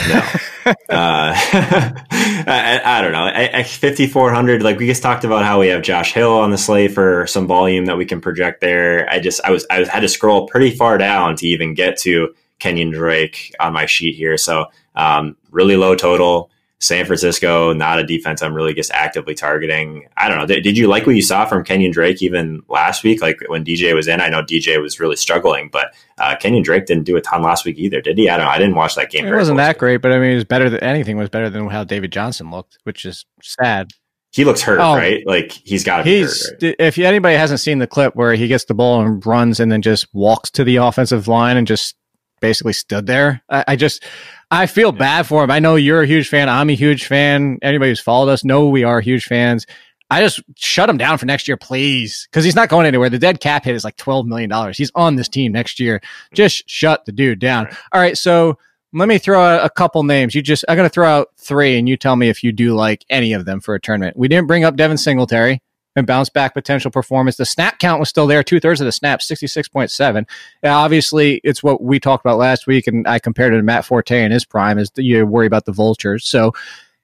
no. 0.09 0.18
uh, 0.66 0.72
I, 0.89 2.80
I, 2.85 3.03
don't 3.03 3.12
know. 3.12 3.24
I, 3.24 3.59
I, 3.59 3.62
5,400, 3.62 4.62
like 4.62 4.78
we 4.78 4.87
just 4.87 5.03
talked 5.03 5.24
about 5.24 5.45
how 5.45 5.61
we 5.61 5.68
have 5.68 5.83
Josh 5.83 6.12
Hill 6.12 6.33
on 6.33 6.51
the 6.51 6.59
slate 6.59 6.93
for 6.93 7.26
some 7.26 7.47
volume 7.47 7.87
that 7.87 7.97
we 7.99 8.05
can 8.05 8.20
project 8.20 8.61
there. 8.61 9.09
I 9.11 9.18
just, 9.18 9.41
I 9.45 9.51
was, 9.51 9.66
I 9.70 9.85
had 9.85 10.01
to 10.01 10.09
scroll 10.09 10.47
pretty 10.47 10.70
far 10.70 10.99
down 10.99 11.37
to 11.37 11.47
even 11.47 11.74
get 11.74 11.99
to 11.99 12.35
Kenyan 12.61 12.93
Drake 12.93 13.55
on 13.61 13.72
my 13.72 13.87
sheet 13.87 14.14
here. 14.14 14.37
So, 14.37 14.66
um, 14.95 15.37
really 15.51 15.76
low 15.76 15.95
total. 15.95 16.51
San 16.83 17.07
Francisco, 17.07 17.72
not 17.72 18.01
a 18.01 18.05
defense 18.05 18.43
I'm 18.43 18.55
really 18.55 18.74
just 18.74 18.91
actively 18.91 19.35
targeting. 19.35 20.09
I 20.16 20.28
don't 20.28 20.39
know. 20.39 20.47
Did, 20.47 20.64
did, 20.64 20.76
you 20.76 20.89
like 20.89 21.07
what 21.07 21.14
you 21.14 21.22
saw 21.22 21.47
from 21.47 21.62
Kenyan 21.62 21.93
Drake 21.93 22.20
even 22.22 22.61
last 22.68 23.05
week? 23.05 23.22
Like 23.22 23.41
when 23.47 23.64
DJ 23.64 23.95
was 23.95 24.09
in, 24.09 24.20
I 24.20 24.28
know 24.28 24.43
DJ 24.43 24.83
was 24.83 24.99
really 24.99 25.14
struggling, 25.14 25.68
but 25.72 25.95
uh, 26.18 26.35
Kenyan 26.35 26.64
Drake 26.64 26.87
didn't 26.87 27.05
do 27.05 27.16
a 27.16 27.20
ton 27.20 27.41
last 27.41 27.64
week 27.64 27.78
either, 27.78 28.01
did 28.01 28.18
he? 28.18 28.28
I 28.28 28.37
don't 28.37 28.47
know. 28.47 28.51
I 28.51 28.59
didn't 28.59 28.74
watch 28.74 28.97
that 28.97 29.11
game. 29.12 29.24
It 29.24 29.33
wasn't 29.33 29.59
that 29.59 29.78
great, 29.78 29.99
but 29.99 30.11
I 30.11 30.18
mean, 30.18 30.33
it 30.33 30.35
was 30.35 30.45
better 30.45 30.68
than 30.68 30.80
anything 30.80 31.16
was 31.16 31.28
better 31.28 31.49
than 31.49 31.68
how 31.68 31.85
David 31.85 32.11
Johnson 32.11 32.51
looked, 32.51 32.78
which 32.83 33.05
is 33.05 33.24
sad. 33.41 33.93
He 34.33 34.45
looks 34.45 34.62
hurt, 34.62 34.80
oh, 34.80 34.97
right? 34.97 35.24
Like 35.24 35.53
he's 35.53 35.85
got 35.85 35.99
to 35.99 36.05
be 36.05 36.22
hurt. 36.22 36.35
Right? 36.61 36.74
If 36.80 36.99
anybody 36.99 37.37
hasn't 37.37 37.61
seen 37.61 37.78
the 37.78 37.87
clip 37.87 38.16
where 38.16 38.35
he 38.35 38.49
gets 38.49 38.64
the 38.64 38.74
ball 38.74 39.03
and 39.03 39.24
runs 39.24 39.61
and 39.61 39.70
then 39.70 39.83
just 39.83 40.12
walks 40.12 40.51
to 40.53 40.64
the 40.64 40.76
offensive 40.76 41.28
line 41.28 41.57
and 41.57 41.66
just 41.66 41.95
basically 42.43 42.74
stood 42.74 43.07
there, 43.07 43.43
I, 43.49 43.64
I 43.68 43.76
just 43.76 44.05
I 44.51 44.66
feel 44.66 44.93
bad 44.93 45.26
for 45.26 45.43
him. 45.43 45.51
I 45.51 45.61
know 45.61 45.76
you're 45.76 46.03
a 46.03 46.07
huge 46.07 46.28
fan. 46.28 46.51
I'm 46.51 46.68
a 46.68 46.74
huge 46.74 47.07
fan. 47.07 47.59
Anybody 47.62 47.90
who's 47.90 48.01
followed 48.01 48.28
us 48.28 48.45
know 48.45 48.68
we 48.68 48.84
are 48.84 49.01
huge 49.01 49.24
fans. 49.24 49.66
I 50.11 50.20
just 50.20 50.43
shut 50.57 50.90
him 50.90 50.99
down 50.99 51.16
for 51.16 51.24
next 51.24 51.49
year, 51.49 51.57
please, 51.57 52.28
because 52.30 52.45
he's 52.45 52.55
not 52.55 52.68
going 52.68 52.84
anywhere. 52.84 53.09
The 53.09 53.18
dead 53.18 53.40
cap 53.40 53.64
hit 53.64 53.74
is 53.74 53.84
like 53.84 53.97
twelve 53.97 54.26
million 54.26 54.51
dollars. 54.51 54.76
He's 54.76 54.93
on 54.95 55.16
this 55.16 55.28
team 55.28 55.53
next 55.53 55.80
year. 55.80 56.01
Mm-hmm. 56.01 56.34
Just 56.34 56.68
shut 56.68 57.07
the 57.07 57.12
dude 57.12 57.38
down. 57.38 57.64
Right. 57.64 57.76
All 57.93 58.01
right, 58.03 58.18
so 58.18 58.59
let 58.93 59.09
me 59.09 59.16
throw 59.16 59.43
out 59.43 59.64
a 59.64 59.70
couple 59.70 60.03
names. 60.03 60.34
You 60.34 60.43
just 60.43 60.66
I'm 60.68 60.76
going 60.76 60.86
to 60.86 60.93
throw 60.93 61.09
out 61.09 61.28
three, 61.38 61.78
and 61.78 61.88
you 61.88 61.97
tell 61.97 62.16
me 62.16 62.28
if 62.28 62.45
you 62.45 62.53
do 62.53 62.74
like 62.74 63.07
any 63.09 63.32
of 63.32 63.47
them 63.47 63.61
for 63.61 63.74
a 63.74 63.80
tournament. 63.80 64.18
We 64.18 64.28
didn't 64.28 64.49
bring 64.49 64.64
up 64.64 64.76
Devin 64.76 64.99
Singletary 64.99 65.62
and 65.97 66.07
bounce 66.07 66.28
back 66.28 66.55
potential 66.55 66.90
performance. 66.90 67.36
The 67.36 67.47
snap 67.47 67.78
count 67.78 68.01
was 68.01 68.09
still 68.09 68.26
there, 68.26 68.43
two 68.43 68.61
thirds 68.61 68.80
of 68.80 68.86
the 68.86 68.93
snaps, 68.93 69.28
66.7. 69.28 70.26
Now, 70.62 70.78
obviously, 70.80 71.40
it's 71.45 71.62
what 71.62 71.82
we 71.82 72.01
talked 72.01 72.24
about 72.24 72.38
last 72.38 72.66
week, 72.66 72.86
and 72.86 73.07
I 73.07 73.18
compared 73.18 73.53
it 73.55 73.59
to 73.59 73.62
Matt 73.62 73.84
Forte 73.84 74.22
in 74.22 74.32
his 74.32 74.45
prime, 74.45 74.78
is 74.78 74.90
you 74.97 75.26
worry 75.26 75.47
about 75.47 75.64
the 75.64 75.72
vultures. 75.72 76.24
So 76.24 76.53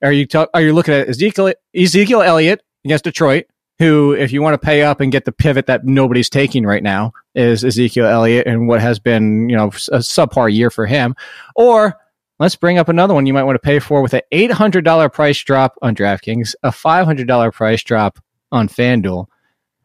are 0.03 0.13
you, 0.13 0.27
are 0.55 0.63
you 0.63 0.73
looking 0.73 0.95
at 0.95 1.09
Ezekiel, 1.09 1.53
Ezekiel 1.77 2.23
Elliott 2.23 2.63
against 2.85 3.05
Detroit, 3.05 3.47
who, 3.79 4.13
if 4.13 4.33
you 4.33 4.43
want 4.43 4.55
to 4.55 4.65
pay 4.65 4.83
up 4.83 5.01
and 5.01 5.13
get 5.13 5.25
the 5.25 5.33
pivot 5.33 5.67
that 5.67 5.85
nobody's 5.85 6.31
taking 6.31 6.65
right 6.65 6.83
now, 6.83 7.13
is 7.35 7.65
Ezekiel 7.65 8.07
Elliott 8.07 8.47
and 8.47 8.67
what 8.67 8.81
has 8.81 8.99
been, 8.99 9.49
you 9.49 9.57
know, 9.57 9.67
a 9.67 9.99
subpar 9.99 10.53
year 10.53 10.71
for 10.71 10.87
him? 10.87 11.15
Or 11.55 11.97
let's 12.41 12.57
bring 12.57 12.79
up 12.79 12.89
another 12.89 13.15
one 13.15 13.27
you 13.27 13.33
might 13.33 13.45
want 13.45 13.57
to 13.57 13.61
pay 13.61 13.79
for 13.79 14.03
with 14.03 14.15
an 14.15 14.23
$800 14.33 15.13
price 15.13 15.39
drop 15.39 15.77
on 15.83 15.95
DraftKings, 15.95 16.55
a 16.63 16.71
$500 16.71 17.53
price 17.53 17.83
drop 17.83 18.19
on 18.51 18.69
FanDuel. 18.69 19.27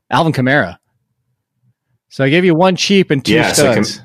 Alvin 0.09 0.34
Kamara. 0.34 0.78
So 2.09 2.24
I 2.24 2.30
gave 2.30 2.45
you 2.45 2.53
one 2.53 2.76
cheap 2.76 3.09
and 3.09 3.26
two 3.26 3.34
yeah, 3.34 3.51
studs. 3.51 3.95
So 3.95 4.01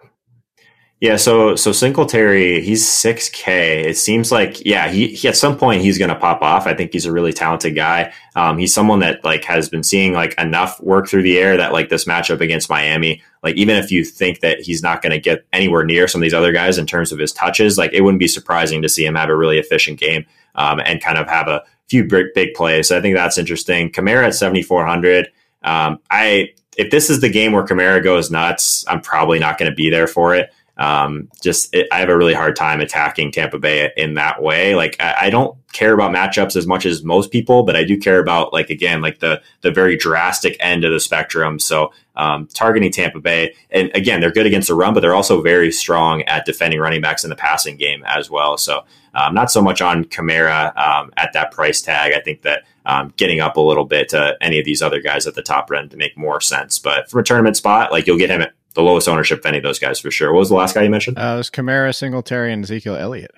yeah, 1.00 1.16
so 1.16 1.54
so 1.54 1.70
Singletary, 1.70 2.60
he's 2.62 2.86
six 2.86 3.28
K. 3.28 3.88
It 3.88 3.96
seems 3.96 4.32
like 4.32 4.64
yeah, 4.66 4.88
he, 4.88 5.14
he, 5.14 5.28
at 5.28 5.36
some 5.36 5.56
point 5.56 5.82
he's 5.82 5.98
going 5.98 6.08
to 6.08 6.16
pop 6.16 6.42
off. 6.42 6.66
I 6.66 6.74
think 6.74 6.92
he's 6.92 7.06
a 7.06 7.12
really 7.12 7.32
talented 7.32 7.76
guy. 7.76 8.12
Um, 8.34 8.58
he's 8.58 8.74
someone 8.74 8.98
that 9.00 9.24
like 9.24 9.44
has 9.44 9.68
been 9.68 9.84
seeing 9.84 10.12
like 10.12 10.34
enough 10.36 10.80
work 10.80 11.06
through 11.06 11.22
the 11.22 11.38
air 11.38 11.56
that 11.56 11.72
like 11.72 11.90
this 11.90 12.06
matchup 12.06 12.40
against 12.40 12.68
Miami, 12.68 13.22
like 13.44 13.54
even 13.54 13.76
if 13.76 13.92
you 13.92 14.04
think 14.04 14.40
that 14.40 14.60
he's 14.60 14.82
not 14.82 15.00
going 15.00 15.12
to 15.12 15.20
get 15.20 15.46
anywhere 15.52 15.84
near 15.84 16.08
some 16.08 16.20
of 16.20 16.24
these 16.24 16.34
other 16.34 16.50
guys 16.50 16.76
in 16.76 16.86
terms 16.86 17.12
of 17.12 17.20
his 17.20 17.32
touches, 17.32 17.78
like 17.78 17.92
it 17.92 18.00
wouldn't 18.00 18.18
be 18.18 18.26
surprising 18.26 18.82
to 18.82 18.88
see 18.88 19.06
him 19.06 19.14
have 19.14 19.28
a 19.28 19.36
really 19.36 19.58
efficient 19.58 20.00
game 20.00 20.26
um, 20.56 20.80
and 20.80 21.00
kind 21.00 21.18
of 21.18 21.28
have 21.28 21.46
a 21.46 21.62
few 21.88 22.04
big, 22.04 22.26
big 22.34 22.54
plays. 22.54 22.88
So 22.88 22.98
I 22.98 23.00
think 23.00 23.16
that's 23.16 23.38
interesting. 23.38 23.90
Kamara 23.90 24.26
at 24.26 24.34
7,400. 24.34 25.30
Um, 25.62 25.98
I 26.10 26.50
if 26.76 26.90
this 26.90 27.10
is 27.10 27.20
the 27.20 27.28
game 27.28 27.52
where 27.52 27.64
Kamara 27.64 28.02
goes 28.02 28.30
nuts, 28.30 28.84
I'm 28.86 29.00
probably 29.00 29.40
not 29.40 29.58
going 29.58 29.70
to 29.70 29.74
be 29.74 29.90
there 29.90 30.06
for 30.06 30.34
it. 30.34 30.52
Um, 30.78 31.28
just 31.42 31.74
it, 31.74 31.88
I 31.90 31.98
have 31.98 32.08
a 32.08 32.16
really 32.16 32.34
hard 32.34 32.54
time 32.54 32.80
attacking 32.80 33.32
Tampa 33.32 33.58
Bay 33.58 33.90
in 33.96 34.14
that 34.14 34.40
way. 34.40 34.76
Like 34.76 34.96
I, 35.00 35.16
I, 35.22 35.30
don't 35.30 35.58
care 35.72 35.92
about 35.92 36.12
matchups 36.12 36.54
as 36.54 36.68
much 36.68 36.86
as 36.86 37.02
most 37.02 37.32
people, 37.32 37.64
but 37.64 37.74
I 37.74 37.82
do 37.82 37.98
care 37.98 38.20
about 38.20 38.52
like 38.52 38.70
again 38.70 39.02
like 39.02 39.18
the 39.18 39.42
the 39.62 39.72
very 39.72 39.96
drastic 39.96 40.56
end 40.60 40.84
of 40.84 40.92
the 40.92 41.00
spectrum. 41.00 41.58
So 41.58 41.92
um, 42.14 42.46
targeting 42.54 42.92
Tampa 42.92 43.18
Bay, 43.18 43.56
and 43.72 43.90
again 43.96 44.20
they're 44.20 44.30
good 44.30 44.46
against 44.46 44.68
the 44.68 44.74
run, 44.76 44.94
but 44.94 45.00
they're 45.00 45.16
also 45.16 45.42
very 45.42 45.72
strong 45.72 46.22
at 46.22 46.46
defending 46.46 46.78
running 46.78 47.00
backs 47.00 47.24
in 47.24 47.30
the 47.30 47.36
passing 47.36 47.76
game 47.76 48.04
as 48.06 48.30
well. 48.30 48.56
So 48.56 48.84
um, 49.14 49.34
not 49.34 49.50
so 49.50 49.60
much 49.60 49.82
on 49.82 50.04
Kamara 50.04 50.76
um, 50.76 51.12
at 51.16 51.32
that 51.32 51.50
price 51.50 51.82
tag. 51.82 52.12
I 52.14 52.20
think 52.20 52.42
that 52.42 52.62
um, 52.86 53.12
getting 53.16 53.40
up 53.40 53.56
a 53.56 53.60
little 53.60 53.84
bit 53.84 54.10
to 54.10 54.36
any 54.40 54.58
of 54.60 54.64
these 54.64 54.80
other 54.80 55.00
guys 55.00 55.26
at 55.26 55.34
the 55.34 55.42
top 55.42 55.70
end 55.72 55.90
to 55.90 55.96
make 55.96 56.16
more 56.16 56.40
sense. 56.40 56.78
But 56.78 57.10
from 57.10 57.20
a 57.20 57.22
tournament 57.24 57.56
spot, 57.56 57.90
like 57.90 58.06
you'll 58.06 58.18
get 58.18 58.30
him 58.30 58.42
at 58.42 58.52
the 58.78 58.84
lowest 58.84 59.08
ownership 59.08 59.40
of 59.40 59.46
any 59.46 59.58
of 59.58 59.64
those 59.64 59.80
guys 59.80 59.98
for 59.98 60.10
sure. 60.10 60.32
What 60.32 60.38
was 60.38 60.50
the 60.50 60.54
last 60.54 60.76
guy 60.76 60.84
you 60.84 60.90
mentioned? 60.90 61.18
Uh, 61.18 61.32
it 61.34 61.38
was 61.38 61.50
Kamara, 61.50 61.92
Singletary, 61.92 62.52
and 62.52 62.62
Ezekiel 62.62 62.94
Elliott. 62.94 63.32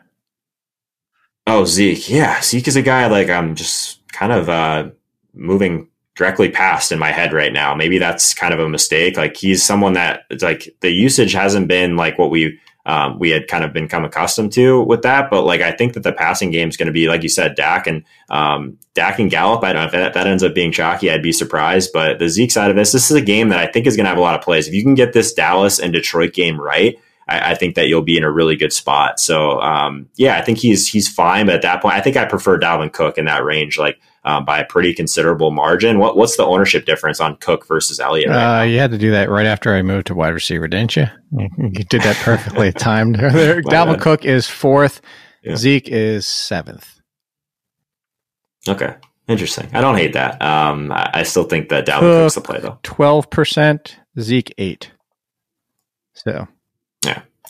Oh, 1.47 1.65
Zeke. 1.65 2.11
Yeah. 2.11 2.43
Zeke 2.43 2.69
is 2.69 2.77
a 2.77 2.83
guy 2.83 3.07
like 3.07 3.31
I'm 3.31 3.55
just 3.55 4.07
kind 4.09 4.33
of 4.33 4.51
uh, 4.51 4.91
moving 5.33 5.89
directly 6.15 6.51
past 6.51 6.93
in 6.93 6.99
my 6.99 7.11
head 7.11 7.33
right 7.33 7.55
now. 7.55 7.75
Maybe 7.75 7.97
that's 7.97 8.35
kind 8.35 8.53
of 8.53 8.61
a 8.61 8.69
mistake. 8.69 9.17
Like 9.17 9.35
he's 9.35 9.65
someone 9.65 9.95
that 9.95 10.25
it's 10.29 10.43
like 10.43 10.77
the 10.81 10.91
usage 10.91 11.33
hasn't 11.33 11.69
been 11.69 11.97
like 11.97 12.19
what 12.19 12.31
we 12.31 12.61
um, 12.87 13.19
we 13.19 13.31
had 13.31 13.49
kind 13.49 13.65
of 13.65 13.73
become 13.73 14.05
accustomed 14.05 14.53
to 14.53 14.83
with 14.83 15.03
that. 15.03 15.31
But 15.31 15.43
like, 15.45 15.61
I 15.61 15.73
think 15.73 15.95
that 15.95 16.03
the 16.03 16.13
passing 16.13 16.51
game 16.51 16.69
is 16.69 16.77
going 16.77 16.87
to 16.87 16.93
be, 16.93 17.09
like 17.09 17.23
you 17.23 17.29
said, 17.29 17.55
Dak 17.55 17.87
and 17.87 18.05
um, 18.29 18.79
Dak 18.95 19.19
and 19.19 19.31
Gallup. 19.31 19.63
I 19.63 19.73
don't 19.73 19.83
know 19.83 19.87
if 19.87 19.93
that, 19.93 20.15
that, 20.15 20.27
ends 20.27 20.43
up 20.43 20.55
being 20.55 20.73
chalky. 20.73 21.11
I'd 21.11 21.23
be 21.23 21.33
surprised. 21.33 21.91
But 21.93 22.19
the 22.19 22.29
Zeke 22.29 22.51
side 22.51 22.71
of 22.71 22.77
this, 22.77 22.93
this 22.93 23.11
is 23.11 23.17
a 23.17 23.23
game 23.23 23.51
that 23.51 23.59
I 23.59 23.71
think 23.71 23.87
is 23.87 23.97
going 23.97 24.05
to 24.05 24.11
have 24.11 24.19
a 24.19 24.23
lot 24.23 24.35
of 24.35 24.43
plays. 24.43 24.67
If 24.67 24.75
you 24.75 24.83
can 24.83 24.95
get 24.95 25.13
this 25.13 25.33
Dallas 25.33 25.79
and 25.79 25.93
Detroit 25.93 26.33
game 26.33 26.61
right, 26.61 26.99
I, 27.31 27.53
I 27.53 27.55
think 27.55 27.75
that 27.77 27.87
you'll 27.89 28.03
be 28.03 28.17
in 28.17 28.25
a 28.25 28.31
really 28.31 28.57
good 28.57 28.73
spot. 28.73 29.21
So 29.21 29.61
um, 29.61 30.09
yeah, 30.17 30.37
I 30.37 30.43
think 30.43 30.59
he's 30.59 30.87
he's 30.87 31.09
fine. 31.09 31.47
But 31.47 31.57
at 31.57 31.63
that 31.63 31.83
point, 31.83 31.95
I 31.95 32.01
think 32.01 32.17
I 32.17 32.25
prefer 32.25 32.59
Dalvin 32.59 32.93
Cook 32.93 33.19
in 33.19 33.25
that 33.27 33.45
range. 33.45 33.79
Like 33.79 34.01
um, 34.25 34.45
by 34.45 34.61
a 34.61 34.67
pretty 34.67 34.93
considerable 34.93 35.51
margin. 35.51 35.99
What, 35.99 36.17
what's 36.17 36.37
the 36.37 36.45
ownership 36.45 36.85
difference 36.85 37.21
on 37.21 37.37
Cook 37.37 37.67
versus 37.67 38.01
Elliott? 38.01 38.29
Right 38.29 38.61
uh, 38.61 38.63
you 38.65 38.79
had 38.79 38.91
to 38.91 38.99
do 38.99 39.11
that 39.13 39.31
right 39.31 39.47
after 39.47 39.75
I 39.75 39.83
moved 39.83 40.09
to 40.09 40.15
wide 40.15 40.35
receiver, 40.35 40.69
didn't 40.69 40.97
you? 40.97 41.07
You 41.33 41.71
did 41.71 42.03
that 42.03 42.17
perfectly 42.17 42.73
timed. 42.79 43.17
Dalvin 43.19 44.01
Cook 44.01 44.25
is 44.25 44.47
fourth. 44.47 45.01
Yeah. 45.43 45.57
Zeke 45.57 45.89
is 45.89 46.27
seventh. 46.27 47.01
Okay. 48.69 48.95
Interesting. 49.27 49.71
I 49.73 49.81
don't 49.81 49.97
hate 49.97 50.13
that. 50.15 50.43
Um, 50.43 50.93
I, 50.93 51.11
I 51.15 51.23
still 51.23 51.45
think 51.45 51.69
that 51.71 51.87
Dalvin 51.87 52.01
Cook, 52.01 52.23
Cook's 52.23 52.35
the 52.35 52.41
play 52.41 52.61
though. 52.61 52.79
Twelve 52.83 53.31
percent, 53.31 53.97
Zeke 54.19 54.53
eight. 54.59 54.91
So, 56.13 56.47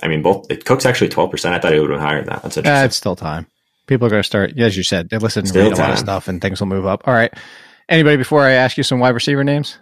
I 0.03 0.09
mean, 0.09 0.23
both 0.23 0.51
it 0.51 0.65
Cook's 0.65 0.87
actually 0.87 1.09
twelve 1.09 1.31
percent. 1.31 1.55
I 1.55 1.59
thought 1.59 1.73
it 1.73 1.81
would 1.81 1.91
have 1.91 1.99
been 1.99 2.07
higher 2.07 2.19
than 2.19 2.31
that. 2.31 2.43
That's 2.43 2.57
interesting. 2.57 2.83
Uh, 2.83 2.85
it's 2.85 2.97
still 2.97 3.17
time 3.17 3.47
people 3.91 4.07
are 4.07 4.11
going 4.11 4.23
to 4.23 4.27
start, 4.27 4.57
as 4.57 4.77
you 4.77 4.85
said, 4.85 5.11
they 5.11 5.19
listen 5.19 5.45
and 5.45 5.55
read 5.55 5.73
a 5.73 5.77
lot 5.77 5.91
of 5.91 5.99
stuff, 5.99 6.29
and 6.29 6.41
things 6.41 6.61
will 6.61 6.69
move 6.69 6.87
up. 6.87 7.03
All 7.07 7.13
right. 7.13 7.35
Anybody 7.89 8.17
before 8.17 8.43
I 8.43 8.53
ask 8.53 8.79
you 8.79 8.85
some 8.85 9.01
wide 9.01 9.11
receiver 9.15 9.43
names? 9.43 9.79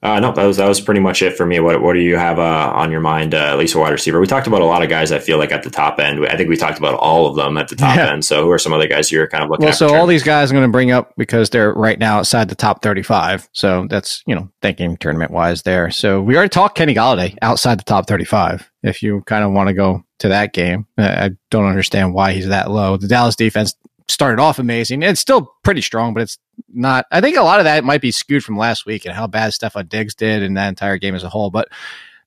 Uh, 0.00 0.20
no, 0.20 0.30
that 0.30 0.44
was 0.44 0.58
that 0.58 0.68
was 0.68 0.80
pretty 0.80 1.00
much 1.00 1.22
it 1.22 1.36
for 1.36 1.44
me. 1.44 1.58
What 1.58 1.82
what 1.82 1.94
do 1.94 1.98
you 1.98 2.16
have 2.16 2.38
uh, 2.38 2.72
on 2.74 2.92
your 2.92 3.00
mind, 3.00 3.34
uh, 3.34 3.38
at 3.38 3.58
least 3.58 3.74
a 3.74 3.78
wide 3.78 3.90
receiver? 3.90 4.20
We 4.20 4.28
talked 4.28 4.46
about 4.46 4.60
a 4.60 4.64
lot 4.64 4.82
of 4.82 4.88
guys. 4.88 5.10
I 5.10 5.18
feel 5.18 5.38
like 5.38 5.50
at 5.50 5.64
the 5.64 5.70
top 5.70 5.98
end. 5.98 6.24
I 6.24 6.36
think 6.36 6.48
we 6.48 6.56
talked 6.56 6.78
about 6.78 6.94
all 6.94 7.26
of 7.26 7.34
them 7.34 7.56
at 7.56 7.66
the 7.66 7.74
top 7.74 7.96
yeah. 7.96 8.12
end. 8.12 8.24
So 8.24 8.44
who 8.44 8.50
are 8.52 8.60
some 8.60 8.72
other 8.72 8.86
guys 8.86 9.10
you're 9.10 9.26
kind 9.26 9.42
of 9.42 9.50
looking? 9.50 9.64
Well, 9.64 9.74
so 9.74 9.92
all 9.94 10.06
these 10.06 10.22
guys 10.22 10.50
I'm 10.50 10.56
going 10.56 10.68
to 10.68 10.72
bring 10.72 10.92
up 10.92 11.14
because 11.16 11.50
they're 11.50 11.72
right 11.72 11.98
now 11.98 12.18
outside 12.18 12.48
the 12.48 12.54
top 12.54 12.80
35. 12.80 13.48
So 13.52 13.88
that's 13.90 14.22
you 14.24 14.36
know 14.36 14.48
thinking 14.62 14.96
tournament 14.98 15.32
wise 15.32 15.62
there. 15.62 15.90
So 15.90 16.22
we 16.22 16.36
already 16.36 16.50
talked 16.50 16.76
Kenny 16.76 16.94
Golladay 16.94 17.36
outside 17.42 17.80
the 17.80 17.84
top 17.84 18.06
35. 18.06 18.70
If 18.84 19.02
you 19.02 19.22
kind 19.22 19.42
of 19.42 19.50
want 19.50 19.66
to 19.66 19.74
go 19.74 20.04
to 20.20 20.28
that 20.28 20.52
game, 20.52 20.86
I 20.96 21.32
don't 21.50 21.66
understand 21.66 22.14
why 22.14 22.34
he's 22.34 22.48
that 22.48 22.70
low. 22.70 22.96
The 22.96 23.08
Dallas 23.08 23.34
defense 23.34 23.74
started 24.08 24.40
off 24.40 24.58
amazing. 24.58 25.02
It's 25.02 25.20
still 25.20 25.54
pretty 25.62 25.82
strong, 25.82 26.14
but 26.14 26.22
it's 26.22 26.38
not. 26.72 27.06
I 27.10 27.20
think 27.20 27.36
a 27.36 27.42
lot 27.42 27.60
of 27.60 27.64
that 27.64 27.84
might 27.84 28.00
be 28.00 28.10
skewed 28.10 28.44
from 28.44 28.56
last 28.56 28.86
week 28.86 29.04
and 29.04 29.14
how 29.14 29.26
bad 29.26 29.52
Stefon 29.52 29.88
Diggs 29.88 30.14
did 30.14 30.42
in 30.42 30.54
that 30.54 30.68
entire 30.68 30.98
game 30.98 31.14
as 31.14 31.24
a 31.24 31.28
whole. 31.28 31.50
But 31.50 31.68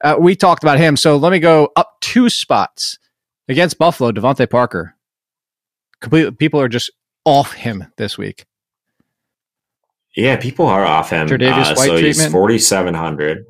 uh, 0.01 0.15
we 0.19 0.35
talked 0.35 0.63
about 0.63 0.77
him. 0.77 0.97
So 0.97 1.17
let 1.17 1.31
me 1.31 1.39
go 1.39 1.69
up 1.75 1.97
two 2.01 2.29
spots 2.29 2.97
against 3.47 3.77
Buffalo. 3.77 4.11
DeVante 4.11 4.49
Parker. 4.49 4.95
Completely, 5.99 6.31
people 6.31 6.59
are 6.59 6.69
just 6.69 6.91
off 7.25 7.53
him 7.53 7.85
this 7.97 8.17
week. 8.17 8.45
Yeah, 10.15 10.35
people 10.37 10.65
are 10.65 10.85
off 10.85 11.09
him. 11.09 11.29
Uh, 11.31 11.75
so 11.75 11.95
he's 11.97 12.27
forty 12.27 12.57
seven 12.57 12.93
hundred. 12.93 13.45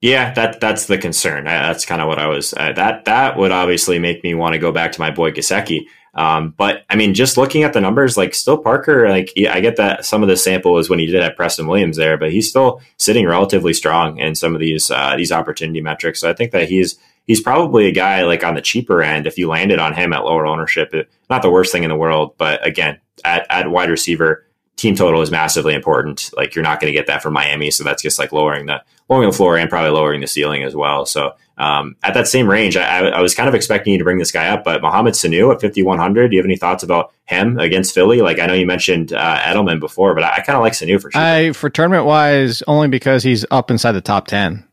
Yeah, 0.00 0.32
that 0.34 0.60
that's 0.60 0.86
the 0.86 0.98
concern. 0.98 1.44
That's 1.44 1.84
kind 1.84 2.00
of 2.00 2.08
what 2.08 2.18
I 2.18 2.26
was. 2.26 2.54
Uh, 2.54 2.72
that 2.72 3.04
that 3.04 3.36
would 3.36 3.52
obviously 3.52 3.98
make 3.98 4.24
me 4.24 4.34
want 4.34 4.54
to 4.54 4.58
go 4.58 4.72
back 4.72 4.92
to 4.92 5.00
my 5.00 5.10
boy 5.10 5.30
Gesicki. 5.30 5.86
Um, 6.14 6.54
but 6.56 6.84
I 6.90 6.96
mean, 6.96 7.14
just 7.14 7.38
looking 7.38 7.62
at 7.62 7.72
the 7.72 7.80
numbers, 7.80 8.16
like 8.16 8.34
still 8.34 8.58
Parker, 8.58 9.08
like 9.08 9.32
yeah, 9.34 9.54
I 9.54 9.60
get 9.60 9.76
that 9.76 10.04
some 10.04 10.22
of 10.22 10.28
the 10.28 10.36
sample 10.36 10.78
is 10.78 10.90
when 10.90 10.98
he 10.98 11.06
did 11.06 11.22
at 11.22 11.36
Preston 11.36 11.66
Williams 11.66 11.96
there, 11.96 12.18
but 12.18 12.30
he's 12.30 12.48
still 12.48 12.82
sitting 12.98 13.26
relatively 13.26 13.72
strong 13.72 14.18
in 14.18 14.34
some 14.34 14.54
of 14.54 14.60
these 14.60 14.90
uh, 14.90 15.16
these 15.16 15.32
opportunity 15.32 15.80
metrics. 15.80 16.20
So 16.20 16.28
I 16.28 16.34
think 16.34 16.52
that 16.52 16.68
he's 16.68 16.98
he's 17.26 17.40
probably 17.40 17.86
a 17.86 17.92
guy 17.92 18.22
like 18.22 18.44
on 18.44 18.54
the 18.54 18.60
cheaper 18.60 19.02
end 19.02 19.26
if 19.26 19.38
you 19.38 19.48
landed 19.48 19.78
on 19.78 19.94
him 19.94 20.12
at 20.12 20.24
lower 20.24 20.46
ownership. 20.46 20.92
It, 20.92 21.10
not 21.30 21.42
the 21.42 21.50
worst 21.50 21.72
thing 21.72 21.84
in 21.84 21.90
the 21.90 21.96
world, 21.96 22.34
but 22.36 22.64
again, 22.66 23.00
at, 23.24 23.46
at 23.48 23.70
wide 23.70 23.88
receiver, 23.88 24.46
team 24.76 24.94
total 24.94 25.22
is 25.22 25.30
massively 25.30 25.74
important. 25.74 26.30
Like 26.36 26.54
you're 26.54 26.64
not 26.64 26.80
going 26.80 26.92
to 26.92 26.98
get 26.98 27.06
that 27.06 27.22
from 27.22 27.32
Miami, 27.32 27.70
so 27.70 27.84
that's 27.84 28.02
just 28.02 28.18
like 28.18 28.32
lowering 28.32 28.66
the 28.66 28.82
lowering 29.08 29.30
the 29.30 29.36
floor 29.36 29.56
and 29.56 29.70
probably 29.70 29.90
lowering 29.90 30.20
the 30.20 30.26
ceiling 30.26 30.62
as 30.62 30.76
well. 30.76 31.06
So 31.06 31.32
um, 31.62 31.96
at 32.02 32.14
that 32.14 32.26
same 32.26 32.50
range, 32.50 32.76
I, 32.76 33.06
I, 33.08 33.20
was 33.20 33.36
kind 33.36 33.48
of 33.48 33.54
expecting 33.54 33.92
you 33.92 33.98
to 33.98 34.04
bring 34.04 34.18
this 34.18 34.32
guy 34.32 34.48
up, 34.48 34.64
but 34.64 34.82
Mohamed 34.82 35.14
Sanu 35.14 35.54
at 35.54 35.60
5100. 35.60 36.28
Do 36.28 36.34
you 36.34 36.40
have 36.40 36.46
any 36.46 36.56
thoughts 36.56 36.82
about 36.82 37.12
him 37.24 37.56
against 37.60 37.94
Philly? 37.94 38.20
Like 38.20 38.40
I 38.40 38.46
know 38.46 38.54
you 38.54 38.66
mentioned 38.66 39.12
uh, 39.12 39.38
Edelman 39.38 39.78
before, 39.78 40.12
but 40.16 40.24
I, 40.24 40.38
I 40.38 40.40
kind 40.40 40.56
of 40.56 40.62
like 40.62 40.72
Sanu 40.72 41.00
for 41.00 41.12
sure. 41.12 41.20
I 41.20 41.52
for 41.52 41.70
tournament 41.70 42.04
wise, 42.04 42.62
only 42.66 42.88
because 42.88 43.22
he's 43.22 43.46
up 43.52 43.70
inside 43.70 43.92
the 43.92 44.00
top 44.00 44.26
ten. 44.26 44.66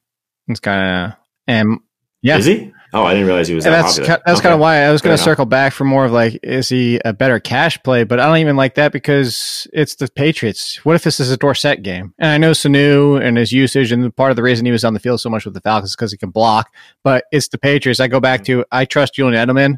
It's 0.48 0.60
kind 0.60 1.12
of 1.12 1.18
and 1.46 1.80
yeah, 2.24 2.38
is 2.38 2.46
he? 2.46 2.74
Oh, 2.92 3.04
I 3.04 3.14
didn't 3.14 3.28
realize 3.28 3.48
he 3.48 3.54
was 3.54 3.66
that 3.66 3.70
that's 3.70 4.00
popular. 4.00 4.22
that's 4.26 4.40
okay. 4.40 4.44
kind 4.44 4.54
of 4.54 4.60
why 4.60 4.78
I 4.78 4.92
was 4.92 5.02
going 5.02 5.16
to 5.16 5.24
circle 5.24 5.46
back 5.46 5.74
for 5.74 5.84
more 5.84 6.06
of 6.06 6.12
like, 6.12 6.40
is 6.42 6.70
he 6.70 7.00
a 7.06 7.14
better 7.14 7.40
cash 7.40 7.82
play? 7.84 8.04
But 8.04 8.20
I 8.20 8.26
don't 8.26 8.38
even 8.38 8.56
like 8.56 8.76
that 8.76 8.92
because 8.92 9.68
it's 9.74 9.96
the 9.96 10.08
Patriots. 10.08 10.84
What 10.84 10.96
if 10.96 11.04
this 11.04 11.20
is 11.20 11.32
a 11.32 11.38
Dorsett 11.38 11.84
game? 11.84 12.14
And 12.18 12.32
I 12.32 12.38
know 12.38 12.52
Sanu 12.52 13.22
and 13.22 13.38
his 13.38 13.52
usage, 13.52 13.92
and 13.92 14.16
part 14.16 14.32
of 14.32 14.38
the 14.38 14.44
reason 14.44 14.66
he 14.66 14.72
was 14.72 14.84
on 14.84 14.96
the 14.96 15.00
field 15.00 15.22
so 15.22 15.30
much 15.30 15.46
with 15.46 15.54
the 15.54 15.62
Falcons 15.62 15.92
is 15.92 15.96
because 15.96 16.12
he 16.12 16.18
can 16.18 16.32
block. 16.32 16.74
But 17.04 17.26
it's 17.32 17.50
the 17.50 17.60
Patriots. 17.60 18.00
I 18.00 18.08
go 18.08 18.20
back 18.20 18.44
to 18.46 18.66
I 18.72 18.86
trust 18.86 19.14
Julian 19.14 19.48
Edelman. 19.48 19.76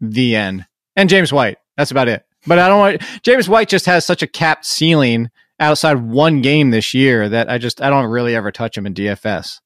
The 0.00 0.34
end. 0.34 0.66
And 0.96 1.08
James 1.08 1.32
White. 1.32 1.58
That's 1.76 1.90
about 1.90 2.08
it. 2.08 2.24
But 2.46 2.58
I 2.58 2.68
don't 2.68 2.78
want 2.78 3.02
James 3.22 3.48
White 3.48 3.68
just 3.68 3.86
has 3.86 4.04
such 4.04 4.22
a 4.22 4.26
capped 4.26 4.64
ceiling 4.64 5.30
outside 5.60 5.96
one 5.96 6.42
game 6.42 6.70
this 6.70 6.94
year 6.94 7.28
that 7.28 7.50
I 7.50 7.58
just 7.58 7.80
I 7.80 7.90
don't 7.90 8.10
really 8.10 8.34
ever 8.34 8.50
touch 8.50 8.76
him 8.76 8.86
in 8.86 8.94
DFS. 8.94 9.60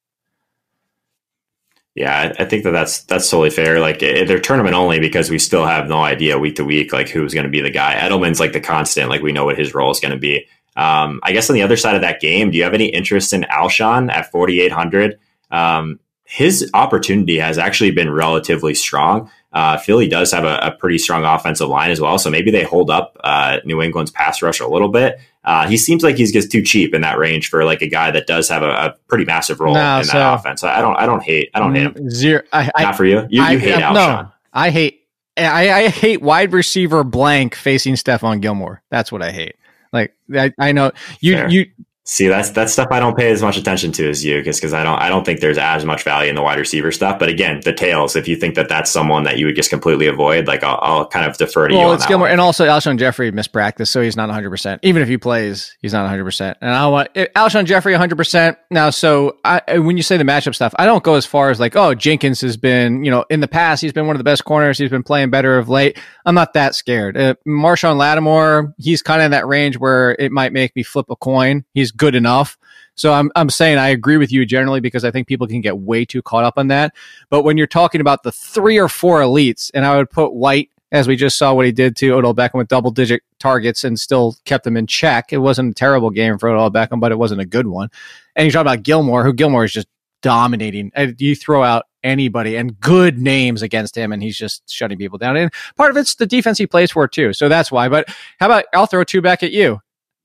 Yeah, 1.99 2.33
I 2.39 2.45
think 2.45 2.63
that 2.63 2.71
that's 2.71 3.03
that's 3.03 3.29
totally 3.29 3.51
fair. 3.51 3.81
Like 3.81 4.01
eh, 4.05 4.23
they're 4.25 4.39
tournament 4.39 4.77
only 4.77 5.01
because 5.01 5.31
we 5.31 5.39
still 5.41 5.67
have 5.67 5.89
no 5.89 5.99
idea 5.99 6.39
week 6.39 6.55
to 6.57 6.65
week 6.65 6.93
like 6.93 7.09
who's 7.09 7.35
going 7.35 7.43
to 7.43 7.51
be 7.51 7.61
the 7.61 7.71
guy. 7.71 7.95
Edelman's 7.97 8.39
like 8.39 8.53
the 8.53 8.61
constant. 8.61 9.11
Like 9.11 9.21
we 9.21 9.33
know 9.33 9.45
what 9.45 9.59
his 9.59 9.75
role 9.75 9.91
is 9.91 9.99
going 9.99 10.13
to 10.13 10.17
be. 10.19 10.47
Um, 10.77 11.19
I 11.25 11.33
guess 11.33 11.51
on 11.51 11.55
the 11.55 11.63
other 11.63 11.77
side 11.77 11.97
of 11.97 12.03
that 12.03 12.21
game, 12.21 12.53
do 12.53 12.57
you 12.57 12.63
have 12.63 12.73
any 12.73 12.87
interest 12.87 13.33
in 13.33 13.43
Alshon 13.51 14.13
at 14.13 14.31
forty 14.31 14.61
eight 14.61 14.71
hundred? 14.71 15.19
Um, 15.51 15.99
his 16.23 16.71
opportunity 16.73 17.39
has 17.41 17.59
actually 17.59 17.91
been 17.91 18.13
relatively 18.13 18.75
strong. 18.75 19.29
Uh, 19.53 19.79
Philly 19.79 20.09
does 20.09 20.31
have 20.33 20.45
a, 20.45 20.59
a, 20.59 20.71
pretty 20.73 20.99
strong 20.99 21.25
offensive 21.25 21.69
line 21.69 21.91
as 21.91 22.01
well, 22.01 22.19
so 22.19 22.29
maybe 22.29 22.51
they 22.51 22.65
hold 22.65 22.91
up 22.91 23.17
uh, 23.25 23.59
New 23.65 23.81
England's 23.81 24.11
pass 24.11 24.43
rush 24.43 24.61
a 24.61 24.69
little 24.69 24.91
bit. 24.91 25.19
Uh, 25.43 25.67
he 25.67 25.79
seems 25.79 26.05
like 26.05 26.17
he's 26.17 26.31
just 26.31 26.53
too 26.53 26.63
cheap 26.63 26.93
in 26.93 27.01
that 27.01 27.17
range 27.17 27.49
for 27.49 27.65
like 27.65 27.81
a 27.81 27.89
guy 27.89 28.11
that 28.11 28.27
does 28.27 28.47
have 28.51 28.63
a, 28.63 28.69
a 28.69 28.95
pretty 29.09 29.25
massive 29.25 29.59
role 29.59 29.73
no, 29.73 29.99
in 30.01 30.05
so 30.05 30.19
that 30.19 30.35
offense. 30.35 30.63
I 30.63 30.83
don't, 30.83 30.97
I 30.97 31.07
don't 31.07 31.23
hate, 31.23 31.51
I 31.55 31.61
don't 31.61 31.75
hate 31.75 31.97
him. 31.97 32.11
Zero, 32.11 32.43
I, 32.53 32.71
not 32.79 32.97
for 32.97 33.07
you. 33.07 33.27
You, 33.31 33.43
I, 33.43 33.53
you 33.53 33.59
hate 33.59 33.77
I, 33.77 33.81
Alshon. 33.81 33.95
No, 33.95 34.33
I 34.53 34.69
hate, 34.69 35.07
I, 35.39 35.73
I 35.73 35.89
hate 35.89 36.21
wide 36.21 36.53
receiver 36.53 37.03
blank 37.03 37.55
facing 37.55 37.95
Stephon 37.95 38.43
Gilmore. 38.43 38.83
That's 38.91 39.11
what 39.11 39.23
I 39.23 39.31
hate. 39.31 39.57
Like 39.93 40.15
I, 40.35 40.53
I 40.59 40.73
know 40.73 40.93
you, 41.21 41.35
Fair. 41.35 41.49
you 41.49 41.67
See, 42.11 42.27
that's 42.27 42.49
that's 42.49 42.73
stuff 42.73 42.89
I 42.91 43.01
don't 43.01 43.15
pay 43.19 43.31
as 43.31 43.43
much 43.43 43.59
attention 43.59 43.93
to 43.93 44.09
as 44.09 44.25
you, 44.25 44.43
because 44.43 44.73
I 44.73 44.83
don't 44.83 44.99
I 44.99 45.11
don't 45.11 45.27
think 45.27 45.41
there's 45.41 45.59
as 45.59 45.85
much 45.85 46.05
value 46.05 46.31
in 46.31 46.37
the 46.37 46.43
wide 46.43 46.59
receiver 46.59 46.91
stuff. 46.91 47.19
But 47.19 47.29
again, 47.29 47.61
the 47.63 47.75
tails. 47.75 48.17
If 48.17 48.27
you 48.27 48.35
think 48.35 48.55
that 48.55 48.67
that's 48.67 48.91
someone 48.91 49.25
that 49.25 49.37
you 49.37 49.45
would 49.45 49.57
just 49.57 49.69
completely 49.69 50.07
avoid, 50.07 50.47
like 50.47 50.65
I'll, 50.65 50.79
I'll 50.81 51.07
kind 51.07 51.31
of 51.31 51.37
defer 51.37 51.69
to 51.69 51.75
well, 51.75 51.83
you. 51.83 51.87
Well, 51.89 51.95
it's 51.95 52.07
Gilmore, 52.07 52.25
one. 52.25 52.33
and 52.33 52.41
also 52.41 52.65
Alshon 52.65 52.99
Jeffery 52.99 53.31
missed 53.31 53.53
practice, 53.53 53.91
so 53.91 54.01
he's 54.01 54.17
not 54.17 54.29
100. 54.29 54.49
percent 54.49 54.81
Even 54.85 55.03
if 55.03 55.09
he 55.09 55.19
plays, 55.19 55.77
he's 55.83 55.93
not 55.93 56.01
100. 56.05 56.25
percent 56.25 56.57
And 56.63 56.71
I 56.71 56.87
want 56.87 57.11
eh, 57.15 57.27
Alshon 57.37 57.67
Jeffery 57.67 57.93
100 57.93 58.17
percent 58.17 58.57
now. 58.71 58.89
So 58.89 59.37
I, 59.45 59.61
eh, 59.69 59.77
when 59.77 59.99
you 59.99 60.03
say 60.03 60.17
the 60.17 60.25
matchup 60.25 60.55
stuff, 60.55 60.75
I 60.79 60.87
don't 60.87 61.05
go 61.05 61.17
as 61.17 61.27
far 61.27 61.51
as 61.51 61.61
like, 61.61 61.77
oh, 61.77 61.95
Jenkins 61.95 62.41
has 62.41 62.57
been, 62.57 63.05
you 63.05 63.11
know, 63.11 63.27
in 63.29 63.41
the 63.41 63.49
past 63.49 63.83
he's 63.83 63.93
been 63.93 64.07
one 64.07 64.17
of 64.17 64.21
the 64.21 64.25
best 64.25 64.47
corners. 64.47 64.79
He's 64.79 64.89
been 64.89 65.03
playing 65.03 65.29
better 65.29 65.59
of 65.59 65.69
late. 65.69 65.99
I'm 66.25 66.35
not 66.35 66.55
that 66.55 66.75
scared. 66.75 67.19
Uh, 67.19 67.35
Marshon 67.47 67.99
Lattimore, 67.99 68.73
he's 68.79 69.03
kind 69.03 69.21
of 69.21 69.27
in 69.27 69.31
that 69.33 69.47
range 69.47 69.77
where 69.77 70.17
it 70.19 70.33
might 70.33 70.55
make 70.55 70.75
me 70.75 70.83
flip 70.83 71.11
a 71.11 71.17
coin. 71.17 71.67
He's 71.75 71.93
good 71.99 72.15
enough. 72.15 72.57
So 72.95 73.13
I'm, 73.13 73.31
I'm 73.37 73.51
saying 73.51 73.79
I 73.79 73.89
agree 73.89 74.17
with 74.17 74.33
you 74.33 74.45
generally 74.45 74.81
because 74.81 75.05
I 75.05 75.11
think 75.11 75.29
people 75.29 75.47
can 75.47 75.61
get 75.61 75.79
way 75.79 76.05
too 76.05 76.23
caught 76.23 76.45
up 76.45 76.55
on 76.57 76.69
that. 76.69 76.95
But 77.31 77.43
when 77.43 77.57
you're 77.57 77.69
talking 77.69 78.01
about 78.01 78.25
the 78.25 78.33
three 78.33 78.79
or 78.79 78.89
four 78.89 79.21
elites, 79.21 79.71
and 79.73 79.85
I 79.85 79.97
would 79.97 80.11
put 80.11 80.35
White, 80.35 80.71
as 80.91 81.07
we 81.07 81.17
just 81.17 81.37
saw 81.37 81.53
what 81.53 81.67
he 81.67 81.73
did 81.73 81.97
to 81.97 82.15
Odell 82.15 82.35
Beckham 82.35 82.55
with 82.55 82.69
double 82.69 82.91
digit 82.91 83.23
targets 83.39 83.85
and 83.85 84.01
still 84.01 84.37
kept 84.47 84.65
them 84.65 84.77
in 84.77 84.87
check. 84.87 85.33
It 85.33 85.39
wasn't 85.39 85.73
a 85.73 85.75
terrible 85.75 86.11
game 86.11 86.39
for 86.39 86.49
Odell 86.49 86.71
Beckham, 86.71 86.99
but 86.99 87.13
it 87.13 87.19
wasn't 87.19 87.41
a 87.41 87.47
good 87.47 87.67
one. 87.67 87.91
And 88.35 88.47
you 88.47 88.53
talk 88.53 88.63
about 88.63 88.83
Gilmore, 88.83 89.23
who 89.23 89.33
Gilmore 89.33 89.65
is 89.65 89.73
just 89.73 89.87
dominating. 90.23 90.91
Uh, 90.97 91.09
you 91.19 91.37
throw 91.37 91.63
out 91.63 91.85
anybody 92.03 92.57
and 92.57 92.81
good 92.81 93.19
names 93.19 93.63
against 93.63 93.97
him, 93.97 94.13
and 94.13 94.23
he's 94.23 94.37
just 94.37 94.69
shutting 94.69 94.99
people 94.99 95.19
down. 95.19 95.37
And 95.37 95.53
part 95.77 95.91
of 95.91 95.97
it's 95.97 96.15
the 96.15 96.27
defense 96.27 96.59
he 96.59 96.67
plays 96.67 96.91
for 96.91 97.07
too. 97.07 97.33
So 97.33 97.49
that's 97.49 97.71
why. 97.71 97.89
But 97.89 98.09
how 98.41 98.47
about 98.47 98.65
I'll 98.75 98.87
throw 98.87 99.05
two 99.05 99.21
back 99.21 99.43
at 99.43 99.53
you 99.53 99.81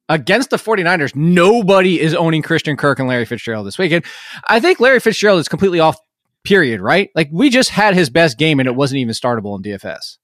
against 0.10 0.50
the 0.50 0.58
49ers, 0.58 1.16
nobody 1.16 2.00
is 2.00 2.14
owning 2.14 2.42
Christian 2.42 2.78
Kirk 2.78 3.00
and 3.00 3.08
Larry 3.08 3.26
Fitzgerald 3.26 3.68
this 3.68 3.78
weekend. 3.78 4.06
I 4.48 4.60
think 4.60 4.80
Larry 4.80 5.00
Fitzgerald 5.00 5.40
is 5.40 5.48
completely 5.48 5.80
off, 5.80 5.98
period, 6.44 6.82
right? 6.82 7.10
Like 7.16 7.30
we 7.32 7.50
just 7.50 7.70
had 7.70 7.96
his 7.96 8.10
best 8.10 8.38
game 8.38 8.60
and 8.60 8.68
it 8.68 8.76
wasn't 8.76 9.00
even 9.00 9.14
startable 9.14 9.56
in 9.58 9.64
DFS. 9.64 10.18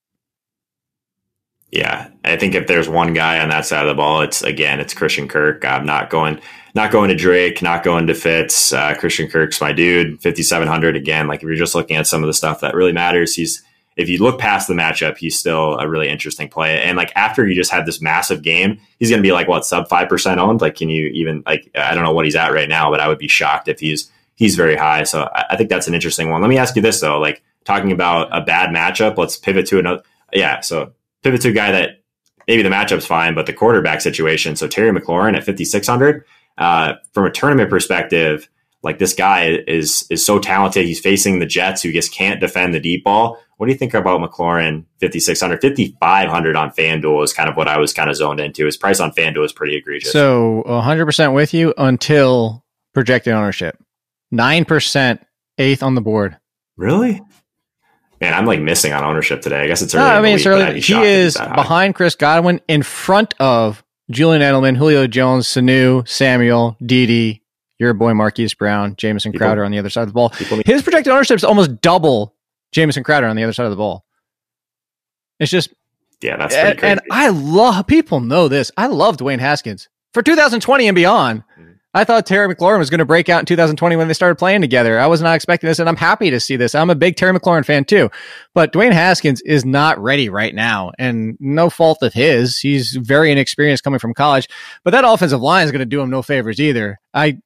Yeah, 1.72 2.10
I 2.26 2.36
think 2.36 2.56
if 2.56 2.66
there's 2.66 2.90
one 2.90 3.14
guy 3.14 3.40
on 3.40 3.50
that 3.50 3.66
side 3.66 3.84
of 3.86 3.90
the 3.90 3.96
ball, 3.96 4.22
it's 4.22 4.42
again, 4.42 4.80
it's 4.80 4.94
Christian 4.94 5.28
Kirk. 5.28 5.64
I'm 5.64 5.86
not 5.86 6.10
going, 6.10 6.42
not 6.74 6.92
going 6.92 7.10
to 7.10 7.16
Drake, 7.16 7.62
not 7.62 7.84
going 7.84 8.08
to 8.08 8.16
Fitz. 8.16 8.74
Uh, 8.74 8.96
Christian 8.96 9.30
Kirk's 9.30 9.62
my 9.62 9.72
dude. 9.72 10.20
5700 10.22 10.96
again. 10.96 11.28
Like 11.28 11.42
if 11.42 11.44
you're 11.44 11.56
just 11.56 11.76
looking 11.76 11.96
at 11.96 12.08
some 12.08 12.24
of 12.24 12.28
the 12.28 12.34
stuff 12.34 12.62
that 12.62 12.74
really 12.74 12.92
matters, 12.92 13.36
he's 13.36 13.64
if 14.00 14.08
you 14.08 14.18
look 14.18 14.40
past 14.40 14.70
the 14.70 14.74
matchup, 14.74 15.18
he's 15.18 15.38
still 15.38 15.78
a 15.78 15.86
really 15.86 16.08
interesting 16.08 16.48
play. 16.48 16.82
And 16.82 16.96
like 16.96 17.12
after 17.18 17.46
you 17.46 17.54
just 17.54 17.70
had 17.70 17.86
this 17.86 18.00
massive 18.02 18.42
game, 18.42 18.80
he's 18.98 19.10
going 19.10 19.22
to 19.22 19.28
be 19.28 19.34
like 19.34 19.50
what 19.50 19.66
sub 19.66 19.90
five 19.90 20.08
percent 20.08 20.40
owned. 20.40 20.62
Like, 20.62 20.76
can 20.76 20.90
you 20.90 21.08
even 21.08 21.44
like 21.46 21.70
I 21.76 21.94
don't 21.94 22.06
know 22.06 22.14
what 22.14 22.24
he's 22.24 22.38
at 22.38 22.54
right 22.54 22.70
now, 22.70 22.90
but 22.90 23.02
I 23.02 23.10
would 23.10 23.18
be 23.18 23.28
shocked 23.28 23.68
if 23.68 23.82
he's 23.82 24.10
he's 24.36 24.56
very 24.56 24.78
high. 24.78 25.04
So 25.04 25.30
I, 25.36 25.48
I 25.50 25.58
think 25.58 25.70
that's 25.70 25.90
an 25.90 25.94
interesting 25.94 26.30
one. 26.30 26.42
Let 26.42 26.48
me 26.48 26.58
ask 26.58 26.78
you 26.78 26.82
this 26.82 27.02
though, 27.02 27.20
like 27.20 27.44
talking 27.66 27.92
about 27.92 28.30
a 28.32 28.40
bad 28.40 28.70
matchup, 28.70 29.18
let's 29.18 29.36
pivot 29.36 29.68
to 29.68 29.80
another. 29.80 30.02
Yeah, 30.32 30.62
so 30.62 30.94
pivot 31.22 31.42
to 31.42 31.50
a 31.50 31.54
guy 31.54 31.74
that 31.74 32.02
maybe 32.48 32.64
the 32.64 32.70
matchup's 32.70 33.06
fine, 33.06 33.36
but 33.36 33.48
the 33.48 33.54
quarterback 33.54 34.00
situation. 34.00 34.56
So 34.56 34.70
Terry 34.70 34.98
McLaurin 34.98 35.36
at 35.36 35.44
fifty 35.44 35.66
six 35.66 35.88
hundred. 35.88 36.24
Uh, 36.58 36.94
from 37.14 37.26
a 37.26 37.32
tournament 37.32 37.70
perspective, 37.70 38.50
like 38.82 38.98
this 39.00 39.14
guy 39.14 39.60
is 39.68 40.06
is 40.10 40.26
so 40.26 40.40
talented. 40.40 40.86
He's 40.86 41.00
facing 41.00 41.40
the 41.40 41.46
Jets, 41.46 41.82
who 41.82 41.92
just 41.92 42.14
can't 42.14 42.40
defend 42.40 42.74
the 42.74 42.80
deep 42.80 43.04
ball. 43.04 43.38
What 43.58 43.66
do 43.66 43.74
you 43.74 43.78
think 43.78 43.94
about 43.94 44.22
McLaurin 44.22 44.86
5600 45.02 45.62
5500 45.62 46.56
on 46.56 46.72
FanDuel 46.72 47.24
is 47.24 47.34
kind 47.34 47.50
of 47.50 47.58
what 47.58 47.68
I 47.68 47.78
was 47.78 47.92
kind 47.92 48.10
of 48.10 48.16
zoned 48.16 48.40
into. 48.40 48.66
His 48.66 48.78
price 48.78 49.02
on 49.02 49.12
FanDuel 49.12 49.44
is 49.44 49.52
pretty 49.52 49.76
egregious. 49.76 50.14
So 50.14 50.64
100% 50.66 51.34
with 51.34 51.54
you 51.54 51.74
until 51.78 52.64
projected 52.94 53.34
ownership. 53.34 53.78
9% 54.34 55.20
eighth 55.58 55.84
on 55.84 55.96
the 55.96 56.02
board. 56.02 56.38
Really? 56.78 57.22
Man, 58.22 58.34
I'm 58.34 58.46
like 58.46 58.62
missing 58.62 58.94
on 58.94 59.04
ownership 59.04 59.42
today. 59.42 59.62
I 59.62 59.68
guess 59.68 59.82
it's 59.82 59.94
early. 59.94 60.06
No, 60.06 60.16
I 60.16 60.22
mean, 60.22 60.36
it's 60.36 60.46
early. 60.46 60.80
He 60.80 60.94
is 60.94 61.36
behind 61.36 61.96
Chris 61.96 62.16
Godwin 62.16 62.62
in 62.68 62.84
front 62.84 63.34
of 63.40 63.84
Julian 64.10 64.42
Edelman, 64.42 64.78
Julio 64.78 65.08
Jones, 65.08 65.48
Sanu, 65.48 66.08
Samuel, 66.08 66.78
Didi, 66.86 67.44
your 67.80 67.94
boy 67.94 68.14
Marquise 68.14 68.54
Brown, 68.54 68.96
Jamison 68.98 69.34
Crowder 69.34 69.64
on 69.64 69.72
the 69.72 69.80
other 69.80 69.90
side 69.90 70.02
of 70.04 70.10
the 70.10 70.14
ball. 70.14 70.30
His 70.66 70.84
projected 70.84 71.12
ownership 71.12 71.38
is 71.38 71.44
almost 71.44 71.82
double 71.82 72.36
Jamison 72.72 73.04
Crowder 73.04 73.28
on 73.28 73.36
the 73.36 73.44
other 73.44 73.54
side 73.54 73.66
of 73.66 73.72
the 73.72 73.78
ball. 73.78 74.06
It's 75.40 75.50
just 75.50 75.70
yeah, 76.22 76.36
that's 76.36 76.54
and, 76.54 76.84
and, 76.84 77.02
I 77.12 77.30
love 77.30 77.88
people 77.88 78.20
know 78.20 78.50
this. 78.50 78.72
I 78.76 78.88
love 78.88 79.16
Dwayne 79.18 79.40
Haskins 79.40 79.88
for 80.14 80.22
2020 80.22 80.88
and 80.88 80.96
beyond. 80.96 81.44
Mm-hmm. 81.58 81.72
I 81.94 82.04
thought 82.04 82.28
Terry 82.28 82.54
McLaurin 82.54 82.78
was 82.78 82.90
going 82.90 83.00
to 83.00 83.06
break 83.06 83.30
out 83.30 83.40
in 83.40 83.46
2020 83.46 83.96
when 83.96 84.08
they 84.08 84.14
started 84.14 84.36
playing 84.36 84.62
together. 84.62 85.00
I 85.00 85.08
was 85.08 85.22
not 85.22 85.36
expecting 85.36 85.68
this, 85.68 85.80
and 85.80 85.90
I'm 85.90 85.96
happy 85.96 86.30
to 86.30 86.40
see 86.40 86.56
this. 86.56 86.76
I'm 86.76 86.92
a 86.92 86.96
big 86.96 87.16
Terry 87.16 87.38
McLaurin 87.38 87.66
fan 87.66 87.86
too, 87.86 88.12
but 88.54 88.74
Dwayne 88.74 88.92
Haskins 88.92 89.42
is 89.42 89.66
not 89.66 89.98
ready 89.98 90.30
right 90.30 90.54
now, 90.54 90.92
and 91.00 91.36
no 91.40 91.70
fault 91.70 92.00
of 92.04 92.14
his. 92.14 92.60
He's 92.60 92.96
very 92.96 93.32
inexperienced 93.32 93.84
coming 93.84 94.00
from 94.00 94.14
college, 94.14 94.48
but 94.84 94.92
that 94.92 95.06
offensive 95.06 95.42
line 95.42 95.66
is 95.66 95.72
going 95.72 95.80
to 95.80 95.86
do 95.86 96.02
him 96.02 96.10
no 96.10 96.22
favors 96.22 96.60
either. 96.60 97.00
I 97.14 97.40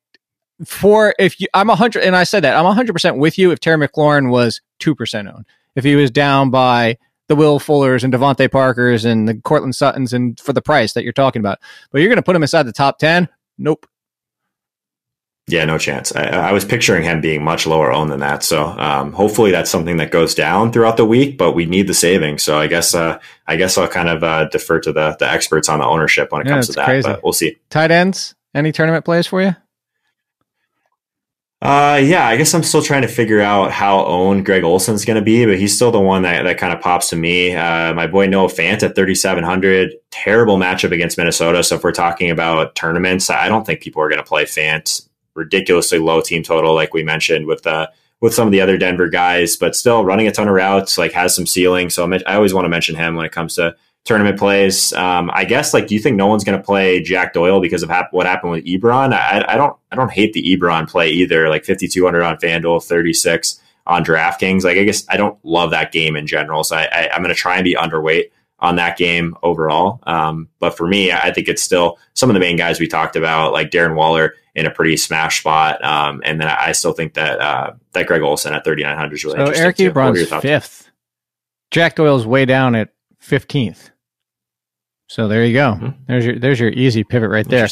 for 0.65 1.13
if 1.19 1.39
you, 1.39 1.47
I'm 1.53 1.69
a 1.69 1.75
hundred, 1.75 2.03
and 2.03 2.15
I 2.15 2.23
said 2.23 2.43
that 2.43 2.55
I'm 2.55 2.65
a 2.65 2.73
hundred 2.73 2.93
percent 2.93 3.17
with 3.17 3.37
you. 3.37 3.51
If 3.51 3.59
Terry 3.59 3.87
McLaurin 3.87 4.29
was 4.29 4.61
two 4.79 4.95
percent 4.95 5.27
owned, 5.27 5.45
if 5.75 5.83
he 5.83 5.95
was 5.95 6.11
down 6.11 6.49
by 6.49 6.97
the 7.27 7.35
Will 7.35 7.59
Fullers 7.59 8.03
and 8.03 8.13
DeVante 8.13 8.51
Parkers 8.51 9.05
and 9.05 9.27
the 9.27 9.35
Courtland 9.35 9.75
Suttons, 9.75 10.13
and 10.13 10.39
for 10.39 10.53
the 10.53 10.61
price 10.61 10.93
that 10.93 11.03
you're 11.03 11.13
talking 11.13 11.39
about, 11.39 11.59
but 11.91 12.01
you're 12.01 12.09
going 12.09 12.17
to 12.17 12.23
put 12.23 12.35
him 12.35 12.43
inside 12.43 12.63
the 12.63 12.73
top 12.73 12.99
ten? 12.99 13.29
Nope. 13.57 13.87
Yeah, 15.47 15.65
no 15.65 15.77
chance. 15.77 16.15
I, 16.15 16.23
I, 16.23 16.51
was 16.53 16.63
picturing 16.63 17.03
him 17.03 17.19
being 17.19 17.43
much 17.43 17.67
lower 17.67 17.91
owned 17.91 18.09
than 18.09 18.21
that. 18.21 18.43
So 18.43 18.63
um, 18.63 19.11
hopefully 19.11 19.51
that's 19.51 19.69
something 19.69 19.97
that 19.97 20.09
goes 20.09 20.33
down 20.33 20.71
throughout 20.71 20.95
the 20.95 21.03
week. 21.03 21.37
But 21.37 21.51
we 21.51 21.65
need 21.65 21.87
the 21.87 21.93
savings. 21.93 22.43
So 22.43 22.57
I 22.57 22.67
guess 22.67 22.95
uh, 22.95 23.19
I 23.45 23.57
guess 23.57 23.77
I'll 23.77 23.89
kind 23.89 24.07
of 24.07 24.23
uh, 24.23 24.47
defer 24.47 24.79
to 24.79 24.93
the 24.93 25.17
the 25.19 25.29
experts 25.29 25.67
on 25.67 25.79
the 25.79 25.85
ownership 25.85 26.31
when 26.31 26.41
it 26.41 26.47
yeah, 26.47 26.53
comes 26.53 26.67
to 26.67 26.73
that. 26.73 26.85
Crazy. 26.85 27.09
But 27.09 27.23
we'll 27.23 27.33
see. 27.33 27.57
Tight 27.69 27.91
ends. 27.91 28.35
Any 28.55 28.71
tournament 28.71 29.03
plays 29.03 29.27
for 29.27 29.41
you? 29.41 29.55
Uh, 31.63 31.95
yeah, 31.95 32.27
I 32.27 32.35
guess 32.35 32.53
I'm 32.53 32.61
still 32.61 32.81
trying 32.81 33.03
to 33.03 33.07
figure 33.07 33.39
out 33.39 33.71
how 33.71 34.03
owned 34.05 34.45
Greg 34.45 34.65
Olsen's 34.65 35.05
going 35.05 35.15
to 35.15 35.21
be, 35.21 35.45
but 35.45 35.57
he's 35.57 35.73
still 35.73 35.91
the 35.91 35.99
one 35.99 36.23
that, 36.23 36.43
that 36.43 36.57
kind 36.57 36.73
of 36.73 36.81
pops 36.81 37.09
to 37.11 37.15
me. 37.15 37.55
Uh, 37.55 37.93
my 37.93 38.05
boy 38.05 38.27
Noah 38.27 38.49
Fant 38.49 38.83
at 38.83 38.97
3,700, 38.97 39.93
terrible 40.11 40.57
matchup 40.57 40.91
against 40.91 41.17
Minnesota. 41.17 41.63
So 41.63 41.75
if 41.75 41.83
we're 41.85 41.93
talking 41.93 42.29
about 42.29 42.75
tournaments, 42.75 43.29
I 43.29 43.47
don't 43.47 43.65
think 43.65 43.79
people 43.79 44.01
are 44.01 44.09
going 44.09 44.21
to 44.21 44.27
play 44.27 44.43
Fant. 44.43 45.07
Ridiculously 45.35 45.99
low 45.99 46.19
team 46.19 46.43
total, 46.43 46.75
like 46.75 46.93
we 46.93 47.01
mentioned 47.01 47.47
with 47.47 47.63
the 47.63 47.71
uh, 47.71 47.87
with 48.19 48.33
some 48.33 48.47
of 48.47 48.51
the 48.51 48.61
other 48.61 48.77
Denver 48.77 49.09
guys, 49.09 49.55
but 49.55 49.75
still 49.75 50.05
running 50.05 50.27
a 50.27 50.31
ton 50.31 50.47
of 50.47 50.53
routes, 50.53 50.97
like 50.97 51.11
has 51.13 51.35
some 51.35 51.45
ceiling. 51.45 51.89
So 51.89 52.09
I 52.27 52.35
always 52.35 52.53
want 52.53 52.65
to 52.65 52.69
mention 52.69 52.95
him 52.95 53.15
when 53.15 53.25
it 53.25 53.31
comes 53.31 53.55
to 53.55 53.75
tournament 54.05 54.37
plays. 54.37 54.93
Um, 54.93 55.31
I 55.33 55.45
guess 55.45 55.73
like, 55.73 55.87
do 55.87 55.95
you 55.95 55.99
think 55.99 56.17
no 56.17 56.27
one's 56.27 56.43
going 56.43 56.57
to 56.57 56.63
play 56.63 57.01
Jack 57.01 57.33
Doyle 57.33 57.61
because 57.61 57.83
of 57.83 57.89
hap- 57.89 58.13
what 58.13 58.25
happened 58.25 58.51
with 58.51 58.65
Ebron? 58.65 59.13
I, 59.13 59.45
I, 59.47 59.55
don't, 59.55 59.75
I 59.91 59.95
don't 59.95 60.11
hate 60.11 60.33
the 60.33 60.43
Ebron 60.43 60.89
play 60.89 61.09
either. 61.09 61.49
Like 61.49 61.65
5200 61.65 62.21
on 62.21 62.37
FanDuel, 62.37 62.83
36 62.83 63.61
on 63.85 64.03
DraftKings. 64.03 64.63
Like 64.63 64.77
I 64.77 64.83
guess 64.83 65.05
I 65.09 65.17
don't 65.17 65.37
love 65.43 65.71
that 65.71 65.91
game 65.91 66.15
in 66.15 66.27
general, 66.27 66.63
so 66.63 66.75
I, 66.75 67.09
am 67.13 67.21
going 67.21 67.33
to 67.33 67.39
try 67.39 67.55
and 67.55 67.63
be 67.63 67.75
underweight 67.75 68.31
on 68.59 68.77
that 68.77 68.97
game 68.97 69.35
overall. 69.43 69.99
Um, 70.03 70.47
but 70.59 70.77
for 70.77 70.87
me, 70.87 71.11
I 71.11 71.31
think 71.33 71.49
it's 71.49 71.61
still 71.61 71.99
some 72.13 72.29
of 72.29 72.33
the 72.33 72.39
main 72.39 72.55
guys 72.55 72.79
we 72.79 72.87
talked 72.87 73.15
about, 73.15 73.51
like 73.51 73.71
Darren 73.71 73.95
Waller 73.95 74.35
in 74.55 74.65
a 74.65 74.71
pretty 74.71 74.95
smash 74.95 75.39
spot. 75.39 75.83
Um, 75.83 76.21
and 76.23 76.39
then 76.39 76.47
I 76.47 76.71
still 76.71 76.93
think 76.93 77.15
that 77.15 77.39
uh, 77.39 77.73
that 77.91 78.07
Greg 78.07 78.21
Olsen 78.21 78.53
at 78.53 78.63
3,900 78.63 79.13
is 79.13 79.25
really 79.25 79.37
so. 79.37 79.61
Eric 79.61 79.77
Ebron's 79.77 80.41
fifth. 80.41 80.89
Jack 81.71 81.95
Doyle's 81.95 82.25
way 82.25 82.45
down 82.45 82.75
at 82.75 82.93
15th. 83.21 83.89
So 85.07 85.27
there 85.27 85.45
you 85.45 85.53
go. 85.53 85.77
Mhm. 85.79 85.95
There's 86.07 86.25
your 86.25 86.39
there's 86.39 86.59
your 86.59 86.69
easy 86.69 87.03
pivot 87.03 87.29
right 87.29 87.47
there. 87.47 87.67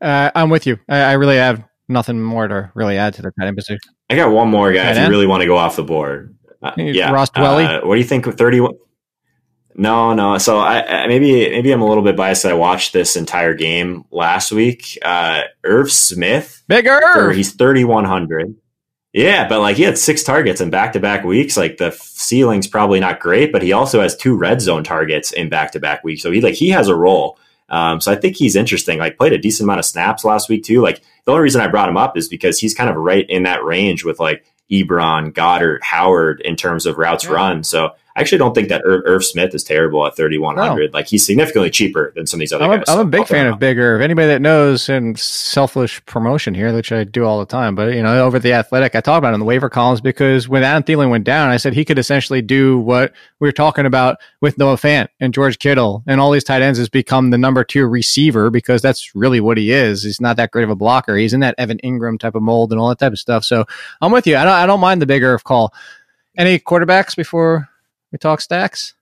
Uh, 0.00 0.30
I'm 0.34 0.48
with 0.50 0.66
you. 0.66 0.78
I, 0.88 0.98
I 1.00 1.12
really 1.12 1.36
have 1.36 1.62
nothing 1.88 2.20
more 2.22 2.48
to 2.48 2.70
really 2.74 2.96
add 2.96 3.14
to 3.14 3.22
the 3.22 3.32
tight 3.38 3.48
end 3.48 3.56
position. 3.56 3.80
I 4.08 4.16
got 4.16 4.30
one 4.30 4.48
more 4.48 4.72
guy 4.72 4.84
Tight 4.84 4.96
if 4.96 5.02
you 5.04 5.10
really 5.10 5.26
want 5.26 5.42
to 5.42 5.46
go 5.46 5.56
off 5.56 5.76
the 5.76 5.82
board. 5.84 6.36
Uh, 6.62 6.72
yeah, 6.76 7.10
Ross 7.12 7.30
Dwelley? 7.30 7.64
Uh, 7.64 7.86
what 7.86 7.94
do 7.94 8.00
you 8.00 8.06
think? 8.06 8.26
of 8.26 8.36
Thirty-one. 8.36 8.74
No, 9.76 10.12
no. 10.14 10.36
So 10.38 10.58
I, 10.58 11.04
I 11.04 11.06
maybe 11.06 11.48
maybe 11.50 11.70
I'm 11.72 11.80
a 11.80 11.86
little 11.86 12.02
bit 12.02 12.16
biased. 12.16 12.44
I 12.44 12.52
watched 12.54 12.92
this 12.92 13.16
entire 13.16 13.54
game 13.54 14.04
last 14.10 14.52
week. 14.52 14.98
Uh, 15.02 15.42
Irv 15.64 15.90
Smith, 15.92 16.62
Bigger. 16.68 17.00
or 17.16 17.32
he's 17.32 17.52
3100. 17.54 18.54
Yeah, 19.12 19.48
but 19.48 19.60
like 19.60 19.76
he 19.76 19.82
had 19.82 19.98
six 19.98 20.22
targets 20.22 20.60
in 20.60 20.70
back 20.70 20.92
to 20.92 21.00
back 21.00 21.24
weeks. 21.24 21.56
Like 21.56 21.78
the 21.78 21.90
ceiling's 21.90 22.68
probably 22.68 23.00
not 23.00 23.18
great, 23.18 23.50
but 23.52 23.62
he 23.62 23.72
also 23.72 24.00
has 24.00 24.16
two 24.16 24.36
red 24.36 24.60
zone 24.60 24.84
targets 24.84 25.32
in 25.32 25.48
back 25.48 25.72
to 25.72 25.80
back 25.80 26.04
weeks. 26.04 26.22
So 26.22 26.30
he 26.30 26.40
like 26.40 26.54
he 26.54 26.68
has 26.70 26.86
a 26.88 26.94
role. 26.94 27.36
Um, 27.68 28.00
so 28.00 28.12
I 28.12 28.16
think 28.16 28.36
he's 28.36 28.54
interesting. 28.56 28.98
Like 28.98 29.16
played 29.16 29.32
a 29.32 29.38
decent 29.38 29.66
amount 29.66 29.80
of 29.80 29.84
snaps 29.84 30.24
last 30.24 30.48
week 30.48 30.62
too. 30.64 30.80
Like 30.80 31.02
the 31.24 31.32
only 31.32 31.42
reason 31.42 31.60
I 31.60 31.66
brought 31.68 31.88
him 31.88 31.96
up 31.96 32.16
is 32.16 32.28
because 32.28 32.58
he's 32.58 32.74
kind 32.74 32.88
of 32.90 32.96
right 32.96 33.28
in 33.28 33.42
that 33.44 33.64
range 33.64 34.04
with 34.04 34.20
like 34.20 34.44
Ebron, 34.70 35.32
Goedert, 35.32 35.82
Howard 35.82 36.40
in 36.42 36.54
terms 36.54 36.86
of 36.86 36.96
routes 36.98 37.24
Yeah. 37.24 37.32
run. 37.32 37.64
So 37.64 37.90
I 38.20 38.22
actually 38.22 38.38
don't 38.38 38.54
think 38.54 38.68
that 38.68 38.82
Irv, 38.84 39.02
Irv 39.06 39.24
Smith 39.24 39.54
is 39.54 39.64
terrible 39.64 40.06
at 40.06 40.14
3100. 40.14 40.92
Like 40.92 41.06
he's 41.06 41.24
significantly 41.24 41.70
cheaper 41.70 42.12
than 42.14 42.26
some 42.26 42.36
of 42.36 42.40
these 42.40 42.52
other 42.52 42.66
I'm 42.66 42.72
a, 42.72 42.76
guys. 42.76 42.84
I'm 42.88 43.00
a 43.00 43.04
big 43.06 43.26
fan 43.26 43.46
of 43.46 43.58
bigger. 43.58 43.96
If 43.96 44.02
anybody 44.02 44.28
that 44.28 44.42
knows 44.42 44.90
and 44.90 45.18
selfish 45.18 46.04
promotion 46.04 46.54
here, 46.54 46.70
which 46.74 46.92
I 46.92 47.04
do 47.04 47.24
all 47.24 47.40
the 47.40 47.46
time, 47.46 47.74
but 47.74 47.94
you 47.94 48.02
know, 48.02 48.22
over 48.22 48.38
the 48.38 48.52
athletic, 48.52 48.94
I 48.94 49.00
talk 49.00 49.16
about 49.16 49.30
it 49.30 49.34
in 49.34 49.40
the 49.40 49.46
waiver 49.46 49.70
columns 49.70 50.02
because 50.02 50.50
when 50.50 50.62
Adam 50.62 50.82
Thielen 50.82 51.08
went 51.08 51.24
down, 51.24 51.48
I 51.48 51.56
said 51.56 51.72
he 51.72 51.84
could 51.84 51.98
essentially 51.98 52.42
do 52.42 52.78
what 52.78 53.14
we 53.38 53.48
were 53.48 53.52
talking 53.52 53.86
about 53.86 54.18
with 54.42 54.58
Noah 54.58 54.76
Fant 54.76 55.08
and 55.18 55.32
George 55.32 55.58
Kittle 55.58 56.02
and 56.06 56.20
all 56.20 56.30
these 56.30 56.44
tight 56.44 56.60
ends 56.60 56.78
has 56.78 56.90
become 56.90 57.30
the 57.30 57.38
number 57.38 57.64
two 57.64 57.86
receiver 57.86 58.50
because 58.50 58.82
that's 58.82 59.14
really 59.14 59.40
what 59.40 59.56
he 59.56 59.72
is. 59.72 60.02
He's 60.02 60.20
not 60.20 60.36
that 60.36 60.50
great 60.50 60.64
of 60.64 60.70
a 60.70 60.76
blocker. 60.76 61.16
He's 61.16 61.32
in 61.32 61.40
that 61.40 61.54
Evan 61.56 61.78
Engram 61.78 62.20
type 62.20 62.34
of 62.34 62.42
mold 62.42 62.70
and 62.70 62.80
all 62.80 62.90
that 62.90 62.98
type 62.98 63.12
of 63.12 63.18
stuff. 63.18 63.44
So 63.44 63.64
I'm 64.02 64.12
with 64.12 64.26
you. 64.26 64.36
I 64.36 64.44
don't 64.44 64.52
I 64.52 64.66
don't 64.66 64.80
mind 64.80 65.00
the 65.00 65.06
bigger 65.06 65.32
of 65.32 65.44
call. 65.44 65.72
Any 66.36 66.58
quarterbacks 66.58 67.16
before 67.16 67.68
we 68.12 68.18
talk 68.18 68.40
stacks? 68.40 68.94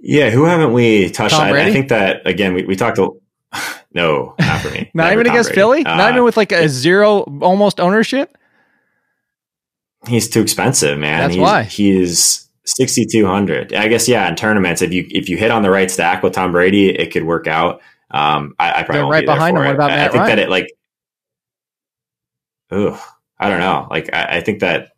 Yeah, 0.00 0.30
who 0.30 0.44
haven't 0.44 0.72
we 0.72 1.10
touched? 1.10 1.34
I? 1.34 1.66
I 1.66 1.72
think 1.72 1.88
that 1.90 2.26
again. 2.26 2.54
We, 2.54 2.64
we 2.64 2.76
talked. 2.76 2.98
A, 2.98 3.10
no, 3.92 4.34
not 4.38 4.60
for 4.62 4.70
me. 4.70 4.90
Not 4.94 5.12
even 5.12 5.26
Tom 5.26 5.34
against 5.34 5.50
Brady. 5.50 5.60
Philly? 5.60 5.84
Uh, 5.84 5.96
not 5.96 6.10
even 6.12 6.24
with 6.24 6.36
like 6.36 6.52
a 6.52 6.68
zero 6.68 7.22
almost 7.42 7.80
ownership? 7.80 8.36
He's 10.06 10.28
too 10.28 10.40
expensive, 10.40 10.98
man. 10.98 11.20
That's 11.20 11.34
he's, 11.34 11.42
why. 11.42 11.62
he's 11.64 12.48
sixty 12.64 13.04
two 13.04 13.26
hundred. 13.26 13.74
I 13.74 13.88
guess 13.88 14.08
yeah. 14.08 14.28
In 14.28 14.36
tournaments, 14.36 14.80
if 14.80 14.92
you 14.92 15.06
if 15.10 15.28
you 15.28 15.36
hit 15.36 15.50
on 15.50 15.62
the 15.62 15.70
right 15.70 15.90
stack 15.90 16.22
with 16.22 16.32
Tom 16.32 16.52
Brady, 16.52 16.88
it 16.88 17.12
could 17.12 17.24
work 17.24 17.46
out. 17.46 17.82
Um, 18.10 18.54
I, 18.58 18.80
I 18.80 18.82
probably 18.84 19.10
right 19.10 19.22
be 19.22 19.26
behind 19.26 19.56
him. 19.56 19.64
What 19.64 19.70
it. 19.70 19.74
about 19.74 19.90
I, 19.90 20.06
I 20.06 20.08
think 20.08 20.14
Ryan? 20.14 20.36
that 20.36 20.38
it 20.38 20.50
like. 20.50 20.66
Ugh, 22.70 22.98
I 23.38 23.50
don't 23.50 23.60
know. 23.60 23.88
Like 23.90 24.08
I, 24.14 24.36
I 24.36 24.40
think 24.40 24.60
that 24.60 24.89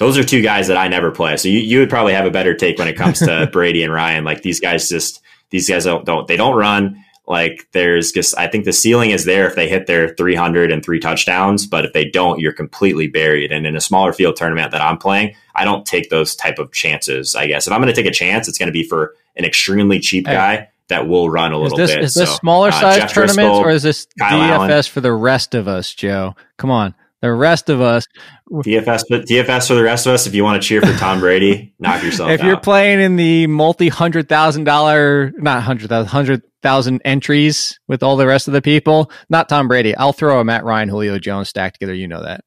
those 0.00 0.18
are 0.18 0.24
two 0.24 0.42
guys 0.42 0.66
that 0.66 0.76
I 0.76 0.88
never 0.88 1.12
play. 1.12 1.36
So 1.36 1.46
you, 1.48 1.60
you 1.60 1.78
would 1.78 1.88
probably 1.90 2.12
have 2.14 2.26
a 2.26 2.30
better 2.32 2.54
take 2.54 2.76
when 2.78 2.88
it 2.88 2.96
comes 2.96 3.20
to 3.20 3.48
Brady 3.52 3.84
and 3.84 3.92
Ryan. 3.92 4.24
Like 4.24 4.42
these 4.42 4.58
guys 4.58 4.88
just 4.88 5.20
these 5.50 5.68
guys 5.68 5.84
don't, 5.84 6.04
don't 6.04 6.26
they 6.26 6.36
don't 6.36 6.56
run. 6.56 6.96
Like 7.28 7.68
there's 7.72 8.10
just 8.10 8.36
I 8.36 8.48
think 8.48 8.64
the 8.64 8.72
ceiling 8.72 9.10
is 9.10 9.24
there 9.24 9.46
if 9.46 9.54
they 9.54 9.68
hit 9.68 9.86
their 9.86 10.08
300 10.16 10.72
and 10.72 10.84
three 10.84 10.98
touchdowns, 10.98 11.64
but 11.66 11.84
if 11.84 11.92
they 11.92 12.04
don't, 12.10 12.40
you're 12.40 12.52
completely 12.52 13.06
buried. 13.06 13.52
And 13.52 13.66
in 13.68 13.76
a 13.76 13.80
smaller 13.80 14.12
field 14.12 14.34
tournament 14.34 14.72
that 14.72 14.80
I'm 14.80 14.98
playing, 14.98 15.36
I 15.54 15.64
don't 15.64 15.86
take 15.86 16.10
those 16.10 16.34
type 16.34 16.58
of 16.58 16.72
chances. 16.72 17.36
I 17.36 17.46
guess 17.46 17.68
if 17.68 17.72
I'm 17.72 17.80
going 17.80 17.94
to 17.94 18.02
take 18.02 18.10
a 18.10 18.14
chance, 18.14 18.48
it's 18.48 18.58
going 18.58 18.66
to 18.68 18.72
be 18.72 18.82
for 18.82 19.14
an 19.36 19.44
extremely 19.44 20.00
cheap 20.00 20.26
Hey. 20.26 20.32
guy 20.32 20.68
that 20.88 21.06
will 21.06 21.30
run 21.30 21.52
a 21.52 21.56
Is 21.58 21.62
little 21.72 21.78
this 21.78 21.94
bit. 21.94 22.02
is 22.02 22.14
this 22.14 22.28
So, 22.30 22.36
smaller 22.36 22.68
uh, 22.70 22.72
size 22.72 22.96
Jeff 22.96 23.12
tournaments 23.12 23.38
Driskel, 23.42 23.60
or 23.60 23.70
is 23.70 23.84
this 23.84 24.08
Kyle 24.18 24.40
DFS 24.40 24.68
Allen. 24.70 24.82
for 24.84 25.00
the 25.00 25.12
rest 25.12 25.54
of 25.54 25.68
us, 25.68 25.94
Joe? 25.94 26.34
Come 26.56 26.72
on, 26.72 26.96
the 27.20 27.32
rest 27.32 27.68
of 27.68 27.80
us. 27.80 28.06
DFS, 28.50 29.04
but 29.08 29.26
DFS 29.26 29.68
for 29.68 29.74
the 29.74 29.82
rest 29.82 30.06
of 30.06 30.14
us. 30.14 30.26
If 30.26 30.34
you 30.34 30.42
want 30.44 30.60
to 30.62 30.66
cheer 30.66 30.80
for 30.80 30.92
Tom 30.98 31.20
Brady, 31.20 31.74
knock 31.78 32.02
yourself 32.02 32.30
if 32.30 32.40
out. 32.40 32.46
you're 32.46 32.60
playing 32.60 33.00
in 33.00 33.16
the 33.16 33.46
multi 33.46 33.88
hundred 33.88 34.28
thousand 34.28 34.64
dollar, 34.64 35.32
not 35.36 35.62
hundred 35.62 35.88
thousand, 35.88 36.08
hundred 36.08 36.42
thousand 36.62 37.00
entries 37.04 37.78
with 37.88 38.02
all 38.02 38.16
the 38.16 38.26
rest 38.26 38.48
of 38.48 38.52
the 38.54 38.62
people, 38.62 39.10
not 39.28 39.48
Tom 39.48 39.68
Brady. 39.68 39.94
I'll 39.96 40.12
throw 40.12 40.40
a 40.40 40.44
Matt 40.44 40.64
Ryan, 40.64 40.88
Julio 40.88 41.18
Jones 41.18 41.48
stack 41.48 41.74
together. 41.74 41.94
You 41.94 42.08
know 42.08 42.22
that, 42.22 42.42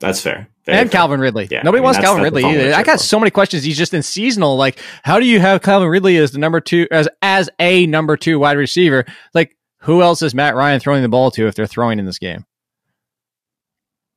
That's 0.00 0.20
fair. 0.20 0.48
Very 0.66 0.78
and 0.78 0.90
fair. 0.90 0.98
Calvin 0.98 1.20
Ridley. 1.20 1.48
Yeah, 1.50 1.62
Nobody 1.62 1.78
I 1.78 1.80
mean, 1.80 1.84
wants 1.84 1.98
Calvin 1.98 2.22
Ridley 2.22 2.44
either. 2.44 2.74
I 2.74 2.82
got 2.82 2.98
Chip. 2.98 3.00
so 3.00 3.18
many 3.18 3.30
questions. 3.30 3.64
He's 3.64 3.78
just 3.78 3.94
in 3.94 4.02
seasonal. 4.02 4.56
Like, 4.56 4.78
how 5.02 5.18
do 5.18 5.26
you 5.26 5.40
have 5.40 5.62
Calvin 5.62 5.88
Ridley 5.88 6.16
as 6.18 6.32
the 6.32 6.38
number 6.38 6.60
two 6.60 6.86
as 6.90 7.08
as 7.22 7.48
a 7.58 7.86
number 7.86 8.16
two 8.16 8.38
wide 8.38 8.56
receiver? 8.58 9.04
Like, 9.34 9.56
who 9.80 10.02
else 10.02 10.22
is 10.22 10.34
Matt 10.34 10.54
Ryan 10.54 10.78
throwing 10.80 11.02
the 11.02 11.08
ball 11.08 11.30
to 11.32 11.46
if 11.46 11.54
they're 11.54 11.66
throwing 11.66 11.98
in 11.98 12.04
this 12.04 12.18
game? 12.18 12.44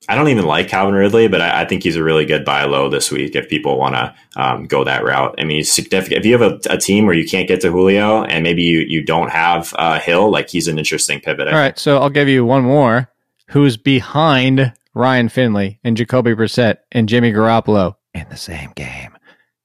I 0.10 0.16
don't 0.16 0.28
even 0.28 0.46
like 0.46 0.68
Calvin 0.68 0.96
Ridley, 0.96 1.28
but 1.28 1.42
I, 1.42 1.62
I 1.62 1.66
think 1.66 1.84
he's 1.84 1.96
a 1.96 2.04
really 2.04 2.26
good 2.26 2.44
buy 2.44 2.66
low 2.66 2.90
this 2.90 3.10
week 3.12 3.36
if 3.36 3.48
people 3.48 3.78
want 3.78 3.96
to 3.96 4.16
um, 4.36 4.66
go 4.66 4.84
that 4.84 5.04
route. 5.04 5.36
I 5.38 5.44
mean, 5.44 5.58
he's 5.58 5.72
significant. 5.72 6.20
If 6.20 6.26
you 6.26 6.38
have 6.38 6.52
a, 6.52 6.60
a 6.74 6.78
team 6.78 7.06
where 7.06 7.16
you 7.16 7.28
can't 7.28 7.48
get 7.48 7.62
to 7.62 7.72
Julio 7.72 8.24
and 8.24 8.44
maybe 8.44 8.64
you, 8.64 8.80
you 8.80 9.04
don't 9.04 9.30
have 9.30 9.74
uh, 9.78 10.00
Hill, 10.00 10.30
like 10.30 10.50
he's 10.50 10.68
an 10.68 10.78
interesting 10.78 11.22
pivot. 11.22 11.48
All 11.48 11.54
right, 11.54 11.78
so 11.80 12.00
I'll 12.00 12.10
give 12.10 12.28
you 12.28 12.44
one 12.46 12.64
more. 12.64 13.10
Who's 13.50 13.78
behind 13.78 14.74
Ryan 14.94 15.30
Finley 15.30 15.80
and 15.84 15.96
Jacoby 15.96 16.34
Brissett 16.34 16.78
and 16.92 17.08
Jimmy 17.08 17.32
Garoppolo 17.32 17.96
in 18.14 18.26
the 18.30 18.38
same 18.38 18.72
game? 18.76 19.18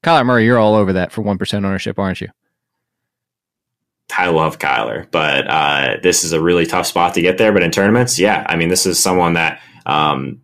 Kyler 0.04 0.24
Murray, 0.24 0.44
you're 0.44 0.58
all 0.58 0.74
over 0.74 0.92
that 0.92 1.10
for 1.10 1.22
one 1.22 1.38
percent 1.38 1.64
ownership, 1.64 1.98
aren't 1.98 2.20
you? 2.20 2.28
I 4.16 4.28
love 4.28 4.58
Kyler, 4.58 5.10
but 5.10 5.46
uh, 5.48 5.96
this 6.02 6.24
is 6.24 6.32
a 6.32 6.40
really 6.40 6.66
tough 6.66 6.86
spot 6.86 7.14
to 7.14 7.20
get 7.20 7.38
there. 7.38 7.52
But 7.52 7.62
in 7.62 7.70
tournaments, 7.70 8.18
yeah, 8.18 8.44
I 8.48 8.56
mean, 8.56 8.68
this 8.68 8.86
is 8.86 8.98
someone 8.98 9.34
that 9.34 9.60
um, 9.88 10.40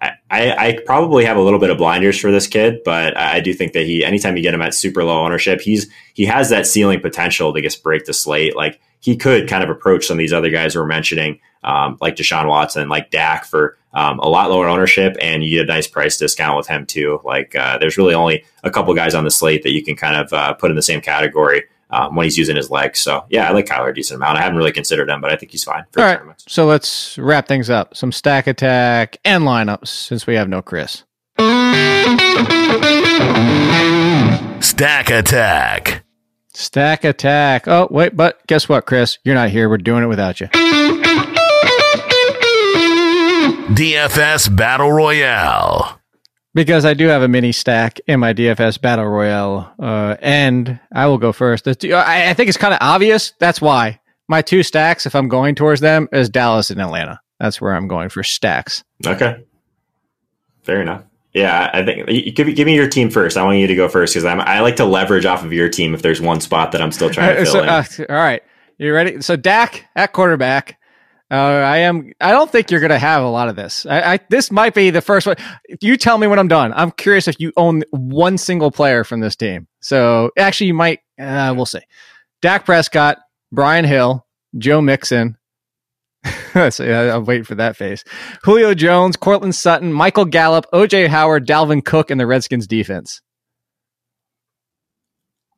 I, 0.00 0.12
I 0.30 0.78
probably 0.84 1.24
have 1.24 1.36
a 1.36 1.40
little 1.40 1.58
bit 1.58 1.70
of 1.70 1.78
blinders 1.78 2.18
for 2.18 2.30
this 2.30 2.46
kid, 2.46 2.80
but 2.84 3.16
I 3.16 3.40
do 3.40 3.52
think 3.52 3.72
that 3.74 3.84
he, 3.84 4.04
anytime 4.04 4.36
you 4.36 4.42
get 4.42 4.54
him 4.54 4.62
at 4.62 4.74
super 4.74 5.04
low 5.04 5.24
ownership, 5.24 5.60
he's 5.60 5.90
he 6.14 6.24
has 6.26 6.50
that 6.50 6.66
ceiling 6.66 7.00
potential 7.00 7.52
to 7.52 7.60
just 7.60 7.82
break 7.82 8.04
the 8.04 8.12
slate. 8.12 8.56
Like 8.56 8.80
he 9.00 9.16
could 9.16 9.48
kind 9.48 9.62
of 9.62 9.70
approach 9.70 10.06
some 10.06 10.16
of 10.16 10.18
these 10.18 10.32
other 10.32 10.50
guys 10.50 10.74
we're 10.74 10.86
mentioning, 10.86 11.40
um, 11.62 11.96
like 12.00 12.16
Deshaun 12.16 12.48
Watson, 12.48 12.88
like 12.88 13.10
Dak, 13.10 13.44
for 13.44 13.76
um, 13.94 14.18
a 14.18 14.28
lot 14.28 14.50
lower 14.50 14.68
ownership, 14.68 15.16
and 15.20 15.44
you 15.44 15.58
get 15.58 15.68
a 15.68 15.72
nice 15.72 15.86
price 15.86 16.16
discount 16.16 16.56
with 16.56 16.66
him 16.66 16.86
too. 16.86 17.20
Like 17.24 17.54
uh, 17.54 17.78
there's 17.78 17.96
really 17.96 18.14
only 18.14 18.44
a 18.64 18.70
couple 18.70 18.92
guys 18.94 19.14
on 19.14 19.24
the 19.24 19.30
slate 19.30 19.62
that 19.62 19.72
you 19.72 19.84
can 19.84 19.96
kind 19.96 20.16
of 20.16 20.32
uh, 20.32 20.54
put 20.54 20.70
in 20.70 20.76
the 20.76 20.82
same 20.82 21.00
category 21.00 21.64
um, 21.92 22.16
when 22.16 22.24
he's 22.24 22.36
using 22.38 22.56
his 22.56 22.70
legs. 22.70 22.98
So 23.00 23.24
yeah, 23.28 23.48
I 23.48 23.52
like 23.52 23.66
Kyler 23.66 23.90
a 23.90 23.94
decent 23.94 24.16
amount. 24.16 24.38
I 24.38 24.42
haven't 24.42 24.56
really 24.58 24.72
considered 24.72 25.08
him, 25.08 25.20
but 25.20 25.30
I 25.30 25.36
think 25.36 25.52
he's 25.52 25.62
fine 25.64 25.84
for 25.92 26.00
All 26.00 26.06
right, 26.06 26.14
tournaments. 26.16 26.44
so 26.48 26.66
let's 26.66 27.16
wrap 27.18 27.46
things 27.46 27.70
up. 27.70 27.96
Some 27.96 28.10
stack 28.12 28.46
attack 28.46 29.18
and 29.24 29.44
lineups 29.44 29.86
since 29.88 30.26
we 30.26 30.34
have 30.34 30.48
no 30.48 30.62
Chris. 30.62 31.04
Stack 34.60 35.10
Attack. 35.10 36.04
Stack 36.54 37.04
attack. 37.04 37.66
Oh 37.68 37.88
wait, 37.90 38.16
but 38.16 38.46
guess 38.46 38.68
what, 38.68 38.84
Chris? 38.86 39.18
You're 39.24 39.34
not 39.34 39.50
here. 39.50 39.68
We're 39.68 39.78
doing 39.78 40.02
it 40.02 40.06
without 40.06 40.40
you. 40.40 40.48
DFS 43.74 44.54
Battle 44.54 44.92
Royale. 44.92 45.98
Because 46.54 46.84
I 46.84 46.94
do 46.94 47.06
have 47.06 47.22
a 47.22 47.28
mini 47.28 47.52
stack 47.52 47.98
in 48.06 48.20
my 48.20 48.32
DFS 48.34 48.80
battle 48.80 49.06
royale, 49.06 49.72
uh, 49.78 50.16
and 50.20 50.78
I 50.92 51.06
will 51.06 51.18
go 51.18 51.32
first. 51.32 51.66
I, 51.68 52.30
I 52.30 52.34
think 52.34 52.48
it's 52.48 52.58
kind 52.58 52.74
of 52.74 52.78
obvious. 52.80 53.32
That's 53.38 53.60
why 53.60 54.00
my 54.28 54.42
two 54.42 54.62
stacks, 54.62 55.06
if 55.06 55.14
I'm 55.14 55.28
going 55.28 55.54
towards 55.54 55.80
them, 55.80 56.08
is 56.12 56.28
Dallas 56.28 56.70
and 56.70 56.80
Atlanta. 56.80 57.20
That's 57.40 57.60
where 57.60 57.74
I'm 57.74 57.88
going 57.88 58.08
for 58.08 58.22
stacks. 58.22 58.84
Okay, 59.06 59.42
fair 60.62 60.80
enough. 60.80 61.02
Yeah, 61.34 61.70
I 61.72 61.82
think 61.82 62.08
you, 62.10 62.30
give 62.30 62.54
give 62.54 62.66
me 62.66 62.74
your 62.76 62.88
team 62.88 63.08
first. 63.10 63.36
I 63.38 63.42
want 63.42 63.58
you 63.58 63.66
to 63.66 63.74
go 63.74 63.88
first 63.88 64.12
because 64.14 64.24
I 64.26 64.60
like 64.60 64.76
to 64.76 64.84
leverage 64.84 65.24
off 65.24 65.44
of 65.44 65.52
your 65.52 65.68
team 65.70 65.94
if 65.94 66.02
there's 66.02 66.20
one 66.20 66.40
spot 66.40 66.72
that 66.72 66.82
I'm 66.82 66.92
still 66.92 67.08
trying 67.10 67.34
to 67.36 67.40
Uh, 67.42 67.44
fill 67.44 67.52
so, 67.54 67.62
in. 67.62 67.68
uh, 67.70 67.84
all 68.10 68.16
right, 68.16 68.42
you 68.78 68.92
ready? 68.92 69.22
So 69.22 69.36
Dak 69.36 69.86
at 69.96 70.12
quarterback. 70.12 70.78
Uh, 71.32 71.36
I 71.36 71.78
am. 71.78 72.12
I 72.20 72.30
don't 72.32 72.50
think 72.50 72.70
you're 72.70 72.80
going 72.80 72.90
to 72.90 72.98
have 72.98 73.22
a 73.22 73.28
lot 73.28 73.48
of 73.48 73.56
this. 73.56 73.86
I, 73.86 74.14
I 74.14 74.18
this 74.28 74.50
might 74.50 74.74
be 74.74 74.90
the 74.90 75.00
first 75.00 75.26
one. 75.26 75.36
If 75.64 75.82
you 75.82 75.96
tell 75.96 76.18
me 76.18 76.26
when 76.26 76.38
I'm 76.38 76.48
done, 76.48 76.74
I'm 76.76 76.90
curious 76.90 77.26
if 77.26 77.40
you 77.40 77.52
own 77.56 77.84
one 77.90 78.36
single 78.36 78.70
player 78.70 79.02
from 79.02 79.20
this 79.20 79.34
team. 79.34 79.66
So 79.80 80.30
actually, 80.36 80.66
you 80.66 80.74
might. 80.74 81.00
Uh, 81.18 81.54
we'll 81.56 81.64
see. 81.64 81.80
Dak 82.42 82.66
Prescott, 82.66 83.16
Brian 83.50 83.86
Hill, 83.86 84.26
Joe 84.58 84.82
Mixon. 84.82 85.38
Let's 86.54 86.76
see, 86.76 86.92
I- 86.92 87.16
I'm 87.16 87.24
waiting 87.24 87.44
for 87.44 87.54
that 87.54 87.76
face. 87.76 88.04
Julio 88.44 88.74
Jones, 88.74 89.16
Courtland 89.16 89.54
Sutton, 89.54 89.92
Michael 89.92 90.26
Gallup, 90.26 90.66
OJ 90.72 91.08
Howard, 91.08 91.46
Dalvin 91.46 91.84
Cook, 91.84 92.10
and 92.10 92.20
the 92.20 92.26
Redskins 92.26 92.66
defense. 92.66 93.22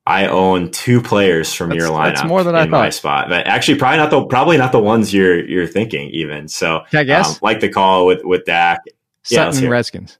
I 0.07 0.27
own 0.27 0.71
two 0.71 1.01
players 1.01 1.55
from 1.55 1.73
your 1.73 1.89
That's- 1.89 1.97
lineup. 1.99 2.15
that's 2.17 2.29
more 2.29 2.45
than 2.45 2.55
I 2.55 2.65
in 2.65 2.71
my 2.71 2.91
spot, 2.91 3.29
but 3.31 3.47
actually, 3.47 3.79
probably 3.79 3.97
not 3.99 4.11
the 4.11 4.25
probably 4.27 4.59
not 4.59 4.71
the 4.73 4.79
ones 4.81 5.15
you're 5.15 5.45
you're 5.47 5.67
thinking 5.67 6.11
even. 6.11 6.47
So 6.49 6.83
Can 6.91 7.01
I 7.01 7.05
guess? 7.05 7.31
um, 7.31 7.39
like 7.43 7.61
the 7.61 7.71
call 7.71 8.05
with 8.07 8.23
with 8.25 8.45
Dak. 8.45 8.83
Sutton 9.23 9.65
it. 9.65 9.69
Redskins. 9.71 10.19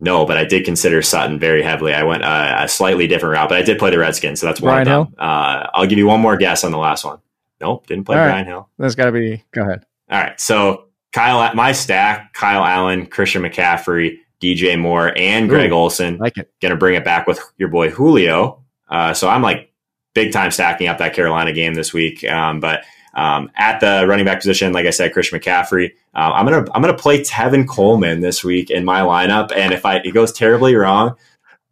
No, 0.00 0.26
but 0.26 0.36
I 0.36 0.44
did 0.44 0.64
consider 0.64 1.02
Sutton 1.02 1.38
very 1.38 1.62
heavily. 1.62 1.94
I 1.94 2.02
went 2.02 2.24
uh, 2.24 2.56
a 2.60 2.68
slightly 2.68 3.06
different 3.06 3.34
route, 3.34 3.48
but 3.48 3.58
I 3.58 3.62
did 3.62 3.78
play 3.78 3.90
the 3.90 3.98
Redskins, 3.98 4.40
so 4.40 4.46
that's 4.46 4.60
one 4.60 4.84
Brian 4.84 4.88
of 4.88 5.06
them. 5.06 5.14
Uh, 5.18 5.66
I'll 5.72 5.86
give 5.86 5.98
you 5.98 6.06
one 6.06 6.20
more 6.20 6.36
guess 6.36 6.64
on 6.64 6.72
the 6.72 6.78
last 6.78 7.04
one. 7.04 7.18
Nope, 7.60 7.86
didn't 7.86 8.04
play 8.04 8.16
All 8.16 8.22
right. 8.22 8.30
Brian 8.32 8.46
Hill. 8.46 8.68
That's 8.78 8.94
got 8.94 9.06
to 9.06 9.12
be. 9.12 9.42
Go 9.52 9.62
ahead. 9.62 9.86
All 10.10 10.20
right, 10.20 10.38
so 10.40 10.86
Kyle, 11.12 11.54
my 11.54 11.72
stack: 11.72 12.32
Kyle 12.34 12.64
Allen, 12.64 13.06
Christian 13.06 13.42
McCaffrey, 13.42 14.18
DJ 14.44 14.78
Moore, 14.78 15.12
and 15.16 15.48
Greg 15.48 15.70
Ooh. 15.70 15.76
Olsen. 15.76 16.18
Like 16.18 16.36
it. 16.36 16.50
Going 16.60 16.70
to 16.70 16.76
bring 16.76 16.94
it 16.94 17.04
back 17.04 17.26
with 17.26 17.40
your 17.56 17.68
boy 17.68 17.90
Julio. 17.90 18.62
Uh, 18.88 19.14
so 19.14 19.28
I'm 19.28 19.42
like 19.42 19.72
big 20.14 20.32
time 20.32 20.50
stacking 20.50 20.88
up 20.88 20.98
that 20.98 21.14
Carolina 21.14 21.52
game 21.52 21.74
this 21.74 21.92
week. 21.92 22.24
Um, 22.24 22.60
but 22.60 22.84
um, 23.14 23.50
at 23.56 23.80
the 23.80 24.06
running 24.08 24.24
back 24.24 24.38
position, 24.38 24.72
like 24.72 24.86
I 24.86 24.90
said, 24.90 25.12
Christian 25.12 25.38
McCaffrey. 25.38 25.92
Uh, 26.14 26.32
I'm 26.34 26.44
gonna 26.46 26.66
I'm 26.74 26.82
gonna 26.82 26.96
play 26.96 27.20
Tevin 27.20 27.66
Coleman 27.66 28.20
this 28.20 28.44
week 28.44 28.70
in 28.70 28.84
my 28.84 29.00
lineup, 29.00 29.52
and 29.56 29.72
if 29.72 29.86
I 29.86 29.96
it 29.96 30.12
goes 30.12 30.32
terribly 30.32 30.74
wrong, 30.74 31.16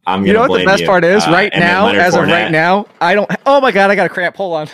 I'm 0.06 0.20
gonna 0.20 0.26
You 0.26 0.32
know 0.34 0.48
what 0.48 0.58
the 0.58 0.64
best 0.64 0.82
you. 0.82 0.86
part 0.86 1.04
is? 1.04 1.26
Uh, 1.26 1.30
right 1.30 1.52
now, 1.54 1.88
as 1.88 2.14
of 2.14 2.26
right 2.26 2.50
now, 2.50 2.86
I 3.00 3.14
don't. 3.14 3.30
Oh 3.46 3.60
my 3.60 3.72
god, 3.72 3.90
I 3.90 3.94
got 3.96 4.06
a 4.06 4.08
cramp. 4.08 4.36
Hold 4.36 4.54
on. 4.54 4.68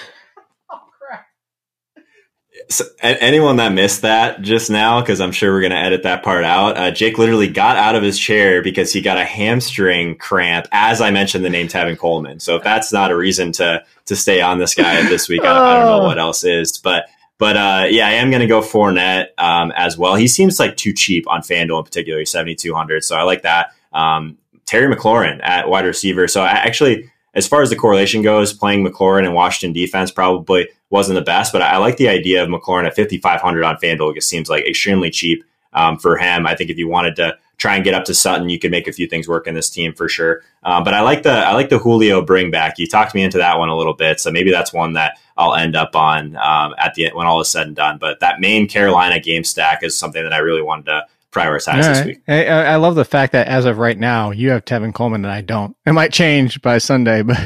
So, 2.68 2.84
anyone 3.00 3.56
that 3.56 3.72
missed 3.72 4.02
that 4.02 4.42
just 4.42 4.68
now, 4.68 5.00
because 5.00 5.20
I'm 5.20 5.32
sure 5.32 5.52
we're 5.52 5.60
going 5.60 5.72
to 5.72 5.78
edit 5.78 6.02
that 6.02 6.22
part 6.22 6.44
out, 6.44 6.76
uh, 6.76 6.90
Jake 6.90 7.16
literally 7.16 7.48
got 7.48 7.76
out 7.76 7.94
of 7.94 8.02
his 8.02 8.18
chair 8.18 8.62
because 8.62 8.92
he 8.92 9.00
got 9.00 9.16
a 9.16 9.24
hamstring 9.24 10.16
cramp 10.16 10.66
as 10.72 11.00
I 11.00 11.10
mentioned 11.10 11.44
the 11.44 11.50
name 11.50 11.68
Tevin 11.68 11.96
Coleman. 11.96 12.40
So 12.40 12.56
if 12.56 12.64
that's 12.64 12.92
not 12.92 13.10
a 13.10 13.16
reason 13.16 13.52
to 13.52 13.84
to 14.06 14.16
stay 14.16 14.40
on 14.40 14.58
this 14.58 14.74
guy 14.74 15.02
this 15.08 15.28
week, 15.28 15.44
I, 15.44 15.50
I 15.50 15.74
don't 15.78 15.86
know 15.86 16.06
what 16.06 16.18
else 16.18 16.44
is. 16.44 16.78
But 16.78 17.06
but 17.38 17.56
uh, 17.56 17.86
yeah, 17.88 18.08
I 18.08 18.12
am 18.14 18.30
going 18.30 18.40
to 18.40 18.48
go 18.48 18.60
Fournette 18.60 19.28
um, 19.38 19.72
as 19.76 19.96
well. 19.96 20.16
He 20.16 20.26
seems 20.26 20.58
like 20.58 20.76
too 20.76 20.92
cheap 20.92 21.28
on 21.28 21.40
FanDuel 21.40 21.78
in 21.78 21.84
particular, 21.84 22.24
7,200. 22.24 23.04
So 23.04 23.16
I 23.16 23.22
like 23.22 23.42
that. 23.42 23.72
Um, 23.92 24.38
Terry 24.66 24.94
McLaurin 24.94 25.40
at 25.42 25.68
wide 25.68 25.86
receiver. 25.86 26.26
So 26.26 26.42
I 26.42 26.48
actually, 26.48 27.10
as 27.38 27.46
far 27.46 27.62
as 27.62 27.70
the 27.70 27.76
correlation 27.76 28.20
goes, 28.20 28.52
playing 28.52 28.84
McLaurin 28.84 29.24
and 29.24 29.34
Washington 29.34 29.72
defense 29.72 30.10
probably 30.10 30.68
wasn't 30.90 31.16
the 31.16 31.24
best, 31.24 31.52
but 31.52 31.62
I 31.62 31.76
like 31.78 31.96
the 31.96 32.08
idea 32.08 32.42
of 32.42 32.48
McLaurin 32.48 32.86
at 32.86 32.96
5,500 32.96 33.64
on 33.64 33.76
FanDuel. 33.76 34.16
It 34.16 34.22
seems 34.22 34.50
like 34.50 34.66
extremely 34.66 35.10
cheap 35.10 35.44
um, 35.72 35.98
for 35.98 36.16
him. 36.16 36.46
I 36.46 36.54
think 36.56 36.70
if 36.70 36.78
you 36.78 36.88
wanted 36.88 37.16
to 37.16 37.38
try 37.58 37.74
and 37.74 37.84
get 37.84 37.94
up 37.94 38.04
to 38.06 38.14
Sutton, 38.14 38.48
you 38.48 38.58
could 38.58 38.70
make 38.70 38.88
a 38.88 38.92
few 38.92 39.06
things 39.06 39.28
work 39.28 39.46
in 39.46 39.54
this 39.54 39.70
team 39.70 39.92
for 39.92 40.08
sure. 40.08 40.42
Um, 40.62 40.84
but 40.84 40.94
I 40.94 41.00
like 41.02 41.22
the 41.22 41.30
I 41.30 41.52
like 41.54 41.68
the 41.68 41.78
Julio 41.78 42.22
bring 42.22 42.50
back. 42.50 42.78
You 42.78 42.86
talked 42.86 43.14
me 43.14 43.22
into 43.22 43.38
that 43.38 43.58
one 43.58 43.68
a 43.68 43.76
little 43.76 43.94
bit, 43.94 44.20
so 44.20 44.30
maybe 44.30 44.50
that's 44.50 44.72
one 44.72 44.94
that 44.94 45.18
I'll 45.36 45.54
end 45.54 45.76
up 45.76 45.94
on 45.94 46.36
um, 46.36 46.74
at 46.78 46.94
the 46.94 47.10
when 47.12 47.26
all 47.26 47.40
is 47.40 47.48
said 47.48 47.66
and 47.66 47.76
done. 47.76 47.98
But 47.98 48.20
that 48.20 48.40
main 48.40 48.68
Carolina 48.68 49.20
game 49.20 49.44
stack 49.44 49.82
is 49.82 49.96
something 49.96 50.22
that 50.22 50.32
I 50.32 50.38
really 50.38 50.62
wanted 50.62 50.86
to 50.86 51.06
prioritize 51.38 51.82
this 51.82 52.06
week. 52.06 52.20
right. 52.28 52.48
I, 52.48 52.64
I 52.72 52.76
love 52.76 52.94
the 52.94 53.04
fact 53.04 53.32
that 53.32 53.46
as 53.48 53.64
of 53.64 53.78
right 53.78 53.98
now, 53.98 54.30
you 54.30 54.50
have 54.50 54.64
Tevin 54.64 54.92
Coleman 54.94 55.24
and 55.24 55.32
I 55.32 55.40
don't. 55.40 55.76
It 55.86 55.92
might 55.92 56.12
change 56.12 56.60
by 56.62 56.78
Sunday, 56.78 57.22
but 57.22 57.38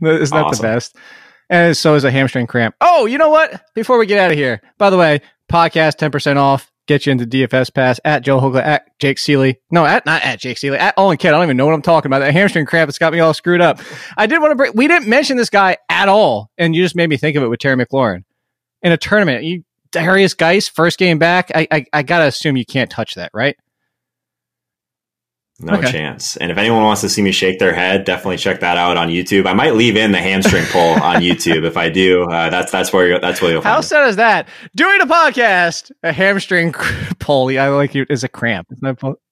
it's 0.00 0.30
not 0.30 0.46
Awesome. 0.46 0.62
the 0.62 0.68
best. 0.68 0.96
And 1.50 1.76
so 1.76 1.94
is 1.94 2.04
a 2.04 2.10
hamstring 2.10 2.46
cramp. 2.46 2.74
Oh, 2.80 3.06
you 3.06 3.18
know 3.18 3.28
what? 3.28 3.62
Before 3.74 3.98
we 3.98 4.06
get 4.06 4.18
out 4.18 4.30
of 4.30 4.38
here, 4.38 4.62
by 4.78 4.90
the 4.90 4.96
way, 4.96 5.20
podcast 5.50 5.96
10% 5.98 6.36
off. 6.36 6.70
Get 6.88 7.06
you 7.06 7.12
into 7.12 7.26
DFS 7.26 7.72
Pass 7.72 8.00
at 8.04 8.24
Joe 8.24 8.40
Holka, 8.40 8.60
at 8.60 8.86
Jake 8.98 9.16
Ciely. 9.18 9.56
No, 9.70 9.86
at 9.86 10.04
not 10.04 10.24
at 10.24 10.40
Jake 10.40 10.56
Ciely, 10.56 10.76
at 10.76 10.94
Olin 10.96 11.16
Kid. 11.16 11.28
I 11.28 11.30
don't 11.32 11.44
even 11.44 11.56
know 11.56 11.64
what 11.64 11.74
I'm 11.74 11.82
talking 11.82 12.08
about. 12.08 12.18
That 12.20 12.32
hamstring 12.32 12.66
cramp 12.66 12.88
has 12.88 12.98
got 12.98 13.12
me 13.12 13.20
all 13.20 13.32
screwed 13.34 13.60
up. 13.60 13.78
I 14.16 14.26
did 14.26 14.40
want 14.40 14.50
to 14.50 14.56
bring, 14.56 14.72
we 14.74 14.88
didn't 14.88 15.08
mention 15.08 15.36
this 15.36 15.48
guy 15.48 15.76
at 15.88 16.08
all. 16.08 16.50
And 16.58 16.74
you 16.74 16.82
just 16.82 16.96
made 16.96 17.08
me 17.08 17.16
think 17.16 17.36
of 17.36 17.44
it 17.44 17.48
with 17.48 17.60
Terry 17.60 17.76
McLaurin. 17.76 18.24
In 18.82 18.90
a 18.90 18.96
tournament, 18.96 19.44
you, 19.44 19.62
Derrius 19.92 20.36
Guice, 20.36 20.68
first 20.68 20.98
game 20.98 21.18
back. 21.18 21.50
I, 21.54 21.68
I, 21.70 21.86
I 21.92 22.02
got 22.02 22.18
to 22.18 22.24
assume 22.26 22.56
you 22.56 22.64
can't 22.66 22.90
touch 22.90 23.14
that, 23.14 23.30
right? 23.34 23.56
No 25.60 25.74
Okay. 25.74 25.92
chance. 25.92 26.36
And 26.38 26.50
if 26.50 26.58
anyone 26.58 26.82
wants 26.82 27.02
to 27.02 27.08
see 27.08 27.22
me 27.22 27.30
shake 27.30 27.60
their 27.60 27.72
head, 27.72 28.04
definitely 28.04 28.38
check 28.38 28.58
that 28.60 28.76
out 28.76 28.96
on 28.96 29.08
YouTube. 29.10 29.46
I 29.46 29.52
might 29.52 29.76
leave 29.76 29.96
in 29.96 30.10
the 30.10 30.18
hamstring 30.18 30.64
pull 30.72 30.94
on 31.00 31.16
YouTube. 31.22 31.64
If 31.64 31.76
I 31.76 31.88
do, 31.88 32.24
uh, 32.24 32.50
that's 32.50 32.72
that's 32.72 32.92
where 32.92 33.20
that's 33.20 33.40
where 33.40 33.52
you'll 33.52 33.60
How 33.62 33.74
find 33.74 33.74
it. 33.74 33.76
How 33.76 33.80
sad 33.82 34.08
is 34.08 34.16
that? 34.16 34.48
Doing 34.74 35.00
a 35.02 35.06
podcast, 35.06 35.92
a 36.02 36.10
hamstring 36.10 36.72
pull. 37.20 37.48
I 37.56 37.68
like 37.68 37.94
you 37.94 38.06
is 38.10 38.24
a 38.24 38.28
cramp. 38.28 38.68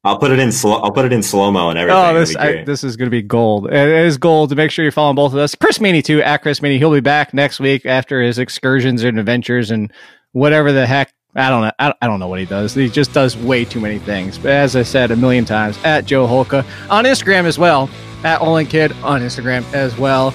I'll 0.04 0.18
put 0.18 0.30
it 0.30 0.38
in 0.38 0.52
slow. 0.52 0.74
I'll 0.74 0.92
put 0.92 1.04
it 1.04 1.12
in 1.12 1.22
slow 1.22 1.50
mo 1.50 1.70
and 1.70 1.78
everything. 1.78 2.00
Oh, 2.00 2.14
this 2.14 2.36
I, 2.36 2.62
this 2.62 2.84
is 2.84 2.96
going 2.96 3.06
to 3.06 3.10
be 3.10 3.22
gold. 3.22 3.66
It 3.66 3.88
is 3.88 4.16
gold. 4.16 4.50
To 4.50 4.56
make 4.56 4.70
sure 4.70 4.84
you're 4.84 4.92
following 4.92 5.16
both 5.16 5.32
of 5.32 5.38
us. 5.40 5.56
Chris 5.56 5.78
Meaney 5.78 6.04
too 6.04 6.22
at 6.22 6.42
Chris 6.42 6.60
Meaney. 6.60 6.78
He'll 6.78 6.92
be 6.92 7.00
back 7.00 7.34
next 7.34 7.58
week 7.58 7.84
after 7.86 8.22
his 8.22 8.38
excursions 8.38 9.02
and 9.02 9.18
adventures 9.18 9.72
and 9.72 9.92
whatever 10.32 10.72
the 10.72 10.86
heck. 10.86 11.12
I 11.34 11.48
don't 11.48 11.62
know. 11.62 11.70
I, 11.78 12.06
don't 12.06 12.18
know 12.18 12.26
what 12.26 12.40
he 12.40 12.44
does. 12.44 12.74
He 12.74 12.88
just 12.88 13.12
does 13.12 13.36
way 13.36 13.64
too 13.64 13.80
many 13.80 14.00
things. 14.00 14.36
But 14.36 14.50
as 14.50 14.74
I 14.74 14.82
said 14.82 15.12
a 15.12 15.16
million 15.16 15.44
times, 15.44 15.78
at 15.84 16.04
Joe 16.04 16.26
Holka 16.26 16.64
on 16.90 17.04
Instagram 17.04 17.44
as 17.44 17.58
well. 17.58 17.88
At 18.24 18.40
Olin 18.40 18.66
Kid 18.66 18.92
on 19.04 19.20
Instagram 19.20 19.64
as 19.72 19.96
well. 19.96 20.30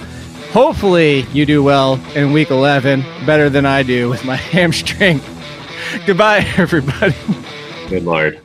Hopefully 0.52 1.22
you 1.34 1.46
do 1.46 1.62
well 1.62 2.00
in 2.16 2.32
week 2.32 2.50
11, 2.50 3.02
better 3.26 3.50
than 3.50 3.66
I 3.66 3.84
do 3.84 4.10
with 4.10 4.24
my 4.24 4.36
hamstring. 4.54 5.20
Goodbye, 6.06 6.46
everybody. 6.58 7.16
Good 7.90 8.04
lord. 8.04 8.45